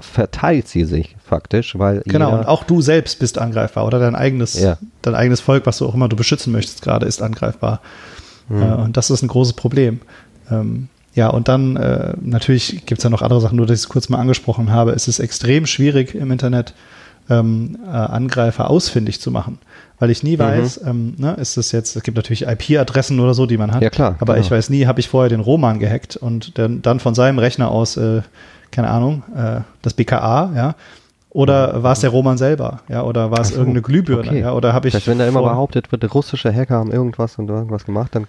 verteilt 0.00 0.68
sie 0.68 0.84
sich 0.84 1.16
faktisch, 1.24 1.76
weil 1.76 2.02
genau 2.06 2.38
und 2.38 2.46
auch 2.46 2.62
du 2.62 2.80
selbst 2.80 3.18
bist 3.18 3.36
angreifbar 3.36 3.84
oder 3.84 3.98
dein 3.98 4.14
eigenes 4.14 4.58
ja. 4.58 4.78
dein 5.02 5.16
eigenes 5.16 5.40
Volk, 5.40 5.66
was 5.66 5.78
du 5.78 5.86
auch 5.86 5.94
immer 5.94 6.08
du 6.08 6.14
beschützen 6.14 6.52
möchtest 6.52 6.82
gerade, 6.82 7.04
ist 7.04 7.20
angreifbar 7.20 7.80
mhm. 8.48 8.62
äh, 8.62 8.74
und 8.74 8.96
das 8.96 9.10
ist 9.10 9.22
ein 9.22 9.28
großes 9.28 9.54
Problem. 9.54 10.00
Ähm, 10.50 10.88
ja, 11.14 11.28
und 11.28 11.48
dann 11.48 11.74
äh, 11.76 12.14
natürlich 12.20 12.86
gibt 12.86 13.00
es 13.00 13.02
ja 13.02 13.10
noch 13.10 13.22
andere 13.22 13.40
Sachen, 13.40 13.56
nur 13.56 13.66
dass 13.66 13.80
ich 13.80 13.86
es 13.86 13.88
kurz 13.88 14.08
mal 14.08 14.18
angesprochen 14.18 14.70
habe. 14.70 14.92
Es 14.92 15.08
ist 15.08 15.18
extrem 15.18 15.66
schwierig 15.66 16.14
im 16.14 16.30
Internet, 16.30 16.74
ähm, 17.30 17.78
äh, 17.86 17.90
Angreifer 17.90 18.70
ausfindig 18.70 19.20
zu 19.20 19.30
machen. 19.30 19.58
Weil 19.98 20.10
ich 20.10 20.22
nie 20.22 20.36
mhm. 20.36 20.40
weiß, 20.40 20.80
ähm, 20.86 21.14
ne, 21.18 21.34
ist 21.34 21.56
das 21.56 21.72
jetzt, 21.72 21.96
es 21.96 22.02
gibt 22.02 22.16
natürlich 22.16 22.42
IP-Adressen 22.46 23.18
oder 23.20 23.34
so, 23.34 23.46
die 23.46 23.58
man 23.58 23.72
hat. 23.72 23.82
Ja, 23.82 23.90
klar. 23.90 24.16
Aber 24.20 24.34
genau. 24.34 24.44
ich 24.44 24.50
weiß 24.50 24.70
nie, 24.70 24.86
habe 24.86 25.00
ich 25.00 25.08
vorher 25.08 25.28
den 25.28 25.40
Roman 25.40 25.78
gehackt 25.78 26.16
und 26.16 26.58
dann, 26.58 26.82
dann 26.82 27.00
von 27.00 27.14
seinem 27.14 27.38
Rechner 27.38 27.70
aus, 27.70 27.96
äh, 27.96 28.22
keine 28.70 28.88
Ahnung, 28.88 29.22
äh, 29.36 29.60
das 29.82 29.94
BKA, 29.94 30.52
ja. 30.54 30.74
Oder 31.30 31.82
war 31.82 31.92
es 31.92 32.00
der 32.00 32.10
Roman 32.10 32.38
selber, 32.38 32.80
ja, 32.88 33.02
oder 33.02 33.30
war 33.30 33.40
es 33.40 33.48
so, 33.48 33.56
irgendeine 33.56 33.82
Glühbirne, 33.82 34.28
okay. 34.28 34.40
ja, 34.40 34.52
oder 34.54 34.72
habe 34.72 34.88
ich. 34.88 34.94
Heißt, 34.94 35.06
wenn 35.06 35.18
da 35.18 35.26
immer 35.26 35.42
behauptet 35.42 35.92
wird, 35.92 36.14
russische 36.14 36.52
Hacker 36.52 36.76
haben 36.76 36.90
irgendwas 36.90 37.38
und 37.38 37.50
irgendwas 37.50 37.84
gemacht, 37.84 38.14
dann 38.14 38.26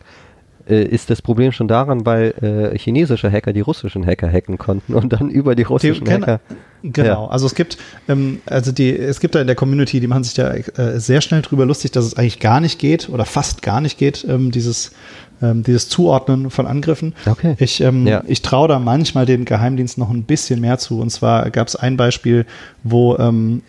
äh, 0.67 0.83
ist 0.83 1.09
das 1.09 1.21
Problem 1.21 1.51
schon 1.51 1.67
daran, 1.67 2.05
weil 2.05 2.33
äh, 2.41 2.77
chinesische 2.77 3.31
Hacker 3.31 3.53
die 3.53 3.61
russischen 3.61 4.05
Hacker 4.05 4.29
hacken 4.29 4.57
konnten 4.57 4.93
und 4.93 5.13
dann 5.13 5.29
über 5.29 5.55
die 5.55 5.63
russischen 5.63 6.05
die, 6.05 6.11
Hacker. 6.11 6.41
Genau, 6.81 7.25
ja. 7.25 7.27
also 7.27 7.45
es 7.45 7.55
gibt, 7.55 7.77
ähm, 8.07 8.41
also 8.45 8.71
die, 8.71 8.95
es 8.95 9.19
gibt 9.19 9.35
da 9.35 9.41
in 9.41 9.47
der 9.47 9.55
Community, 9.55 9.99
die 9.99 10.07
machen 10.07 10.23
sich 10.23 10.33
da 10.33 10.53
äh, 10.53 10.99
sehr 10.99 11.21
schnell 11.21 11.41
drüber 11.41 11.65
lustig, 11.65 11.91
dass 11.91 12.05
es 12.05 12.15
eigentlich 12.15 12.39
gar 12.39 12.61
nicht 12.61 12.79
geht 12.79 13.09
oder 13.09 13.25
fast 13.25 13.61
gar 13.61 13.81
nicht 13.81 13.97
geht, 13.97 14.25
ähm, 14.27 14.51
dieses 14.51 14.91
ähm, 15.41 15.63
dieses 15.63 15.89
Zuordnen 15.89 16.49
von 16.49 16.67
Angriffen. 16.67 17.13
Okay. 17.25 17.55
Ich, 17.59 17.81
ähm, 17.81 18.07
ja. 18.07 18.23
ich 18.27 18.41
traue 18.41 18.67
da 18.67 18.79
manchmal 18.79 19.25
den 19.25 19.45
Geheimdienst 19.45 19.97
noch 19.97 20.09
ein 20.09 20.23
bisschen 20.23 20.61
mehr 20.61 20.77
zu. 20.77 20.99
Und 20.99 21.09
zwar 21.09 21.49
gab 21.51 21.67
es 21.67 21.75
ein 21.75 21.97
Beispiel, 21.97 22.45
wo 22.83 23.17
ähm, 23.17 23.61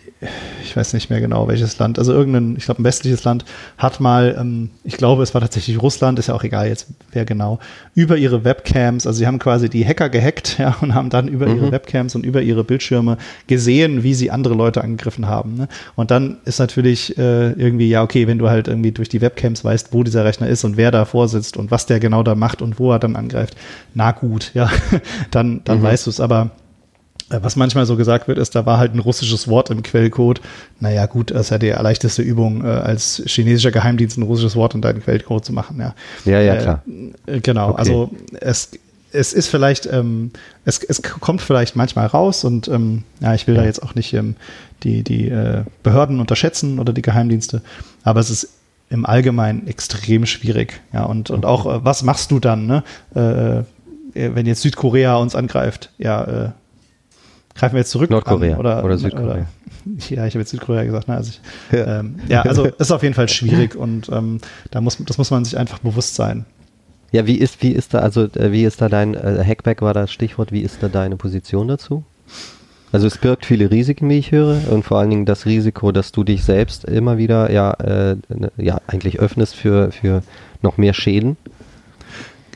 ich 0.63 0.75
weiß 0.77 0.93
nicht 0.93 1.09
mehr 1.09 1.19
genau 1.19 1.47
welches 1.47 1.79
Land, 1.79 1.97
also 1.97 2.13
irgendein, 2.13 2.55
ich 2.55 2.65
glaube 2.65 2.81
ein 2.81 2.83
westliches 2.83 3.23
Land 3.23 3.43
hat 3.77 3.99
mal, 3.99 4.35
ähm, 4.39 4.69
ich 4.83 4.97
glaube 4.97 5.23
es 5.23 5.33
war 5.33 5.41
tatsächlich 5.41 5.81
Russland, 5.81 6.19
ist 6.19 6.27
ja 6.27 6.35
auch 6.35 6.43
egal 6.43 6.67
jetzt 6.67 6.87
wer 7.11 7.25
genau, 7.25 7.59
über 7.95 8.17
ihre 8.17 8.43
Webcams, 8.43 9.07
also 9.07 9.17
sie 9.17 9.27
haben 9.27 9.39
quasi 9.39 9.67
die 9.67 9.85
Hacker 9.85 10.09
gehackt 10.09 10.57
ja, 10.59 10.75
und 10.81 10.93
haben 10.93 11.09
dann 11.09 11.27
über 11.27 11.47
mhm. 11.47 11.55
ihre 11.55 11.71
Webcams 11.71 12.13
und 12.13 12.25
über 12.25 12.41
ihre 12.41 12.63
Bildschirme 12.63 13.17
gesehen, 13.47 14.03
wie 14.03 14.13
sie 14.13 14.29
andere 14.29 14.53
Leute 14.53 14.83
angegriffen 14.83 15.27
haben. 15.27 15.55
Ne? 15.55 15.67
Und 15.95 16.11
dann 16.11 16.37
ist 16.45 16.59
natürlich 16.59 17.17
äh, 17.17 17.51
irgendwie, 17.51 17.89
ja 17.89 18.03
okay, 18.03 18.27
wenn 18.27 18.37
du 18.37 18.49
halt 18.49 18.67
irgendwie 18.67 18.91
durch 18.91 19.09
die 19.09 19.21
Webcams 19.21 19.63
weißt, 19.63 19.91
wo 19.91 20.03
dieser 20.03 20.23
Rechner 20.23 20.47
ist 20.47 20.63
und 20.63 20.77
wer 20.77 20.91
da 20.91 21.05
vorsitzt 21.05 21.57
und 21.61 21.71
was 21.71 21.85
der 21.85 21.99
genau 22.01 22.23
da 22.23 22.35
macht 22.35 22.61
und 22.61 22.79
wo 22.79 22.91
er 22.91 22.99
dann 22.99 23.15
angreift, 23.15 23.55
na 23.93 24.11
gut, 24.11 24.51
ja, 24.53 24.69
dann, 25.31 25.61
dann 25.63 25.79
mhm. 25.79 25.83
weißt 25.83 26.07
du 26.07 26.09
es, 26.09 26.19
aber 26.19 26.51
äh, 27.31 27.39
was 27.41 27.55
manchmal 27.55 27.85
so 27.85 27.95
gesagt 27.95 28.27
wird, 28.27 28.37
ist, 28.37 28.55
da 28.55 28.65
war 28.65 28.77
halt 28.77 28.93
ein 28.93 28.99
russisches 28.99 29.47
Wort 29.47 29.69
im 29.69 29.83
Quellcode. 29.83 30.41
Naja, 30.79 31.05
gut, 31.05 31.31
das 31.31 31.41
ist 31.41 31.49
ja 31.51 31.57
die 31.57 31.69
leichteste 31.69 32.21
Übung, 32.21 32.63
äh, 32.63 32.67
als 32.67 33.23
chinesischer 33.25 33.71
Geheimdienst 33.71 34.17
ein 34.17 34.23
russisches 34.23 34.55
Wort 34.55 34.75
in 34.75 34.81
deinen 34.81 35.01
Quellcode 35.01 35.45
zu 35.45 35.53
machen, 35.53 35.79
ja. 35.79 35.95
Ja, 36.25 36.41
ja, 36.41 36.55
äh, 36.55 36.61
klar. 36.61 36.83
Äh, 37.25 37.39
genau, 37.39 37.69
okay. 37.69 37.79
also 37.79 38.11
es, 38.39 38.71
es 39.11 39.33
ist 39.33 39.47
vielleicht, 39.47 39.85
ähm, 39.87 40.31
es, 40.65 40.83
es 40.83 41.01
kommt 41.01 41.41
vielleicht 41.41 41.75
manchmal 41.75 42.07
raus 42.07 42.43
und 42.43 42.67
ähm, 42.67 43.03
ja, 43.19 43.33
ich 43.33 43.47
will 43.47 43.55
ja. 43.55 43.61
da 43.61 43.67
jetzt 43.67 43.83
auch 43.83 43.95
nicht 43.95 44.13
ähm, 44.13 44.35
die, 44.83 45.03
die 45.03 45.29
äh, 45.29 45.63
Behörden 45.83 46.19
unterschätzen 46.19 46.79
oder 46.79 46.93
die 46.93 47.01
Geheimdienste, 47.01 47.61
aber 48.03 48.19
es 48.19 48.29
ist 48.29 48.49
im 48.91 49.05
Allgemeinen 49.05 49.67
extrem 49.67 50.25
schwierig. 50.25 50.81
Ja, 50.93 51.05
und, 51.05 51.29
und 51.29 51.45
auch, 51.45 51.65
äh, 51.65 51.83
was 51.83 52.03
machst 52.03 52.29
du 52.31 52.39
dann, 52.39 52.67
ne? 52.67 52.83
Äh, 53.15 53.63
wenn 54.13 54.45
jetzt 54.45 54.61
Südkorea 54.61 55.15
uns 55.15 55.35
angreift? 55.35 55.89
Ja, 55.97 56.23
äh, 56.23 56.49
greifen 57.55 57.75
wir 57.75 57.79
jetzt 57.79 57.91
zurück 57.91 58.09
Nordkorea 58.09 58.57
oder, 58.57 58.83
oder 58.83 58.97
Südkorea. 58.97 59.31
Oder, 59.31 59.47
ja, 60.09 60.25
ich 60.25 60.33
habe 60.33 60.39
jetzt 60.39 60.49
Südkorea 60.49 60.83
gesagt. 60.83 61.07
Ne? 61.07 61.15
Also 61.15 61.31
ich, 61.31 61.41
ja. 61.77 61.99
Ähm, 61.99 62.19
ja, 62.27 62.41
also 62.41 62.65
ist 62.77 62.91
auf 62.91 63.03
jeden 63.03 63.15
Fall 63.15 63.29
schwierig 63.29 63.75
und 63.75 64.09
ähm, 64.09 64.39
da 64.69 64.81
muss, 64.81 64.97
das 65.05 65.17
muss 65.17 65.31
man 65.31 65.45
sich 65.45 65.57
einfach 65.57 65.79
bewusst 65.79 66.15
sein. 66.15 66.45
Ja, 67.11 67.25
wie 67.25 67.35
ist, 67.35 67.61
wie 67.61 67.71
ist 67.71 67.93
da, 67.93 67.99
also 67.99 68.23
äh, 68.23 68.51
wie 68.51 68.63
ist 68.63 68.81
da 68.81 68.89
dein, 68.89 69.15
äh, 69.15 69.43
Hackback 69.45 69.81
war 69.81 69.93
das 69.93 70.11
Stichwort, 70.11 70.51
wie 70.51 70.61
ist 70.61 70.83
da 70.83 70.89
deine 70.89 71.15
Position 71.15 71.69
dazu? 71.69 72.03
Also 72.91 73.07
es 73.07 73.17
birgt 73.17 73.45
viele 73.45 73.71
Risiken, 73.71 74.09
wie 74.09 74.17
ich 74.17 74.31
höre, 74.31 74.69
und 74.69 74.83
vor 74.83 74.99
allen 74.99 75.09
Dingen 75.09 75.25
das 75.25 75.45
Risiko, 75.45 75.91
dass 75.91 76.11
du 76.11 76.23
dich 76.23 76.43
selbst 76.43 76.85
immer 76.85 77.17
wieder 77.17 77.51
ja, 77.51 77.71
äh, 77.73 78.17
ja 78.57 78.81
eigentlich 78.87 79.19
öffnest 79.19 79.55
für, 79.55 79.91
für 79.91 80.23
noch 80.61 80.77
mehr 80.77 80.93
Schäden. 80.93 81.37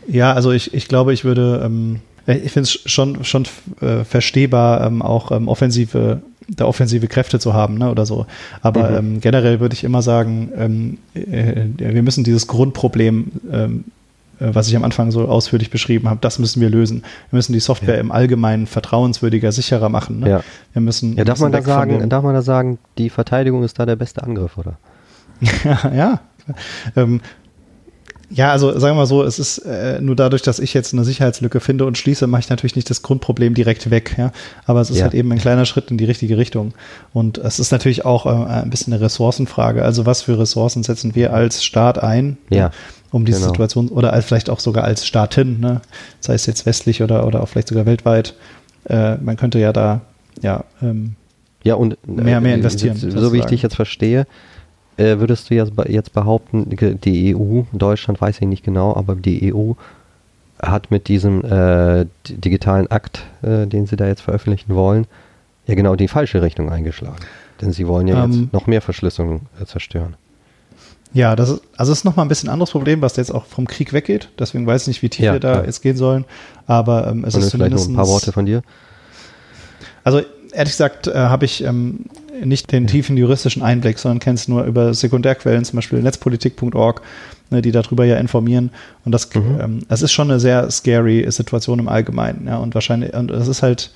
Ja, 0.07 0.33
also 0.33 0.51
ich, 0.51 0.73
ich 0.73 0.87
glaube, 0.87 1.13
ich 1.13 1.23
würde 1.23 1.61
ähm, 1.63 2.01
äh, 2.27 2.37
ich 2.37 2.51
finde 2.51 2.67
es 2.67 2.79
schon, 2.85 3.23
schon 3.23 3.45
äh, 3.81 4.03
verstehbar, 4.03 4.85
ähm, 4.85 5.01
auch 5.01 5.31
ähm, 5.31 5.47
offensive, 5.47 6.21
da 6.47 6.65
offensive 6.65 7.07
Kräfte 7.07 7.39
zu 7.39 7.53
haben, 7.53 7.77
ne, 7.77 7.89
oder 7.89 8.05
so. 8.05 8.25
Aber 8.61 8.91
mhm. 8.91 8.97
ähm, 8.97 9.21
generell 9.21 9.59
würde 9.59 9.73
ich 9.73 9.83
immer 9.83 10.01
sagen, 10.01 10.51
ähm, 10.57 10.97
äh, 11.13 11.65
wir 11.77 12.03
müssen 12.03 12.23
dieses 12.23 12.47
Grundproblem 12.47 13.31
ähm, 13.51 13.83
äh, 13.83 14.04
was 14.39 14.67
ich 14.67 14.75
am 14.75 14.83
Anfang 14.83 15.11
so 15.11 15.27
ausführlich 15.27 15.69
beschrieben 15.69 16.09
habe, 16.09 16.19
das 16.21 16.39
müssen 16.39 16.61
wir 16.61 16.69
lösen. 16.69 17.03
Wir 17.29 17.37
müssen 17.37 17.53
die 17.53 17.59
Software 17.59 17.95
ja. 17.95 18.01
im 18.01 18.11
Allgemeinen 18.11 18.67
vertrauenswürdiger, 18.67 19.51
sicherer 19.51 19.89
machen. 19.89 20.19
Ne? 20.19 20.29
Ja. 20.29 20.43
Wir 20.73 20.81
müssen. 20.81 21.15
Ja, 21.15 21.23
darf 21.23 21.39
man 21.39 21.51
da 21.51 21.61
sagen, 21.61 22.09
darf 22.09 22.23
man 22.23 22.33
da 22.33 22.41
sagen, 22.41 22.79
die 22.97 23.09
Verteidigung 23.09 23.63
ist 23.63 23.79
da 23.79 23.85
der 23.85 23.95
beste 23.95 24.23
Angriff, 24.23 24.57
oder? 24.57 24.77
ja, 25.63 25.91
ja. 25.93 26.19
Ähm, 26.95 27.21
ja, 28.29 28.51
also 28.51 28.71
sagen 28.71 28.95
wir 28.95 29.01
mal 29.01 29.05
so, 29.05 29.23
es 29.23 29.39
ist 29.39 29.59
äh, 29.59 30.01
nur 30.01 30.15
dadurch, 30.15 30.41
dass 30.41 30.59
ich 30.59 30.73
jetzt 30.73 30.93
eine 30.93 31.03
Sicherheitslücke 31.03 31.59
finde 31.59 31.85
und 31.85 31.97
schließe, 31.97 32.25
mache 32.27 32.41
ich 32.41 32.49
natürlich 32.49 32.75
nicht 32.75 32.89
das 32.89 33.01
Grundproblem 33.01 33.53
direkt 33.53 33.89
weg. 33.91 34.15
Ja? 34.17 34.31
Aber 34.65 34.81
es 34.81 34.89
ist 34.89 34.97
ja. 34.97 35.03
halt 35.03 35.13
eben 35.13 35.31
ein 35.31 35.37
kleiner 35.37 35.65
Schritt 35.65 35.91
in 35.91 35.97
die 35.97 36.05
richtige 36.05 36.37
Richtung. 36.37 36.73
Und 37.13 37.37
es 37.37 37.59
ist 37.59 37.71
natürlich 37.71 38.03
auch 38.03 38.25
äh, 38.25 38.29
ein 38.29 38.69
bisschen 38.69 38.93
eine 38.93 39.01
Ressourcenfrage. 39.01 39.83
Also 39.83 40.05
was 40.05 40.23
für 40.23 40.39
Ressourcen 40.39 40.83
setzen 40.83 41.15
wir 41.15 41.33
als 41.33 41.63
Staat 41.63 42.01
ein, 42.01 42.37
ja. 42.49 42.71
Um 43.11 43.25
diese 43.25 43.39
genau. 43.39 43.51
Situation 43.51 43.87
oder 43.89 44.13
als, 44.13 44.25
vielleicht 44.25 44.49
auch 44.49 44.59
sogar 44.59 44.83
als 44.83 45.05
Staatin, 45.05 45.59
ne? 45.59 45.81
sei 46.19 46.33
es 46.33 46.45
jetzt 46.45 46.65
westlich 46.65 47.01
oder, 47.01 47.25
oder 47.25 47.41
auch 47.41 47.47
vielleicht 47.47 47.69
sogar 47.69 47.85
weltweit. 47.85 48.35
Äh, 48.89 49.15
man 49.17 49.37
könnte 49.37 49.59
ja 49.59 49.73
da 49.73 50.01
ja, 50.41 50.63
ähm, 50.81 51.15
ja 51.63 51.75
und 51.75 51.97
mehr, 52.07 52.41
mehr 52.41 52.53
äh, 52.53 52.57
investieren. 52.57 52.95
So, 52.95 53.09
so 53.09 53.33
wie 53.33 53.39
ich 53.39 53.45
dich 53.45 53.61
jetzt 53.61 53.75
verstehe, 53.75 54.27
äh, 54.97 55.17
würdest 55.19 55.49
du 55.49 55.55
jetzt, 55.55 55.73
jetzt 55.87 56.13
behaupten, 56.13 56.69
die 57.03 57.35
EU, 57.35 57.63
Deutschland 57.73 58.21
weiß 58.21 58.41
ich 58.41 58.47
nicht 58.47 58.63
genau, 58.63 58.95
aber 58.95 59.15
die 59.15 59.53
EU 59.53 59.73
hat 60.61 60.91
mit 60.91 61.07
diesem 61.07 61.43
äh, 61.43 62.05
digitalen 62.29 62.87
Akt, 62.87 63.23
äh, 63.41 63.67
den 63.67 63.87
sie 63.87 63.97
da 63.97 64.07
jetzt 64.07 64.21
veröffentlichen 64.21 64.73
wollen, 64.75 65.05
ja 65.67 65.75
genau 65.75 65.95
die 65.95 66.07
falsche 66.07 66.41
Richtung 66.41 66.71
eingeschlagen. 66.71 67.23
Denn 67.61 67.71
sie 67.71 67.87
wollen 67.87 68.07
ja 68.07 68.23
ähm, 68.23 68.31
jetzt 68.31 68.53
noch 68.53 68.67
mehr 68.67 68.81
Verschlüsselung 68.81 69.41
äh, 69.61 69.65
zerstören. 69.65 70.15
Ja, 71.13 71.35
das 71.35 71.49
ist, 71.49 71.61
also 71.77 71.91
ist 71.91 72.03
nochmal 72.03 72.25
ein 72.25 72.29
bisschen 72.29 72.49
ein 72.49 72.53
anderes 72.53 72.71
Problem, 72.71 73.01
was 73.01 73.15
jetzt 73.15 73.33
auch 73.33 73.45
vom 73.45 73.67
Krieg 73.67 73.93
weggeht. 73.93 74.29
Deswegen 74.37 74.67
weiß 74.67 74.83
ich 74.83 74.87
nicht, 74.87 75.01
wie 75.01 75.09
tief 75.09 75.25
ja, 75.25 75.33
wir 75.33 75.39
da 75.39 75.53
klar. 75.53 75.65
jetzt 75.65 75.81
gehen 75.81 75.95
sollen. 75.95 76.25
Aber 76.67 77.07
ähm, 77.07 77.23
es 77.23 77.35
Und 77.35 77.41
ist 77.41 77.51
zumindest. 77.51 77.89
ein 77.89 77.95
paar 77.95 78.07
Worte 78.07 78.31
von 78.31 78.45
dir. 78.45 78.63
Also 80.03 80.21
ehrlich 80.51 80.73
gesagt 80.73 81.07
äh, 81.07 81.13
habe 81.13 81.45
ich 81.45 81.63
ähm, 81.63 82.05
nicht 82.43 82.71
den 82.71 82.87
tiefen 82.87 83.17
juristischen 83.17 83.61
Einblick, 83.61 83.99
sondern 83.99 84.19
kennst 84.19 84.49
nur 84.49 84.63
über 84.63 84.93
Sekundärquellen, 84.93 85.63
zum 85.65 85.77
Beispiel 85.77 86.01
netzpolitik.org, 86.01 87.01
ne, 87.49 87.61
die 87.61 87.71
darüber 87.71 88.05
ja 88.05 88.17
informieren. 88.17 88.71
Und 89.03 89.11
das, 89.11 89.33
mhm. 89.33 89.59
ähm, 89.61 89.79
das 89.87 90.01
ist 90.01 90.11
schon 90.11 90.29
eine 90.29 90.39
sehr 90.39 90.69
scary 90.71 91.25
Situation 91.29 91.79
im 91.79 91.87
Allgemeinen. 91.87 92.47
Ja, 92.47 92.57
und 92.57 92.73
wahrscheinlich, 92.75 93.13
und 93.13 93.29
das 93.29 93.47
ist 93.47 93.61
halt 93.61 93.91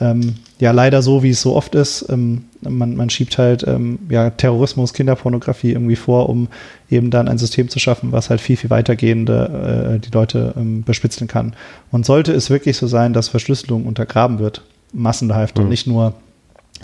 ähm, 0.00 0.36
ja 0.58 0.72
leider 0.72 1.02
so, 1.02 1.22
wie 1.22 1.30
es 1.30 1.42
so 1.42 1.54
oft 1.54 1.74
ist. 1.74 2.06
Ähm, 2.08 2.44
man, 2.60 2.96
man 2.96 3.10
schiebt 3.10 3.38
halt 3.38 3.66
ähm, 3.66 3.98
ja, 4.08 4.30
Terrorismus, 4.30 4.94
Kinderpornografie 4.94 5.72
irgendwie 5.72 5.96
vor, 5.96 6.28
um 6.28 6.48
eben 6.90 7.10
dann 7.10 7.28
ein 7.28 7.38
System 7.38 7.68
zu 7.68 7.78
schaffen, 7.78 8.12
was 8.12 8.30
halt 8.30 8.40
viel, 8.40 8.56
viel 8.56 8.70
weitergehende 8.70 9.96
äh, 9.96 9.98
die 10.00 10.10
Leute 10.10 10.54
ähm, 10.56 10.82
bespitzeln 10.82 11.28
kann. 11.28 11.54
Und 11.90 12.06
sollte 12.06 12.32
es 12.32 12.50
wirklich 12.50 12.76
so 12.76 12.86
sein, 12.86 13.12
dass 13.12 13.28
Verschlüsselung 13.28 13.86
untergraben 13.86 14.38
wird, 14.38 14.62
massenhaft 14.92 15.58
mhm. 15.58 15.64
und 15.64 15.68
nicht 15.70 15.86
nur 15.86 16.14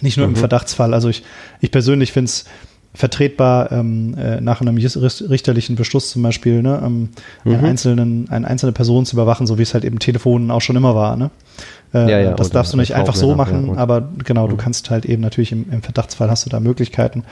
nicht 0.00 0.16
nur 0.16 0.26
mhm. 0.26 0.34
im 0.34 0.38
Verdachtsfall. 0.38 0.94
Also 0.94 1.08
ich, 1.08 1.22
ich 1.60 1.70
persönlich 1.70 2.12
finde 2.12 2.26
es 2.26 2.44
vertretbar, 2.94 3.70
ähm, 3.70 4.14
äh, 4.18 4.40
nach 4.40 4.60
einem 4.60 4.76
richterlichen 4.76 5.76
Beschluss 5.76 6.10
zum 6.10 6.22
Beispiel, 6.22 6.62
ne, 6.62 6.80
ähm, 6.84 7.10
mhm. 7.44 7.52
einen 7.52 7.64
einzelnen, 7.64 8.30
eine 8.30 8.48
einzelne 8.48 8.72
Person 8.72 9.06
zu 9.06 9.14
überwachen, 9.14 9.46
so 9.46 9.58
wie 9.58 9.62
es 9.62 9.74
halt 9.74 9.84
eben 9.84 9.98
Telefonen 9.98 10.50
auch 10.50 10.60
schon 10.60 10.76
immer 10.76 10.94
war. 10.94 11.16
Ne? 11.16 11.30
Äh, 11.92 12.10
ja, 12.10 12.20
ja, 12.20 12.34
das 12.34 12.50
darfst 12.50 12.72
du 12.72 12.76
nicht 12.76 12.94
einfach 12.94 13.16
so 13.16 13.34
machen, 13.34 13.68
ja, 13.74 13.76
aber 13.76 14.08
genau, 14.24 14.46
du 14.46 14.54
mhm. 14.54 14.58
kannst 14.58 14.90
halt 14.90 15.04
eben 15.04 15.22
natürlich 15.22 15.50
im, 15.50 15.66
im, 15.72 15.82
Verdachtsfall 15.82 16.30
hast 16.30 16.46
du 16.46 16.50
da 16.50 16.60
Möglichkeiten. 16.60 17.24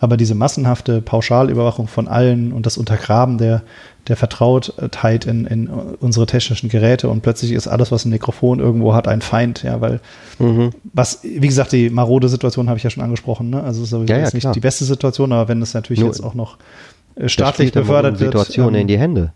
Aber 0.00 0.16
diese 0.16 0.34
massenhafte 0.34 1.02
Pauschalüberwachung 1.02 1.86
von 1.86 2.08
allen 2.08 2.52
und 2.52 2.64
das 2.64 2.78
Untergraben 2.78 3.36
der, 3.36 3.62
der 4.08 4.16
Vertrautheit 4.16 5.26
in, 5.26 5.46
in 5.46 5.68
unsere 5.68 6.24
technischen 6.24 6.70
Geräte 6.70 7.10
und 7.10 7.20
plötzlich 7.20 7.52
ist 7.52 7.68
alles, 7.68 7.92
was 7.92 8.06
ein 8.06 8.10
Mikrofon 8.10 8.58
irgendwo 8.58 8.94
hat, 8.94 9.06
ein 9.06 9.20
Feind, 9.20 9.62
ja, 9.62 9.82
weil 9.82 10.00
mhm. 10.38 10.70
was, 10.94 11.20
wie 11.22 11.46
gesagt, 11.46 11.72
die 11.72 11.90
marode 11.90 12.30
Situation 12.30 12.68
habe 12.68 12.78
ich 12.78 12.84
ja 12.84 12.90
schon 12.90 13.02
angesprochen, 13.02 13.50
ne? 13.50 13.62
Also 13.62 13.82
es 13.82 13.92
ist 13.92 14.08
ja, 14.08 14.18
ja, 14.18 14.30
nicht 14.32 14.54
die 14.54 14.60
beste 14.60 14.86
Situation, 14.86 15.32
aber 15.32 15.48
wenn 15.48 15.60
es 15.60 15.74
natürlich 15.74 16.00
Nur, 16.00 16.08
jetzt 16.08 16.22
auch 16.22 16.34
noch 16.34 16.56
äh, 17.16 17.28
staatlich 17.28 17.72
befördert 17.72 18.20
wird. 18.20 18.32
Situation 18.32 18.74
ähm, 18.74 18.82
in 18.82 18.86
die 18.86 18.98
Hände. 18.98 19.32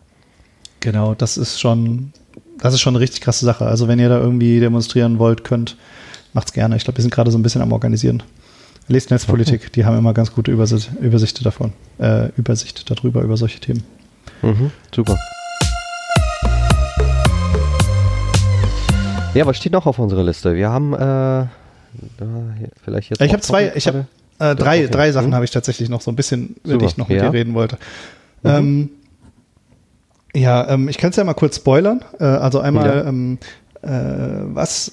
Genau, 0.80 1.14
das 1.14 1.36
ist 1.36 1.60
schon, 1.60 2.12
das 2.60 2.74
ist 2.74 2.80
schon 2.80 2.94
eine 2.94 3.00
richtig 3.00 3.20
krasse 3.22 3.44
Sache. 3.44 3.66
Also 3.66 3.88
wenn 3.88 3.98
ihr 3.98 4.08
da 4.08 4.18
irgendwie 4.18 4.60
demonstrieren 4.60 5.18
wollt, 5.18 5.44
könnt, 5.44 5.76
macht's 6.32 6.52
gerne. 6.52 6.76
Ich 6.76 6.84
glaube, 6.84 6.98
wir 6.98 7.02
sind 7.02 7.12
gerade 7.12 7.30
so 7.30 7.38
ein 7.38 7.42
bisschen 7.42 7.62
am 7.62 7.72
Organisieren. 7.72 8.22
Lest 8.88 9.10
Netzpolitik, 9.10 9.72
die 9.74 9.84
haben 9.84 9.96
immer 9.96 10.12
ganz 10.12 10.32
gute 10.32 10.50
Übersicht, 10.50 10.90
Übersicht 11.00 11.44
davon, 11.44 11.72
äh, 11.98 12.28
Übersicht 12.36 12.90
darüber, 12.90 13.22
über 13.22 13.36
solche 13.36 13.60
Themen. 13.60 13.84
Mhm, 14.42 14.70
super. 14.94 15.18
Ja, 19.32 19.46
was 19.46 19.56
steht 19.56 19.72
noch 19.72 19.86
auf 19.86 19.98
unserer 19.98 20.24
Liste? 20.24 20.56
Wir 20.56 20.70
haben 20.70 20.92
äh, 20.92 21.46
vielleicht 22.84 23.10
jetzt. 23.10 23.22
Ich 23.22 23.32
habe 23.32 23.42
zwei, 23.42 23.72
ich 23.76 23.86
habe 23.86 24.06
äh, 24.40 24.56
drei, 24.56 24.80
okay. 24.80 24.90
drei 24.90 25.12
Sachen 25.12 25.28
hm? 25.28 25.34
habe 25.34 25.44
ich 25.44 25.52
tatsächlich 25.52 25.88
noch 25.88 26.00
so 26.00 26.10
ein 26.10 26.16
bisschen, 26.16 26.56
über 26.64 26.78
die 26.78 26.86
ich 26.86 26.96
noch 26.96 27.08
mit 27.08 27.18
ja. 27.18 27.30
dir 27.30 27.32
reden 27.32 27.54
wollte. 27.54 27.78
Mhm. 28.42 28.50
Ähm, 28.50 28.90
ja, 30.34 30.68
ähm, 30.68 30.88
ich 30.88 30.98
kann 30.98 31.10
es 31.10 31.16
ja 31.16 31.24
mal 31.24 31.34
kurz 31.34 31.56
spoilern. 31.56 32.04
Äh, 32.18 32.24
also 32.24 32.60
einmal, 32.60 32.88
ja. 32.88 33.04
ähm, 33.06 33.38
äh, 33.82 33.88
was 34.54 34.92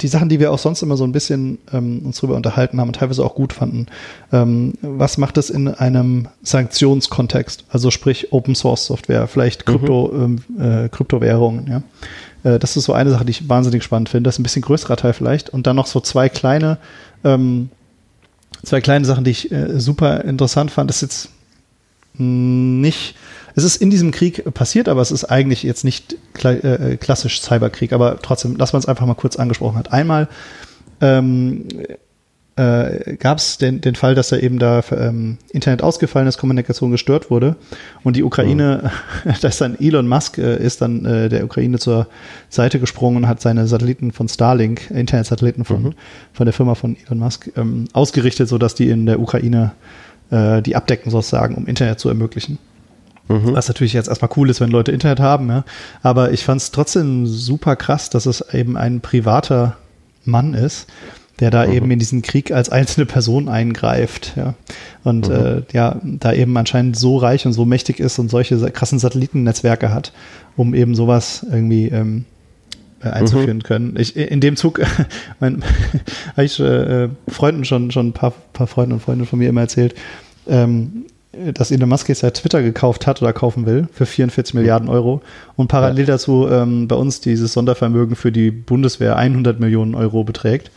die 0.00 0.08
Sachen, 0.08 0.28
die 0.28 0.38
wir 0.38 0.52
auch 0.52 0.58
sonst 0.58 0.82
immer 0.82 0.96
so 0.96 1.04
ein 1.04 1.12
bisschen 1.12 1.58
ähm, 1.72 2.02
uns 2.04 2.18
drüber 2.18 2.36
unterhalten 2.36 2.80
haben 2.80 2.88
und 2.88 2.94
teilweise 2.94 3.24
auch 3.24 3.34
gut 3.34 3.52
fanden. 3.52 3.86
Ähm, 4.32 4.74
was 4.80 5.18
macht 5.18 5.38
es 5.38 5.50
in 5.50 5.68
einem 5.68 6.28
Sanktionskontext? 6.42 7.64
Also 7.70 7.90
sprich 7.90 8.32
Open 8.32 8.54
Source 8.54 8.86
Software, 8.86 9.26
vielleicht 9.26 9.66
Krypto, 9.66 10.12
mhm. 10.12 10.40
äh, 10.58 10.88
Kryptowährungen, 10.88 11.66
ja. 11.66 11.82
Äh, 12.44 12.58
das 12.58 12.76
ist 12.76 12.84
so 12.84 12.92
eine 12.92 13.10
Sache, 13.10 13.24
die 13.24 13.30
ich 13.30 13.48
wahnsinnig 13.48 13.82
spannend 13.82 14.08
finde. 14.08 14.28
Das 14.28 14.36
ist 14.36 14.40
ein 14.40 14.44
bisschen 14.44 14.62
größerer 14.62 14.96
Teil 14.96 15.12
vielleicht. 15.12 15.50
Und 15.50 15.66
dann 15.66 15.76
noch 15.76 15.86
so 15.86 16.00
zwei 16.00 16.28
kleine, 16.28 16.78
ähm, 17.24 17.70
zwei 18.62 18.80
kleine 18.80 19.04
Sachen, 19.04 19.24
die 19.24 19.32
ich 19.32 19.50
äh, 19.50 19.80
super 19.80 20.24
interessant 20.24 20.70
fand. 20.70 20.90
Das 20.90 21.02
ist 21.02 21.02
jetzt 21.02 21.28
nicht 22.20 23.14
es 23.58 23.64
ist 23.64 23.76
in 23.76 23.90
diesem 23.90 24.10
Krieg 24.12 24.54
passiert, 24.54 24.88
aber 24.88 25.00
es 25.00 25.10
ist 25.10 25.24
eigentlich 25.24 25.62
jetzt 25.62 25.84
nicht 25.84 26.16
äh, 26.44 26.96
klassisch 26.96 27.40
Cyberkrieg. 27.42 27.92
Aber 27.92 28.18
trotzdem, 28.22 28.56
dass 28.56 28.72
man 28.72 28.80
es 28.80 28.86
einfach 28.86 29.04
mal 29.04 29.14
kurz 29.14 29.36
angesprochen 29.36 29.76
hat. 29.76 29.92
Einmal 29.92 30.28
ähm, 31.00 31.66
äh, 32.56 33.16
gab 33.16 33.38
es 33.38 33.58
den, 33.58 33.80
den 33.80 33.94
Fall, 33.94 34.14
dass 34.14 34.28
da 34.28 34.36
eben 34.36 34.58
da 34.58 34.82
ähm, 34.90 35.38
Internet 35.50 35.82
ausgefallen 35.82 36.26
ist, 36.26 36.38
Kommunikation 36.38 36.90
gestört 36.90 37.30
wurde 37.30 37.56
und 38.02 38.16
die 38.16 38.24
Ukraine, 38.24 38.90
mhm. 39.24 39.34
dass 39.40 39.58
dann 39.58 39.76
Elon 39.78 40.08
Musk 40.08 40.38
äh, 40.38 40.56
ist 40.56 40.80
dann 40.80 41.04
äh, 41.04 41.28
der 41.28 41.44
Ukraine 41.44 41.78
zur 41.78 42.08
Seite 42.48 42.80
gesprungen 42.80 43.24
und 43.24 43.28
hat 43.28 43.40
seine 43.40 43.66
Satelliten 43.66 44.12
von 44.12 44.28
Starlink, 44.28 44.90
Internetsatelliten 44.90 45.64
von, 45.64 45.82
mhm. 45.82 45.94
von 46.32 46.46
der 46.46 46.52
Firma 46.52 46.74
von 46.74 46.96
Elon 47.06 47.18
Musk, 47.18 47.50
ähm, 47.56 47.86
ausgerichtet, 47.92 48.48
sodass 48.48 48.74
die 48.74 48.90
in 48.90 49.06
der 49.06 49.20
Ukraine 49.20 49.72
äh, 50.30 50.60
die 50.60 50.76
abdecken 50.76 51.10
sozusagen, 51.10 51.54
um 51.54 51.66
Internet 51.66 52.00
zu 52.00 52.08
ermöglichen. 52.08 52.58
Mhm. 53.28 53.54
Was 53.54 53.68
natürlich 53.68 53.92
jetzt 53.92 54.08
erstmal 54.08 54.30
cool 54.36 54.50
ist, 54.50 54.60
wenn 54.60 54.70
Leute 54.70 54.92
Internet 54.92 55.20
haben, 55.20 55.48
ja. 55.48 55.64
Aber 56.02 56.32
ich 56.32 56.44
fand 56.44 56.60
es 56.60 56.70
trotzdem 56.70 57.26
super 57.26 57.76
krass, 57.76 58.10
dass 58.10 58.26
es 58.26 58.42
eben 58.52 58.76
ein 58.76 59.00
privater 59.00 59.76
Mann 60.24 60.54
ist, 60.54 60.86
der 61.40 61.50
da 61.50 61.66
mhm. 61.66 61.72
eben 61.72 61.90
in 61.90 61.98
diesen 61.98 62.22
Krieg 62.22 62.50
als 62.50 62.70
einzelne 62.70 63.06
Person 63.06 63.48
eingreift, 63.48 64.32
ja. 64.36 64.54
Und 65.04 65.28
mhm. 65.28 65.34
äh, 65.34 65.62
ja, 65.72 66.00
da 66.02 66.32
eben 66.32 66.56
anscheinend 66.56 66.96
so 66.96 67.18
reich 67.18 67.46
und 67.46 67.52
so 67.52 67.64
mächtig 67.64 68.00
ist 68.00 68.18
und 68.18 68.30
solche 68.30 68.58
krassen 68.70 68.98
Satellitennetzwerke 68.98 69.92
hat, 69.92 70.12
um 70.56 70.74
eben 70.74 70.94
sowas 70.94 71.46
irgendwie 71.50 71.88
ähm, 71.88 72.24
äh, 73.02 73.10
einzuführen 73.10 73.58
mhm. 73.58 73.62
können. 73.62 73.94
Ich, 73.98 74.16
in 74.16 74.40
dem 74.40 74.56
Zug 74.56 74.80
mein, 75.40 75.62
habe 76.32 76.44
ich 76.44 76.58
äh, 76.58 77.08
Freunden 77.28 77.64
schon, 77.64 77.90
schon 77.90 78.08
ein 78.08 78.12
paar, 78.12 78.32
paar 78.52 78.66
Freunde 78.66 78.94
und 78.94 79.00
Freunde 79.00 79.26
von 79.26 79.38
mir 79.38 79.48
immer 79.48 79.60
erzählt, 79.60 79.94
ähm, 80.48 81.04
dass 81.54 81.70
Elon 81.70 81.88
Musk 81.88 82.08
jetzt 82.08 82.22
ja 82.22 82.30
Twitter 82.30 82.62
gekauft 82.62 83.06
hat 83.06 83.22
oder 83.22 83.32
kaufen 83.32 83.66
will 83.66 83.88
für 83.92 84.06
44 84.06 84.54
Milliarden 84.54 84.88
Euro 84.88 85.20
und 85.56 85.68
parallel 85.68 86.00
ja. 86.00 86.14
dazu 86.14 86.48
ähm, 86.50 86.88
bei 86.88 86.96
uns 86.96 87.20
dieses 87.20 87.52
Sondervermögen 87.52 88.16
für 88.16 88.32
die 88.32 88.50
Bundeswehr 88.50 89.16
100 89.16 89.60
Millionen 89.60 89.94
Euro 89.94 90.24
beträgt. 90.24 90.70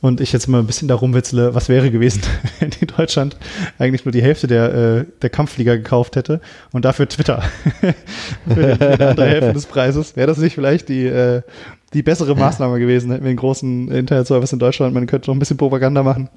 Und 0.00 0.20
ich 0.20 0.32
jetzt 0.32 0.48
mal 0.48 0.58
ein 0.58 0.66
bisschen 0.66 0.88
darum 0.88 1.14
witzle, 1.14 1.54
was 1.54 1.68
wäre 1.68 1.92
gewesen, 1.92 2.22
wenn 2.58 2.70
in 2.80 2.88
Deutschland 2.88 3.36
eigentlich 3.78 4.04
nur 4.04 4.10
die 4.10 4.20
Hälfte 4.22 4.48
der, 4.48 4.74
äh, 4.74 5.04
der 5.22 5.30
Kampfflieger 5.30 5.76
gekauft 5.76 6.16
hätte 6.16 6.40
und 6.72 6.84
dafür 6.84 7.08
Twitter 7.08 7.42
für 8.48 8.76
die 8.76 9.04
andere 9.04 9.26
Hälfte 9.26 9.52
des 9.52 9.66
Preises. 9.66 10.16
Wäre 10.16 10.26
das 10.26 10.38
nicht 10.38 10.56
vielleicht 10.56 10.88
die, 10.88 11.06
äh, 11.06 11.42
die 11.94 12.02
bessere 12.02 12.34
Maßnahme 12.34 12.80
gewesen? 12.80 13.12
Hätten 13.12 13.22
wir 13.22 13.28
einen 13.28 13.38
großen 13.38 13.92
Internetservice 13.92 14.52
in 14.52 14.58
Deutschland, 14.58 14.92
man 14.92 15.06
könnte 15.06 15.30
noch 15.30 15.36
ein 15.36 15.38
bisschen 15.38 15.56
Propaganda 15.56 16.02
machen. 16.02 16.28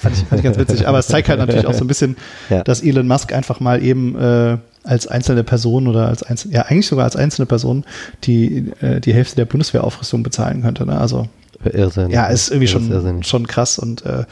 Fand 0.00 0.16
ich, 0.16 0.24
fand 0.24 0.38
ich 0.40 0.44
ganz 0.44 0.58
witzig. 0.58 0.88
Aber 0.88 0.98
es 0.98 1.08
zeigt 1.08 1.28
halt 1.28 1.38
natürlich 1.38 1.66
auch 1.66 1.74
so 1.74 1.84
ein 1.84 1.86
bisschen, 1.86 2.16
ja. 2.50 2.64
dass 2.64 2.82
Elon 2.82 3.06
Musk 3.06 3.32
einfach 3.32 3.60
mal 3.60 3.82
eben 3.82 4.18
äh, 4.18 4.56
als 4.82 5.06
einzelne 5.06 5.44
Person 5.44 5.86
oder 5.86 6.08
als 6.08 6.22
einzelne, 6.22 6.54
ja 6.54 6.62
eigentlich 6.62 6.86
sogar 6.86 7.04
als 7.04 7.16
einzelne 7.16 7.46
Person 7.46 7.84
die, 8.24 8.72
äh, 8.80 9.00
die 9.00 9.12
Hälfte 9.12 9.36
der 9.36 9.44
Bundeswehraufrüstung 9.44 10.22
bezahlen 10.22 10.62
könnte. 10.62 10.86
Ne? 10.86 10.98
Also 10.98 11.28
Irrsinn. 11.64 12.10
ja, 12.10 12.26
ist 12.26 12.48
irgendwie 12.50 12.68
schon, 12.68 12.90
ist 12.90 13.28
schon 13.28 13.46
krass 13.46 13.78
und 13.78 14.04
äh, 14.06 14.24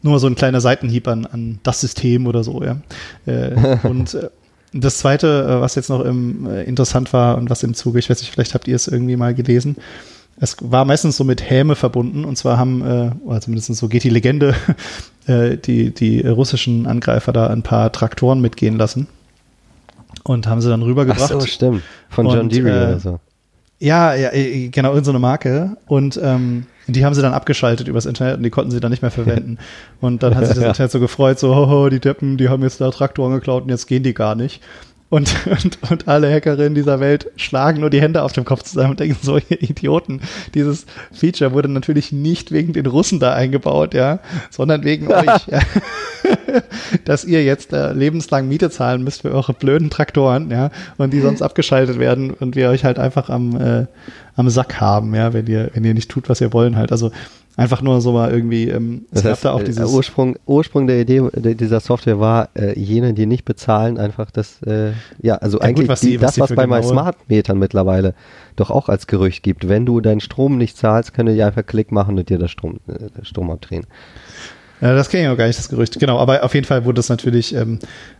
nur 0.00 0.18
so 0.18 0.26
ein 0.26 0.34
kleiner 0.34 0.60
Seitenhieb 0.60 1.06
an, 1.06 1.26
an 1.26 1.60
das 1.62 1.80
System 1.80 2.26
oder 2.26 2.42
so, 2.42 2.62
ja. 2.62 2.78
Äh, 3.26 3.54
und 3.84 4.14
äh, 4.14 4.30
das 4.72 4.98
zweite, 4.98 5.46
äh, 5.48 5.60
was 5.60 5.74
jetzt 5.74 5.90
noch 5.90 6.00
im, 6.00 6.46
äh, 6.46 6.64
interessant 6.64 7.12
war 7.12 7.36
und 7.36 7.50
was 7.50 7.62
im 7.62 7.74
Zuge, 7.74 7.98
ich 7.98 8.08
weiß 8.08 8.20
nicht, 8.20 8.32
vielleicht 8.32 8.54
habt 8.54 8.66
ihr 8.66 8.76
es 8.76 8.88
irgendwie 8.88 9.16
mal 9.16 9.34
gelesen, 9.34 9.76
es 10.42 10.56
war 10.60 10.84
meistens 10.84 11.16
so 11.16 11.22
mit 11.22 11.48
Häme 11.48 11.76
verbunden 11.76 12.24
und 12.24 12.36
zwar 12.36 12.58
haben, 12.58 12.82
äh, 12.82 13.10
oder 13.24 13.40
zumindest 13.40 13.72
so 13.76 13.86
geht 13.86 14.02
die 14.02 14.10
Legende, 14.10 14.56
äh, 15.28 15.56
die, 15.56 15.94
die 15.94 16.26
russischen 16.26 16.88
Angreifer 16.88 17.32
da 17.32 17.46
ein 17.46 17.62
paar 17.62 17.92
Traktoren 17.92 18.40
mitgehen 18.40 18.76
lassen 18.76 19.06
und 20.24 20.48
haben 20.48 20.60
sie 20.60 20.68
dann 20.68 20.82
rübergebracht. 20.82 21.32
Ach 21.32 21.40
so, 21.40 21.46
stimmt. 21.46 21.82
Von 22.10 22.26
John 22.26 22.48
Deere 22.48 22.68
äh, 22.68 22.88
oder 22.88 22.98
so. 22.98 23.20
Ja, 23.78 24.14
ja, 24.14 24.32
äh, 24.32 24.68
genau, 24.68 24.90
irgendeine 24.90 25.18
so 25.18 25.20
Marke. 25.20 25.76
Und 25.86 26.18
ähm, 26.20 26.66
die 26.88 27.04
haben 27.04 27.14
sie 27.14 27.22
dann 27.22 27.34
abgeschaltet 27.34 27.86
übers 27.86 28.06
Internet 28.06 28.38
und 28.38 28.42
die 28.42 28.50
konnten 28.50 28.72
sie 28.72 28.80
dann 28.80 28.90
nicht 28.90 29.02
mehr 29.02 29.12
verwenden. 29.12 29.58
Und 30.00 30.24
dann 30.24 30.34
hat 30.34 30.46
sich 30.46 30.56
das 30.56 30.64
Internet 30.66 30.90
so 30.90 30.98
gefreut, 30.98 31.38
so, 31.38 31.54
hoho, 31.54 31.88
die 31.88 32.00
Deppen, 32.00 32.36
die 32.36 32.48
haben 32.48 32.62
jetzt 32.62 32.80
da 32.80 32.90
Traktoren 32.90 33.32
geklaut 33.32 33.62
und 33.62 33.68
jetzt 33.68 33.86
gehen 33.86 34.02
die 34.02 34.14
gar 34.14 34.34
nicht. 34.34 34.60
Und, 35.12 35.36
und, 35.46 35.78
und 35.90 36.08
alle 36.08 36.32
Hackerinnen 36.32 36.74
dieser 36.74 36.98
Welt 36.98 37.30
schlagen 37.36 37.80
nur 37.80 37.90
die 37.90 38.00
Hände 38.00 38.22
auf 38.22 38.32
dem 38.32 38.46
Kopf 38.46 38.62
zusammen 38.62 38.92
und 38.92 39.00
denken, 39.00 39.18
so 39.20 39.36
ihr 39.36 39.60
Idioten, 39.62 40.22
dieses 40.54 40.86
Feature 41.12 41.52
wurde 41.52 41.68
natürlich 41.68 42.12
nicht 42.12 42.50
wegen 42.50 42.72
den 42.72 42.86
Russen 42.86 43.20
da 43.20 43.34
eingebaut, 43.34 43.92
ja, 43.92 44.20
sondern 44.48 44.84
wegen 44.84 45.08
euch, 45.12 45.46
ja. 45.48 45.60
dass 47.04 47.26
ihr 47.26 47.44
jetzt 47.44 47.74
äh, 47.74 47.92
lebenslang 47.92 48.48
Miete 48.48 48.70
zahlen 48.70 49.04
müsst 49.04 49.20
für 49.20 49.32
eure 49.32 49.52
blöden 49.52 49.90
Traktoren, 49.90 50.50
ja, 50.50 50.70
und 50.96 51.12
die 51.12 51.20
sonst 51.20 51.42
abgeschaltet 51.42 51.98
werden 51.98 52.30
und 52.30 52.56
wir 52.56 52.70
euch 52.70 52.86
halt 52.86 52.98
einfach 52.98 53.28
am, 53.28 53.60
äh, 53.60 53.86
am 54.34 54.48
Sack 54.48 54.80
haben, 54.80 55.14
ja, 55.14 55.34
wenn 55.34 55.46
ihr, 55.46 55.72
wenn 55.74 55.84
ihr 55.84 55.92
nicht 55.92 56.10
tut, 56.10 56.30
was 56.30 56.40
ihr 56.40 56.54
wollen 56.54 56.78
halt. 56.78 56.90
Also 56.90 57.10
Einfach 57.56 57.82
nur 57.82 58.00
so 58.00 58.12
mal 58.12 58.30
irgendwie, 58.30 58.68
ähm, 58.68 59.04
es 59.10 59.22
das 59.22 59.32
heißt, 59.32 59.44
da 59.44 59.52
auch 59.52 59.60
äh, 59.60 59.64
dieses 59.64 59.92
Ursprung, 59.92 60.36
Ursprung 60.46 60.86
der 60.86 61.00
Idee 61.00 61.22
dieser 61.34 61.80
Software 61.80 62.18
war, 62.18 62.48
äh, 62.54 62.78
jene, 62.78 63.12
die 63.12 63.26
nicht 63.26 63.44
bezahlen, 63.44 63.98
einfach 63.98 64.30
das, 64.30 64.62
äh, 64.62 64.92
ja, 65.20 65.34
also 65.36 65.58
ja, 65.58 65.64
eigentlich 65.64 65.86
gut, 65.86 65.88
was 65.88 66.00
die, 66.00 66.20
was 66.20 66.36
das, 66.36 66.50
was 66.50 66.56
bei 66.56 66.66
meinen 66.66 66.84
Smart 66.84 67.16
Metern 67.28 67.58
mittlerweile 67.58 68.14
doch 68.56 68.70
auch 68.70 68.88
als 68.88 69.06
Gerücht 69.06 69.42
gibt. 69.42 69.68
Wenn 69.68 69.84
du 69.84 70.00
deinen 70.00 70.20
Strom 70.20 70.56
nicht 70.56 70.78
zahlst, 70.78 71.12
können 71.12 71.34
die 71.34 71.42
einfach 71.42 71.66
Klick 71.66 71.92
machen 71.92 72.18
und 72.18 72.28
dir 72.30 72.38
das 72.38 72.50
Strom, 72.50 72.80
äh, 72.86 73.22
Strom 73.22 73.50
abdrehen. 73.50 73.86
Ja, 74.82 74.96
das 74.96 75.08
kenne 75.08 75.22
ich 75.22 75.28
auch 75.28 75.36
gar 75.36 75.46
nicht, 75.46 75.58
das 75.58 75.68
Gerücht. 75.68 76.00
Genau, 76.00 76.18
aber 76.18 76.42
auf 76.42 76.54
jeden 76.54 76.66
Fall 76.66 76.84
wurde 76.84 76.96
das 76.96 77.08
natürlich, 77.08 77.54
ähm, 77.54 77.78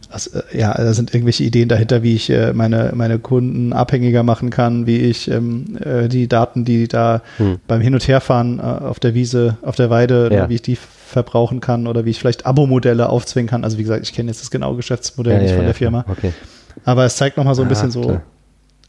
also, 0.09 0.31
ja, 0.53 0.73
da 0.73 0.95
sind 0.95 1.13
irgendwelche 1.13 1.43
Ideen 1.43 1.69
dahinter, 1.69 2.05
wie 2.05 2.15
ich 2.15 2.31
äh, 2.31 2.53
meine, 2.53 2.93
meine 2.95 3.19
Kunden 3.19 3.73
abhängiger 3.73 4.23
machen 4.23 4.51
kann, 4.51 4.87
wie 4.87 4.99
ich 4.99 5.29
ähm, 5.29 5.77
äh, 5.85 6.09
die 6.09 6.29
Daten, 6.29 6.65
die 6.65 6.87
da 6.87 7.23
hm. 7.39 7.59
beim 7.67 7.81
Hin- 7.81 7.95
und 7.95 8.07
Herfahren 8.07 8.61
äh, 8.61 8.63
auf 8.63 9.01
der 9.01 9.15
Wiese, 9.15 9.57
auf 9.63 9.75
der 9.75 9.91
Weide, 9.91 10.31
ja. 10.33 10.49
wie 10.49 10.55
ich 10.55 10.63
die 10.63 10.77
verbrauchen 10.77 11.61
kann 11.61 11.89
oder 11.89 12.05
wie 12.05 12.11
ich 12.11 12.21
vielleicht 12.21 12.47
Abo-Modelle 12.47 13.09
aufzwingen 13.09 13.51
kann. 13.51 13.65
Also 13.65 13.79
wie 13.79 13.83
gesagt, 13.83 14.05
ich 14.05 14.13
kenne 14.13 14.31
jetzt 14.31 14.41
das 14.41 14.53
genaue 14.53 14.77
Geschäftsmodell 14.77 15.35
ja, 15.35 15.41
nicht 15.41 15.51
ja, 15.51 15.57
von 15.57 15.65
der 15.65 15.75
Firma. 15.75 16.05
Okay. 16.09 16.33
Aber 16.85 17.05
es 17.05 17.17
zeigt 17.17 17.37
nochmal 17.37 17.57
so 17.57 17.63
ein 17.63 17.67
ah, 17.67 17.69
bisschen 17.69 17.91
so, 17.91 18.03
klar. 18.03 18.23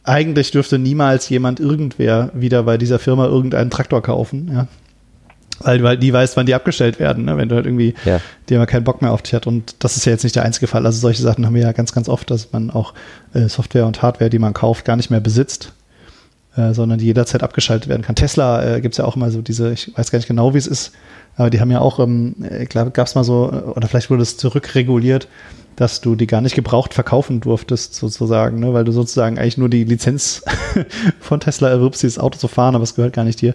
eigentlich 0.04 0.52
dürfte 0.52 0.78
niemals 0.78 1.28
jemand 1.28 1.58
irgendwer 1.58 2.30
wieder 2.34 2.62
bei 2.62 2.78
dieser 2.78 3.00
Firma 3.00 3.26
irgendeinen 3.26 3.70
Traktor 3.70 4.00
kaufen. 4.00 4.50
Ja. 4.52 4.68
Weil 5.60 5.78
du 5.78 5.86
halt 5.86 6.00
nie 6.00 6.12
weißt, 6.12 6.36
wann 6.36 6.46
die 6.46 6.54
abgestellt 6.54 6.98
werden, 6.98 7.26
ne? 7.26 7.36
wenn 7.36 7.48
du 7.48 7.54
halt 7.54 7.66
irgendwie, 7.66 7.94
ja. 8.04 8.20
die 8.48 8.56
haben 8.56 8.66
keinen 8.66 8.84
Bock 8.84 9.02
mehr 9.02 9.12
auf 9.12 9.22
dich 9.22 9.34
hat. 9.34 9.46
Und 9.46 9.76
das 9.78 9.96
ist 9.96 10.04
ja 10.04 10.12
jetzt 10.12 10.24
nicht 10.24 10.34
der 10.34 10.44
einzige 10.44 10.66
Fall. 10.66 10.84
Also 10.84 10.98
solche 10.98 11.22
Sachen 11.22 11.46
haben 11.46 11.54
wir 11.54 11.62
ja 11.62 11.72
ganz, 11.72 11.92
ganz 11.92 12.08
oft, 12.08 12.30
dass 12.30 12.52
man 12.52 12.70
auch 12.70 12.92
äh, 13.34 13.48
Software 13.48 13.86
und 13.86 14.02
Hardware, 14.02 14.30
die 14.30 14.40
man 14.40 14.52
kauft, 14.52 14.84
gar 14.84 14.96
nicht 14.96 15.10
mehr 15.10 15.20
besitzt, 15.20 15.72
äh, 16.56 16.72
sondern 16.74 16.98
die 16.98 17.06
jederzeit 17.06 17.42
abgeschaltet 17.42 17.88
werden 17.88 18.02
kann. 18.02 18.16
Tesla 18.16 18.76
äh, 18.76 18.80
gibt 18.80 18.94
es 18.94 18.98
ja 18.98 19.04
auch 19.04 19.16
immer 19.16 19.30
so 19.30 19.42
diese, 19.42 19.72
ich 19.72 19.92
weiß 19.96 20.10
gar 20.10 20.18
nicht 20.18 20.28
genau, 20.28 20.54
wie 20.54 20.58
es 20.58 20.66
ist, 20.66 20.92
aber 21.36 21.50
die 21.50 21.60
haben 21.60 21.70
ja 21.70 21.80
auch, 21.80 22.00
ähm, 22.00 22.34
ich 22.60 22.68
glaube, 22.68 22.90
gab 22.90 23.06
es 23.06 23.14
mal 23.14 23.24
so, 23.24 23.50
oder 23.74 23.88
vielleicht 23.88 24.10
wurde 24.10 24.22
es 24.22 24.36
zurückreguliert, 24.36 25.28
dass 25.76 26.00
du 26.00 26.14
die 26.14 26.26
gar 26.26 26.40
nicht 26.40 26.54
gebraucht 26.54 26.94
verkaufen 26.94 27.40
durftest, 27.40 27.94
sozusagen, 27.94 28.60
ne? 28.60 28.72
weil 28.72 28.84
du 28.84 28.92
sozusagen 28.92 29.38
eigentlich 29.38 29.58
nur 29.58 29.68
die 29.68 29.84
Lizenz 29.84 30.44
von 31.20 31.40
Tesla 31.40 31.68
erwirbst, 31.68 32.02
dieses 32.02 32.18
Auto 32.18 32.38
zu 32.38 32.48
fahren, 32.48 32.74
aber 32.74 32.84
es 32.84 32.94
gehört 32.94 33.14
gar 33.14 33.24
nicht 33.24 33.40
dir. 33.40 33.54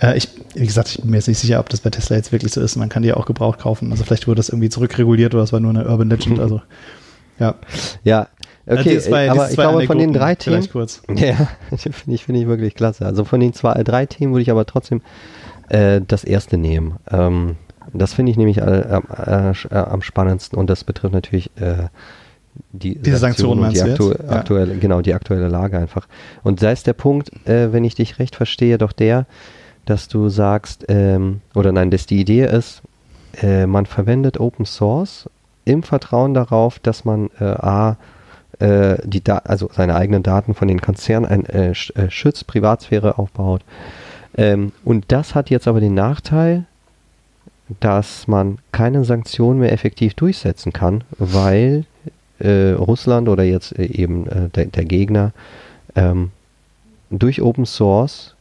Äh, 0.00 0.16
ich, 0.16 0.28
wie 0.54 0.66
gesagt, 0.66 0.88
ich 0.90 1.00
bin 1.00 1.10
mir 1.10 1.16
jetzt 1.16 1.28
nicht 1.28 1.38
sicher, 1.38 1.60
ob 1.60 1.68
das 1.68 1.80
bei 1.80 1.90
Tesla 1.90 2.16
jetzt 2.16 2.32
wirklich 2.32 2.52
so 2.52 2.60
ist. 2.60 2.76
Man 2.76 2.88
kann 2.88 3.02
die 3.02 3.08
ja 3.08 3.16
auch 3.16 3.26
gebraucht 3.26 3.60
kaufen. 3.60 3.90
Also 3.90 4.04
vielleicht 4.04 4.26
wurde 4.26 4.36
das 4.36 4.48
irgendwie 4.48 4.68
zurückreguliert 4.68 5.34
oder 5.34 5.42
es 5.42 5.52
war 5.52 5.60
nur 5.60 5.70
eine 5.70 5.88
Urban 5.88 6.10
Legend. 6.10 6.40
Also 6.40 6.60
ja. 7.38 7.54
Ja, 8.04 8.28
Okay, 8.70 8.96
also 8.96 9.08
zwei, 9.08 9.30
aber 9.30 9.48
ich 9.48 9.56
glaube 9.56 9.86
von 9.86 9.98
den 9.98 10.12
drei 10.12 10.34
Themen, 10.34 10.68
kurz. 10.68 11.02
ja, 11.08 11.48
finde 11.76 12.14
ich, 12.14 12.24
finde 12.24 12.42
ich 12.42 12.46
wirklich 12.46 12.74
klasse. 12.74 13.06
Also 13.06 13.24
von 13.24 13.40
den 13.40 13.54
zwei, 13.54 13.82
drei 13.82 14.04
Themen 14.04 14.34
würde 14.34 14.42
ich 14.42 14.50
aber 14.50 14.66
trotzdem 14.66 15.00
äh, 15.70 16.02
das 16.06 16.22
erste 16.22 16.58
nehmen. 16.58 16.96
Ähm, 17.10 17.56
das 17.94 18.12
finde 18.12 18.30
ich 18.30 18.36
nämlich 18.36 18.58
äh, 18.58 19.00
äh, 19.00 19.74
am 19.74 20.02
spannendsten 20.02 20.58
und 20.58 20.68
das 20.68 20.84
betrifft 20.84 21.14
natürlich 21.14 21.50
äh, 21.56 21.88
die 22.72 22.96
Diese 22.96 23.16
Sanktionen, 23.16 23.62
Sanktionen 23.74 23.94
die 23.96 24.16
aktu 24.18 24.24
ja. 24.24 24.36
aktuelle, 24.36 24.76
genau, 24.76 25.00
die 25.00 25.14
aktuelle 25.14 25.48
Lage 25.48 25.78
einfach. 25.78 26.06
Und 26.42 26.62
da 26.62 26.70
ist 26.70 26.86
der 26.86 26.92
Punkt, 26.92 27.30
äh, 27.46 27.72
wenn 27.72 27.84
ich 27.84 27.94
dich 27.94 28.18
recht 28.18 28.36
verstehe, 28.36 28.76
doch 28.76 28.92
der, 28.92 29.26
dass 29.88 30.08
du 30.08 30.28
sagst, 30.28 30.84
ähm, 30.88 31.40
oder 31.54 31.72
nein, 31.72 31.90
dass 31.90 32.06
die 32.06 32.20
Idee 32.20 32.44
ist, 32.44 32.82
äh, 33.42 33.66
man 33.66 33.86
verwendet 33.86 34.38
Open 34.38 34.66
Source 34.66 35.28
im 35.64 35.82
Vertrauen 35.82 36.34
darauf, 36.34 36.78
dass 36.78 37.04
man 37.04 37.30
äh, 37.40 37.44
A, 37.44 37.96
äh, 38.58 38.96
die 39.04 39.22
da 39.22 39.38
also 39.38 39.70
seine 39.72 39.94
eigenen 39.94 40.22
Daten 40.22 40.54
von 40.54 40.68
den 40.68 40.80
Konzernen 40.80 41.46
äh, 41.46 41.70
äh, 41.70 42.10
schützt, 42.10 42.46
Privatsphäre 42.46 43.18
aufbaut. 43.18 43.62
Ähm, 44.36 44.72
und 44.84 45.06
das 45.08 45.34
hat 45.34 45.50
jetzt 45.50 45.68
aber 45.68 45.80
den 45.80 45.94
Nachteil, 45.94 46.64
dass 47.80 48.26
man 48.28 48.58
keine 48.72 49.04
Sanktionen 49.04 49.60
mehr 49.60 49.72
effektiv 49.72 50.14
durchsetzen 50.14 50.72
kann, 50.72 51.04
weil 51.18 51.84
äh, 52.38 52.72
Russland 52.72 53.28
oder 53.28 53.44
jetzt 53.44 53.78
äh, 53.78 53.84
eben 53.84 54.26
der, 54.54 54.66
der, 54.66 54.84
Gegner 54.84 55.32
ähm, 55.96 56.30
durch 57.10 57.42
Open 57.42 57.66
Source 57.66 58.34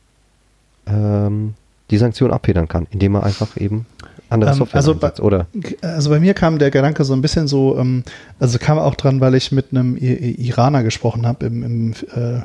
ähm, 0.89 1.53
die 1.89 1.97
Sanktionen 1.97 2.33
abfedern 2.33 2.67
kann, 2.67 2.87
indem 2.91 3.15
er 3.15 3.23
einfach 3.23 3.57
eben 3.57 3.85
andere 4.29 4.51
ähm, 4.51 4.57
Software 4.57 4.77
also 4.77 4.93
einsetzt, 4.93 5.19
oder? 5.21 5.47
Also 5.81 6.09
bei 6.09 6.19
mir 6.19 6.33
kam 6.33 6.59
der 6.59 6.71
Gedanke 6.71 7.03
so 7.05 7.13
ein 7.13 7.21
bisschen 7.21 7.47
so, 7.47 7.77
ähm, 7.77 8.03
also 8.39 8.57
kam 8.59 8.77
auch 8.77 8.95
dran, 8.95 9.21
weil 9.21 9.35
ich 9.35 9.51
mit 9.51 9.67
einem 9.71 9.97
Iraner 9.97 10.83
gesprochen 10.83 11.25
habe 11.25 11.45
im, 11.45 11.63
im, 11.63 11.91
äh, 12.13 12.41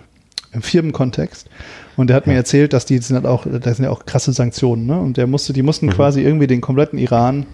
im 0.53 0.63
Firmenkontext. 0.63 1.49
Und 1.97 2.09
der 2.09 2.17
hat 2.17 2.27
ja. 2.27 2.33
mir 2.33 2.39
erzählt, 2.39 2.73
dass 2.73 2.87
die 2.87 2.99
sind 2.99 3.17
halt 3.17 3.27
auch, 3.27 3.47
da 3.47 3.75
sind 3.75 3.85
ja 3.85 3.91
auch 3.91 4.07
krasse 4.07 4.33
Sanktionen, 4.33 4.87
ne? 4.87 4.99
Und 4.99 5.17
der 5.17 5.27
musste, 5.27 5.53
die 5.53 5.63
mussten 5.63 5.87
mhm. 5.87 5.91
quasi 5.91 6.23
irgendwie 6.23 6.47
den 6.47 6.61
kompletten 6.61 6.99
Iran 6.99 7.47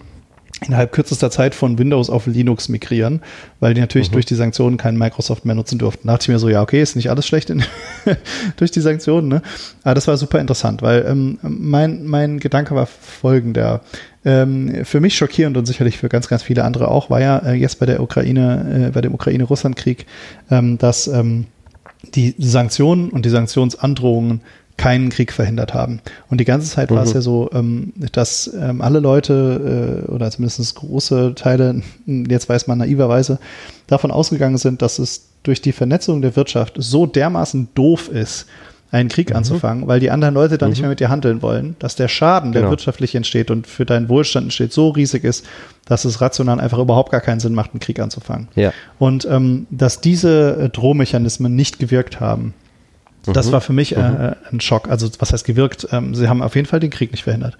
innerhalb 0.65 0.91
kürzester 0.91 1.31
Zeit 1.31 1.55
von 1.55 1.77
Windows 1.77 2.09
auf 2.09 2.27
Linux 2.27 2.69
migrieren, 2.69 3.21
weil 3.59 3.73
die 3.73 3.81
natürlich 3.81 4.09
mhm. 4.09 4.13
durch 4.13 4.25
die 4.25 4.35
Sanktionen 4.35 4.77
keinen 4.77 4.97
Microsoft 4.97 5.45
mehr 5.45 5.55
nutzen 5.55 5.79
durften. 5.79 6.07
Da 6.07 6.13
dachte 6.13 6.23
ich 6.23 6.29
mir 6.29 6.39
so, 6.39 6.49
ja, 6.49 6.61
okay, 6.61 6.81
ist 6.81 6.95
nicht 6.95 7.09
alles 7.09 7.25
schlecht 7.27 7.49
in, 7.49 7.63
durch 8.57 8.71
die 8.71 8.81
Sanktionen, 8.81 9.27
ne? 9.27 9.41
Aber 9.83 9.95
das 9.95 10.07
war 10.07 10.17
super 10.17 10.39
interessant, 10.39 10.81
weil 10.81 11.05
ähm, 11.07 11.39
mein, 11.41 12.05
mein 12.05 12.39
Gedanke 12.39 12.75
war 12.75 12.85
folgender. 12.85 13.81
Ähm, 14.25 14.83
für 14.83 14.99
mich 14.99 15.15
schockierend 15.15 15.55
und 15.55 15.65
sicherlich 15.65 15.97
für 15.97 16.09
ganz, 16.09 16.27
ganz 16.27 16.43
viele 16.43 16.65
andere 16.65 16.89
auch, 16.89 17.09
war 17.09 17.21
ja 17.21 17.37
äh, 17.39 17.53
jetzt 17.53 17.79
bei 17.79 17.85
der 17.85 18.01
Ukraine, 18.01 18.87
äh, 18.87 18.91
bei 18.91 19.01
dem 19.01 19.13
Ukraine-Russland-Krieg, 19.13 20.05
ähm, 20.51 20.77
dass 20.77 21.07
ähm, 21.07 21.45
die 22.15 22.35
Sanktionen 22.37 23.09
und 23.09 23.25
die 23.25 23.29
Sanktionsandrohungen 23.29 24.41
keinen 24.79 25.09
Krieg 25.09 25.33
verhindert 25.33 25.73
haben. 25.73 25.99
Und 26.29 26.39
die 26.39 26.45
ganze 26.45 26.69
Zeit 26.71 26.89
mhm. 26.89 26.95
war 26.95 27.03
es 27.03 27.09
mhm. 27.09 27.15
ja 27.15 27.21
so, 27.21 27.49
ähm, 27.53 27.93
dass 28.13 28.49
ähm, 28.57 28.81
alle 28.81 29.01
Leute 29.01 30.05
äh, 30.07 30.09
oder 30.09 30.31
zumindest 30.31 30.73
große 30.75 31.33
Teile, 31.35 31.81
jetzt 32.05 32.47
weiß 32.47 32.67
man 32.67 32.77
naiverweise, 32.77 33.39
davon 33.87 34.09
ausgegangen 34.09 34.57
sind, 34.57 34.81
dass 34.81 34.97
es 34.97 35.27
durch 35.43 35.61
die 35.61 35.73
Vernetzung 35.73 36.21
der 36.21 36.37
Wirtschaft 36.37 36.75
so 36.77 37.05
dermaßen 37.05 37.67
doof 37.75 38.07
ist, 38.07 38.45
einen 38.89 39.09
Krieg 39.09 39.31
mhm. 39.31 39.35
anzufangen, 39.35 39.87
weil 39.87 39.99
die 39.99 40.11
anderen 40.11 40.33
Leute 40.33 40.57
dann 40.57 40.69
mhm. 40.69 40.71
nicht 40.71 40.81
mehr 40.81 40.89
mit 40.89 41.01
dir 41.01 41.09
handeln 41.09 41.41
wollen, 41.41 41.75
dass 41.79 41.97
der 41.97 42.07
Schaden, 42.07 42.53
der 42.53 42.61
genau. 42.61 42.71
wirtschaftlich 42.71 43.13
entsteht 43.15 43.51
und 43.51 43.67
für 43.67 43.85
deinen 43.85 44.07
Wohlstand 44.07 44.45
entsteht, 44.45 44.71
so 44.71 44.89
riesig 44.89 45.25
ist, 45.25 45.45
dass 45.85 46.05
es 46.05 46.21
rational 46.21 46.61
einfach 46.61 46.79
überhaupt 46.79 47.11
gar 47.11 47.21
keinen 47.21 47.41
Sinn 47.41 47.53
macht, 47.53 47.73
einen 47.73 47.81
Krieg 47.81 47.99
anzufangen. 47.99 48.47
Ja. 48.55 48.71
Und 48.97 49.25
ähm, 49.29 49.67
dass 49.71 49.99
diese 49.99 50.55
äh, 50.55 50.69
Drohmechanismen 50.69 51.53
nicht 51.53 51.79
gewirkt 51.79 52.21
haben, 52.21 52.53
das 53.33 53.47
mhm. 53.47 53.51
war 53.51 53.61
für 53.61 53.73
mich 53.73 53.95
äh, 53.95 53.99
mhm. 53.99 54.15
äh, 54.15 54.35
ein 54.51 54.59
Schock. 54.61 54.89
Also 54.89 55.09
was 55.19 55.33
heißt 55.33 55.45
gewirkt? 55.45 55.87
Ähm, 55.91 56.15
sie 56.15 56.27
haben 56.27 56.41
auf 56.41 56.55
jeden 56.55 56.67
Fall 56.67 56.79
den 56.79 56.89
Krieg 56.89 57.11
nicht 57.11 57.23
verhindert. 57.23 57.57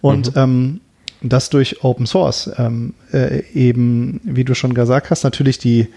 Und 0.00 0.34
mhm. 0.34 0.42
ähm, 0.42 0.80
das 1.22 1.50
durch 1.50 1.84
Open 1.84 2.06
Source 2.06 2.50
ähm, 2.58 2.94
äh, 3.12 3.42
eben, 3.54 4.20
wie 4.24 4.44
du 4.44 4.54
schon 4.54 4.74
gesagt 4.74 5.10
hast, 5.10 5.22
natürlich 5.22 5.58
die 5.58 5.88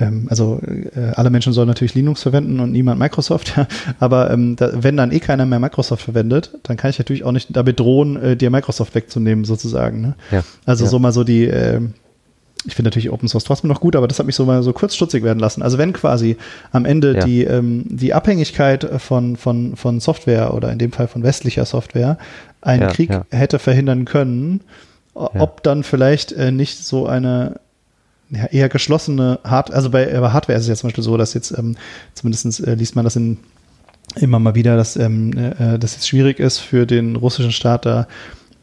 ähm, 0.00 0.26
also 0.30 0.60
äh, 0.62 1.12
alle 1.14 1.30
Menschen 1.30 1.52
sollen 1.52 1.68
natürlich 1.68 1.94
Linux 1.94 2.22
verwenden 2.22 2.60
und 2.60 2.72
niemand 2.72 2.98
Microsoft, 2.98 3.54
ja. 3.56 3.66
aber 3.98 4.30
ähm, 4.30 4.56
da, 4.56 4.70
wenn 4.82 4.96
dann 4.96 5.12
eh 5.12 5.20
keiner 5.20 5.46
mehr 5.46 5.58
Microsoft 5.58 6.02
verwendet, 6.02 6.52
dann 6.62 6.76
kann 6.76 6.90
ich 6.90 6.98
natürlich 6.98 7.24
auch 7.24 7.32
nicht 7.32 7.48
damit 7.56 7.80
drohen, 7.80 8.16
äh, 8.16 8.36
dir 8.36 8.50
Microsoft 8.50 8.94
wegzunehmen, 8.94 9.44
sozusagen. 9.44 10.00
Ne? 10.00 10.14
Ja. 10.30 10.44
Also 10.66 10.84
ja. 10.84 10.90
so 10.90 10.98
mal 10.98 11.12
so 11.12 11.24
die, 11.24 11.46
äh, 11.46 11.80
ich 12.64 12.74
finde 12.74 12.88
natürlich 12.88 13.10
Open 13.10 13.28
Source 13.28 13.44
trotzdem 13.44 13.68
noch 13.68 13.80
gut, 13.80 13.96
aber 13.96 14.08
das 14.08 14.18
hat 14.18 14.26
mich 14.26 14.34
so 14.34 14.44
mal 14.44 14.62
so 14.62 14.72
kurz 14.72 14.94
stutzig 14.94 15.22
werden 15.22 15.38
lassen. 15.38 15.62
Also 15.62 15.78
wenn 15.78 15.92
quasi 15.92 16.36
am 16.72 16.84
Ende 16.84 17.14
ja. 17.14 17.24
die, 17.24 17.44
ähm, 17.44 17.84
die 17.88 18.14
Abhängigkeit 18.14 18.88
von, 19.00 19.36
von, 19.36 19.76
von 19.76 20.00
Software 20.00 20.54
oder 20.54 20.72
in 20.72 20.78
dem 20.78 20.92
Fall 20.92 21.08
von 21.08 21.22
westlicher 21.22 21.64
Software 21.64 22.18
einen 22.60 22.82
ja, 22.82 22.88
Krieg 22.88 23.10
ja. 23.10 23.24
hätte 23.30 23.58
verhindern 23.58 24.04
können, 24.04 24.60
ob 25.14 25.62
dann 25.62 25.82
vielleicht 25.82 26.32
äh, 26.32 26.52
nicht 26.52 26.84
so 26.84 27.06
eine 27.06 27.60
eher 28.50 28.68
geschlossene 28.68 29.40
Hardware, 29.42 29.76
also 29.76 29.90
bei, 29.90 30.06
bei 30.06 30.30
Hardware 30.30 30.56
ist 30.56 30.64
es 30.64 30.68
ja 30.68 30.74
zum 30.74 30.88
Beispiel 30.88 31.04
so, 31.04 31.16
dass 31.16 31.34
jetzt 31.34 31.56
ähm, 31.56 31.76
zumindest 32.14 32.66
äh, 32.66 32.74
liest 32.74 32.94
man 32.94 33.04
das 33.04 33.16
in 33.16 33.38
immer 34.16 34.38
mal 34.38 34.54
wieder, 34.54 34.76
dass 34.76 34.96
ähm, 34.96 35.32
äh, 35.36 35.78
das 35.78 35.94
jetzt 35.94 36.08
schwierig 36.08 36.38
ist 36.38 36.58
für 36.58 36.86
den 36.86 37.16
russischen 37.16 37.52
Staat 37.52 37.86
da 37.86 38.02
äh, 38.02 38.04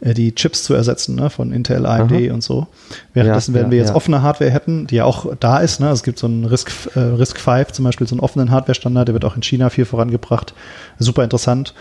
die 0.02 0.36
Chips 0.36 0.64
zu 0.64 0.74
ersetzen, 0.74 1.16
ne, 1.16 1.30
von 1.30 1.52
Intel, 1.52 1.86
AMD 1.86 2.12
Aha. 2.12 2.34
und 2.34 2.44
so. 2.44 2.68
Währenddessen, 3.14 3.54
ja, 3.56 3.62
wenn 3.62 3.68
ja, 3.68 3.72
wir 3.72 3.78
jetzt 3.80 3.90
ja. 3.90 3.96
offene 3.96 4.22
Hardware 4.22 4.52
hätten, 4.52 4.88
die 4.88 4.96
ja 4.96 5.06
auch 5.06 5.34
da 5.40 5.60
ist, 5.60 5.80
ne, 5.80 5.90
es 5.90 6.04
gibt 6.04 6.20
so 6.20 6.28
einen 6.28 6.46
Risk, 6.46 6.72
äh, 6.96 7.00
Risk 7.00 7.40
5 7.40 7.72
zum 7.72 7.86
Beispiel, 7.86 8.06
so 8.06 8.16
einen 8.16 8.20
offenen 8.20 8.52
Hardware-Standard, 8.52 9.08
der 9.08 9.14
wird 9.14 9.26
auch 9.26 9.36
in 9.36 9.44
China 9.44 9.70
viel 9.70 9.86
vorangebracht. 9.86 10.54
Super 11.00 11.24
interessant. 11.24 11.74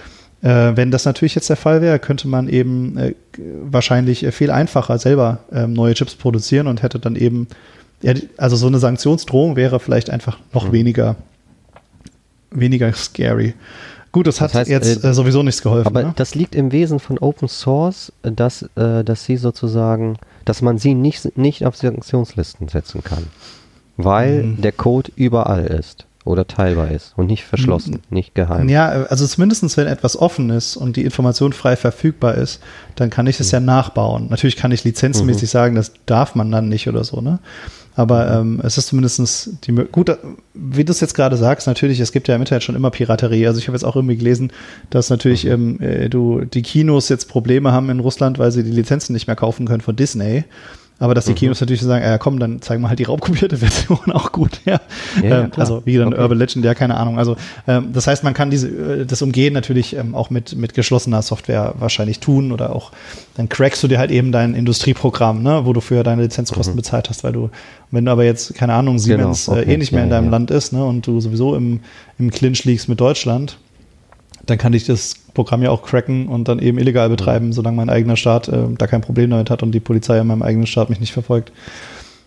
Äh, 0.42 0.76
wenn 0.76 0.90
das 0.90 1.04
natürlich 1.04 1.34
jetzt 1.34 1.48
der 1.48 1.56
Fall 1.56 1.82
wäre, 1.82 1.98
könnte 1.98 2.28
man 2.28 2.48
eben 2.48 2.96
äh, 2.96 3.14
wahrscheinlich 3.62 4.26
viel 4.32 4.50
einfacher 4.50 4.98
selber 4.98 5.40
ähm, 5.52 5.72
neue 5.72 5.94
Chips 5.94 6.14
produzieren 6.14 6.66
und 6.66 6.82
hätte 6.82 6.98
dann 6.98 7.16
eben, 7.16 7.48
also 8.36 8.56
so 8.56 8.66
eine 8.66 8.78
Sanktionsdrohung 8.78 9.56
wäre 9.56 9.80
vielleicht 9.80 10.10
einfach 10.10 10.38
noch 10.52 10.68
mhm. 10.68 10.72
weniger, 10.72 11.16
weniger 12.50 12.92
scary. 12.92 13.54
Gut, 14.14 14.28
das, 14.28 14.36
das 14.36 14.42
hat 14.42 14.54
heißt, 14.54 14.70
jetzt 14.70 15.02
äh, 15.02 15.08
äh, 15.08 15.12
sowieso 15.12 15.42
nichts 15.42 15.60
geholfen. 15.60 15.88
Aber 15.88 16.04
ne? 16.04 16.12
das 16.14 16.36
liegt 16.36 16.54
im 16.54 16.70
Wesen 16.70 17.00
von 17.00 17.18
Open 17.18 17.48
Source, 17.48 18.12
dass, 18.22 18.62
äh, 18.76 19.02
dass 19.02 19.24
sie 19.24 19.36
sozusagen, 19.36 20.18
dass 20.44 20.62
man 20.62 20.78
sie 20.78 20.94
nicht, 20.94 21.36
nicht 21.36 21.66
auf 21.66 21.74
Sanktionslisten 21.74 22.68
setzen 22.68 23.02
kann. 23.02 23.24
Weil 23.96 24.44
mhm. 24.44 24.62
der 24.62 24.70
Code 24.70 25.10
überall 25.16 25.66
ist 25.66 26.06
oder 26.24 26.46
teilbar 26.46 26.92
ist 26.92 27.12
und 27.16 27.26
nicht 27.26 27.42
verschlossen, 27.42 28.02
nicht 28.08 28.36
geheim. 28.36 28.68
Ja, 28.68 28.88
also 28.88 29.26
zumindest 29.26 29.76
wenn 29.76 29.88
etwas 29.88 30.16
offen 30.16 30.48
ist 30.50 30.76
und 30.76 30.94
die 30.94 31.04
Information 31.04 31.52
frei 31.52 31.74
verfügbar 31.74 32.36
ist, 32.36 32.60
dann 32.94 33.10
kann 33.10 33.26
ich 33.26 33.40
es 33.40 33.48
mhm. 33.48 33.56
ja 33.56 33.60
nachbauen. 33.60 34.28
Natürlich 34.30 34.56
kann 34.56 34.70
ich 34.70 34.84
lizenzmäßig 34.84 35.42
mhm. 35.42 35.46
sagen, 35.48 35.74
das 35.74 35.90
darf 36.06 36.36
man 36.36 36.52
dann 36.52 36.68
nicht 36.68 36.88
oder 36.88 37.02
so, 37.02 37.20
ne? 37.20 37.40
Aber 37.96 38.30
ähm, 38.30 38.60
es 38.62 38.76
ist 38.76 38.88
zumindest 38.88 39.66
die 39.66 39.72
gut, 39.72 40.16
wie 40.52 40.84
du 40.84 40.90
es 40.90 41.00
jetzt 41.00 41.14
gerade 41.14 41.36
sagst, 41.36 41.66
natürlich, 41.66 42.00
es 42.00 42.10
gibt 42.10 42.26
ja 42.26 42.34
im 42.34 42.42
Internet 42.42 42.64
schon 42.64 42.74
immer 42.74 42.90
Piraterie. 42.90 43.46
Also 43.46 43.60
ich 43.60 43.68
habe 43.68 43.76
jetzt 43.76 43.84
auch 43.84 43.94
irgendwie 43.94 44.16
gelesen, 44.16 44.52
dass 44.90 45.10
natürlich 45.10 45.44
mhm. 45.44 45.50
ähm, 45.50 45.80
äh, 45.80 46.08
du 46.08 46.44
die 46.44 46.62
Kinos 46.62 47.08
jetzt 47.08 47.28
Probleme 47.28 47.72
haben 47.72 47.90
in 47.90 48.00
Russland, 48.00 48.38
weil 48.38 48.50
sie 48.50 48.64
die 48.64 48.72
Lizenzen 48.72 49.12
nicht 49.12 49.26
mehr 49.26 49.36
kaufen 49.36 49.66
können 49.66 49.80
von 49.80 49.94
Disney. 49.94 50.44
Aber 51.00 51.14
dass 51.14 51.24
die 51.24 51.32
mhm. 51.32 51.36
Kinos 51.36 51.60
natürlich 51.60 51.82
sagen, 51.82 52.04
ja 52.04 52.18
komm, 52.18 52.38
dann 52.38 52.62
zeigen 52.62 52.82
wir 52.82 52.88
halt 52.88 53.00
die 53.00 53.04
raubkopierte 53.04 53.56
Version 53.58 54.12
auch 54.12 54.30
gut. 54.30 54.60
Ja. 54.64 54.80
ja, 55.22 55.44
ähm, 55.44 55.50
also 55.56 55.82
wie 55.84 55.96
dann 55.96 56.12
okay. 56.12 56.22
Urban 56.22 56.38
Legend, 56.38 56.64
ja, 56.64 56.74
keine 56.74 56.96
Ahnung. 56.96 57.18
Also 57.18 57.36
ähm, 57.66 57.92
das 57.92 58.06
heißt, 58.06 58.22
man 58.22 58.32
kann 58.32 58.50
diese, 58.50 58.68
äh, 58.68 59.06
das 59.06 59.20
Umgehen 59.20 59.52
natürlich 59.52 59.96
ähm, 59.96 60.14
auch 60.14 60.30
mit, 60.30 60.56
mit 60.56 60.74
geschlossener 60.74 61.22
Software 61.22 61.74
wahrscheinlich 61.78 62.20
tun 62.20 62.52
oder 62.52 62.74
auch, 62.74 62.92
dann 63.36 63.48
crackst 63.48 63.82
du 63.82 63.88
dir 63.88 63.98
halt 63.98 64.12
eben 64.12 64.30
dein 64.30 64.54
Industrieprogramm, 64.54 65.42
ne, 65.42 65.62
wo 65.64 65.72
du 65.72 65.80
für 65.80 66.04
deine 66.04 66.22
Lizenzkosten 66.22 66.74
mhm. 66.74 66.78
bezahlt 66.78 67.10
hast, 67.10 67.24
weil 67.24 67.32
du, 67.32 67.50
wenn 67.90 68.04
du 68.04 68.12
aber 68.12 68.24
jetzt, 68.24 68.54
keine 68.54 68.74
Ahnung, 68.74 69.00
Siemens 69.00 69.46
genau. 69.46 69.58
okay. 69.58 69.70
äh, 69.70 69.74
eh 69.74 69.76
nicht 69.76 69.92
mehr 69.92 70.04
in 70.04 70.10
deinem 70.10 70.26
ja. 70.26 70.30
Land 70.30 70.52
ist, 70.52 70.72
ne, 70.72 70.84
und 70.84 71.06
du 71.06 71.20
sowieso 71.20 71.56
im, 71.56 71.80
im 72.18 72.30
Clinch 72.30 72.64
liegst 72.64 72.88
mit 72.88 73.00
Deutschland, 73.00 73.58
dann 74.46 74.58
kann 74.58 74.72
ich 74.72 74.84
das 74.86 75.14
Programm 75.34 75.62
ja 75.62 75.70
auch 75.70 75.82
cracken 75.82 76.28
und 76.28 76.48
dann 76.48 76.58
eben 76.58 76.78
illegal 76.78 77.08
betreiben, 77.08 77.46
mhm. 77.46 77.52
solange 77.52 77.76
mein 77.76 77.90
eigener 77.90 78.16
Staat 78.16 78.48
äh, 78.48 78.64
da 78.76 78.86
kein 78.86 79.00
Problem 79.00 79.30
damit 79.30 79.50
hat 79.50 79.62
und 79.62 79.72
die 79.72 79.80
Polizei 79.80 80.18
in 80.18 80.26
meinem 80.26 80.42
eigenen 80.42 80.66
Staat 80.66 80.90
mich 80.90 81.00
nicht 81.00 81.12
verfolgt. 81.12 81.52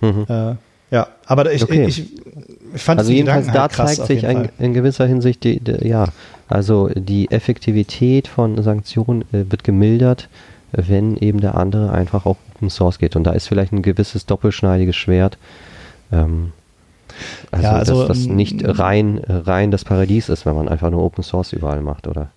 Mhm. 0.02 0.26
Äh, 0.28 0.56
ja, 0.90 1.08
aber 1.26 1.52
ich, 1.52 1.64
okay. 1.64 1.86
ich, 1.86 2.06
ich 2.74 2.82
fand 2.82 3.00
Also 3.00 3.12
jedenfalls 3.12 3.48
da 3.48 3.64
halt 3.64 3.72
zeigt 3.74 4.06
sich 4.08 4.26
ein, 4.26 4.50
in 4.58 4.74
gewisser 4.74 5.06
Hinsicht, 5.06 5.44
die, 5.44 5.60
die, 5.60 5.88
ja, 5.88 6.06
also 6.48 6.90
die 6.96 7.30
Effektivität 7.30 8.28
von 8.28 8.62
Sanktionen 8.64 9.24
äh, 9.34 9.50
wird 9.50 9.64
gemildert, 9.64 10.30
wenn 10.72 11.18
eben 11.18 11.42
der 11.42 11.56
andere 11.56 11.92
einfach 11.92 12.26
auf 12.26 12.38
Open 12.58 12.70
Source 12.70 13.00
geht. 13.00 13.16
Und 13.16 13.24
da 13.24 13.32
ist 13.32 13.48
vielleicht 13.48 13.72
ein 13.72 13.82
gewisses 13.82 14.26
doppelschneidiges 14.26 14.96
Schwert. 14.96 15.38
Ähm, 16.12 16.54
also, 17.52 17.64
ja, 17.64 17.72
also 17.74 18.08
dass 18.08 18.18
das 18.18 18.28
ähm, 18.28 18.36
nicht 18.36 18.62
rein, 18.64 19.22
rein 19.28 19.72
das 19.72 19.86
Paradies 19.86 20.30
ist, 20.30 20.46
wenn 20.46 20.56
man 20.56 20.68
einfach 20.68 20.90
nur 20.90 21.04
Open 21.04 21.24
Source 21.24 21.54
überall 21.54 21.82
macht, 21.82 22.08
oder? 22.08 22.30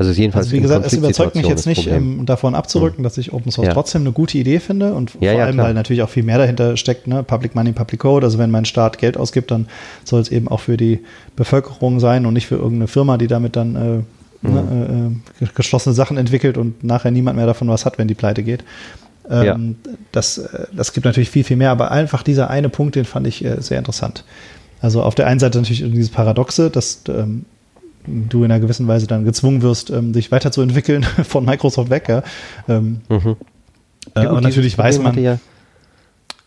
Also 0.00 0.12
jedenfalls 0.12 0.46
also 0.46 0.56
wie 0.56 0.62
gesagt, 0.62 0.86
es 0.86 0.94
überzeugt 0.94 1.36
mich 1.36 1.46
jetzt 1.46 1.66
nicht 1.66 1.86
ähm, 1.86 2.24
davon 2.24 2.54
abzurücken, 2.54 2.98
hm. 2.98 3.04
dass 3.04 3.18
ich 3.18 3.34
Open 3.34 3.52
Source 3.52 3.66
ja. 3.66 3.74
trotzdem 3.74 4.00
eine 4.00 4.12
gute 4.12 4.38
Idee 4.38 4.58
finde 4.58 4.94
und 4.94 5.12
ja, 5.20 5.32
vor 5.32 5.42
allem, 5.42 5.54
klar. 5.56 5.66
weil 5.66 5.74
natürlich 5.74 6.02
auch 6.02 6.08
viel 6.08 6.22
mehr 6.22 6.38
dahinter 6.38 6.78
steckt, 6.78 7.06
ne? 7.06 7.22
Public 7.22 7.54
Money, 7.54 7.72
Public 7.72 8.00
Code. 8.00 8.24
Also 8.24 8.38
wenn 8.38 8.50
mein 8.50 8.64
Staat 8.64 8.96
Geld 8.96 9.18
ausgibt, 9.18 9.50
dann 9.50 9.66
soll 10.04 10.22
es 10.22 10.30
eben 10.30 10.48
auch 10.48 10.60
für 10.60 10.78
die 10.78 11.00
Bevölkerung 11.36 12.00
sein 12.00 12.24
und 12.24 12.32
nicht 12.32 12.46
für 12.46 12.54
irgendeine 12.54 12.86
Firma, 12.86 13.18
die 13.18 13.26
damit 13.26 13.56
dann 13.56 13.76
äh, 13.76 14.48
mhm. 14.48 14.54
ne, 14.54 15.20
äh, 15.40 15.44
äh 15.44 15.48
geschlossene 15.54 15.94
Sachen 15.94 16.16
entwickelt 16.16 16.56
und 16.56 16.82
nachher 16.82 17.10
niemand 17.10 17.36
mehr 17.36 17.44
davon 17.44 17.68
was 17.68 17.84
hat, 17.84 17.98
wenn 17.98 18.08
die 18.08 18.14
pleite 18.14 18.42
geht. 18.42 18.64
Ähm, 19.30 19.76
ja. 19.86 19.92
das, 20.12 20.38
äh, 20.38 20.66
das 20.72 20.92
gibt 20.92 21.04
natürlich 21.04 21.30
viel, 21.30 21.44
viel 21.44 21.56
mehr, 21.56 21.70
aber 21.70 21.90
einfach 21.90 22.22
dieser 22.22 22.50
eine 22.50 22.68
Punkt, 22.68 22.96
den 22.96 23.04
fand 23.04 23.26
ich 23.26 23.44
äh, 23.44 23.60
sehr 23.60 23.78
interessant. 23.78 24.24
Also 24.80 25.02
auf 25.02 25.14
der 25.14 25.26
einen 25.26 25.40
Seite 25.40 25.58
natürlich 25.58 25.82
dieses 25.92 26.10
Paradoxe, 26.10 26.70
dass 26.70 27.02
ähm, 27.08 27.44
du 28.06 28.44
in 28.44 28.50
einer 28.50 28.60
gewissen 28.60 28.88
Weise 28.88 29.06
dann 29.06 29.24
gezwungen 29.24 29.62
wirst, 29.62 29.90
ähm, 29.90 30.12
dich 30.12 30.32
weiterzuentwickeln 30.32 31.02
von 31.24 31.44
Microsoft 31.44 31.90
weg. 31.90 32.08
Ja? 32.08 32.22
Ähm, 32.68 33.02
mhm. 33.08 33.36
Äh, 34.14 34.24
ja, 34.24 34.30
und 34.32 34.42
natürlich 34.42 34.76
weiß 34.76 34.98
man. 35.00 35.16
Ja 35.22 35.38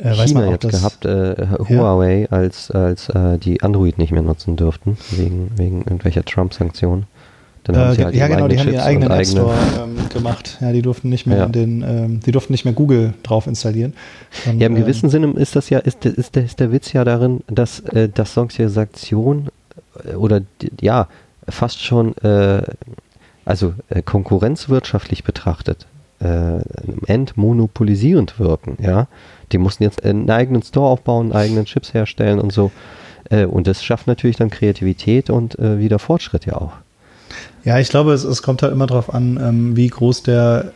äh, 0.03 0.13
China 0.13 0.41
man 0.41 0.49
auch, 0.49 0.51
jetzt 0.53 0.69
gehabt, 0.69 1.05
äh, 1.05 1.47
Huawei, 1.69 2.27
als, 2.29 2.71
als 2.71 3.09
äh, 3.09 3.37
die 3.37 3.61
Android 3.61 3.97
nicht 3.97 4.11
mehr 4.11 4.21
nutzen 4.21 4.55
dürften, 4.55 4.97
wegen, 5.11 5.51
wegen 5.57 5.79
irgendwelcher 5.79 6.25
Trump-Sanktionen. 6.25 7.05
Dann 7.63 7.77
haben 7.77 7.91
äh, 7.91 7.95
sie 7.95 8.03
halt 8.05 8.15
ja, 8.15 8.27
genau, 8.27 8.47
die 8.47 8.59
haben 8.59 8.67
ihren 8.71 8.81
eigenen 8.81 9.11
App 9.11 9.25
Store 9.25 9.55
ähm, 9.81 10.09
gemacht. 10.13 10.57
Ja, 10.61 10.71
die 10.71 10.81
durften 10.81 11.09
nicht 11.09 11.25
mehr 11.25 11.37
ja. 11.37 11.45
den, 11.47 11.81
ähm, 11.81 12.19
die 12.19 12.31
durften 12.31 12.53
nicht 12.53 12.65
mehr 12.65 12.73
Google 12.73 13.13
drauf 13.23 13.47
installieren. 13.47 13.93
Und, 14.45 14.59
ja, 14.59 14.67
im 14.67 14.75
ähm, 14.75 14.81
gewissen 14.81 15.09
Sinne 15.09 15.31
ist 15.31 15.55
das 15.55 15.69
ja, 15.69 15.79
ist, 15.79 16.05
ist, 16.05 16.35
der, 16.35 16.43
ist 16.43 16.59
der 16.59 16.71
Witz 16.71 16.93
ja 16.93 17.03
darin, 17.03 17.41
dass, 17.47 17.79
äh, 17.81 18.09
dass 18.09 18.33
solche 18.33 18.69
Sanktionen 18.69 19.49
äh, 20.05 20.15
oder 20.15 20.41
ja, 20.81 21.07
fast 21.47 21.81
schon 21.81 22.17
äh, 22.17 22.61
also 23.45 23.73
äh, 23.89 24.01
konkurrenzwirtschaftlich 24.01 25.23
betrachtet 25.23 25.87
äh, 26.23 26.61
entmonopolisierend 27.05 28.39
wirken, 28.39 28.77
ja. 28.81 29.07
Die 29.51 29.57
mussten 29.57 29.83
jetzt 29.83 30.03
einen 30.03 30.29
eigenen 30.29 30.63
Store 30.63 30.89
aufbauen, 30.89 31.31
einen 31.31 31.41
eigenen 31.41 31.65
Chips 31.65 31.93
herstellen 31.93 32.39
und 32.39 32.51
so. 32.51 32.71
Äh, 33.29 33.45
und 33.45 33.67
das 33.67 33.83
schafft 33.83 34.07
natürlich 34.07 34.37
dann 34.37 34.49
Kreativität 34.49 35.29
und 35.29 35.59
äh, 35.59 35.79
wieder 35.79 35.99
Fortschritt 35.99 36.45
ja 36.45 36.55
auch. 36.55 36.73
Ja, 37.63 37.79
ich 37.79 37.89
glaube, 37.89 38.13
es, 38.13 38.23
es 38.23 38.41
kommt 38.41 38.61
halt 38.61 38.73
immer 38.73 38.87
darauf 38.87 39.13
an, 39.13 39.39
ähm, 39.41 39.75
wie 39.75 39.87
groß 39.87 40.23
der, 40.23 40.73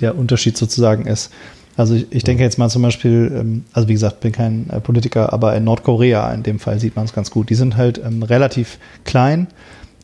der 0.00 0.16
Unterschied 0.16 0.56
sozusagen 0.56 1.06
ist. 1.06 1.30
Also 1.76 1.94
ich, 1.94 2.06
ich 2.10 2.24
denke 2.24 2.42
jetzt 2.42 2.58
mal 2.58 2.68
zum 2.68 2.82
Beispiel, 2.82 3.32
ähm, 3.34 3.64
also 3.72 3.88
wie 3.88 3.94
gesagt, 3.94 4.20
bin 4.20 4.32
kein 4.32 4.68
äh, 4.70 4.80
Politiker, 4.80 5.32
aber 5.32 5.56
in 5.56 5.64
Nordkorea 5.64 6.32
in 6.32 6.42
dem 6.42 6.58
Fall 6.58 6.78
sieht 6.78 6.96
man 6.96 7.06
es 7.06 7.12
ganz 7.12 7.30
gut. 7.30 7.48
Die 7.48 7.54
sind 7.54 7.76
halt 7.76 8.00
ähm, 8.04 8.22
relativ 8.22 8.78
klein 9.04 9.48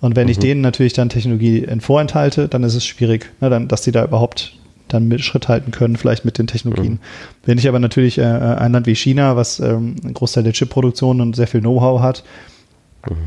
und 0.00 0.16
wenn 0.16 0.24
mhm. 0.24 0.30
ich 0.30 0.38
denen 0.38 0.60
natürlich 0.60 0.92
dann 0.92 1.08
Technologie 1.08 1.66
vorenthalte, 1.80 2.48
dann 2.48 2.62
ist 2.62 2.74
es 2.74 2.84
schwierig, 2.84 3.30
ne, 3.40 3.50
dann, 3.50 3.68
dass 3.68 3.82
die 3.82 3.92
da 3.92 4.04
überhaupt 4.04 4.52
dann 4.88 5.08
mit 5.08 5.20
Schritt 5.22 5.48
halten 5.48 5.72
können, 5.72 5.96
vielleicht 5.96 6.24
mit 6.24 6.38
den 6.38 6.46
Technologien. 6.46 6.92
Mhm. 6.92 6.98
Wenn 7.44 7.58
ich 7.58 7.68
aber 7.68 7.78
natürlich 7.78 8.18
äh, 8.18 8.22
ein 8.22 8.72
Land 8.72 8.86
wie 8.86 8.94
China, 8.94 9.36
was 9.36 9.58
ähm, 9.58 9.96
einen 10.02 10.14
Großteil 10.14 10.44
der 10.44 10.52
Chipproduktion 10.52 11.20
und 11.20 11.34
sehr 11.34 11.48
viel 11.48 11.60
Know-how 11.60 12.00
hat. 12.00 12.24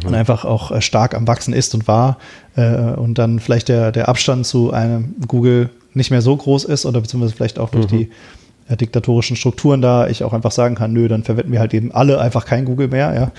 Und 0.06 0.14
einfach 0.14 0.46
auch 0.46 0.72
äh, 0.72 0.82
stark 0.82 1.16
am 1.16 1.28
Wachsen 1.28 1.54
ist 1.54 1.74
und 1.74 1.88
war 1.88 2.18
äh, 2.56 2.92
und 2.94 3.18
dann 3.18 3.40
vielleicht 3.40 3.70
der, 3.70 3.92
der 3.92 4.10
Abstand 4.10 4.46
zu 4.46 4.72
einem 4.72 5.16
Google 5.28 5.70
nicht 5.94 6.12
mehr 6.12 6.22
so 6.22 6.36
groß 6.36 6.66
ist 6.66 6.86
oder 6.86 7.02
beziehungsweise 7.02 7.36
vielleicht 7.36 7.60
auch 7.60 7.70
durch 7.70 7.92
mhm. 7.92 7.98
die 7.98 8.10
äh, 8.70 8.78
diktatorischen 8.78 9.36
Strukturen 9.36 9.82
da 9.82 10.08
ich 10.08 10.24
auch 10.24 10.34
einfach 10.34 10.52
sagen 10.52 10.76
kann, 10.76 10.94
nö, 10.94 11.08
dann 11.08 11.24
verwenden 11.24 11.52
wir 11.52 11.60
halt 11.60 11.74
eben 11.74 11.92
alle 11.92 12.20
einfach 12.20 12.46
kein 12.46 12.66
Google 12.66 12.88
mehr, 12.88 13.14
ja. 13.14 13.32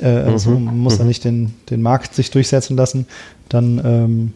Äh, 0.00 0.22
also 0.22 0.50
mhm. 0.50 0.64
man 0.64 0.78
muss 0.78 0.94
mhm. 0.94 0.98
da 0.98 1.04
nicht 1.04 1.24
den, 1.24 1.54
den 1.70 1.82
Markt 1.82 2.14
sich 2.14 2.30
durchsetzen 2.30 2.76
lassen, 2.76 3.06
dann 3.48 3.80
ähm, 3.84 4.32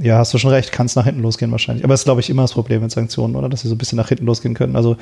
ja, 0.00 0.18
hast 0.18 0.32
du 0.32 0.38
schon 0.38 0.50
recht, 0.50 0.72
kann 0.72 0.86
es 0.86 0.96
nach 0.96 1.04
hinten 1.04 1.22
losgehen 1.22 1.50
wahrscheinlich. 1.50 1.84
Aber 1.84 1.92
das 1.94 2.00
ist, 2.00 2.04
glaube 2.04 2.20
ich, 2.20 2.30
immer 2.30 2.42
das 2.42 2.52
Problem 2.52 2.80
mit 2.80 2.90
Sanktionen, 2.90 3.34
oder? 3.34 3.48
Dass 3.48 3.62
sie 3.62 3.68
so 3.68 3.74
ein 3.74 3.78
bisschen 3.78 3.96
nach 3.96 4.08
hinten 4.08 4.24
losgehen 4.24 4.54
können. 4.54 4.76
Also 4.76 4.96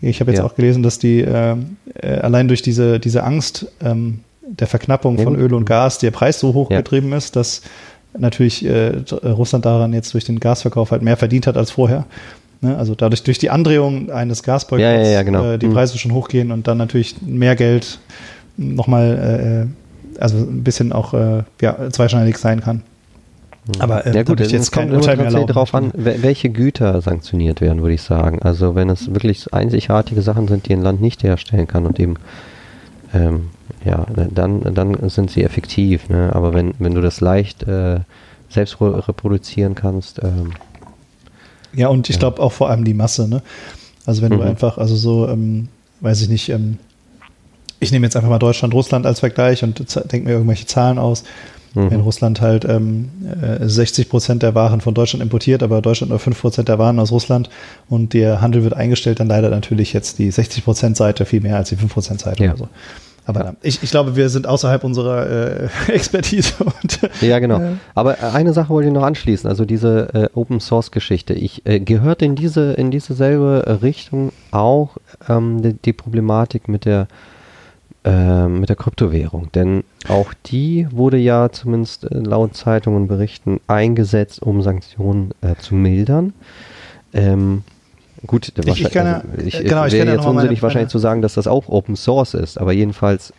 ich 0.00 0.20
habe 0.20 0.30
jetzt 0.30 0.38
ja. 0.38 0.44
auch 0.44 0.54
gelesen, 0.54 0.82
dass 0.82 0.98
die 0.98 1.20
äh, 1.20 1.56
äh, 1.94 2.18
allein 2.18 2.48
durch 2.48 2.62
diese, 2.62 3.00
diese 3.00 3.24
Angst 3.24 3.66
ähm, 3.82 4.20
der 4.48 4.66
Verknappung 4.66 5.18
von 5.18 5.36
Öl 5.36 5.52
und 5.54 5.64
Gas 5.64 5.98
der 5.98 6.10
Preis 6.10 6.40
so 6.40 6.54
hoch 6.54 6.70
ja. 6.70 6.78
getrieben 6.78 7.12
ist, 7.12 7.36
dass 7.36 7.62
natürlich 8.18 8.64
äh, 8.64 8.92
Russland 9.24 9.64
daran 9.64 9.92
jetzt 9.92 10.14
durch 10.14 10.24
den 10.24 10.40
Gasverkauf 10.40 10.90
halt 10.90 11.02
mehr 11.02 11.16
verdient 11.16 11.46
hat 11.46 11.56
als 11.56 11.70
vorher. 11.70 12.06
Ne? 12.60 12.76
Also 12.76 12.94
dadurch 12.94 13.22
durch 13.22 13.38
die 13.38 13.50
Andrehung 13.50 14.10
eines 14.10 14.42
Gasboykotts 14.42 15.08
ja, 15.10 15.22
genau. 15.22 15.52
äh, 15.52 15.58
die 15.58 15.66
mhm. 15.66 15.74
Preise 15.74 15.98
schon 15.98 16.12
hochgehen 16.12 16.52
und 16.52 16.66
dann 16.66 16.78
natürlich 16.78 17.16
mehr 17.22 17.56
Geld 17.56 17.98
nochmal, 18.56 19.68
äh, 20.16 20.20
also 20.20 20.38
ein 20.38 20.64
bisschen 20.64 20.92
auch 20.92 21.12
äh, 21.12 21.42
ja, 21.60 21.90
zweischneidig 21.90 22.38
sein 22.38 22.60
kann. 22.60 22.82
Mhm. 23.66 23.80
Aber 23.80 24.06
äh, 24.06 24.14
ja 24.14 24.22
gut, 24.22 24.40
jetzt 24.40 24.72
kommt 24.72 24.90
mehr 24.90 25.44
darauf 25.44 25.74
an, 25.74 25.92
welche 25.94 26.48
Güter 26.48 27.00
sanktioniert 27.02 27.60
werden, 27.60 27.82
würde 27.82 27.94
ich 27.94 28.02
sagen. 28.02 28.40
Also 28.42 28.74
wenn 28.74 28.88
es 28.88 29.12
wirklich 29.12 29.52
einzigartige 29.52 30.22
Sachen 30.22 30.48
sind, 30.48 30.68
die 30.68 30.72
ein 30.72 30.82
Land 30.82 31.00
nicht 31.00 31.22
herstellen 31.22 31.66
kann 31.66 31.84
und 31.84 32.00
eben 32.00 32.14
ähm, 33.12 33.50
ja, 33.86 34.06
dann, 34.14 34.74
dann 34.74 35.08
sind 35.08 35.30
sie 35.30 35.44
effektiv. 35.44 36.08
Ne? 36.08 36.34
Aber 36.34 36.52
wenn, 36.54 36.74
wenn 36.78 36.94
du 36.94 37.00
das 37.00 37.20
leicht 37.20 37.62
äh, 37.64 38.00
selbst 38.48 38.80
reproduzieren 38.80 39.74
kannst. 39.74 40.22
Ähm, 40.22 40.52
ja, 41.72 41.88
und 41.88 42.08
ich 42.10 42.18
glaube 42.18 42.42
auch 42.42 42.52
vor 42.52 42.70
allem 42.70 42.84
die 42.84 42.94
Masse. 42.94 43.28
Ne? 43.28 43.42
Also 44.04 44.22
wenn 44.22 44.32
mhm. 44.32 44.38
du 44.38 44.42
einfach, 44.42 44.78
also 44.78 44.96
so, 44.96 45.28
ähm, 45.28 45.68
weiß 46.00 46.22
ich 46.22 46.28
nicht, 46.28 46.48
ähm, 46.48 46.78
ich 47.78 47.92
nehme 47.92 48.06
jetzt 48.06 48.16
einfach 48.16 48.30
mal 48.30 48.38
Deutschland, 48.38 48.72
Russland 48.74 49.06
als 49.06 49.20
Vergleich 49.20 49.62
und 49.62 49.78
denke 50.10 50.28
mir 50.28 50.32
irgendwelche 50.32 50.66
Zahlen 50.66 50.98
aus 50.98 51.24
mhm. 51.76 51.90
wenn 51.90 52.00
Russland 52.00 52.40
halt 52.40 52.64
ähm, 52.64 53.10
60 53.60 54.06
äh, 54.06 54.08
Prozent 54.08 54.42
der 54.42 54.54
Waren 54.54 54.80
von 54.80 54.94
Deutschland 54.94 55.22
importiert, 55.22 55.62
aber 55.62 55.82
Deutschland 55.82 56.10
nur 56.10 56.18
5 56.18 56.40
Prozent 56.40 56.68
der 56.68 56.78
Waren 56.78 56.98
aus 56.98 57.12
Russland 57.12 57.50
und 57.88 58.14
der 58.14 58.40
Handel 58.40 58.64
wird 58.64 58.74
eingestellt, 58.74 59.20
dann 59.20 59.28
leider 59.28 59.50
natürlich 59.50 59.92
jetzt 59.92 60.18
die 60.18 60.30
60 60.30 60.64
Prozent 60.64 60.96
Seite 60.96 61.24
viel 61.24 61.40
mehr 61.40 61.56
als 61.56 61.68
die 61.68 61.76
5 61.76 61.92
Prozent 61.92 62.20
Seite 62.20 62.42
ja. 62.42 62.50
oder 62.50 62.58
so. 62.58 62.68
Aber 63.26 63.44
ja. 63.44 63.54
ich, 63.60 63.82
ich 63.82 63.90
glaube, 63.90 64.14
wir 64.14 64.28
sind 64.28 64.46
außerhalb 64.46 64.84
unserer 64.84 65.28
äh, 65.28 65.68
Expertise. 65.92 66.54
Und, 66.64 67.00
ja, 67.20 67.40
genau. 67.40 67.60
Äh, 67.60 67.72
Aber 67.94 68.22
eine 68.22 68.52
Sache 68.52 68.68
wollte 68.70 68.88
ich 68.88 68.94
noch 68.94 69.02
anschließen, 69.02 69.50
also 69.50 69.64
diese 69.64 70.14
äh, 70.14 70.38
Open 70.38 70.60
Source 70.60 70.92
Geschichte. 70.92 71.34
Ich 71.34 71.66
äh, 71.66 71.80
gehört 71.80 72.22
in 72.22 72.36
diese 72.36 72.72
in 72.74 72.90
diese 72.90 73.14
selbe 73.14 73.80
Richtung 73.82 74.32
auch 74.52 74.96
ähm, 75.28 75.60
die, 75.60 75.74
die, 75.74 75.92
Problematik 75.92 76.68
mit 76.68 76.84
der 76.84 77.08
äh, 78.04 78.46
mit 78.46 78.68
der 78.68 78.76
Kryptowährung. 78.76 79.50
Denn 79.52 79.82
auch 80.08 80.32
die 80.46 80.86
wurde 80.92 81.16
ja 81.16 81.50
zumindest 81.50 82.04
äh, 82.04 82.18
laut 82.18 82.56
Zeitungen 82.56 83.08
berichten 83.08 83.60
eingesetzt, 83.66 84.40
um 84.40 84.62
Sanktionen 84.62 85.32
äh, 85.40 85.56
zu 85.56 85.74
mildern. 85.74 86.32
Ähm, 87.12 87.64
gut, 88.26 88.52
ich, 88.64 88.80
ich, 88.82 88.90
kann 88.90 89.06
ja, 89.06 89.22
also 89.36 89.46
ich 89.46 89.58
genau, 89.58 89.84
wäre 89.84 90.12
jetzt 90.12 90.26
unsinnig 90.26 90.62
wahrscheinlich 90.62 90.90
zu 90.90 90.98
sagen, 90.98 91.22
dass 91.22 91.34
das 91.34 91.46
auch 91.46 91.68
Open 91.68 91.96
Source 91.96 92.34
ist, 92.34 92.58
aber 92.58 92.72
jedenfalls 92.72 93.32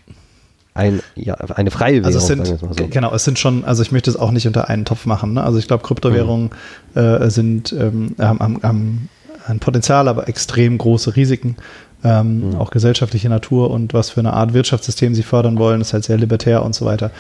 ein, 0.73 1.01
ja, 1.15 1.33
eine 1.33 1.71
freie 1.71 2.03
Währung. 2.03 2.05
Also 2.05 2.19
es 2.19 2.27
sind, 2.27 2.45
so. 2.45 2.87
Genau, 2.89 3.13
es 3.13 3.23
sind 3.23 3.39
schon, 3.39 3.65
also 3.65 3.81
ich 3.81 3.91
möchte 3.91 4.09
es 4.09 4.15
auch 4.15 4.31
nicht 4.31 4.45
unter 4.45 4.69
einen 4.69 4.85
Topf 4.85 5.05
machen. 5.05 5.33
Ne? 5.33 5.43
Also 5.43 5.57
ich 5.57 5.67
glaube, 5.67 5.83
Kryptowährungen 5.83 6.51
mhm. 6.93 7.01
äh, 7.01 7.29
sind 7.29 7.73
ähm, 7.73 8.15
haben, 8.19 8.59
haben, 8.61 9.09
ein 9.47 9.59
Potenzial, 9.59 10.09
aber 10.09 10.27
extrem 10.27 10.77
große 10.77 11.15
Risiken 11.15 11.55
ähm, 12.03 12.49
mhm. 12.49 12.55
auch 12.55 12.69
gesellschaftliche 12.69 13.29
Natur 13.29 13.71
und 13.71 13.93
was 13.93 14.09
für 14.09 14.19
eine 14.19 14.33
Art 14.33 14.53
Wirtschaftssystem 14.53 15.15
sie 15.15 15.23
fördern 15.23 15.57
wollen, 15.57 15.81
ist 15.81 15.93
halt 15.93 16.03
sehr 16.03 16.17
libertär 16.17 16.63
und 16.63 16.75
so 16.75 16.85
weiter. 16.85 17.11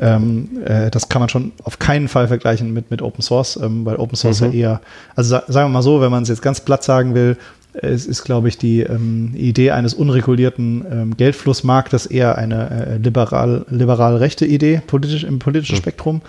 Ähm, 0.00 0.48
äh, 0.64 0.90
das 0.90 1.10
kann 1.10 1.20
man 1.20 1.28
schon 1.28 1.52
auf 1.62 1.78
keinen 1.78 2.08
Fall 2.08 2.26
vergleichen 2.28 2.72
mit, 2.72 2.90
mit 2.90 3.02
Open 3.02 3.22
Source, 3.22 3.56
ähm, 3.62 3.84
weil 3.84 3.96
Open 3.96 4.16
Source 4.16 4.40
mhm. 4.40 4.52
ja 4.52 4.52
eher, 4.52 4.80
also 5.14 5.28
sa 5.30 5.42
sagen 5.46 5.68
wir 5.68 5.74
mal 5.74 5.82
so, 5.82 6.00
wenn 6.00 6.10
man 6.10 6.22
es 6.22 6.30
jetzt 6.30 6.40
ganz 6.40 6.60
platt 6.60 6.82
sagen 6.82 7.14
will, 7.14 7.36
es 7.72 8.06
ist, 8.06 8.24
glaube 8.24 8.48
ich, 8.48 8.58
die 8.58 8.80
ähm, 8.80 9.32
Idee 9.36 9.70
eines 9.72 9.94
unregulierten 9.94 10.84
ähm, 10.90 11.16
Geldflussmarktes 11.16 12.06
eher 12.06 12.36
eine 12.36 12.70
äh, 12.70 12.96
liberal, 12.96 13.64
liberal 13.68 14.16
rechte 14.16 14.46
Idee 14.46 14.82
politisch, 14.86 15.22
im 15.24 15.38
politischen 15.38 15.76
mhm. 15.76 15.80
Spektrum 15.80 16.22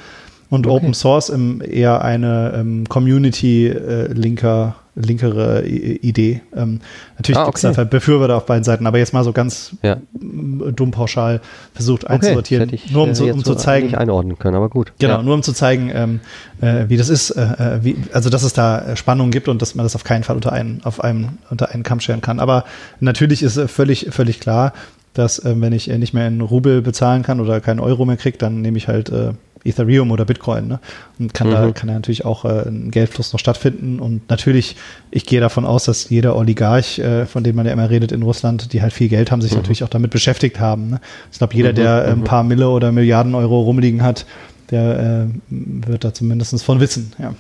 und 0.50 0.68
okay. 0.68 0.76
Open 0.76 0.94
Source 0.94 1.30
im, 1.30 1.62
eher 1.62 2.04
eine 2.04 2.54
ähm, 2.56 2.88
Community-linker 2.88 4.76
äh, 4.78 4.81
linkere 4.96 5.66
Idee. 5.66 6.42
Ähm, 6.56 6.82
natürlich 7.16 7.38
ah, 7.38 7.48
okay. 7.48 7.68
gibt 7.68 7.78
es 7.78 7.90
Befürworter 7.90 8.36
auf 8.36 8.46
beiden 8.46 8.64
Seiten, 8.64 8.86
aber 8.86 8.98
jetzt 8.98 9.14
mal 9.14 9.24
so 9.24 9.32
ganz 9.32 9.76
ja. 9.82 9.98
dumm 10.14 10.92
pauschal 10.92 11.40
versucht 11.74 12.04
okay, 12.04 12.14
einzusortieren, 12.14 12.74
ich, 12.74 12.92
nur 12.92 13.04
um, 13.04 13.14
zu, 13.14 13.26
um 13.32 13.44
zu 13.44 13.56
zeigen. 13.56 13.88
Nicht 13.88 13.98
einordnen 13.98 14.38
können, 14.38 14.56
aber 14.56 14.70
gut. 14.70 14.92
Genau, 15.00 15.18
ja. 15.18 15.24
nur 15.24 15.34
um 15.34 15.44
zu 15.44 15.54
zeigen, 15.54 15.92
ähm, 15.94 16.20
äh, 16.60 16.90
wie 16.90 16.98
das 16.98 17.10
ist, 17.10 17.32
äh, 17.32 17.42
äh 17.42 17.84
wie, 17.84 17.96
also 18.12 18.30
dass 18.30 18.44
es 18.44 18.52
da 18.54 18.96
Spannungen 18.98 19.32
gibt 19.32 19.48
und 19.48 19.62
dass 19.62 19.76
man 19.76 19.86
das 19.86 19.96
auf 19.96 20.04
keinen 20.04 20.24
Fall 20.24 20.36
unter 20.36 20.52
einen, 20.52 20.82
auf 20.84 21.02
einem, 21.02 21.38
unter 21.50 21.72
einen 21.72 21.84
Kamm 21.84 22.02
scheren 22.02 22.22
kann. 22.22 22.40
Aber 22.40 22.66
natürlich 23.00 23.44
ist 23.44 23.60
völlig, 23.70 24.08
völlig 24.12 24.42
klar, 24.42 24.74
dass 25.14 25.40
äh, 25.40 25.56
wenn 25.58 25.72
ich 25.72 25.88
nicht 25.88 26.14
mehr 26.14 26.28
in 26.28 26.42
Rubel 26.42 26.82
bezahlen 26.82 27.24
kann 27.24 27.40
oder 27.40 27.62
keinen 27.62 27.80
Euro 27.80 28.06
mehr 28.06 28.18
kriege, 28.18 28.38
dann 28.38 28.62
nehme 28.62 28.78
ich 28.78 28.88
halt 28.90 29.10
äh, 29.10 29.34
Ethereum 29.64 30.12
oder 30.12 30.26
Bitcoin. 30.26 30.68
Ne? 30.68 30.80
Und 31.20 31.34
kann, 31.34 31.48
mhm. 31.48 31.52
da, 31.52 31.72
kann 31.72 31.88
da 31.88 31.94
natürlich 31.94 32.26
auch 32.26 32.46
äh, 32.46 32.68
ein 32.68 32.92
Geldfluss 32.92 33.34
noch 33.34 33.40
stattfinden. 33.40 34.00
Und 34.00 34.30
natürlich, 34.30 34.76
ich 35.12 35.26
gehe 35.26 35.40
davon 35.40 35.66
aus, 35.66 35.86
dass 35.86 36.10
jeder 36.10 36.36
Oligarch, 36.36 37.00
äh, 37.00 37.26
von 37.26 37.44
dem 37.44 37.56
man 37.56 37.66
ja 37.66 37.74
immer 37.74 37.90
redet 37.90 38.12
in 38.12 38.24
Russland, 38.24 38.74
die 38.74 38.82
halt 38.82 38.94
viel 38.94 39.10
Geld 39.10 39.32
haben, 39.32 39.42
sich 39.42 39.52
mhm. 39.52 39.58
natürlich 39.58 39.84
auch 39.84 39.90
damit 39.90 40.12
beschäftigt 40.12 40.60
haben. 40.60 40.90
Ne? 40.90 41.02
Ich 41.32 41.38
glaube, 41.38 41.54
jeder, 41.56 41.72
mhm. 41.72 41.76
der 41.76 42.06
äh, 42.06 42.12
ein 42.12 42.20
mhm. 42.20 42.24
paar 42.24 42.44
Mille 42.44 42.70
oder 42.70 42.92
Milliarden 42.92 43.36
Euro 43.36 43.62
rumliegen 43.62 44.04
hat, 44.04 44.26
der 44.72 45.30
äh, 45.30 45.34
wird 45.50 46.04
da 46.04 46.14
zumindest 46.14 46.64
von 46.64 46.80
wissen. 46.80 47.14
Ja. 47.20 47.34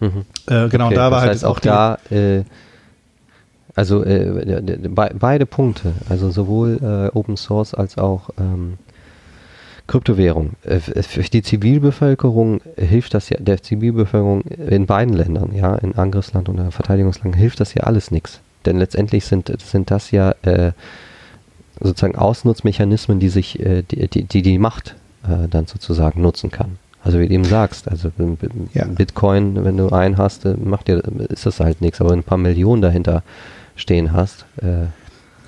Mhm. 0.00 0.24
Äh, 0.46 0.68
genau, 0.68 0.86
okay, 0.86 0.94
da 0.94 1.10
war 1.10 1.20
halt 1.22 1.30
heißt 1.30 1.44
auch 1.44 1.58
da, 1.58 1.98
äh, 2.10 2.42
also 3.74 4.00
be 4.00 5.10
beide 5.18 5.44
Punkte, 5.44 5.92
also 6.08 6.30
sowohl 6.30 7.10
Open 7.12 7.36
Source 7.36 7.74
als 7.74 7.98
auch 7.98 8.30
ähm, 8.38 8.78
Kryptowährung. 9.86 10.52
Äh, 10.62 10.80
für 10.80 11.22
die 11.22 11.42
Zivilbevölkerung 11.42 12.60
hilft 12.76 13.14
das 13.14 13.28
ja, 13.28 13.38
der 13.38 13.62
Zivilbevölkerung 13.62 14.42
in 14.42 14.86
beiden 14.86 15.14
Ländern, 15.14 15.54
ja, 15.54 15.74
in 15.76 15.94
Angriffsland 15.94 16.48
und 16.48 16.72
Verteidigungsland, 16.72 17.36
hilft 17.36 17.60
das 17.60 17.74
ja 17.74 17.84
alles 17.84 18.10
nichts. 18.10 18.40
Denn 18.64 18.78
letztendlich 18.78 19.24
sind, 19.24 19.52
sind 19.62 19.90
das 19.90 20.10
ja 20.10 20.34
äh, 20.42 20.72
sozusagen 21.80 22.16
Ausnutzmechanismen, 22.16 23.20
die 23.20 23.28
sich, 23.28 23.60
äh, 23.60 23.82
die, 23.82 24.24
die, 24.24 24.42
die, 24.42 24.58
Macht 24.58 24.96
äh, 25.24 25.48
dann 25.48 25.66
sozusagen 25.66 26.20
nutzen 26.20 26.50
kann. 26.50 26.78
Also 27.02 27.20
wie 27.20 27.28
du 27.28 27.34
eben 27.34 27.44
sagst, 27.44 27.88
also 27.88 28.10
ja. 28.74 28.84
Bitcoin, 28.86 29.64
wenn 29.64 29.76
du 29.76 29.90
einen 29.90 30.18
hast, 30.18 30.44
äh, 30.44 30.54
macht 30.54 30.88
dir, 30.88 31.02
ist 31.28 31.46
das 31.46 31.60
halt 31.60 31.80
nichts, 31.80 32.00
aber 32.00 32.10
wenn 32.10 32.20
ein 32.20 32.24
paar 32.24 32.38
Millionen 32.38 32.82
dahinter 32.82 33.22
stehen 33.76 34.12
hast. 34.12 34.46
Äh 34.60 34.86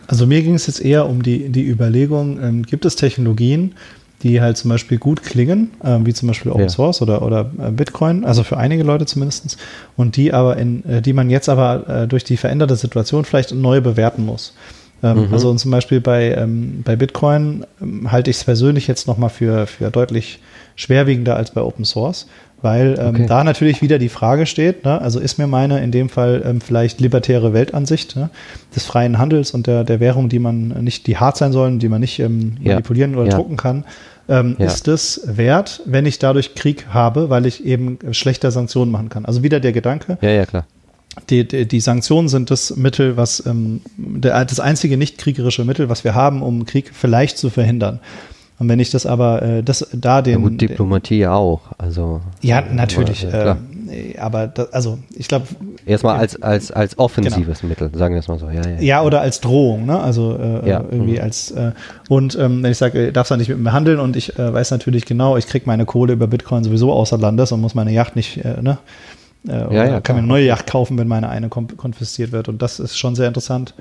also 0.06 0.26
mir 0.26 0.42
ging 0.42 0.54
es 0.54 0.66
jetzt 0.66 0.80
eher 0.80 1.08
um 1.08 1.22
die, 1.22 1.48
die 1.48 1.66
Überlegung, 1.66 2.40
ähm, 2.40 2.62
gibt 2.62 2.84
es 2.84 2.96
Technologien, 2.96 3.74
die 4.22 4.40
halt 4.40 4.56
zum 4.56 4.70
Beispiel 4.70 4.98
gut 4.98 5.22
klingen, 5.22 5.70
äh, 5.82 5.98
wie 6.02 6.12
zum 6.12 6.28
Beispiel 6.28 6.50
Open 6.50 6.62
ja. 6.62 6.68
Source 6.68 7.02
oder, 7.02 7.22
oder 7.22 7.50
äh, 7.58 7.70
Bitcoin, 7.70 8.24
also 8.24 8.42
für 8.42 8.56
einige 8.56 8.82
Leute 8.82 9.06
zumindest, 9.06 9.58
und 9.96 10.16
die 10.16 10.32
aber 10.32 10.56
in, 10.56 10.84
äh, 10.84 11.02
die 11.02 11.12
man 11.12 11.30
jetzt 11.30 11.48
aber 11.48 11.88
äh, 11.88 12.08
durch 12.08 12.24
die 12.24 12.36
veränderte 12.36 12.76
Situation 12.76 13.24
vielleicht 13.24 13.54
neu 13.54 13.80
bewerten 13.80 14.24
muss. 14.24 14.54
Ähm, 15.02 15.28
mhm. 15.28 15.32
Also 15.32 15.50
und 15.50 15.58
zum 15.58 15.70
Beispiel 15.70 16.00
bei, 16.00 16.32
ähm, 16.32 16.82
bei 16.84 16.96
Bitcoin 16.96 17.64
ähm, 17.80 18.10
halte 18.10 18.30
ich 18.30 18.38
es 18.38 18.44
persönlich 18.44 18.88
jetzt 18.88 19.06
nochmal 19.06 19.30
für, 19.30 19.66
für 19.66 19.90
deutlich 19.90 20.40
schwerwiegender 20.78 21.36
als 21.36 21.50
bei 21.50 21.60
Open 21.60 21.84
Source, 21.84 22.26
weil 22.62 22.96
ähm, 22.98 23.14
okay. 23.14 23.26
da 23.26 23.44
natürlich 23.44 23.82
wieder 23.82 23.98
die 23.98 24.08
Frage 24.08 24.46
steht, 24.46 24.84
ne, 24.84 25.00
also 25.00 25.18
ist 25.18 25.38
mir 25.38 25.48
meine 25.48 25.80
in 25.80 25.90
dem 25.90 26.08
Fall 26.08 26.42
ähm, 26.44 26.60
vielleicht 26.60 27.00
libertäre 27.00 27.52
Weltansicht 27.52 28.16
ne, 28.16 28.30
des 28.74 28.84
freien 28.86 29.18
Handels 29.18 29.50
und 29.50 29.66
der, 29.66 29.84
der 29.84 29.98
Währung, 30.00 30.28
die 30.28 30.38
man 30.38 30.68
nicht, 30.84 31.06
die 31.08 31.16
hart 31.16 31.36
sein 31.36 31.52
sollen, 31.52 31.80
die 31.80 31.88
man 31.88 32.00
nicht 32.00 32.20
ähm, 32.20 32.56
ja. 32.60 32.74
manipulieren 32.74 33.16
oder 33.16 33.28
ja. 33.28 33.36
drucken 33.36 33.56
kann, 33.56 33.84
ähm, 34.28 34.54
ja. 34.58 34.66
ist 34.66 34.86
es 34.86 35.20
wert, 35.24 35.82
wenn 35.84 36.06
ich 36.06 36.20
dadurch 36.20 36.54
Krieg 36.54 36.86
habe, 36.90 37.28
weil 37.28 37.44
ich 37.44 37.64
eben 37.64 37.98
schlechter 38.12 38.52
Sanktionen 38.52 38.92
machen 38.92 39.08
kann. 39.08 39.24
Also 39.24 39.42
wieder 39.42 39.58
der 39.58 39.72
Gedanke. 39.72 40.16
Ja, 40.20 40.30
ja, 40.30 40.46
klar. 40.46 40.64
Die, 41.30 41.46
die, 41.48 41.66
die 41.66 41.80
Sanktionen 41.80 42.28
sind 42.28 42.52
das 42.52 42.76
Mittel, 42.76 43.16
was 43.16 43.44
ähm, 43.46 43.80
der, 43.96 44.44
das 44.44 44.60
einzige 44.60 44.96
nicht 44.96 45.18
kriegerische 45.18 45.64
Mittel, 45.64 45.88
was 45.88 46.04
wir 46.04 46.14
haben, 46.14 46.42
um 46.42 46.66
Krieg 46.66 46.92
vielleicht 46.94 47.36
zu 47.36 47.50
verhindern. 47.50 47.98
Und 48.58 48.68
wenn 48.68 48.80
ich 48.80 48.90
das 48.90 49.06
aber, 49.06 49.42
äh, 49.42 49.62
das 49.62 49.86
da 49.92 50.20
den. 50.20 50.42
Ja 50.42 50.48
gut, 50.48 50.60
Diplomatie 50.60 51.18
ja 51.18 51.34
auch. 51.34 51.60
Also, 51.78 52.20
ja, 52.42 52.60
natürlich. 52.60 53.26
Aber, 53.32 53.56
äh, 53.88 54.18
aber 54.18 54.48
das, 54.48 54.72
also 54.72 54.98
ich 55.10 55.28
glaube. 55.28 55.46
Erstmal 55.86 56.18
als, 56.18 56.42
als, 56.42 56.72
als 56.72 56.98
offensives 56.98 57.60
genau. 57.60 57.68
Mittel, 57.68 57.90
sagen 57.96 58.14
wir 58.14 58.20
es 58.20 58.26
mal 58.26 58.38
so. 58.38 58.50
Ja, 58.50 58.68
ja, 58.68 58.80
ja, 58.80 59.02
oder 59.02 59.20
als 59.20 59.40
Drohung, 59.40 59.86
ne? 59.86 60.00
Also 60.00 60.36
äh, 60.36 60.68
ja. 60.68 60.84
irgendwie 60.90 61.14
mhm. 61.14 61.22
als 61.22 61.52
äh, 61.52 61.70
und 62.08 62.36
ähm, 62.36 62.62
wenn 62.62 62.72
ich 62.72 62.78
sage, 62.78 63.12
darfst 63.12 63.30
du 63.30 63.36
nicht 63.36 63.48
mit 63.48 63.60
mir 63.60 63.72
handeln 63.72 64.00
und 64.00 64.16
ich 64.16 64.36
äh, 64.38 64.52
weiß 64.52 64.72
natürlich 64.72 65.06
genau, 65.06 65.36
ich 65.36 65.46
kriege 65.46 65.66
meine 65.66 65.84
Kohle 65.84 66.14
über 66.14 66.26
Bitcoin 66.26 66.64
sowieso 66.64 66.92
außer 66.92 67.16
Landes 67.16 67.52
und 67.52 67.60
muss 67.60 67.76
meine 67.76 67.92
Yacht 67.92 68.16
nicht, 68.16 68.44
äh, 68.44 68.60
ne? 68.60 68.78
Äh, 69.46 69.74
ja, 69.74 69.84
ja, 69.84 70.00
kann 70.00 70.16
mir 70.16 70.20
eine 70.20 70.28
neue 70.28 70.46
Yacht 70.46 70.66
kaufen, 70.66 70.98
wenn 70.98 71.06
meine 71.06 71.28
eine 71.28 71.48
konfisziert 71.48 72.32
wird. 72.32 72.48
Und 72.48 72.60
das 72.60 72.80
ist 72.80 72.98
schon 72.98 73.14
sehr 73.14 73.28
interessant. 73.28 73.74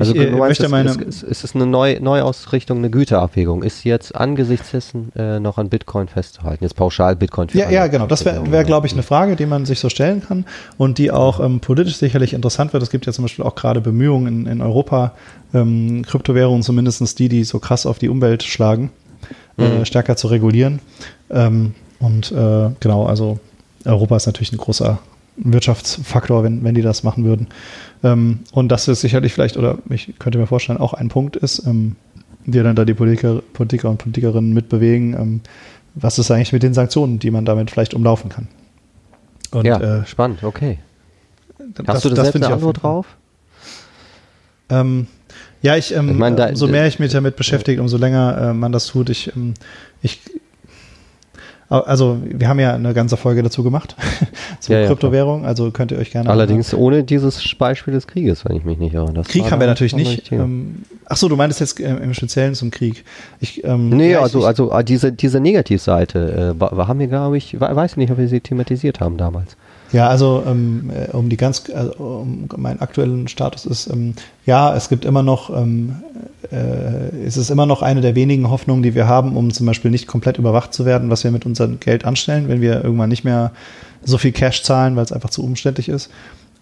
Also 0.00 0.14
ich, 0.14 0.30
du 0.30 0.36
meinst, 0.36 0.60
möchte 0.60 0.68
meine, 0.70 0.90
ist, 0.90 1.22
ist, 1.22 1.44
es 1.44 1.54
eine 1.54 1.66
Neu 1.66 1.98
Neuausrichtung, 2.00 2.78
eine 2.78 2.88
Güterabwägung? 2.88 3.62
Ist 3.62 3.84
jetzt 3.84 4.14
angesichts 4.16 4.70
dessen 4.70 5.12
äh, 5.14 5.38
noch 5.38 5.58
an 5.58 5.68
Bitcoin 5.68 6.08
festzuhalten? 6.08 6.64
Jetzt 6.64 6.74
pauschal 6.74 7.16
Bitcoin 7.16 7.48
Ja, 7.52 7.68
ja, 7.68 7.86
genau. 7.86 8.06
Das 8.06 8.24
wäre, 8.24 8.50
wär, 8.50 8.64
glaube 8.64 8.86
ich, 8.86 8.94
eine 8.94 9.02
Frage, 9.02 9.36
die 9.36 9.44
man 9.44 9.66
sich 9.66 9.78
so 9.78 9.90
stellen 9.90 10.22
kann 10.26 10.46
und 10.78 10.96
die 10.96 11.10
auch 11.10 11.38
ähm, 11.38 11.60
politisch 11.60 11.96
sicherlich 11.96 12.32
interessant 12.32 12.72
wird. 12.72 12.82
Es 12.82 12.88
gibt 12.90 13.04
ja 13.04 13.12
zum 13.12 13.24
Beispiel 13.24 13.44
auch 13.44 13.54
gerade 13.54 13.82
Bemühungen 13.82 14.26
in, 14.26 14.46
in 14.46 14.62
Europa, 14.62 15.12
ähm, 15.52 16.02
Kryptowährungen, 16.06 16.62
zumindest 16.62 17.18
die, 17.18 17.28
die 17.28 17.44
so 17.44 17.58
krass 17.58 17.84
auf 17.84 17.98
die 17.98 18.08
Umwelt 18.08 18.42
schlagen, 18.42 18.90
äh, 19.58 19.68
mhm. 19.68 19.82
äh, 19.82 19.84
stärker 19.84 20.16
zu 20.16 20.28
regulieren. 20.28 20.80
Ähm, 21.30 21.74
und 21.98 22.32
äh, 22.32 22.70
genau, 22.80 23.04
also 23.04 23.38
Europa 23.84 24.16
ist 24.16 24.26
natürlich 24.26 24.52
ein 24.52 24.58
großer 24.58 24.98
Wirtschaftsfaktor, 25.36 26.42
wenn, 26.44 26.64
wenn 26.64 26.74
die 26.74 26.82
das 26.82 27.02
machen 27.02 27.24
würden. 27.24 27.48
Ähm, 28.02 28.40
und 28.52 28.68
das 28.68 28.88
ist 28.88 29.00
sicherlich 29.00 29.32
vielleicht, 29.32 29.56
oder 29.56 29.78
ich 29.88 30.14
könnte 30.18 30.38
mir 30.38 30.46
vorstellen, 30.46 30.78
auch 30.78 30.94
ein 30.94 31.08
Punkt 31.08 31.36
ist, 31.36 31.66
ähm, 31.66 31.96
die 32.46 32.62
dann 32.62 32.76
da 32.76 32.84
die 32.84 32.94
Politiker, 32.94 33.42
Politiker 33.52 33.90
und 33.90 33.98
Politikerinnen 33.98 34.52
mitbewegen. 34.52 35.14
Ähm, 35.14 35.40
was 35.94 36.18
ist 36.18 36.30
eigentlich 36.30 36.52
mit 36.52 36.62
den 36.62 36.74
Sanktionen, 36.74 37.18
die 37.18 37.30
man 37.30 37.44
damit 37.44 37.70
vielleicht 37.70 37.94
umlaufen 37.94 38.30
kann? 38.30 38.48
Und, 39.50 39.66
ja, 39.66 39.80
äh, 39.80 40.06
spannend, 40.06 40.42
okay. 40.44 40.78
Hast 41.86 41.88
das, 41.88 42.02
du 42.02 42.08
da 42.10 42.22
selbst 42.22 42.36
eine 42.36 42.54
Antwort 42.54 42.82
drauf? 42.82 43.06
Ähm, 44.70 45.08
ja, 45.62 45.76
ich, 45.76 45.94
ähm, 45.94 46.10
ich 46.10 46.16
mein, 46.16 46.36
da, 46.36 46.48
umso 46.48 46.68
mehr 46.68 46.86
ich 46.86 46.98
mich 46.98 47.12
damit 47.12 47.36
beschäftige, 47.36 47.82
umso 47.82 47.96
länger 47.96 48.50
äh, 48.50 48.54
man 48.54 48.72
das 48.72 48.86
tut, 48.86 49.10
ich, 49.10 49.34
ähm, 49.36 49.54
ich 50.00 50.20
also 51.70 52.18
wir 52.24 52.48
haben 52.48 52.58
ja 52.58 52.74
eine 52.74 52.92
ganze 52.94 53.16
Folge 53.16 53.44
dazu 53.44 53.62
gemacht, 53.62 53.94
zur 54.60 54.76
ja, 54.76 54.86
Kryptowährung, 54.88 55.44
also 55.44 55.70
könnt 55.70 55.92
ihr 55.92 55.98
euch 55.98 56.10
gerne. 56.10 56.28
Allerdings 56.28 56.72
mal. 56.72 56.78
ohne 56.78 57.04
dieses 57.04 57.42
Beispiel 57.56 57.94
des 57.94 58.08
Krieges, 58.08 58.44
wenn 58.44 58.56
ich 58.56 58.64
mich 58.64 58.78
nicht 58.78 58.94
irre. 58.94 59.12
Das 59.12 59.28
Krieg 59.28 59.50
haben 59.50 59.60
wir 59.60 59.68
natürlich 59.68 59.94
nicht. 59.94 60.32
Ähm, 60.32 60.82
ach 61.06 61.16
so, 61.16 61.28
du 61.28 61.36
meintest 61.36 61.60
jetzt 61.60 61.78
äh, 61.78 61.96
im 61.96 62.12
Speziellen 62.12 62.56
zum 62.56 62.72
Krieg. 62.72 63.04
Ich, 63.38 63.62
ähm, 63.64 63.90
nee, 63.90 64.12
ja, 64.12 64.20
also, 64.20 64.40
ich, 64.40 64.46
also 64.46 64.72
ah, 64.72 64.82
diese, 64.82 65.12
diese 65.12 65.38
Negativseite 65.38 66.56
äh, 66.60 66.64
haben 66.64 66.98
wir, 66.98 67.06
glaube 67.06 67.38
ich, 67.38 67.60
weiß 67.60 67.96
nicht, 67.96 68.10
ob 68.10 68.18
wir 68.18 68.26
sie 68.26 68.40
thematisiert 68.40 68.98
haben 68.98 69.16
damals. 69.16 69.56
Ja, 69.92 70.08
also 70.08 70.44
ähm, 70.46 70.90
äh, 70.90 71.10
um 71.16 71.28
die 71.28 71.36
ganz, 71.36 71.64
also, 71.74 71.92
um 71.94 72.48
meinen 72.56 72.80
aktuellen 72.80 73.26
Status 73.26 73.66
ist, 73.66 73.88
ähm, 73.88 74.14
ja, 74.46 74.74
es 74.74 74.88
gibt 74.88 75.04
immer 75.04 75.22
noch, 75.22 75.50
ähm, 75.50 75.96
äh, 76.52 77.24
es 77.26 77.36
ist 77.36 77.50
immer 77.50 77.66
noch 77.66 77.82
eine 77.82 78.00
der 78.00 78.14
wenigen 78.14 78.50
Hoffnungen, 78.50 78.82
die 78.82 78.94
wir 78.94 79.08
haben, 79.08 79.36
um 79.36 79.52
zum 79.52 79.66
Beispiel 79.66 79.90
nicht 79.90 80.06
komplett 80.06 80.38
überwacht 80.38 80.72
zu 80.72 80.84
werden, 80.84 81.10
was 81.10 81.24
wir 81.24 81.32
mit 81.32 81.44
unserem 81.44 81.80
Geld 81.80 82.04
anstellen, 82.04 82.48
wenn 82.48 82.60
wir 82.60 82.84
irgendwann 82.84 83.08
nicht 83.08 83.24
mehr 83.24 83.50
so 84.04 84.16
viel 84.16 84.32
Cash 84.32 84.62
zahlen, 84.62 84.94
weil 84.94 85.04
es 85.04 85.12
einfach 85.12 85.30
zu 85.30 85.42
umständlich 85.42 85.88
ist. 85.88 86.10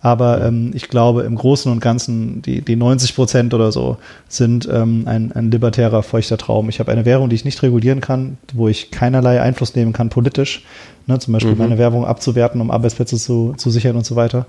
Aber 0.00 0.44
ähm, 0.44 0.70
ich 0.74 0.88
glaube, 0.88 1.22
im 1.22 1.34
Großen 1.34 1.70
und 1.70 1.80
Ganzen, 1.80 2.40
die, 2.42 2.60
die 2.60 2.76
90 2.76 3.16
Prozent 3.16 3.52
oder 3.52 3.72
so 3.72 3.96
sind 4.28 4.68
ähm, 4.70 5.04
ein, 5.06 5.32
ein 5.32 5.50
libertärer, 5.50 6.02
feuchter 6.02 6.38
Traum. 6.38 6.68
Ich 6.68 6.78
habe 6.78 6.92
eine 6.92 7.04
Währung, 7.04 7.28
die 7.28 7.34
ich 7.34 7.44
nicht 7.44 7.62
regulieren 7.62 8.00
kann, 8.00 8.38
wo 8.54 8.68
ich 8.68 8.92
keinerlei 8.92 9.40
Einfluss 9.40 9.74
nehmen 9.74 9.92
kann 9.92 10.08
politisch. 10.08 10.64
Ne, 11.06 11.18
zum 11.18 11.32
Beispiel 11.32 11.52
mhm. 11.52 11.58
meine 11.58 11.78
Werbung 11.78 12.04
abzuwerten, 12.04 12.60
um 12.60 12.70
Arbeitsplätze 12.70 13.16
zu, 13.16 13.54
zu 13.56 13.70
sichern 13.70 13.96
und 13.96 14.06
so 14.06 14.14
weiter. 14.14 14.46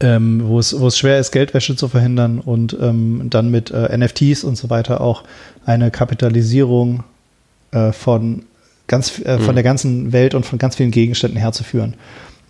Ähm, 0.00 0.42
wo, 0.44 0.58
es, 0.58 0.78
wo 0.78 0.86
es 0.86 0.98
schwer 0.98 1.18
ist, 1.18 1.32
Geldwäsche 1.32 1.74
zu 1.74 1.88
verhindern 1.88 2.38
und 2.38 2.76
ähm, 2.80 3.28
dann 3.30 3.50
mit 3.50 3.70
äh, 3.70 3.96
NFTs 3.96 4.44
und 4.44 4.56
so 4.56 4.68
weiter 4.68 5.00
auch 5.00 5.24
eine 5.64 5.90
Kapitalisierung 5.90 7.02
äh, 7.72 7.92
von, 7.92 8.42
ganz, 8.88 9.18
äh, 9.20 9.38
von 9.38 9.52
mhm. 9.52 9.54
der 9.54 9.62
ganzen 9.64 10.12
Welt 10.12 10.34
und 10.34 10.44
von 10.44 10.58
ganz 10.58 10.76
vielen 10.76 10.90
Gegenständen 10.90 11.38
herzuführen. 11.38 11.94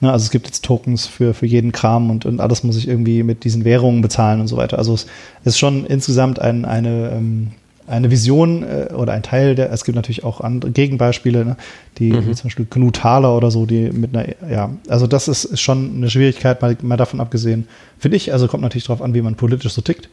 Ne, 0.01 0.13
also 0.13 0.25
es 0.25 0.31
gibt 0.31 0.47
jetzt 0.47 0.65
Tokens 0.65 1.07
für, 1.07 1.35
für 1.35 1.47
jeden 1.47 1.73
Kram 1.73 2.11
und, 2.11 2.25
und 2.25 2.41
alles 2.41 2.63
muss 2.63 2.77
ich 2.77 2.87
irgendwie 2.87 3.25
mit 3.25 3.43
diesen 3.43 3.65
Währungen 3.65 4.01
bezahlen 4.01 4.41
und 4.41 4.47
so 4.47 4.57
weiter. 4.57 4.79
Also 4.79 4.95
es 4.95 5.07
ist 5.45 5.59
schon 5.59 5.85
insgesamt 5.87 6.39
ein, 6.39 6.65
eine, 6.65 7.11
ähm, 7.11 7.49
eine 7.89 8.11
Vision 8.11 8.63
äh, 8.63 8.93
oder 8.95 9.13
ein 9.13 9.25
Teil 9.25 9.57
der, 9.57 9.73
es 9.73 9.85
gibt 9.85 9.97
natürlich 9.97 10.23
auch 10.23 10.41
andere 10.41 10.71
Gegenbeispiele, 10.71 11.45
ne, 11.45 11.57
die 11.99 12.13
mhm. 12.13 12.35
zum 12.35 12.45
Beispiel 12.45 12.67
Knut 12.71 12.97
Thaler 12.97 13.37
oder 13.37 13.51
so, 13.51 13.67
die 13.67 13.91
mit 13.91 14.17
einer, 14.17 14.29
ja, 14.49 14.71
also 14.89 15.09
das 15.09 15.27
ist, 15.27 15.45
ist 15.45 15.61
schon 15.61 15.97
eine 15.97 16.11
Schwierigkeit, 16.11 16.63
mal, 16.63 16.77
mal 16.83 16.97
davon 16.97 17.21
abgesehen, 17.21 17.67
finde 17.99 18.19
ich, 18.19 18.33
also 18.33 18.47
kommt 18.47 18.63
natürlich 18.63 18.85
darauf 18.85 19.03
an, 19.03 19.15
wie 19.15 19.23
man 19.23 19.35
politisch 19.35 19.73
so 19.73 19.81
tickt. 19.81 20.09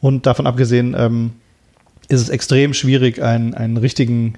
Und 0.00 0.26
davon 0.26 0.48
abgesehen 0.48 0.96
ähm, 0.98 1.30
ist 2.08 2.20
es 2.20 2.28
extrem 2.28 2.74
schwierig, 2.74 3.22
einen, 3.22 3.54
einen 3.54 3.76
richtigen, 3.76 4.34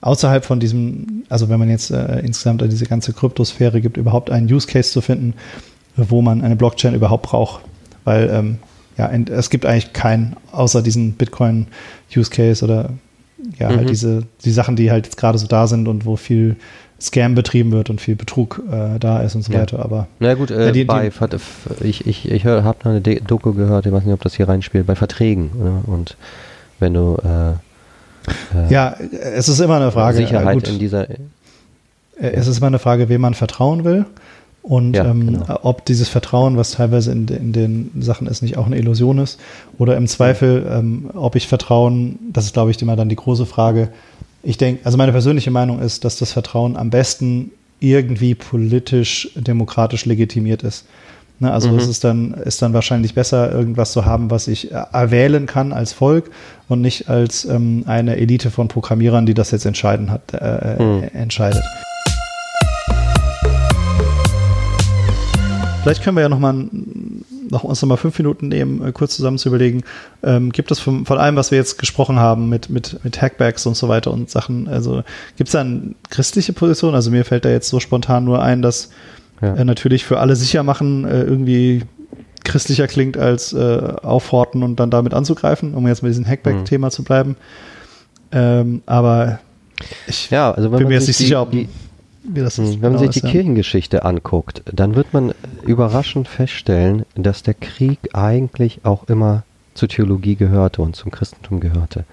außerhalb 0.00 0.44
von 0.44 0.60
diesem, 0.60 1.24
also 1.28 1.48
wenn 1.48 1.58
man 1.58 1.68
jetzt 1.68 1.90
äh, 1.90 2.20
insgesamt 2.20 2.62
diese 2.62 2.86
ganze 2.86 3.12
Kryptosphäre 3.12 3.80
gibt, 3.80 3.96
überhaupt 3.96 4.30
einen 4.30 4.52
Use 4.52 4.66
Case 4.66 4.90
zu 4.90 5.00
finden, 5.00 5.34
wo 5.96 6.22
man 6.22 6.42
eine 6.42 6.56
Blockchain 6.56 6.94
überhaupt 6.94 7.24
braucht. 7.24 7.62
Weil 8.04 8.30
ähm, 8.32 8.58
ja, 8.96 9.10
es 9.10 9.50
gibt 9.50 9.66
eigentlich 9.66 9.92
keinen, 9.92 10.36
außer 10.52 10.82
diesen 10.82 11.12
Bitcoin-Use-Case 11.12 12.64
oder 12.64 12.90
ja, 13.58 13.66
halt 13.66 13.76
mhm. 13.76 13.80
halt 13.80 13.90
diese, 13.90 14.24
die 14.44 14.50
Sachen, 14.50 14.76
die 14.76 14.90
halt 14.90 15.06
jetzt 15.06 15.16
gerade 15.16 15.38
so 15.38 15.46
da 15.46 15.66
sind 15.66 15.86
und 15.88 16.04
wo 16.04 16.16
viel 16.16 16.56
Scam 17.00 17.36
betrieben 17.36 17.70
wird 17.70 17.90
und 17.90 18.00
viel 18.00 18.16
Betrug 18.16 18.60
äh, 18.70 18.98
da 18.98 19.20
ist 19.20 19.36
und 19.36 19.42
so 19.42 19.52
ja. 19.52 19.60
weiter. 19.60 19.78
Aber 19.84 20.08
na 20.18 20.34
gut, 20.34 20.50
äh, 20.50 20.66
ja, 20.66 20.72
die, 20.72 20.84
bei, 20.84 21.10
die, 21.10 21.86
ich, 21.86 22.06
ich, 22.06 22.28
ich 22.28 22.44
habe 22.44 22.78
noch 22.84 22.90
eine 22.90 23.00
Doku 23.00 23.52
gehört, 23.52 23.86
ich 23.86 23.92
weiß 23.92 24.04
nicht, 24.04 24.14
ob 24.14 24.22
das 24.22 24.34
hier 24.34 24.48
reinspielt, 24.48 24.86
bei 24.86 24.96
Verträgen. 24.96 25.50
Oder? 25.60 25.82
Und 25.86 26.16
wenn 26.80 26.94
du 26.94 27.16
äh, 27.22 27.54
äh 28.54 28.72
ja, 28.72 28.96
es 29.34 29.48
ist 29.48 29.60
immer 29.60 29.76
eine 29.76 29.92
Frage. 29.92 30.18
Sicherheit 30.18 30.54
gut, 30.54 30.68
in 30.68 30.78
dieser. 30.78 31.10
Äh, 31.10 31.16
es 32.18 32.46
ist 32.46 32.58
immer 32.58 32.66
eine 32.66 32.78
Frage, 32.78 33.08
wem 33.08 33.20
man 33.20 33.34
vertrauen 33.34 33.84
will. 33.84 34.06
Und 34.62 34.94
ja, 34.94 35.06
ähm, 35.06 35.26
genau. 35.26 35.60
ob 35.62 35.86
dieses 35.86 36.08
Vertrauen, 36.10 36.58
was 36.58 36.72
teilweise 36.72 37.10
in, 37.10 37.26
in, 37.28 37.52
den 37.52 37.90
Sachen 38.00 38.26
ist, 38.26 38.42
nicht 38.42 38.58
auch 38.58 38.66
eine 38.66 38.76
Illusion 38.76 39.18
ist. 39.18 39.40
Oder 39.78 39.96
im 39.96 40.06
Zweifel, 40.06 40.66
ähm, 40.70 41.10
ob 41.14 41.36
ich 41.36 41.48
Vertrauen, 41.48 42.18
das 42.32 42.44
ist, 42.44 42.52
glaube 42.52 42.70
ich, 42.70 42.82
immer 42.82 42.94
dann 42.94 43.08
die 43.08 43.16
große 43.16 43.46
Frage. 43.46 43.88
Ich 44.42 44.58
denke, 44.58 44.84
also 44.84 44.98
meine 44.98 45.12
persönliche 45.12 45.50
Meinung 45.50 45.80
ist, 45.80 46.04
dass 46.04 46.18
das 46.18 46.32
Vertrauen 46.32 46.76
am 46.76 46.90
besten 46.90 47.50
irgendwie 47.80 48.34
politisch, 48.34 49.30
demokratisch 49.36 50.04
legitimiert 50.04 50.62
ist. 50.62 50.84
Ne, 51.40 51.52
also 51.52 51.70
mhm. 51.70 51.78
es 51.78 51.86
ist 51.86 52.02
dann, 52.02 52.34
ist 52.34 52.62
dann 52.62 52.72
wahrscheinlich 52.72 53.14
besser, 53.14 53.52
irgendwas 53.52 53.92
zu 53.92 54.04
haben, 54.04 54.28
was 54.30 54.48
ich 54.48 54.72
erwählen 54.72 55.46
kann 55.46 55.72
als 55.72 55.92
Volk 55.92 56.30
und 56.68 56.80
nicht 56.80 57.08
als 57.08 57.44
ähm, 57.44 57.84
eine 57.86 58.16
Elite 58.16 58.50
von 58.50 58.66
Programmierern, 58.66 59.24
die 59.24 59.34
das 59.34 59.52
jetzt 59.52 59.64
entscheiden 59.64 60.10
hat, 60.10 60.32
äh, 60.32 60.82
mhm. 60.82 61.04
entscheidet. 61.12 61.62
Vielleicht 65.82 66.02
können 66.02 66.16
wir 66.16 66.22
ja 66.22 66.28
noch 66.28 66.40
mal 66.40 66.68
noch 67.50 67.64
uns 67.64 67.80
noch 67.80 67.88
mal 67.88 67.96
fünf 67.96 68.18
Minuten 68.18 68.48
nehmen, 68.48 68.84
äh, 68.84 68.92
kurz 68.92 69.16
zusammen 69.16 69.38
zu 69.38 69.48
überlegen, 69.48 69.84
ähm, 70.22 70.50
gibt 70.50 70.70
es 70.70 70.80
von, 70.80 71.06
von 71.06 71.18
allem, 71.18 71.36
was 71.36 71.50
wir 71.50 71.58
jetzt 71.58 71.78
gesprochen 71.78 72.18
haben, 72.18 72.48
mit, 72.48 72.68
mit, 72.68 73.02
mit 73.04 73.22
Hackbacks 73.22 73.64
und 73.64 73.76
so 73.76 73.88
weiter 73.88 74.10
und 74.10 74.28
Sachen, 74.28 74.68
also 74.68 75.02
gibt 75.36 75.48
es 75.48 75.52
da 75.52 75.60
eine 75.60 75.94
christliche 76.10 76.52
Position? 76.52 76.94
Also 76.94 77.10
mir 77.10 77.24
fällt 77.24 77.44
da 77.44 77.48
jetzt 77.48 77.68
so 77.68 77.80
spontan 77.80 78.24
nur 78.24 78.42
ein, 78.42 78.60
dass 78.60 78.90
ja. 79.40 79.54
äh, 79.54 79.64
natürlich 79.64 80.04
für 80.04 80.18
alle 80.18 80.36
sicher 80.36 80.62
machen 80.62 81.04
äh, 81.04 81.22
irgendwie 81.22 81.82
christlicher 82.44 82.86
klingt 82.86 83.16
als 83.16 83.52
äh, 83.52 83.92
aufhorten 84.02 84.62
und 84.62 84.80
dann 84.80 84.90
damit 84.90 85.14
anzugreifen, 85.14 85.74
um 85.74 85.86
jetzt 85.86 86.02
mit 86.02 86.10
diesem 86.10 86.26
Hackback-Thema 86.26 86.86
mhm. 86.86 86.90
zu 86.90 87.04
bleiben. 87.04 87.36
Ähm, 88.32 88.82
aber 88.86 89.40
ich 90.06 90.30
ja, 90.30 90.50
also 90.52 90.70
bin 90.70 90.88
mir 90.88 90.94
jetzt 90.94 91.06
nicht 91.06 91.20
die, 91.20 91.24
sicher, 91.24 91.42
ob 91.42 91.50
die, 91.50 91.68
wie 92.24 92.40
das 92.40 92.58
ist. 92.58 92.74
Wenn 92.74 92.92
man 92.92 93.00
genau 93.00 93.12
sich 93.12 93.22
die 93.22 93.26
ja. 93.26 93.32
Kirchengeschichte 93.32 94.04
anguckt, 94.04 94.62
dann 94.72 94.96
wird 94.96 95.12
man 95.12 95.34
überraschend 95.64 96.28
feststellen, 96.28 97.04
dass 97.14 97.42
der 97.42 97.54
Krieg 97.54 97.98
eigentlich 98.12 98.80
auch 98.84 99.08
immer 99.08 99.44
zur 99.74 99.88
Theologie 99.88 100.34
gehörte 100.34 100.82
und 100.82 100.96
zum 100.96 101.10
Christentum 101.10 101.60
gehörte. 101.60 102.04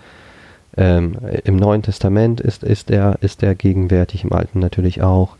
Ähm, 0.77 1.15
Im 1.45 1.55
Neuen 1.55 1.81
Testament 1.81 2.41
ist, 2.41 2.63
ist, 2.63 2.91
er, 2.91 3.17
ist 3.21 3.41
er 3.41 3.55
gegenwärtig, 3.55 4.23
im 4.23 4.33
Alten 4.33 4.59
natürlich 4.59 5.01
auch, 5.01 5.37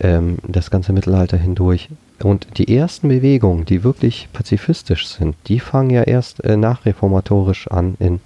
ähm, 0.00 0.38
das 0.46 0.70
ganze 0.70 0.92
Mittelalter 0.92 1.36
hindurch. 1.36 1.88
Und 2.22 2.58
die 2.58 2.74
ersten 2.76 3.08
Bewegungen, 3.08 3.64
die 3.64 3.84
wirklich 3.84 4.28
pazifistisch 4.32 5.06
sind, 5.06 5.36
die 5.46 5.60
fangen 5.60 5.90
ja 5.90 6.02
erst 6.02 6.44
äh, 6.44 6.56
nachreformatorisch 6.56 7.68
an 7.68 7.96
in, 8.00 8.20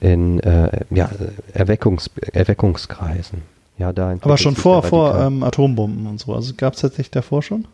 in 0.00 0.40
äh, 0.40 0.84
ja, 0.90 1.10
Erweckungs, 1.52 2.10
Erweckungskreisen. 2.32 3.42
Ja, 3.78 3.92
da 3.92 4.10
Aber 4.20 4.36
schon 4.38 4.56
vor, 4.56 4.82
vor 4.82 5.18
ähm, 5.18 5.42
Atombomben 5.42 6.06
und 6.06 6.20
so. 6.20 6.34
Also 6.34 6.54
gab 6.56 6.74
es 6.74 6.80
tatsächlich 6.80 7.10
davor 7.10 7.42
schon? 7.42 7.66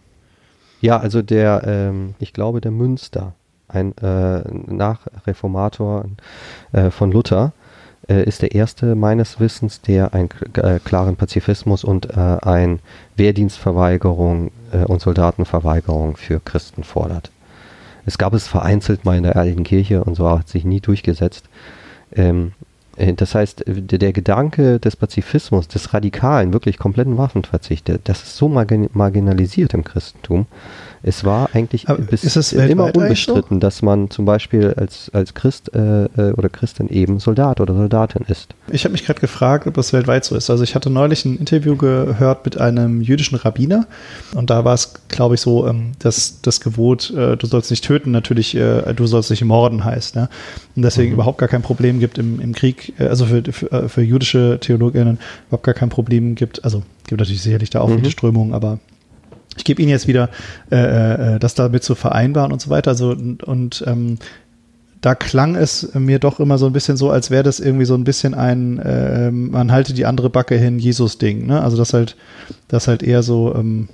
Ja, 0.81 0.99
also 0.99 1.23
der, 1.23 1.63
ähm, 1.67 2.15
ich 2.19 2.33
glaube, 2.33 2.61
der 2.61 2.71
Münster, 2.71 3.33
ein 3.69 3.97
äh, 3.99 4.43
Nachreformator 4.51 6.07
äh, 6.73 6.91
von 6.91 7.11
Luther, 7.11 7.53
äh, 8.09 8.25
ist 8.25 8.43
der 8.43 8.55
erste 8.55 8.95
meines 8.95 9.41
Wissens, 9.41 9.81
der 9.81 10.15
einen 10.15 10.31
äh, 10.55 10.79
klaren 10.79 11.17
Pazifismus 11.17 11.85
und 11.85 12.11
äh, 12.11 12.39
ein 12.43 12.81
Wehrdienstverweigerung 13.17 14.51
äh, 14.73 14.85
und 14.85 15.01
Soldatenverweigerung 15.01 16.17
für 16.17 16.41
Christen 16.41 16.85
fordert. 16.85 17.31
Es 18.07 18.17
gab 18.19 18.33
es 18.33 18.49
vereinzelt 18.49 19.05
mal 19.05 19.17
in 19.17 19.25
der 19.25 19.37
alten 19.37 19.65
Kirche 19.65 20.03
und 20.03 20.15
so 20.15 20.29
hat 20.29 20.49
sich 20.49 20.65
nie 20.65 20.81
durchgesetzt. 20.81 21.45
Ähm, 22.13 22.53
äh, 22.97 23.15
das 23.15 23.35
heißt, 23.35 23.65
der, 23.67 24.13
Gedanke 24.13 24.81
des 24.81 24.97
Pazifismus, 24.97 25.69
des 25.69 25.95
radikalen, 25.95 26.53
wirklich 26.53 26.79
kompletten 26.79 27.19
Waffenverzichts, 27.19 27.93
das 28.05 28.23
ist 28.23 28.37
so 28.37 28.49
marginalisiert 28.49 29.75
im 29.75 29.85
Christentum, 29.85 30.47
es 31.03 31.25
war 31.25 31.51
eigentlich 31.53 31.89
Aber 31.89 32.01
bis 32.01 32.53
immer 32.53 32.95
unbestritten, 32.95 33.57
so? 33.57 33.61
dass 33.61 33.83
man 33.83 34.11
zum 34.11 34.25
Beispiel 34.25 34.75
als, 34.77 35.11
als 35.13 35.35
Christ 35.35 35.75
äh, 35.75 36.05
äh, 36.05 36.33
oder 36.33 36.49
Christin 36.49 36.89
eben 36.89 37.19
Soldat 37.21 37.61
oder 37.61 37.75
Soldatin 37.75 38.23
ist. 38.29 38.55
Ich 38.71 38.85
habe 38.85 38.93
mich 38.93 39.05
gerade 39.05 39.21
gefragt, 39.21 39.67
ob 39.67 39.75
das 39.75 39.93
weltweit 39.93 40.25
so 40.25 40.37
ist. 40.37 40.51
Also 40.51 40.65
ich 40.65 40.75
hatte 40.75 40.91
neulich 40.91 41.25
ein 41.25 41.37
Interview 41.37 41.77
gehört 41.77 42.45
mit 42.45 42.59
einem 42.59 43.01
jüdischen 43.01 43.37
Rabbiner 43.37 43.87
und 44.35 44.51
da 44.51 44.65
war 44.65 44.75
es, 44.75 44.95
glaube 45.09 45.37
ich, 45.37 45.41
so, 45.41 45.67
ähm, 45.67 45.93
dass 45.99 46.41
das 46.43 46.61
Gebot, 46.61 47.11
äh, 47.11 47.37
du 47.37 47.47
sollst 47.47 47.71
nicht 47.71 47.85
töten, 47.85 48.11
natürlich, 48.11 48.55
äh, 48.55 48.93
du 48.95 49.07
sollst 49.07 49.31
nicht 49.31 49.45
morden 49.45 49.85
heißt. 49.85 50.17
Ne? 50.17 50.29
Und 50.77 50.83
deswegen 50.83 51.11
mhm. 51.11 51.15
überhaupt 51.15 51.39
gar 51.39 51.49
kein 51.49 51.63
Problem 51.63 52.01
gibt 52.01 52.19
im, 52.19 52.41
im 52.41 52.55
Krieg, 52.55 52.95
äh, 52.99 53.07
also 53.07 53.27
für, 53.27 53.43
für, 53.53 53.73
äh, 53.73 53.89
für 53.89 54.03
jüdische 54.03 54.59
Theologinnen 54.61 55.19
überhaupt 55.49 55.65
gar 55.65 55.75
kein 55.75 55.89
Problem 55.89 56.35
gibt. 56.35 56.65
Also 56.65 56.83
gibt 57.07 57.21
natürlich 57.21 57.43
sicherlich 57.43 57.71
da 57.71 57.81
auch 57.81 57.89
mhm. 57.89 57.97
viele 57.97 58.11
Strömungen, 58.11 58.53
aber 58.53 58.79
ich 59.59 59.65
gebe 59.65 59.83
Ihnen 59.83 59.91
jetzt 59.91 60.09
wieder, 60.09 60.31
äh, 60.71 61.35
äh, 61.35 61.39
das 61.39 61.55
damit 61.55 61.85
zu 61.85 61.95
vereinbaren 61.95 62.53
und 62.53 62.61
so 62.61 62.71
weiter. 62.71 62.91
Also, 62.91 63.11
und, 63.11 63.43
und 63.43 63.85
ähm, 63.87 64.19
da 65.01 65.15
klang 65.15 65.55
es 65.55 65.95
mir 65.95 66.19
doch 66.19 66.41
immer 66.41 66.59
so 66.59 66.67
ein 66.67 66.73
bisschen 66.73 66.97
so, 66.97 67.11
als 67.11 67.31
wäre 67.31 67.43
das 67.43 67.61
irgendwie 67.61 67.85
so 67.85 67.95
ein 67.95 68.05
bisschen 68.05 68.35
ein, 68.35 68.79
äh, 68.79 69.31
man 69.31 69.71
halte 69.71 69.95
die 69.95 70.07
andere 70.07 70.31
Backe 70.31 70.57
hin, 70.57 70.79
Jesus-Ding. 70.79 71.47
Ne? 71.47 71.63
Also 71.63 71.77
das 71.77 71.95
halt, 71.95 72.17
das 72.69 72.89
halt 72.89 73.03
eher 73.03 73.23
so, 73.23 73.55
ähm, 73.55 73.89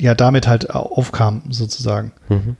ja, 0.00 0.14
damit 0.14 0.48
halt 0.48 0.70
aufkam, 0.70 1.42
sozusagen. 1.48 2.12
Mhm. 2.28 2.56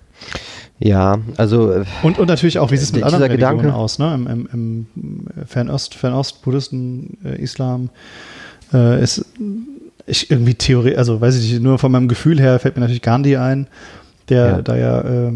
Ja, 0.79 1.19
also. 1.37 1.73
Äh, 1.73 1.85
und, 2.03 2.19
und 2.19 2.29
natürlich 2.29 2.59
auch, 2.59 2.71
wie 2.71 2.77
sieht 2.77 2.89
es 2.89 2.93
mit 2.93 3.03
anderen 3.05 3.25
Religionen 3.25 3.59
Gedanke, 3.59 3.77
aus, 3.77 3.99
ne? 3.99 4.15
Im, 4.15 4.27
im, 4.27 4.87
im 4.95 5.27
Fernost, 5.47 5.95
Fernost, 5.95 6.43
Buddhisten, 6.43 7.19
äh, 7.25 7.41
Islam 7.41 7.91
äh, 8.73 9.03
ist 9.03 9.25
ich 10.13 10.31
irgendwie 10.31 10.55
Theorie, 10.55 10.97
also 10.97 11.21
weiß 11.21 11.37
ich 11.37 11.53
nicht, 11.53 11.63
nur 11.63 11.79
von 11.79 11.91
meinem 11.91 12.09
Gefühl 12.09 12.41
her 12.41 12.59
fällt 12.59 12.77
mir 12.77 12.81
natürlich 12.81 13.03
Gandhi 13.03 13.37
ein, 13.37 13.67
der 14.29 14.47
ja. 14.47 14.63
da 14.63 14.77
ja, 14.77 15.01
äh, 15.01 15.33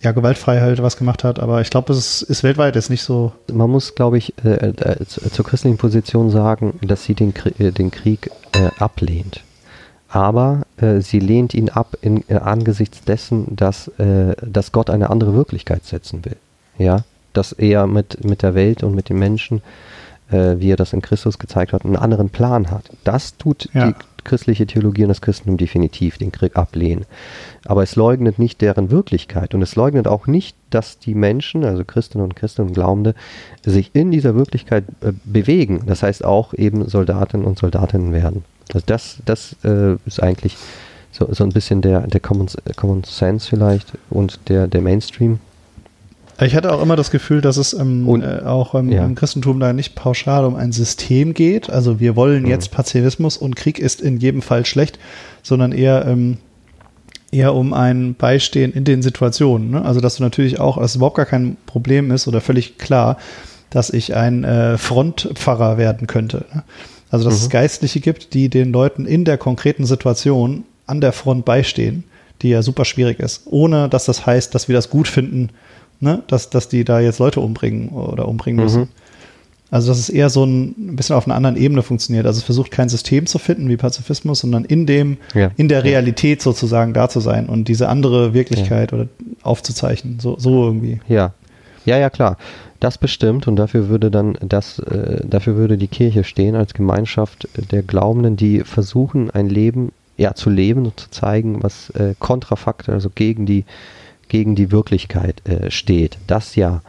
ja 0.00 0.12
gewaltfrei 0.12 0.60
halt 0.60 0.82
was 0.82 0.96
gemacht 0.96 1.24
hat, 1.24 1.38
aber 1.38 1.60
ich 1.60 1.70
glaube, 1.70 1.92
es 1.92 1.98
ist, 1.98 2.22
ist, 2.22 2.42
weltweit 2.42 2.74
jetzt 2.74 2.90
nicht 2.90 3.02
so. 3.02 3.32
Man 3.52 3.70
muss, 3.70 3.94
glaube 3.94 4.18
ich, 4.18 4.34
äh, 4.44 4.68
äh, 4.68 5.06
zur 5.06 5.44
christlichen 5.44 5.78
Position 5.78 6.30
sagen, 6.30 6.78
dass 6.82 7.04
sie 7.04 7.14
den, 7.14 7.32
Krieg, 7.32 7.58
äh, 7.60 7.70
den 7.70 7.90
Krieg 7.90 8.30
äh, 8.52 8.70
ablehnt. 8.78 9.42
Aber 10.08 10.62
äh, 10.76 11.00
sie 11.00 11.20
lehnt 11.20 11.54
ihn 11.54 11.68
ab 11.68 11.96
in, 12.02 12.24
angesichts 12.28 13.04
dessen, 13.04 13.54
dass, 13.54 13.90
dass 13.96 14.72
Gott 14.72 14.90
eine 14.90 15.08
andere 15.08 15.34
Wirklichkeit 15.34 15.84
setzen 15.84 16.24
will. 16.24 16.36
Ja, 16.78 17.04
dass 17.32 17.52
er 17.52 17.86
mit, 17.86 18.24
mit 18.24 18.42
der 18.42 18.56
Welt 18.56 18.82
und 18.82 18.94
mit 18.94 19.08
den 19.08 19.18
Menschen 19.20 19.62
äh, 20.30 20.58
wie 20.58 20.70
er 20.70 20.76
das 20.76 20.92
in 20.92 21.02
Christus 21.02 21.38
gezeigt 21.38 21.72
hat, 21.72 21.84
einen 21.84 21.96
anderen 21.96 22.30
Plan 22.30 22.70
hat. 22.70 22.90
Das 23.04 23.36
tut 23.36 23.68
ja. 23.72 23.88
die 23.88 23.94
christliche 24.24 24.66
Theologie 24.66 25.02
und 25.02 25.08
das 25.08 25.20
Christentum 25.20 25.56
definitiv, 25.56 26.18
den 26.18 26.32
Krieg 26.32 26.56
ablehnen. 26.56 27.06
Aber 27.64 27.82
es 27.82 27.96
leugnet 27.96 28.38
nicht 28.38 28.60
deren 28.60 28.90
Wirklichkeit 28.90 29.54
und 29.54 29.62
es 29.62 29.76
leugnet 29.76 30.06
auch 30.06 30.26
nicht, 30.26 30.56
dass 30.70 30.98
die 30.98 31.14
Menschen, 31.14 31.64
also 31.64 31.84
Christinnen 31.84 32.24
und 32.24 32.36
Christen 32.36 32.62
und 32.62 32.74
Glaubende, 32.74 33.14
sich 33.64 33.90
in 33.94 34.10
dieser 34.10 34.34
Wirklichkeit 34.34 34.84
äh, 35.00 35.12
bewegen. 35.24 35.82
Das 35.86 36.02
heißt 36.02 36.24
auch 36.24 36.54
eben 36.54 36.88
Soldatinnen 36.88 37.46
und 37.46 37.58
Soldatinnen 37.58 38.12
werden. 38.12 38.44
Also 38.72 38.84
das, 38.86 39.18
das 39.24 39.56
äh, 39.64 39.96
ist 40.06 40.22
eigentlich 40.22 40.56
so, 41.12 41.28
so 41.32 41.44
ein 41.44 41.50
bisschen 41.50 41.82
der, 41.82 42.06
der 42.06 42.20
Common, 42.20 42.48
Common 42.76 43.04
Sense 43.04 43.48
vielleicht 43.48 43.92
und 44.10 44.48
der, 44.48 44.68
der 44.68 44.80
Mainstream. 44.80 45.40
Ich 46.46 46.54
hatte 46.54 46.72
auch 46.72 46.80
immer 46.80 46.96
das 46.96 47.10
Gefühl, 47.10 47.40
dass 47.40 47.56
es 47.56 47.74
ähm, 47.74 48.08
Und, 48.08 48.22
äh, 48.22 48.42
auch 48.44 48.74
ähm, 48.74 48.90
ja. 48.90 49.04
im 49.04 49.14
Christentum 49.14 49.60
da 49.60 49.72
nicht 49.72 49.94
pauschal 49.94 50.44
um 50.44 50.56
ein 50.56 50.72
System 50.72 51.34
geht. 51.34 51.68
Also 51.68 52.00
wir 52.00 52.16
wollen 52.16 52.44
mhm. 52.44 52.48
jetzt 52.48 52.70
Pazifismus 52.70 53.36
und 53.36 53.56
Krieg 53.56 53.78
ist 53.78 54.00
in 54.00 54.18
jedem 54.18 54.40
Fall 54.42 54.64
schlecht, 54.64 54.98
sondern 55.42 55.72
eher, 55.72 56.06
ähm, 56.06 56.38
eher 57.30 57.54
um 57.54 57.74
ein 57.74 58.14
Beistehen 58.14 58.72
in 58.72 58.84
den 58.84 59.02
Situationen. 59.02 59.70
Ne? 59.70 59.84
Also 59.84 60.00
dass 60.00 60.16
du 60.16 60.22
natürlich 60.22 60.60
auch, 60.60 60.78
dass 60.78 60.92
es 60.92 60.96
überhaupt 60.96 61.16
gar 61.16 61.26
kein 61.26 61.56
Problem 61.66 62.10
ist 62.10 62.26
oder 62.26 62.40
völlig 62.40 62.78
klar, 62.78 63.18
dass 63.68 63.90
ich 63.90 64.16
ein 64.16 64.44
äh, 64.44 64.78
Frontpfarrer 64.78 65.76
werden 65.78 66.06
könnte. 66.06 66.46
Ne? 66.54 66.64
Also 67.10 67.26
dass 67.26 67.38
mhm. 67.38 67.44
es 67.44 67.50
Geistliche 67.50 68.00
gibt, 68.00 68.34
die 68.34 68.48
den 68.48 68.72
Leuten 68.72 69.04
in 69.04 69.24
der 69.24 69.36
konkreten 69.36 69.84
Situation 69.84 70.64
an 70.86 71.00
der 71.00 71.12
Front 71.12 71.44
beistehen, 71.44 72.04
die 72.42 72.48
ja 72.48 72.62
super 72.62 72.84
schwierig 72.84 73.20
ist, 73.20 73.42
ohne 73.46 73.88
dass 73.88 74.06
das 74.06 74.24
heißt, 74.24 74.54
dass 74.54 74.68
wir 74.68 74.74
das 74.74 74.88
gut 74.88 75.06
finden, 75.06 75.50
ne? 76.00 76.22
dass, 76.26 76.50
dass 76.50 76.68
die 76.68 76.84
da 76.84 77.00
jetzt 77.00 77.18
Leute 77.18 77.40
umbringen 77.40 77.90
oder 77.90 78.28
umbringen 78.28 78.62
müssen. 78.62 78.82
Mhm. 78.82 78.88
Also, 79.72 79.88
dass 79.88 80.00
es 80.00 80.08
eher 80.08 80.30
so 80.30 80.44
ein, 80.44 80.74
ein, 80.76 80.96
bisschen 80.96 81.14
auf 81.14 81.26
einer 81.26 81.36
anderen 81.36 81.56
Ebene 81.56 81.82
funktioniert. 81.82 82.26
Also, 82.26 82.38
es 82.38 82.44
versucht 82.44 82.72
kein 82.72 82.88
System 82.88 83.26
zu 83.26 83.38
finden 83.38 83.68
wie 83.68 83.76
Pazifismus, 83.76 84.40
sondern 84.40 84.64
in 84.64 84.84
dem, 84.84 85.18
ja. 85.32 85.52
in 85.56 85.68
der 85.68 85.84
Realität 85.84 86.42
sozusagen 86.42 86.92
da 86.92 87.08
zu 87.08 87.20
sein 87.20 87.46
und 87.46 87.68
diese 87.68 87.88
andere 87.88 88.34
Wirklichkeit 88.34 88.90
ja. 88.90 88.98
oder 88.98 89.08
aufzuzeichnen. 89.42 90.18
So, 90.18 90.36
so 90.38 90.64
irgendwie. 90.64 91.00
Ja. 91.08 91.34
Ja, 91.84 91.98
ja, 91.98 92.10
klar. 92.10 92.36
Das 92.80 92.98
bestimmt 92.98 93.46
und 93.46 93.56
dafür 93.56 93.88
würde 93.88 94.10
dann 94.10 94.36
das, 94.40 94.78
äh, 94.80 95.22
dafür 95.26 95.56
würde 95.56 95.76
die 95.76 95.88
Kirche 95.88 96.24
stehen 96.24 96.56
als 96.56 96.74
Gemeinschaft 96.74 97.46
der 97.70 97.82
Glaubenden, 97.82 98.36
die 98.36 98.60
versuchen, 98.60 99.30
ein 99.30 99.48
Leben 99.48 99.92
ja, 100.16 100.34
zu 100.34 100.50
leben 100.50 100.84
und 100.84 101.00
zu 101.00 101.10
zeigen, 101.10 101.62
was 101.62 101.90
äh, 101.90 102.14
kontrafakt, 102.18 102.88
also 102.88 103.10
gegen 103.14 103.46
die 103.46 103.64
gegen 104.30 104.54
die 104.54 104.72
Wirklichkeit 104.72 105.46
äh, 105.46 105.70
steht. 105.70 106.16
Das 106.26 106.56
ja. 106.56 106.80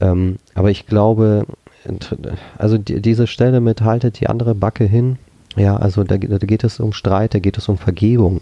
Ähm, 0.00 0.38
aber 0.54 0.70
ich 0.70 0.86
glaube, 0.86 1.46
also 2.58 2.78
die, 2.78 3.00
diese 3.00 3.28
Stelle 3.28 3.60
mit 3.60 3.82
haltet 3.82 4.18
die 4.18 4.26
andere 4.26 4.56
Backe 4.56 4.84
hin, 4.84 5.18
ja, 5.56 5.76
also 5.76 6.04
da, 6.04 6.16
da 6.16 6.38
geht 6.38 6.64
es 6.64 6.80
um 6.80 6.92
Streit, 6.92 7.34
da 7.34 7.38
geht 7.38 7.58
es 7.58 7.68
um 7.68 7.78
Vergebung. 7.78 8.40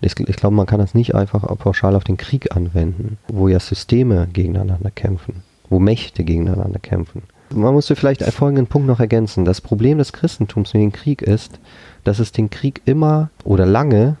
Ich, 0.00 0.18
ich 0.18 0.36
glaube, 0.36 0.54
man 0.54 0.66
kann 0.66 0.80
das 0.80 0.94
nicht 0.94 1.14
einfach 1.14 1.42
pauschal 1.58 1.94
auf 1.96 2.04
den 2.04 2.16
Krieg 2.16 2.54
anwenden, 2.54 3.18
wo 3.28 3.48
ja 3.48 3.58
Systeme 3.58 4.28
gegeneinander 4.32 4.90
kämpfen, 4.90 5.42
wo 5.68 5.78
Mächte 5.78 6.24
gegeneinander 6.24 6.78
kämpfen. 6.78 7.22
Man 7.50 7.74
musste 7.74 7.96
vielleicht 7.96 8.22
folgenden 8.22 8.66
Punkt 8.66 8.88
noch 8.88 9.00
ergänzen. 9.00 9.44
Das 9.44 9.60
Problem 9.60 9.98
des 9.98 10.12
Christentums 10.12 10.74
mit 10.74 10.82
dem 10.82 10.92
Krieg 10.92 11.22
ist, 11.22 11.58
dass 12.02 12.18
es 12.18 12.32
den 12.32 12.50
Krieg 12.50 12.82
immer 12.84 13.30
oder 13.44 13.64
lange 13.64 14.16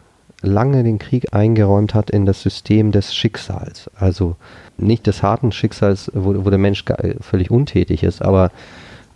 lange 0.46 0.82
den 0.82 0.98
Krieg 0.98 1.34
eingeräumt 1.34 1.94
hat 1.94 2.10
in 2.10 2.26
das 2.26 2.42
System 2.42 2.92
des 2.92 3.14
Schicksals. 3.14 3.90
Also 3.96 4.36
nicht 4.76 5.06
des 5.06 5.22
harten 5.22 5.52
Schicksals, 5.52 6.10
wo, 6.14 6.44
wo 6.44 6.50
der 6.50 6.58
Mensch 6.58 6.84
völlig 7.20 7.50
untätig 7.50 8.02
ist, 8.02 8.22
aber 8.22 8.50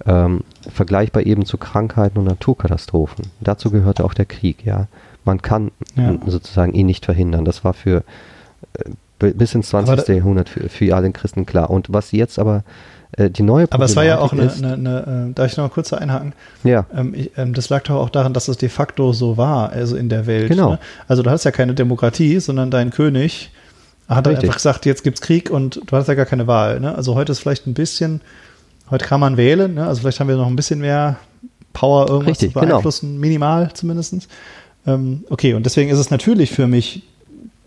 ähm, 0.06 0.40
vergleichbar 0.70 1.26
eben 1.26 1.44
zu 1.44 1.58
Krankheiten 1.58 2.18
und 2.18 2.24
Naturkatastrophen. 2.24 3.26
Dazu 3.40 3.70
gehörte 3.70 4.04
auch 4.04 4.14
der 4.14 4.26
Krieg, 4.26 4.64
ja. 4.64 4.86
Man 5.24 5.42
kann 5.42 5.72
ja. 5.96 6.16
sozusagen 6.26 6.72
ihn 6.72 6.86
nicht 6.86 7.04
verhindern. 7.04 7.44
Das 7.44 7.64
war 7.64 7.74
für 7.74 8.04
äh, 8.74 9.32
bis 9.32 9.54
ins 9.54 9.68
20. 9.68 10.08
Jahrhundert 10.08 10.48
für, 10.48 10.68
für 10.68 10.94
alle 10.94 11.10
Christen 11.10 11.44
klar. 11.44 11.70
Und 11.70 11.92
was 11.92 12.12
jetzt 12.12 12.38
aber 12.38 12.62
die 13.16 13.42
neue 13.42 13.66
Aber 13.70 13.86
es 13.86 13.96
war 13.96 14.04
ja 14.04 14.18
auch 14.18 14.32
eine, 14.32 14.52
eine, 14.52 14.74
eine 14.74 15.28
äh, 15.30 15.34
darf 15.34 15.50
ich 15.50 15.56
noch 15.56 15.64
mal 15.64 15.70
kurz 15.70 15.92
einhaken? 15.92 16.34
Ja. 16.62 16.84
Ähm, 16.94 17.14
ich, 17.14 17.30
ähm, 17.36 17.54
das 17.54 17.70
lag 17.70 17.82
doch 17.84 17.96
auch 17.96 18.10
daran, 18.10 18.34
dass 18.34 18.48
es 18.48 18.58
de 18.58 18.68
facto 18.68 19.12
so 19.12 19.36
war, 19.36 19.70
also 19.70 19.96
in 19.96 20.08
der 20.08 20.26
Welt. 20.26 20.48
Genau. 20.48 20.72
Ne? 20.72 20.78
Also 21.08 21.22
du 21.22 21.30
hast 21.30 21.44
ja 21.44 21.50
keine 21.50 21.74
Demokratie, 21.74 22.38
sondern 22.38 22.70
dein 22.70 22.90
König 22.90 23.50
hat 24.08 24.26
Richtig. 24.26 24.44
einfach 24.44 24.56
gesagt, 24.56 24.86
jetzt 24.86 25.04
gibt's 25.04 25.20
Krieg 25.20 25.50
und 25.50 25.80
du 25.86 25.96
hast 25.96 26.06
ja 26.08 26.14
gar 26.14 26.26
keine 26.26 26.46
Wahl. 26.46 26.80
Ne? 26.80 26.94
Also 26.94 27.14
heute 27.14 27.32
ist 27.32 27.40
vielleicht 27.40 27.66
ein 27.66 27.74
bisschen, 27.74 28.20
heute 28.90 29.04
kann 29.04 29.20
man 29.20 29.36
wählen, 29.36 29.74
ne? 29.74 29.86
also 29.86 30.02
vielleicht 30.02 30.20
haben 30.20 30.28
wir 30.28 30.36
noch 30.36 30.46
ein 30.46 30.56
bisschen 30.56 30.80
mehr 30.80 31.16
Power, 31.72 32.08
irgendwas 32.08 32.32
Richtig, 32.32 32.52
zu 32.52 32.60
genau. 32.60 32.74
beeinflussen, 32.74 33.08
genau. 33.08 33.20
minimal 33.20 33.70
zumindest. 33.72 34.28
Ähm, 34.86 35.24
okay, 35.30 35.54
und 35.54 35.64
deswegen 35.64 35.90
ist 35.90 35.98
es 35.98 36.10
natürlich 36.10 36.50
für 36.50 36.66
mich 36.66 37.02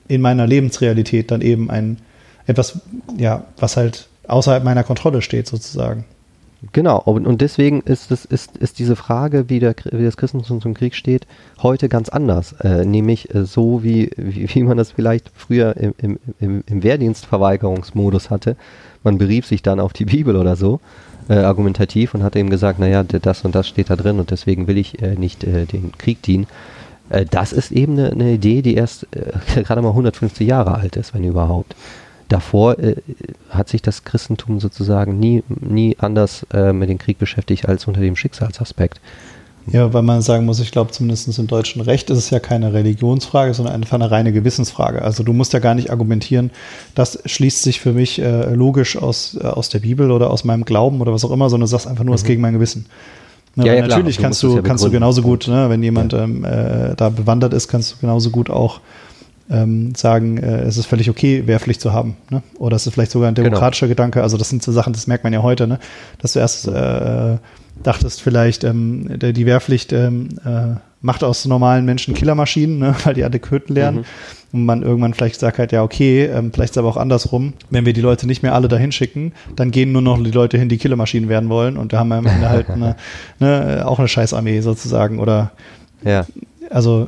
in 0.08 0.22
meiner 0.22 0.46
Lebensrealität 0.46 1.32
dann 1.32 1.42
eben 1.42 1.70
ein 1.70 1.98
etwas, 2.48 2.80
ja, 3.18 3.46
was 3.58 3.78
halt 3.78 4.08
außerhalb 4.32 4.64
meiner 4.64 4.84
Kontrolle 4.84 5.22
steht, 5.22 5.48
sozusagen. 5.48 6.06
Genau, 6.74 7.00
und, 7.00 7.42
deswegen 7.42 7.82
ist, 7.82 8.12
das, 8.12 8.24
ist, 8.24 8.56
ist 8.58 8.78
diese 8.78 8.96
Frage, 8.96 9.50
wie, 9.50 9.60
der, 9.60 9.74
wie 9.92 10.04
das 10.04 10.16
Christentum 10.16 10.62
zum 10.62 10.76
Krieg 10.76 10.94
steht, 10.94 11.26
heute 11.64 11.90
ganz 11.90 12.10
anders. 12.10 12.54
Äh, 12.62 12.86
nämlich 12.86 13.34
äh, 13.34 13.46
so, 13.46 13.84
wie, 13.84 14.12
wie, 14.16 14.48
wie, 14.48 14.64
man 14.64 14.78
das 14.78 14.92
vielleicht 14.92 15.32
früher 15.36 15.76
im, 15.76 16.20
im, 16.40 16.64
im, 16.68 16.84
Wehrdienstverweigerungsmodus 16.84 18.30
hatte. 18.30 18.58
Man 19.04 19.18
berief 19.18 19.48
sich 19.48 19.64
dann 19.64 19.80
auf 19.80 19.94
die 19.94 20.06
Bibel 20.06 20.36
oder 20.36 20.56
so, 20.56 20.82
äh, 21.30 21.34
argumentativ, 21.34 22.14
und 22.14 22.22
hat 22.22 22.36
eben 22.36 22.52
gesagt, 22.52 22.78
naja, 22.78 23.04
das 23.04 23.44
und 23.44 23.56
das 23.56 23.68
steht 23.68 23.90
da 23.90 23.96
drin 23.96 24.20
und 24.20 24.30
deswegen 24.30 24.68
will 24.68 24.78
ich 24.78 25.02
äh, 25.02 25.16
nicht 25.16 25.44
äh, 25.44 25.66
den 25.66 25.92
Krieg 25.98 26.22
dienen. 26.22 26.46
Das 27.30 27.52
ist 27.52 27.74
eben 27.74 28.00
eine, 28.00 28.12
eine 28.12 28.32
Idee, 28.32 28.62
die 28.62 28.76
erst 28.76 29.06
gerade 29.56 29.82
mal 29.82 29.90
150 29.90 30.48
Jahre 30.48 30.76
alt 30.76 30.96
ist, 30.96 31.14
wenn 31.14 31.26
überhaupt 31.26 31.76
davor 32.32 32.80
äh, 32.80 32.96
hat 33.50 33.70
sich 33.70 33.82
das 33.82 34.04
Christentum 34.04 34.60
sozusagen 34.60 35.20
nie, 35.20 35.44
nie 35.48 35.98
anders 36.00 36.46
äh, 36.54 36.74
mit 36.74 36.90
dem 36.90 36.98
Krieg 36.98 37.18
beschäftigt 37.18 37.68
als 37.68 37.88
unter 37.88 38.02
dem 38.02 38.16
Schicksalsaspekt. 38.16 39.00
Ja, 39.68 39.94
weil 39.94 40.02
man 40.02 40.22
sagen 40.22 40.46
muss, 40.46 40.60
ich 40.60 40.72
glaube, 40.72 40.92
zumindest 40.92 41.38
im 41.38 41.48
deutschen 41.48 41.82
Recht 41.82 42.10
ist 42.10 42.18
es 42.18 42.30
ja 42.32 42.40
keine 42.40 42.74
Religionsfrage, 42.74 43.54
sondern 43.54 43.76
einfach 43.76 43.96
eine 43.96 44.10
reine 44.10 44.32
Gewissensfrage. 44.32 45.04
Also 45.04 45.24
du 45.24 45.34
musst 45.34 45.54
ja 45.54 45.60
gar 45.60 45.76
nicht 45.76 45.92
argumentieren, 45.92 46.50
das 46.96 47.20
schließt 47.26 47.62
sich 47.62 47.80
für 47.80 47.94
mich 47.94 48.20
äh, 48.20 48.54
logisch 48.54 48.98
aus, 48.98 49.38
äh, 49.40 49.46
aus 49.46 49.70
der 49.70 49.80
Bibel 49.80 50.12
oder 50.12 50.32
aus 50.32 50.44
meinem 50.44 50.66
Glauben 50.66 51.00
oder 51.00 51.14
was 51.14 51.24
auch 51.24 51.32
immer, 51.32 51.50
sondern 51.50 51.68
du 51.68 51.72
sagst 51.72 51.88
einfach 51.88 52.04
nur, 52.04 52.16
es 52.16 52.24
mhm. 52.24 52.28
gegen 52.28 52.42
mein 52.42 52.54
Gewissen. 52.54 52.88
Ne, 53.56 53.68
ja, 53.68 53.74
ja, 53.74 53.88
natürlich 53.88 54.18
klar, 54.18 54.30
kannst 54.30 54.44
du, 54.44 54.56
ja 54.56 54.62
kannst 54.62 54.84
du 54.84 54.90
genauso 54.90 55.22
gut, 55.22 55.48
ne, 55.48 55.70
wenn 55.70 55.84
jemand 55.84 56.14
ähm, 56.14 56.46
äh, 56.46 56.96
da 56.96 57.10
bewandert 57.10 57.54
ist, 57.54 57.68
kannst 57.68 57.94
du 57.94 57.96
genauso 58.00 58.30
gut 58.30 58.50
auch 58.50 58.80
ähm, 59.52 59.94
sagen, 59.96 60.38
äh, 60.38 60.62
es 60.62 60.78
ist 60.78 60.86
völlig 60.86 61.10
okay, 61.10 61.46
Wehrpflicht 61.46 61.82
zu 61.82 61.94
haben. 61.94 62.16
Ne? 62.30 62.42
Oder 62.58 62.78
es 62.78 62.88
ist 62.88 62.94
vielleicht 62.94 63.12
sogar 63.12 63.30
ein 63.30 63.36
genau. 63.36 63.50
demokratischer 63.50 63.88
genau. 63.88 63.96
Gedanke. 63.96 64.24
Also 64.24 64.38
das 64.38 64.50
sind 64.50 64.64
so 64.64 64.72
Sachen, 64.72 64.94
das 64.94 65.08
merkt 65.08 65.24
man 65.24 65.34
ja 65.34 65.44
heute, 65.44 65.68
ne? 65.68 65.80
dass 66.20 66.34
du 66.34 66.40
erst 66.40 66.68
äh, 66.68 67.38
dachtest 67.84 68.22
vielleicht, 68.22 68.64
ähm, 68.64 69.20
die 69.20 69.46
Wehrpflicht 69.46 69.92
ähm, 69.92 70.30
äh, 70.46 70.76
macht 71.02 71.24
aus 71.24 71.46
normalen 71.46 71.84
Menschen 71.86 72.14
Killermaschinen, 72.14 72.80
ne? 72.80 72.96
weil 73.04 73.14
die 73.14 73.24
alle 73.24 73.40
Köten 73.40 73.74
lernen. 73.74 74.00
Mhm. 74.00 74.06
Und 74.54 74.66
man 74.66 74.84
irgendwann 74.84 75.14
vielleicht 75.14 75.40
sagt 75.40 75.60
halt, 75.60 75.72
ja, 75.72 75.82
okay, 75.82 76.26
ähm, 76.26 76.52
vielleicht 76.54 76.72
ist 76.72 76.78
aber 76.78 76.90
auch 76.90 76.98
andersrum. 76.98 77.54
Wenn 77.70 77.86
wir 77.86 77.94
die 77.94 78.02
Leute 78.02 78.28
nicht 78.28 78.44
mehr 78.44 78.54
alle 78.54 78.68
dahin 78.68 78.92
schicken, 78.92 79.32
dann 79.56 79.72
gehen 79.72 79.94
nur 79.94 80.02
noch 80.02 80.22
die 80.22 80.32
Leute 80.32 80.58
hin, 80.58 80.68
die 80.68 80.78
Killermaschinen 80.78 81.30
werden 81.30 81.50
wollen. 81.50 81.78
Und 81.78 81.94
da 81.94 82.00
haben 82.00 82.10
wir 82.10 82.18
am 82.18 82.26
Ende 82.26 82.50
halt 82.50 82.70
eine, 82.70 82.96
ne, 83.40 83.84
auch 83.86 84.00
eine 84.00 84.10
Scheißarmee 84.10 84.60
sozusagen. 84.60 85.20
Oder 85.20 85.52
ja. 86.04 86.26
also 86.70 87.08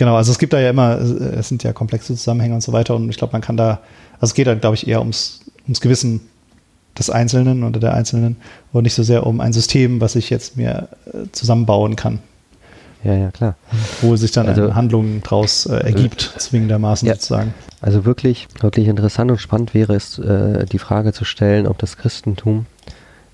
genau, 0.00 0.16
also 0.16 0.32
es 0.32 0.38
gibt 0.38 0.54
da 0.54 0.58
ja 0.58 0.70
immer, 0.70 0.98
es 0.98 1.48
sind 1.48 1.62
ja 1.62 1.74
komplexe 1.74 2.14
Zusammenhänge 2.16 2.54
und 2.54 2.62
so 2.62 2.72
weiter 2.72 2.96
und 2.96 3.10
ich 3.10 3.18
glaube, 3.18 3.32
man 3.32 3.42
kann 3.42 3.58
da, 3.58 3.80
also 4.14 4.30
es 4.30 4.34
geht 4.34 4.46
dann, 4.46 4.58
glaube 4.58 4.74
ich, 4.74 4.88
eher 4.88 5.00
ums, 5.00 5.40
ums 5.64 5.82
Gewissen 5.82 6.22
des 6.98 7.10
Einzelnen 7.10 7.62
oder 7.64 7.78
der 7.80 7.92
Einzelnen 7.92 8.36
und 8.72 8.84
nicht 8.84 8.94
so 8.94 9.02
sehr 9.02 9.26
um 9.26 9.40
ein 9.40 9.52
System, 9.52 10.00
was 10.00 10.16
ich 10.16 10.30
jetzt 10.30 10.56
mir 10.56 10.88
äh, 11.06 11.30
zusammenbauen 11.32 11.96
kann. 11.96 12.18
Ja, 13.04 13.14
ja, 13.14 13.30
klar. 13.30 13.56
Wo 14.00 14.16
sich 14.16 14.32
dann 14.32 14.48
also, 14.48 14.62
eine 14.62 14.74
Handlung 14.74 15.22
daraus 15.22 15.66
äh, 15.66 15.74
ergibt, 15.74 16.34
zwingendermaßen 16.38 17.06
ja, 17.06 17.14
sozusagen. 17.14 17.52
Also 17.82 18.06
wirklich, 18.06 18.48
wirklich 18.60 18.88
interessant 18.88 19.30
und 19.30 19.38
spannend 19.38 19.74
wäre 19.74 19.94
es, 19.94 20.18
äh, 20.18 20.64
die 20.64 20.78
Frage 20.78 21.12
zu 21.12 21.26
stellen, 21.26 21.66
ob 21.66 21.76
das 21.76 21.98
Christentum 21.98 22.64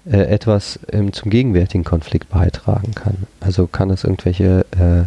äh, 0.05 0.19
etwas 0.19 0.81
ähm, 0.91 1.13
zum 1.13 1.31
gegenwärtigen 1.31 1.85
Konflikt 1.85 2.29
beitragen 2.29 2.93
kann. 2.95 3.19
Also 3.41 3.69
kann 3.69 3.91
es 3.91 4.03
irgendwelche 4.03 4.67
äh, 4.73 5.07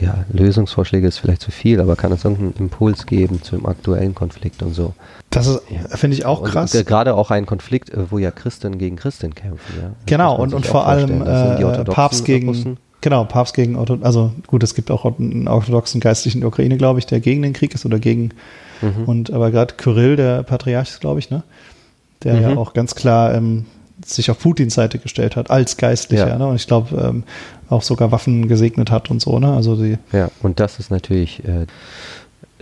ja, 0.00 0.24
Lösungsvorschläge 0.32 1.06
ist 1.06 1.18
vielleicht 1.18 1.42
zu 1.42 1.50
viel, 1.50 1.80
aber 1.80 1.96
kann 1.96 2.12
es 2.12 2.24
irgendeinen 2.24 2.54
Impuls 2.58 3.06
geben 3.06 3.42
zum 3.42 3.66
aktuellen 3.66 4.14
Konflikt 4.14 4.62
und 4.62 4.74
so. 4.74 4.94
Das 5.30 5.46
ist, 5.46 5.62
ja. 5.70 5.96
finde 5.96 6.16
ich 6.16 6.24
auch 6.24 6.42
krass. 6.42 6.74
Und, 6.74 6.86
gerade 6.86 7.14
auch 7.14 7.30
ein 7.30 7.46
Konflikt, 7.46 7.90
äh, 7.90 8.10
wo 8.10 8.18
ja 8.18 8.30
Christen 8.30 8.78
gegen 8.78 8.96
Christen 8.96 9.34
kämpfen. 9.34 9.74
Ja? 9.80 9.90
Genau, 10.06 10.36
und, 10.36 10.54
und 10.54 10.66
vor 10.66 10.86
allem 10.86 11.22
äh, 11.22 11.84
Papst 11.84 12.24
gegen, 12.24 12.48
Russen. 12.48 12.76
genau, 13.00 13.24
Papst 13.24 13.54
gegen, 13.54 13.76
also 13.76 14.32
gut, 14.46 14.62
es 14.62 14.74
gibt 14.74 14.90
auch 14.90 15.04
einen 15.18 15.48
orthodoxen 15.48 16.00
Geistlichen 16.00 16.38
in 16.38 16.40
der 16.42 16.48
Ukraine, 16.48 16.76
glaube 16.76 16.98
ich, 16.98 17.06
der 17.06 17.20
gegen 17.20 17.42
den 17.42 17.52
Krieg 17.52 17.74
ist 17.74 17.86
oder 17.86 17.98
gegen, 17.98 18.30
mhm. 18.80 19.04
und 19.06 19.32
aber 19.32 19.50
gerade 19.50 19.74
Kyrill, 19.74 20.16
der 20.16 20.42
Patriarch 20.42 20.90
ist, 20.90 21.00
glaube 21.00 21.18
ich, 21.18 21.30
ne? 21.30 21.42
Der 22.22 22.34
mhm. 22.34 22.42
ja 22.42 22.56
auch 22.56 22.72
ganz 22.72 22.94
klar 22.94 23.34
ähm, 23.34 23.66
sich 24.04 24.30
auf 24.30 24.40
Putins 24.40 24.74
Seite 24.74 24.98
gestellt 24.98 25.36
hat, 25.36 25.50
als 25.50 25.76
Geistlicher. 25.76 26.28
Ja. 26.28 26.38
Ne? 26.38 26.46
Und 26.46 26.56
ich 26.56 26.66
glaube, 26.66 26.96
ähm, 26.96 27.24
auch 27.68 27.82
sogar 27.82 28.12
Waffen 28.12 28.48
gesegnet 28.48 28.90
hat 28.90 29.10
und 29.10 29.20
so. 29.20 29.38
Ne? 29.38 29.52
Also 29.52 29.76
die 29.76 29.98
ja, 30.12 30.30
und 30.42 30.60
das 30.60 30.78
ist 30.78 30.90
natürlich, 30.90 31.44
äh, 31.44 31.66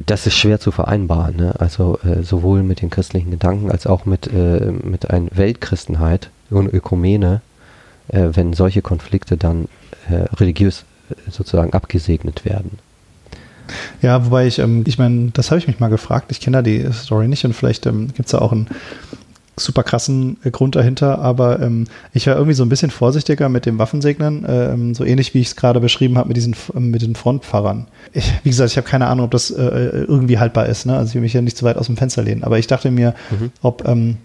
das 0.07 0.27
ist 0.27 0.37
schwer 0.37 0.61
zu 0.61 0.71
vereinbaren. 0.71 1.37
Ne? 1.37 1.55
Also 1.59 1.99
äh, 2.05 2.23
sowohl 2.23 2.63
mit 2.63 2.83
den 2.83 2.91
christlichen 2.91 3.31
Gedanken 3.31 3.71
als 3.71 3.87
auch 3.87 4.05
mit, 4.05 4.27
äh, 4.27 4.71
mit 4.71 5.11
einer 5.11 5.29
Weltchristenheit 5.33 6.31
und 6.51 6.73
Ökumene, 6.73 7.41
äh, 8.09 8.29
wenn 8.33 8.53
solche 8.53 8.83
Konflikte 8.83 9.37
dann 9.37 9.69
äh, 10.11 10.35
religiös 10.37 10.85
äh, 11.11 11.31
sozusagen 11.31 11.73
abgesegnet 11.73 12.45
werden. 12.45 12.79
Ja, 14.03 14.27
wobei 14.27 14.47
ich, 14.47 14.59
ähm, 14.59 14.85
ich 14.87 14.99
meine, 14.99 15.31
das 15.33 15.51
habe 15.51 15.59
ich 15.59 15.67
mich 15.67 15.81
mal 15.81 15.89
gefragt. 15.89 16.31
Ich 16.31 16.41
kenne 16.41 16.59
da 16.59 16.63
die 16.63 16.85
Story 16.93 17.29
nicht 17.29 17.45
und 17.45 17.55
vielleicht 17.55 17.87
ähm, 17.87 18.09
gibt 18.09 18.27
es 18.27 18.33
da 18.33 18.39
auch 18.39 18.53
ein 18.53 18.69
super 19.57 19.83
krassen 19.83 20.39
äh, 20.45 20.51
Grund 20.51 20.77
dahinter, 20.77 21.19
aber 21.19 21.61
ähm, 21.61 21.87
ich 22.13 22.27
war 22.27 22.35
irgendwie 22.35 22.55
so 22.55 22.65
ein 22.65 22.69
bisschen 22.69 22.91
vorsichtiger 22.91 23.49
mit 23.49 23.67
dem 23.67 23.79
Waffensegnen, 23.79 24.47
ähm, 24.49 24.95
so 24.95 25.05
ähnlich 25.05 25.35
wie 25.35 25.41
ich 25.41 25.49
es 25.49 25.57
gerade 25.57 25.81
beschrieben 25.81 26.17
habe 26.19 26.29
mit 26.29 26.37
diesen 26.37 26.57
mit 26.75 27.03
den 27.03 27.15
Frontfahrern. 27.15 27.89
Ich, 28.13 28.31
wie 28.43 28.51
gesagt, 28.51 28.71
ich 28.71 28.77
habe 28.77 28.89
keine 28.89 29.07
Ahnung, 29.07 29.27
ob 29.27 29.31
das 29.31 29.51
äh, 29.51 30.05
irgendwie 30.07 30.39
haltbar 30.39 30.67
ist, 30.67 30.87
ne? 30.87 30.97
Also 30.97 31.11
ich 31.11 31.15
will 31.15 31.23
mich 31.23 31.33
ja 31.33 31.43
nicht 31.43 31.57
zu 31.57 31.65
weit 31.65 31.77
aus 31.77 31.87
dem 31.87 31.97
Fenster 31.97 32.23
lehnen, 32.23 32.45
aber 32.45 32.59
ich 32.59 32.67
dachte 32.67 32.91
mir, 32.91 33.15
mhm. 33.31 33.51
ob 33.61 33.87
ähm, 33.87 34.17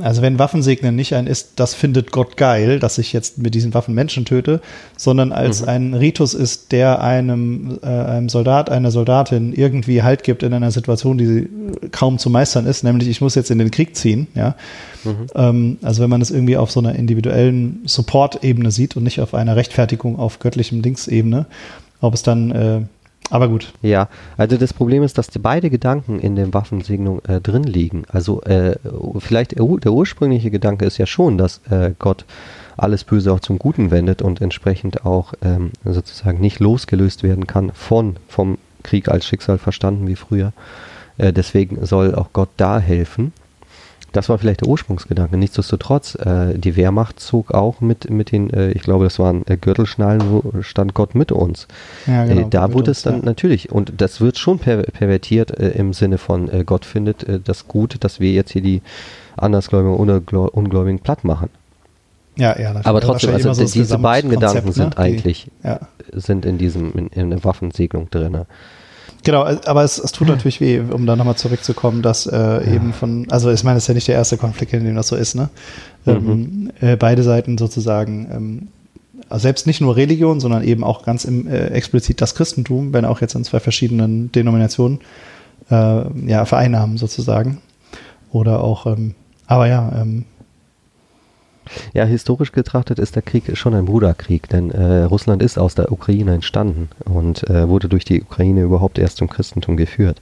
also 0.00 0.22
wenn 0.22 0.38
Waffensegnen 0.38 0.96
nicht 0.96 1.14
ein 1.14 1.26
ist, 1.26 1.52
das 1.56 1.74
findet 1.74 2.12
Gott 2.12 2.38
geil, 2.38 2.78
dass 2.78 2.96
ich 2.96 3.12
jetzt 3.12 3.36
mit 3.38 3.54
diesen 3.54 3.74
Waffen 3.74 3.94
Menschen 3.94 4.24
töte, 4.24 4.62
sondern 4.96 5.32
als 5.32 5.62
mhm. 5.62 5.68
ein 5.68 5.94
Ritus 5.94 6.32
ist, 6.32 6.72
der 6.72 7.02
einem, 7.02 7.78
äh, 7.82 7.86
einem 7.86 8.30
Soldat, 8.30 8.70
einer 8.70 8.90
Soldatin 8.90 9.52
irgendwie 9.52 10.02
Halt 10.02 10.24
gibt 10.24 10.42
in 10.42 10.54
einer 10.54 10.70
Situation, 10.70 11.18
die 11.18 11.48
kaum 11.90 12.18
zu 12.18 12.30
meistern 12.30 12.64
ist, 12.64 12.84
nämlich 12.84 13.06
ich 13.08 13.20
muss 13.20 13.34
jetzt 13.34 13.50
in 13.50 13.58
den 13.58 13.70
Krieg 13.70 13.94
ziehen, 13.94 14.28
ja. 14.34 14.54
Mhm. 15.04 15.26
Ähm, 15.34 15.78
also 15.82 16.02
wenn 16.02 16.10
man 16.10 16.22
es 16.22 16.30
irgendwie 16.30 16.56
auf 16.56 16.70
so 16.70 16.80
einer 16.80 16.94
individuellen 16.94 17.82
Support-Ebene 17.84 18.70
sieht 18.70 18.96
und 18.96 19.02
nicht 19.02 19.20
auf 19.20 19.34
einer 19.34 19.56
Rechtfertigung 19.56 20.18
auf 20.18 20.38
göttlichem 20.38 20.80
Dings-Ebene, 20.80 21.46
ob 22.00 22.14
es 22.14 22.22
dann 22.22 22.50
äh, 22.50 22.80
aber 23.30 23.48
gut. 23.48 23.72
Ja, 23.82 24.08
also 24.36 24.56
das 24.56 24.72
Problem 24.72 25.02
ist, 25.02 25.16
dass 25.16 25.28
die 25.28 25.38
beide 25.38 25.70
Gedanken 25.70 26.18
in 26.18 26.36
der 26.36 26.52
Waffensegnung 26.52 27.24
äh, 27.24 27.40
drin 27.40 27.64
liegen. 27.64 28.04
Also 28.08 28.42
äh, 28.42 28.76
vielleicht 29.18 29.52
der 29.56 29.92
ursprüngliche 29.92 30.50
Gedanke 30.50 30.84
ist 30.84 30.98
ja 30.98 31.06
schon, 31.06 31.38
dass 31.38 31.60
äh, 31.70 31.92
Gott 31.98 32.24
alles 32.76 33.04
Böse 33.04 33.32
auch 33.32 33.40
zum 33.40 33.58
Guten 33.58 33.90
wendet 33.90 34.22
und 34.22 34.40
entsprechend 34.40 35.04
auch 35.06 35.34
ähm, 35.42 35.70
sozusagen 35.84 36.40
nicht 36.40 36.60
losgelöst 36.60 37.22
werden 37.22 37.46
kann 37.46 37.72
von 37.72 38.16
vom 38.28 38.58
Krieg 38.82 39.08
als 39.08 39.26
Schicksal 39.26 39.58
verstanden 39.58 40.06
wie 40.06 40.16
früher. 40.16 40.52
Äh, 41.18 41.32
deswegen 41.32 41.84
soll 41.86 42.14
auch 42.14 42.32
Gott 42.32 42.50
da 42.56 42.78
helfen. 42.78 43.32
Das 44.12 44.28
war 44.28 44.38
vielleicht 44.38 44.60
der 44.60 44.68
Ursprungsgedanke. 44.68 45.36
Nichtsdestotrotz, 45.36 46.14
äh, 46.16 46.58
die 46.58 46.76
Wehrmacht 46.76 47.18
zog 47.18 47.52
auch 47.52 47.80
mit, 47.80 48.10
mit 48.10 48.30
den, 48.30 48.50
äh, 48.50 48.70
ich 48.72 48.82
glaube, 48.82 49.04
das 49.04 49.18
waren 49.18 49.46
äh, 49.46 49.56
Gürtelschnallen, 49.56 50.22
wo 50.30 50.62
stand 50.62 50.94
Gott 50.94 51.14
mit 51.14 51.32
uns. 51.32 51.66
Ja, 52.06 52.26
genau, 52.26 52.42
äh, 52.42 52.46
da 52.48 52.72
wurde 52.72 52.90
es 52.90 53.02
dann 53.02 53.20
ja. 53.20 53.24
natürlich, 53.24 53.72
und 53.72 53.94
das 53.96 54.20
wird 54.20 54.38
schon 54.38 54.58
per, 54.58 54.82
pervertiert 54.82 55.58
äh, 55.58 55.70
im 55.70 55.92
Sinne 55.94 56.18
von, 56.18 56.50
äh, 56.50 56.64
Gott 56.64 56.84
findet 56.84 57.26
das 57.48 57.68
gut, 57.68 57.96
dass 58.00 58.20
wir 58.20 58.32
jetzt 58.32 58.52
hier 58.52 58.62
die 58.62 58.82
Andersgläubigen 59.36 59.96
und 59.96 60.32
Ungläubigen 60.32 61.00
platt 61.00 61.24
machen. 61.24 61.48
Ja, 62.36 62.58
ja. 62.58 62.74
Aber 62.84 63.00
trotzdem, 63.00 63.34
also 63.34 63.52
so 63.52 63.64
diese 63.64 63.98
beiden 63.98 64.30
Gedanken 64.30 64.72
sind 64.72 64.96
ne? 64.96 64.98
eigentlich, 64.98 65.50
ja. 65.62 65.80
sind 66.12 66.44
in 66.44 66.58
diesem, 66.58 66.92
in, 66.92 67.06
in 67.08 67.30
der 67.30 67.44
Waffensegnung 67.44 68.08
drin. 68.10 68.44
Genau, 69.24 69.44
aber 69.44 69.84
es, 69.84 69.98
es 69.98 70.10
tut 70.10 70.28
natürlich 70.28 70.60
weh, 70.60 70.80
um 70.80 71.06
da 71.06 71.14
nochmal 71.14 71.36
zurückzukommen, 71.36 72.02
dass 72.02 72.26
äh, 72.26 72.36
ja. 72.36 72.60
eben 72.60 72.92
von, 72.92 73.30
also 73.30 73.50
ich 73.50 73.62
meine, 73.62 73.76
es 73.76 73.84
ist 73.84 73.88
ja 73.88 73.94
nicht 73.94 74.08
der 74.08 74.16
erste 74.16 74.36
Konflikt, 74.36 74.72
in 74.72 74.84
dem 74.84 74.96
das 74.96 75.08
so 75.08 75.16
ist, 75.16 75.34
ne? 75.34 75.48
Mhm. 76.04 76.12
Ähm, 76.12 76.72
äh, 76.80 76.96
beide 76.96 77.22
Seiten 77.22 77.56
sozusagen, 77.56 78.28
ähm, 78.32 78.68
also 79.28 79.42
selbst 79.42 79.68
nicht 79.68 79.80
nur 79.80 79.96
Religion, 79.96 80.40
sondern 80.40 80.64
eben 80.64 80.82
auch 80.82 81.04
ganz 81.04 81.24
im, 81.24 81.46
äh, 81.46 81.68
explizit 81.68 82.20
das 82.20 82.34
Christentum, 82.34 82.92
wenn 82.92 83.04
auch 83.04 83.20
jetzt 83.20 83.34
in 83.34 83.44
zwei 83.44 83.60
verschiedenen 83.60 84.32
Denominationen, 84.32 84.98
äh, 85.70 86.02
ja, 86.26 86.44
vereinnahmen 86.44 86.98
sozusagen. 86.98 87.58
Oder 88.32 88.62
auch, 88.62 88.86
ähm, 88.86 89.14
aber 89.46 89.68
ja, 89.68 89.92
ähm, 90.00 90.24
ja, 91.92 92.04
historisch 92.04 92.52
betrachtet 92.52 92.98
ist 92.98 93.16
der 93.16 93.22
Krieg 93.22 93.56
schon 93.56 93.74
ein 93.74 93.84
Bruderkrieg, 93.84 94.48
denn 94.48 94.70
äh, 94.70 95.04
Russland 95.04 95.42
ist 95.42 95.58
aus 95.58 95.74
der 95.74 95.92
Ukraine 95.92 96.34
entstanden 96.34 96.88
und 97.04 97.48
äh, 97.48 97.68
wurde 97.68 97.88
durch 97.88 98.04
die 98.04 98.22
Ukraine 98.22 98.62
überhaupt 98.62 98.98
erst 98.98 99.18
zum 99.18 99.28
Christentum 99.28 99.76
geführt. 99.76 100.20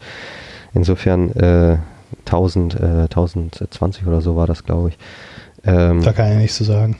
Insofern 0.74 1.30
äh, 1.32 1.78
1000, 2.26 2.74
äh, 2.74 2.86
1020 3.02 4.06
oder 4.06 4.20
so 4.20 4.36
war 4.36 4.46
das, 4.46 4.64
glaube 4.64 4.90
ich. 4.90 4.98
Ähm, 5.64 6.02
da 6.02 6.12
kann 6.12 6.32
ich 6.32 6.38
nichts 6.38 6.56
zu 6.56 6.64
sagen. 6.64 6.96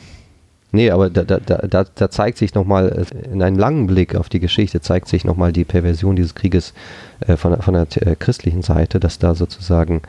Nee, 0.73 0.91
aber 0.91 1.11
da, 1.11 1.25
da, 1.25 1.39
da, 1.39 1.85
da 1.85 2.11
zeigt 2.11 2.39
sich 2.39 2.55
nochmal, 2.55 3.07
äh, 3.11 3.33
in 3.33 3.43
einem 3.43 3.59
langen 3.59 3.87
Blick 3.87 4.15
auf 4.15 4.29
die 4.29 4.41
Geschichte, 4.41 4.81
zeigt 4.81 5.09
sich 5.09 5.25
nochmal 5.25 5.53
die 5.53 5.65
Perversion 5.65 6.17
dieses 6.17 6.35
Krieges 6.35 6.75
äh, 7.27 7.37
von, 7.37 7.61
von 7.61 7.75
der 7.75 7.87
äh, 8.07 8.15
christlichen 8.17 8.63
Seite, 8.63 9.01
dass 9.01 9.19
da 9.19 9.35
sozusagen 9.35 10.03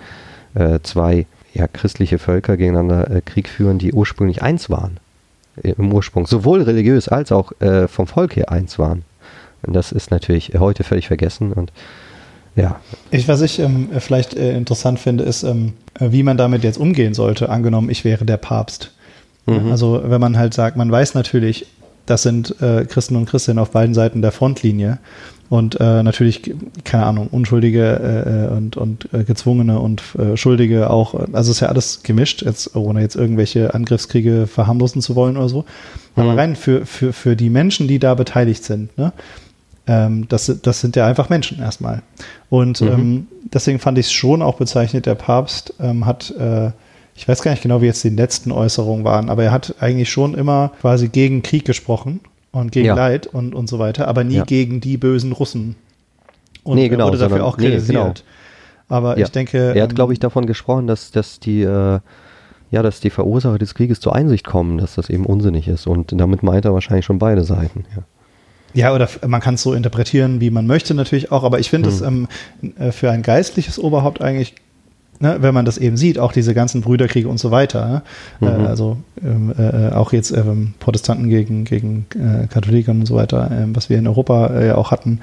äh, 0.53 0.79
zwei 0.83 1.25
ja, 1.53 1.67
christliche 1.67 2.17
Völker 2.17 2.57
gegeneinander 2.57 3.09
äh, 3.09 3.21
Krieg 3.21 3.49
führen, 3.49 3.77
die 3.77 3.93
ursprünglich 3.93 4.41
eins 4.41 4.69
waren. 4.69 4.97
Im 5.61 5.93
Ursprung. 5.93 6.25
Sowohl 6.25 6.61
religiös 6.61 7.09
als 7.09 7.31
auch 7.31 7.51
äh, 7.59 7.87
vom 7.89 8.07
Volk 8.07 8.37
her 8.37 8.49
eins 8.51 8.79
waren. 8.79 9.03
Und 9.63 9.73
das 9.73 9.91
ist 9.91 10.09
natürlich 10.09 10.53
heute 10.57 10.83
völlig 10.83 11.07
vergessen 11.07 11.51
und 11.53 11.71
ja. 12.55 12.81
Ich, 13.11 13.27
was 13.27 13.41
ich 13.41 13.59
ähm, 13.59 13.89
vielleicht 13.99 14.33
äh, 14.35 14.55
interessant 14.55 14.99
finde, 14.99 15.23
ist, 15.23 15.43
ähm, 15.43 15.73
wie 15.99 16.23
man 16.23 16.37
damit 16.37 16.63
jetzt 16.63 16.77
umgehen 16.77 17.13
sollte, 17.13 17.49
angenommen, 17.49 17.89
ich 17.89 18.03
wäre 18.03 18.25
der 18.25 18.37
Papst. 18.37 18.91
Mhm. 19.45 19.71
Also, 19.71 20.01
wenn 20.05 20.19
man 20.19 20.37
halt 20.37 20.53
sagt, 20.53 20.75
man 20.75 20.91
weiß 20.91 21.13
natürlich, 21.13 21.67
das 22.05 22.23
sind 22.23 22.61
äh, 22.61 22.85
Christen 22.85 23.15
und 23.15 23.25
Christinnen 23.25 23.59
auf 23.59 23.71
beiden 23.71 23.93
Seiten 23.93 24.21
der 24.21 24.31
Frontlinie. 24.31 24.99
Und 25.51 25.81
äh, 25.81 26.01
natürlich, 26.01 26.53
keine 26.85 27.05
Ahnung, 27.05 27.27
Unschuldige 27.27 27.83
äh, 27.83 28.45
äh, 28.45 28.57
und, 28.57 28.77
und 28.77 29.09
äh, 29.13 29.25
Gezwungene 29.25 29.81
und 29.81 30.01
äh, 30.17 30.37
Schuldige 30.37 30.89
auch. 30.89 31.13
Also 31.33 31.51
ist 31.51 31.59
ja 31.59 31.67
alles 31.67 32.03
gemischt, 32.03 32.41
jetzt, 32.41 32.73
ohne 32.73 33.01
jetzt 33.01 33.17
irgendwelche 33.17 33.73
Angriffskriege 33.73 34.47
verharmlosen 34.47 35.01
zu 35.01 35.13
wollen 35.13 35.35
oder 35.35 35.49
so. 35.49 35.65
Mhm. 36.15 36.23
Aber 36.23 36.37
rein 36.37 36.55
für, 36.55 36.85
für, 36.85 37.11
für 37.11 37.35
die 37.35 37.49
Menschen, 37.49 37.89
die 37.89 37.99
da 37.99 38.13
beteiligt 38.13 38.63
sind, 38.63 38.97
ne? 38.97 39.11
Ähm, 39.87 40.25
das, 40.29 40.49
das 40.61 40.79
sind 40.79 40.95
ja 40.95 41.05
einfach 41.05 41.27
Menschen 41.27 41.59
erstmal. 41.59 42.01
Und 42.49 42.79
mhm. 42.79 42.87
ähm, 42.87 43.27
deswegen 43.53 43.79
fand 43.79 43.97
ich 43.97 44.05
es 44.05 44.13
schon 44.13 44.41
auch 44.41 44.55
bezeichnet, 44.55 45.05
der 45.05 45.15
Papst 45.15 45.73
ähm, 45.81 46.05
hat 46.05 46.33
äh, 46.39 46.71
ich 47.13 47.27
weiß 47.27 47.41
gar 47.41 47.51
nicht 47.51 47.61
genau, 47.61 47.81
wie 47.81 47.87
jetzt 47.87 48.05
die 48.05 48.09
letzten 48.09 48.53
Äußerungen 48.53 49.03
waren, 49.03 49.29
aber 49.29 49.43
er 49.43 49.51
hat 49.51 49.75
eigentlich 49.81 50.09
schon 50.09 50.33
immer 50.33 50.71
quasi 50.79 51.09
gegen 51.09 51.43
Krieg 51.43 51.65
gesprochen 51.65 52.21
und 52.51 52.71
gegen 52.71 52.87
ja. 52.87 52.95
Leid 52.95 53.27
und, 53.27 53.55
und 53.55 53.67
so 53.67 53.79
weiter, 53.79 54.07
aber 54.07 54.23
nie 54.23 54.35
ja. 54.35 54.43
gegen 54.43 54.81
die 54.81 54.97
bösen 54.97 55.31
Russen. 55.31 55.75
Und 56.63 56.75
nee, 56.75 56.89
genau, 56.89 57.05
er 57.05 57.07
wurde 57.09 57.17
dafür 57.17 57.45
auch 57.45 57.57
kritisiert. 57.57 57.87
Nee, 57.87 57.93
genau. 57.93 58.13
Aber 58.89 59.17
ja. 59.17 59.25
ich 59.25 59.31
denke. 59.31 59.73
Er 59.73 59.83
hat, 59.83 59.95
glaube 59.95 60.13
ich, 60.13 60.17
ähm, 60.17 60.21
davon 60.21 60.45
gesprochen, 60.45 60.85
dass, 60.85 61.11
dass 61.11 61.39
die, 61.39 61.61
äh, 61.61 61.99
ja, 62.71 62.83
dass 62.83 62.99
die 62.99 63.09
Verursacher 63.09 63.57
des 63.57 63.73
Krieges 63.73 63.99
zur 63.99 64.15
Einsicht 64.15 64.45
kommen, 64.45 64.77
dass 64.77 64.95
das 64.95 65.09
eben 65.09 65.25
unsinnig 65.25 65.67
ist. 65.67 65.87
Und 65.87 66.11
damit 66.19 66.43
meint 66.43 66.65
er 66.65 66.73
wahrscheinlich 66.73 67.05
schon 67.05 67.19
beide 67.19 67.43
Seiten, 67.43 67.85
ja. 67.95 68.03
Ja, 68.73 68.95
oder 68.95 69.09
man 69.27 69.41
kann 69.41 69.55
es 69.55 69.63
so 69.63 69.73
interpretieren, 69.73 70.39
wie 70.39 70.49
man 70.49 70.65
möchte 70.65 70.93
natürlich 70.93 71.29
auch, 71.29 71.43
aber 71.43 71.59
ich 71.59 71.69
finde 71.69 71.89
es 71.89 71.99
hm. 71.99 72.27
ähm, 72.61 72.73
äh, 72.77 72.91
für 72.93 73.11
ein 73.11 73.21
geistliches 73.21 73.77
Oberhaupt 73.77 74.21
eigentlich 74.21 74.55
ne, 75.21 75.37
wenn 75.41 75.53
man 75.53 75.65
das 75.65 75.77
eben 75.77 75.97
sieht, 75.97 76.19
auch 76.19 76.33
diese 76.33 76.53
ganzen 76.53 76.81
Brüderkriege 76.81 77.27
und 77.27 77.39
so 77.39 77.51
weiter. 77.51 78.03
Ne? 78.39 78.49
Mhm. 78.51 78.65
Äh, 78.65 78.67
also 78.67 78.97
ähm, 79.23 79.53
äh, 79.57 79.89
auch 79.93 80.11
jetzt 80.13 80.31
ähm, 80.31 80.73
Protestanten 80.79 81.29
gegen, 81.29 81.63
gegen 81.63 82.05
äh, 82.15 82.47
Katholiken 82.47 83.01
und 83.01 83.05
so 83.05 83.15
weiter, 83.15 83.49
ähm, 83.51 83.75
was 83.75 83.89
wir 83.89 83.97
in 83.97 84.07
Europa 84.07 84.47
äh, 84.47 84.67
ja 84.67 84.75
auch 84.75 84.91
hatten, 84.91 85.19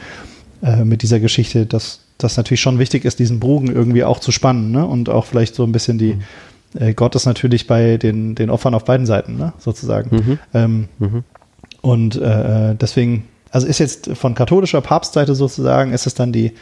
äh, 0.62 0.84
mit 0.84 1.03
dieser 1.03 1.20
Geschichte, 1.20 1.66
dass 1.66 2.01
das 2.16 2.36
natürlich 2.36 2.61
schon 2.61 2.78
wichtig 2.78 3.05
ist, 3.05 3.18
diesen 3.18 3.40
Bogen 3.40 3.68
irgendwie 3.68 4.05
auch 4.05 4.18
zu 4.18 4.32
spannen 4.32 4.70
ne? 4.70 4.86
und 4.86 5.09
auch 5.09 5.26
vielleicht 5.26 5.55
so 5.55 5.64
ein 5.64 5.72
bisschen 5.72 5.99
die, 5.99 6.14
mhm. 6.14 6.80
äh, 6.80 6.94
Gott 6.94 7.14
ist 7.14 7.26
natürlich 7.26 7.66
bei 7.66 7.96
den, 7.96 8.34
den 8.34 8.51
Opfern 8.51 8.74
auf 8.74 8.84
beiden 8.84 9.07
Seiten, 9.07 9.36
ne? 9.36 9.53
sozusagen. 9.59 10.16
Mhm. 10.16 10.38
Ähm, 10.55 10.88
mhm. 10.99 11.24
Und 11.80 12.16
äh, 12.16 12.74
deswegen, 12.74 13.24
also 13.51 13.66
ist 13.66 13.78
jetzt 13.78 14.11
von 14.14 14.34
katholischer 14.34 14.80
Papstseite 14.80 15.34
sozusagen, 15.34 15.92
ist 15.92 16.07
es 16.07 16.14
dann 16.14 16.32
die, 16.32 16.53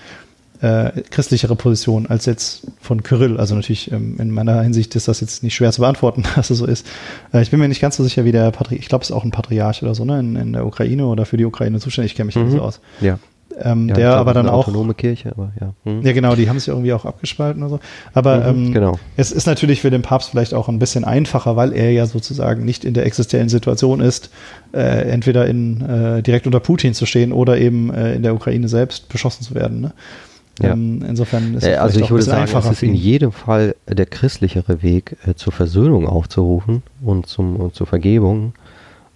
äh, 0.60 1.02
christlichere 1.10 1.56
Position 1.56 2.06
als 2.06 2.26
jetzt 2.26 2.66
von 2.80 3.02
Kyrill. 3.02 3.38
Also 3.38 3.54
natürlich 3.54 3.90
ähm, 3.92 4.16
in 4.18 4.30
meiner 4.30 4.62
Hinsicht 4.62 4.94
ist 4.96 5.08
das 5.08 5.20
jetzt 5.20 5.42
nicht 5.42 5.54
schwer 5.54 5.72
zu 5.72 5.80
beantworten, 5.80 6.24
dass 6.36 6.50
es 6.50 6.58
so 6.58 6.66
ist. 6.66 6.86
Äh, 7.32 7.42
ich 7.42 7.50
bin 7.50 7.60
mir 7.60 7.68
nicht 7.68 7.80
ganz 7.80 7.96
so 7.96 8.04
sicher, 8.04 8.24
wie 8.24 8.32
der 8.32 8.50
Patriarch, 8.50 8.80
ich 8.80 8.88
glaube, 8.88 9.02
es 9.02 9.10
ist 9.10 9.16
auch 9.16 9.24
ein 9.24 9.30
Patriarch 9.30 9.82
oder 9.82 9.94
so, 9.94 10.04
ne, 10.04 10.20
in, 10.20 10.36
in, 10.36 10.52
der 10.52 10.66
Ukraine 10.66 11.06
oder 11.06 11.26
für 11.26 11.36
die 11.36 11.44
Ukraine 11.44 11.78
zuständig. 11.78 12.12
Ich 12.12 12.16
kenne 12.16 12.26
mich 12.26 12.36
mhm. 12.36 12.44
nicht 12.44 12.52
so 12.52 12.62
aus. 12.62 12.80
Ja. 13.00 13.18
Ähm, 13.58 13.88
ja, 13.88 13.94
der 13.94 14.08
glaub, 14.08 14.18
aber 14.18 14.34
dann 14.34 14.48
auch. 14.48 14.66
Autonome 14.68 14.94
Kirche, 14.94 15.30
aber 15.30 15.52
ja. 15.60 15.72
Mhm. 15.84 16.02
Ja, 16.02 16.12
genau, 16.12 16.34
die 16.34 16.48
haben 16.48 16.58
sich 16.58 16.68
irgendwie 16.68 16.92
auch 16.92 17.06
abgespalten 17.06 17.62
oder 17.62 17.70
so. 17.70 17.80
Aber 18.12 18.52
mhm, 18.52 18.66
ähm, 18.66 18.74
genau. 18.74 18.98
es 19.16 19.32
ist 19.32 19.46
natürlich 19.46 19.80
für 19.80 19.90
den 19.90 20.02
Papst 20.02 20.30
vielleicht 20.30 20.52
auch 20.52 20.68
ein 20.68 20.78
bisschen 20.78 21.04
einfacher, 21.04 21.56
weil 21.56 21.72
er 21.72 21.90
ja 21.90 22.06
sozusagen 22.06 22.64
nicht 22.64 22.84
in 22.84 22.92
der 22.92 23.06
existenziellen 23.06 23.48
Situation 23.48 24.00
ist, 24.00 24.30
äh, 24.74 25.08
entweder 25.08 25.46
in, 25.46 25.80
äh, 25.80 26.22
direkt 26.22 26.46
unter 26.46 26.60
Putin 26.60 26.92
zu 26.92 27.06
stehen 27.06 27.32
oder 27.32 27.56
eben 27.56 27.92
äh, 27.94 28.14
in 28.14 28.22
der 28.22 28.34
Ukraine 28.34 28.68
selbst 28.68 29.08
beschossen 29.08 29.42
zu 29.42 29.54
werden. 29.54 29.80
Ne? 29.80 29.92
Ja. 30.60 30.72
Ähm, 30.72 31.04
insofern 31.06 31.54
ist 31.54 31.64
es 31.64 31.68
äh, 31.68 31.76
also 31.76 32.00
ich 32.00 32.10
würde 32.10 32.24
sagen, 32.24 32.50
es 32.56 32.70
ist 32.70 32.82
in 32.82 32.94
jedem 32.94 33.32
Fall 33.32 33.76
der 33.86 34.06
christlichere 34.06 34.82
Weg, 34.82 35.16
äh, 35.26 35.34
zur 35.34 35.52
Versöhnung 35.52 36.06
aufzurufen 36.06 36.82
und 37.02 37.26
zum 37.26 37.56
und 37.56 37.74
zur 37.74 37.86
Vergebung, 37.86 38.54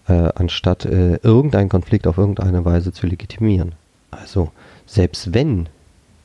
äh, 0.06 0.28
anstatt 0.34 0.84
äh, 0.84 1.16
irgendeinen 1.22 1.68
Konflikt 1.68 2.06
auf 2.06 2.18
irgendeine 2.18 2.64
Weise 2.64 2.92
zu 2.92 3.06
legitimieren. 3.06 3.72
Also 4.10 4.50
selbst 4.86 5.32
wenn 5.32 5.68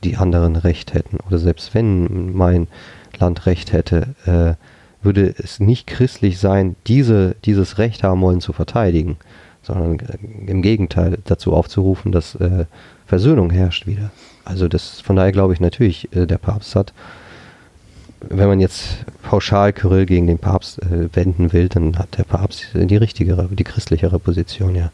die 0.03 0.17
anderen 0.17 0.55
Recht 0.55 0.93
hätten 0.93 1.17
oder 1.27 1.39
selbst 1.39 1.73
wenn 1.73 2.35
mein 2.35 2.67
Land 3.17 3.45
Recht 3.45 3.71
hätte, 3.71 4.15
äh, 4.25 4.55
würde 5.03 5.33
es 5.37 5.59
nicht 5.59 5.87
christlich 5.87 6.39
sein, 6.39 6.75
diese, 6.87 7.35
dieses 7.45 7.77
Recht 7.77 8.03
haben 8.03 8.21
wollen 8.21 8.41
zu 8.41 8.51
verteidigen, 8.51 9.17
sondern 9.61 9.99
äh, 9.99 10.51
im 10.51 10.61
Gegenteil 10.61 11.19
dazu 11.23 11.53
aufzurufen, 11.53 12.11
dass 12.11 12.37
Versöhnung 13.05 13.51
herrscht 13.51 13.87
wieder. 13.87 14.11
Also 14.45 14.67
das 14.67 15.01
von 15.01 15.15
daher 15.15 15.31
glaube 15.31 15.53
ich 15.53 15.59
natürlich, 15.59 16.15
äh, 16.15 16.25
der 16.25 16.37
Papst 16.37 16.75
hat, 16.75 16.93
wenn 18.29 18.47
man 18.47 18.59
jetzt 18.59 19.05
pauschal 19.23 19.73
Kyrill 19.73 20.05
gegen 20.05 20.27
den 20.27 20.39
Papst 20.39 20.81
äh, 20.81 21.09
wenden 21.13 21.53
will, 21.53 21.69
dann 21.69 21.97
hat 21.97 22.17
der 22.17 22.23
Papst 22.23 22.67
die 22.73 22.97
richtigere, 22.97 23.49
die 23.51 23.63
christlichere 23.63 24.19
Position, 24.19 24.75
ja. 24.75 24.91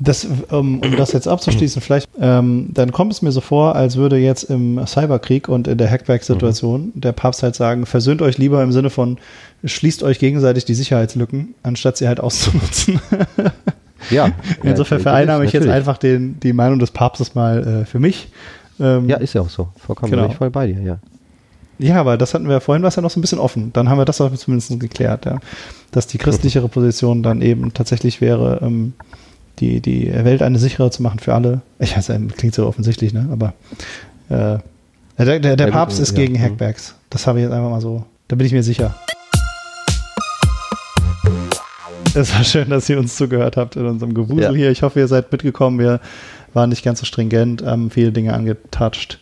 Das, 0.00 0.26
um, 0.50 0.80
um 0.80 0.96
das 0.96 1.12
jetzt 1.12 1.28
abzuschließen, 1.28 1.80
vielleicht, 1.80 2.10
ähm, 2.20 2.70
dann 2.74 2.90
kommt 2.90 3.12
es 3.12 3.22
mir 3.22 3.30
so 3.30 3.40
vor, 3.40 3.76
als 3.76 3.96
würde 3.96 4.16
jetzt 4.16 4.42
im 4.44 4.84
Cyberkrieg 4.86 5.48
und 5.48 5.68
in 5.68 5.78
der 5.78 5.88
Hackback-Situation 5.88 6.92
mhm. 6.94 7.00
der 7.00 7.12
Papst 7.12 7.44
halt 7.44 7.54
sagen, 7.54 7.86
versöhnt 7.86 8.20
euch 8.20 8.36
lieber 8.36 8.62
im 8.62 8.72
Sinne 8.72 8.90
von, 8.90 9.18
schließt 9.62 10.02
euch 10.02 10.18
gegenseitig 10.18 10.64
die 10.64 10.74
Sicherheitslücken, 10.74 11.54
anstatt 11.62 11.96
sie 11.96 12.08
halt 12.08 12.18
auszunutzen. 12.18 13.00
Ja. 14.10 14.30
Insofern 14.62 15.00
vereinnahme 15.00 15.44
ich 15.44 15.52
jetzt 15.52 15.68
einfach 15.68 15.98
den, 15.98 16.38
die 16.40 16.52
Meinung 16.52 16.78
des 16.78 16.90
Papstes 16.90 17.34
mal 17.34 17.82
äh, 17.82 17.84
für 17.84 17.98
mich. 17.98 18.28
Ähm, 18.80 19.08
ja, 19.08 19.16
ist 19.16 19.34
ja 19.34 19.40
auch 19.40 19.48
so. 19.48 19.68
Vollkommen 19.76 20.10
genau. 20.10 20.24
bin 20.24 20.32
ich 20.32 20.36
voll 20.36 20.50
bei 20.50 20.66
dir, 20.66 20.80
ja. 20.80 20.98
Ja, 21.78 22.00
aber 22.00 22.16
das 22.16 22.34
hatten 22.34 22.48
wir 22.48 22.60
vorhin, 22.60 22.82
war 22.82 22.88
es 22.88 22.96
ja 22.96 23.02
noch 23.02 23.10
so 23.10 23.18
ein 23.18 23.22
bisschen 23.22 23.38
offen. 23.38 23.72
Dann 23.72 23.88
haben 23.88 23.98
wir 23.98 24.04
das 24.04 24.20
auch 24.20 24.32
zumindest 24.34 24.78
geklärt, 24.78 25.26
ja. 25.26 25.38
Dass 25.90 26.06
die 26.06 26.18
christlichere 26.18 26.68
Position 26.68 27.22
dann 27.22 27.42
eben 27.42 27.74
tatsächlich 27.74 28.20
wäre, 28.20 28.60
ähm, 28.62 28.94
die, 29.58 29.80
die 29.80 30.12
Welt 30.12 30.42
eine 30.42 30.58
sichere 30.58 30.90
zu 30.90 31.02
machen 31.02 31.18
für 31.18 31.34
alle. 31.34 31.62
Ich 31.78 31.96
weiß, 31.96 32.10
klingt 32.36 32.54
so 32.54 32.66
offensichtlich, 32.66 33.12
ne? 33.12 33.28
Aber 33.30 33.54
äh, 34.28 34.58
der, 35.18 35.38
der, 35.38 35.56
der 35.56 35.66
Papst 35.68 36.00
ist 36.00 36.14
gegen 36.14 36.40
Hackbacks. 36.40 36.96
Das 37.10 37.26
habe 37.26 37.38
ich 37.38 37.44
jetzt 37.44 37.52
einfach 37.52 37.70
mal 37.70 37.80
so. 37.80 38.04
Da 38.28 38.36
bin 38.36 38.46
ich 38.46 38.52
mir 38.52 38.62
sicher. 38.62 38.94
Es 42.20 42.32
war 42.34 42.44
schön, 42.44 42.70
dass 42.70 42.88
ihr 42.88 42.98
uns 42.98 43.16
zugehört 43.16 43.56
habt 43.56 43.76
in 43.76 43.86
unserem 43.86 44.14
Gewusel 44.14 44.42
ja. 44.42 44.52
hier. 44.52 44.70
Ich 44.70 44.82
hoffe, 44.82 45.00
ihr 45.00 45.08
seid 45.08 45.32
mitgekommen. 45.32 45.78
Wir 45.78 46.00
waren 46.52 46.70
nicht 46.70 46.84
ganz 46.84 47.00
so 47.00 47.06
stringent, 47.06 47.64
haben 47.64 47.90
viele 47.90 48.12
Dinge 48.12 48.32
angetatscht. 48.32 49.18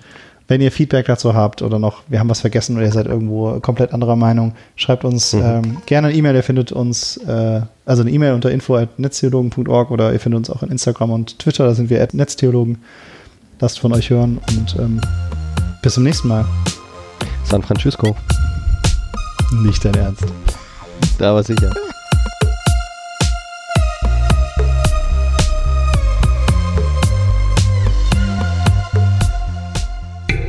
Wenn 0.49 0.61
ihr 0.61 0.71
Feedback 0.71 1.07
dazu 1.07 1.35
habt 1.35 1.63
oder 1.63 1.79
noch, 1.79 2.03
wir 2.09 2.21
haben 2.21 2.29
was 2.29 2.41
vergessen 2.41 2.77
oder 2.77 2.85
ihr 2.85 2.93
seid 2.93 3.07
irgendwo 3.07 3.59
komplett 3.61 3.95
anderer 3.95 4.17
Meinung, 4.17 4.53
schreibt 4.77 5.05
uns 5.05 5.33
mhm. 5.33 5.43
ähm, 5.43 5.77
gerne 5.87 6.09
eine 6.09 6.17
E-Mail. 6.17 6.35
Ihr 6.35 6.43
findet 6.43 6.73
uns, 6.73 7.17
äh, 7.17 7.63
also 7.87 8.03
eine 8.03 8.11
E-Mail 8.11 8.35
unter 8.35 8.51
info.netztheologen.org 8.51 9.91
oder 9.91 10.13
ihr 10.13 10.21
findet 10.21 10.39
uns 10.39 10.51
auch 10.51 10.63
in 10.63 10.71
Instagram 10.71 11.13
und 11.13 11.39
Twitter, 11.39 11.65
da 11.65 11.75
sind 11.75 11.89
wir 11.89 12.07
Netztheologen. 12.13 12.79
Lasst 13.61 13.79
von 13.79 13.95
euch 13.95 14.11
hören 14.11 14.41
und 14.51 14.77
ähm, 14.79 15.01
bis 15.83 15.95
zum 15.95 16.03
nächsten 16.03 16.29
Mal. 16.29 16.45
San 17.45 17.63
Francisco. 17.63 18.15
Nicht 19.63 19.85
dein 19.85 19.95
Ernst. 19.95 20.25
Da 21.19 21.35
war 21.35 21.43
sicher. 21.43 21.71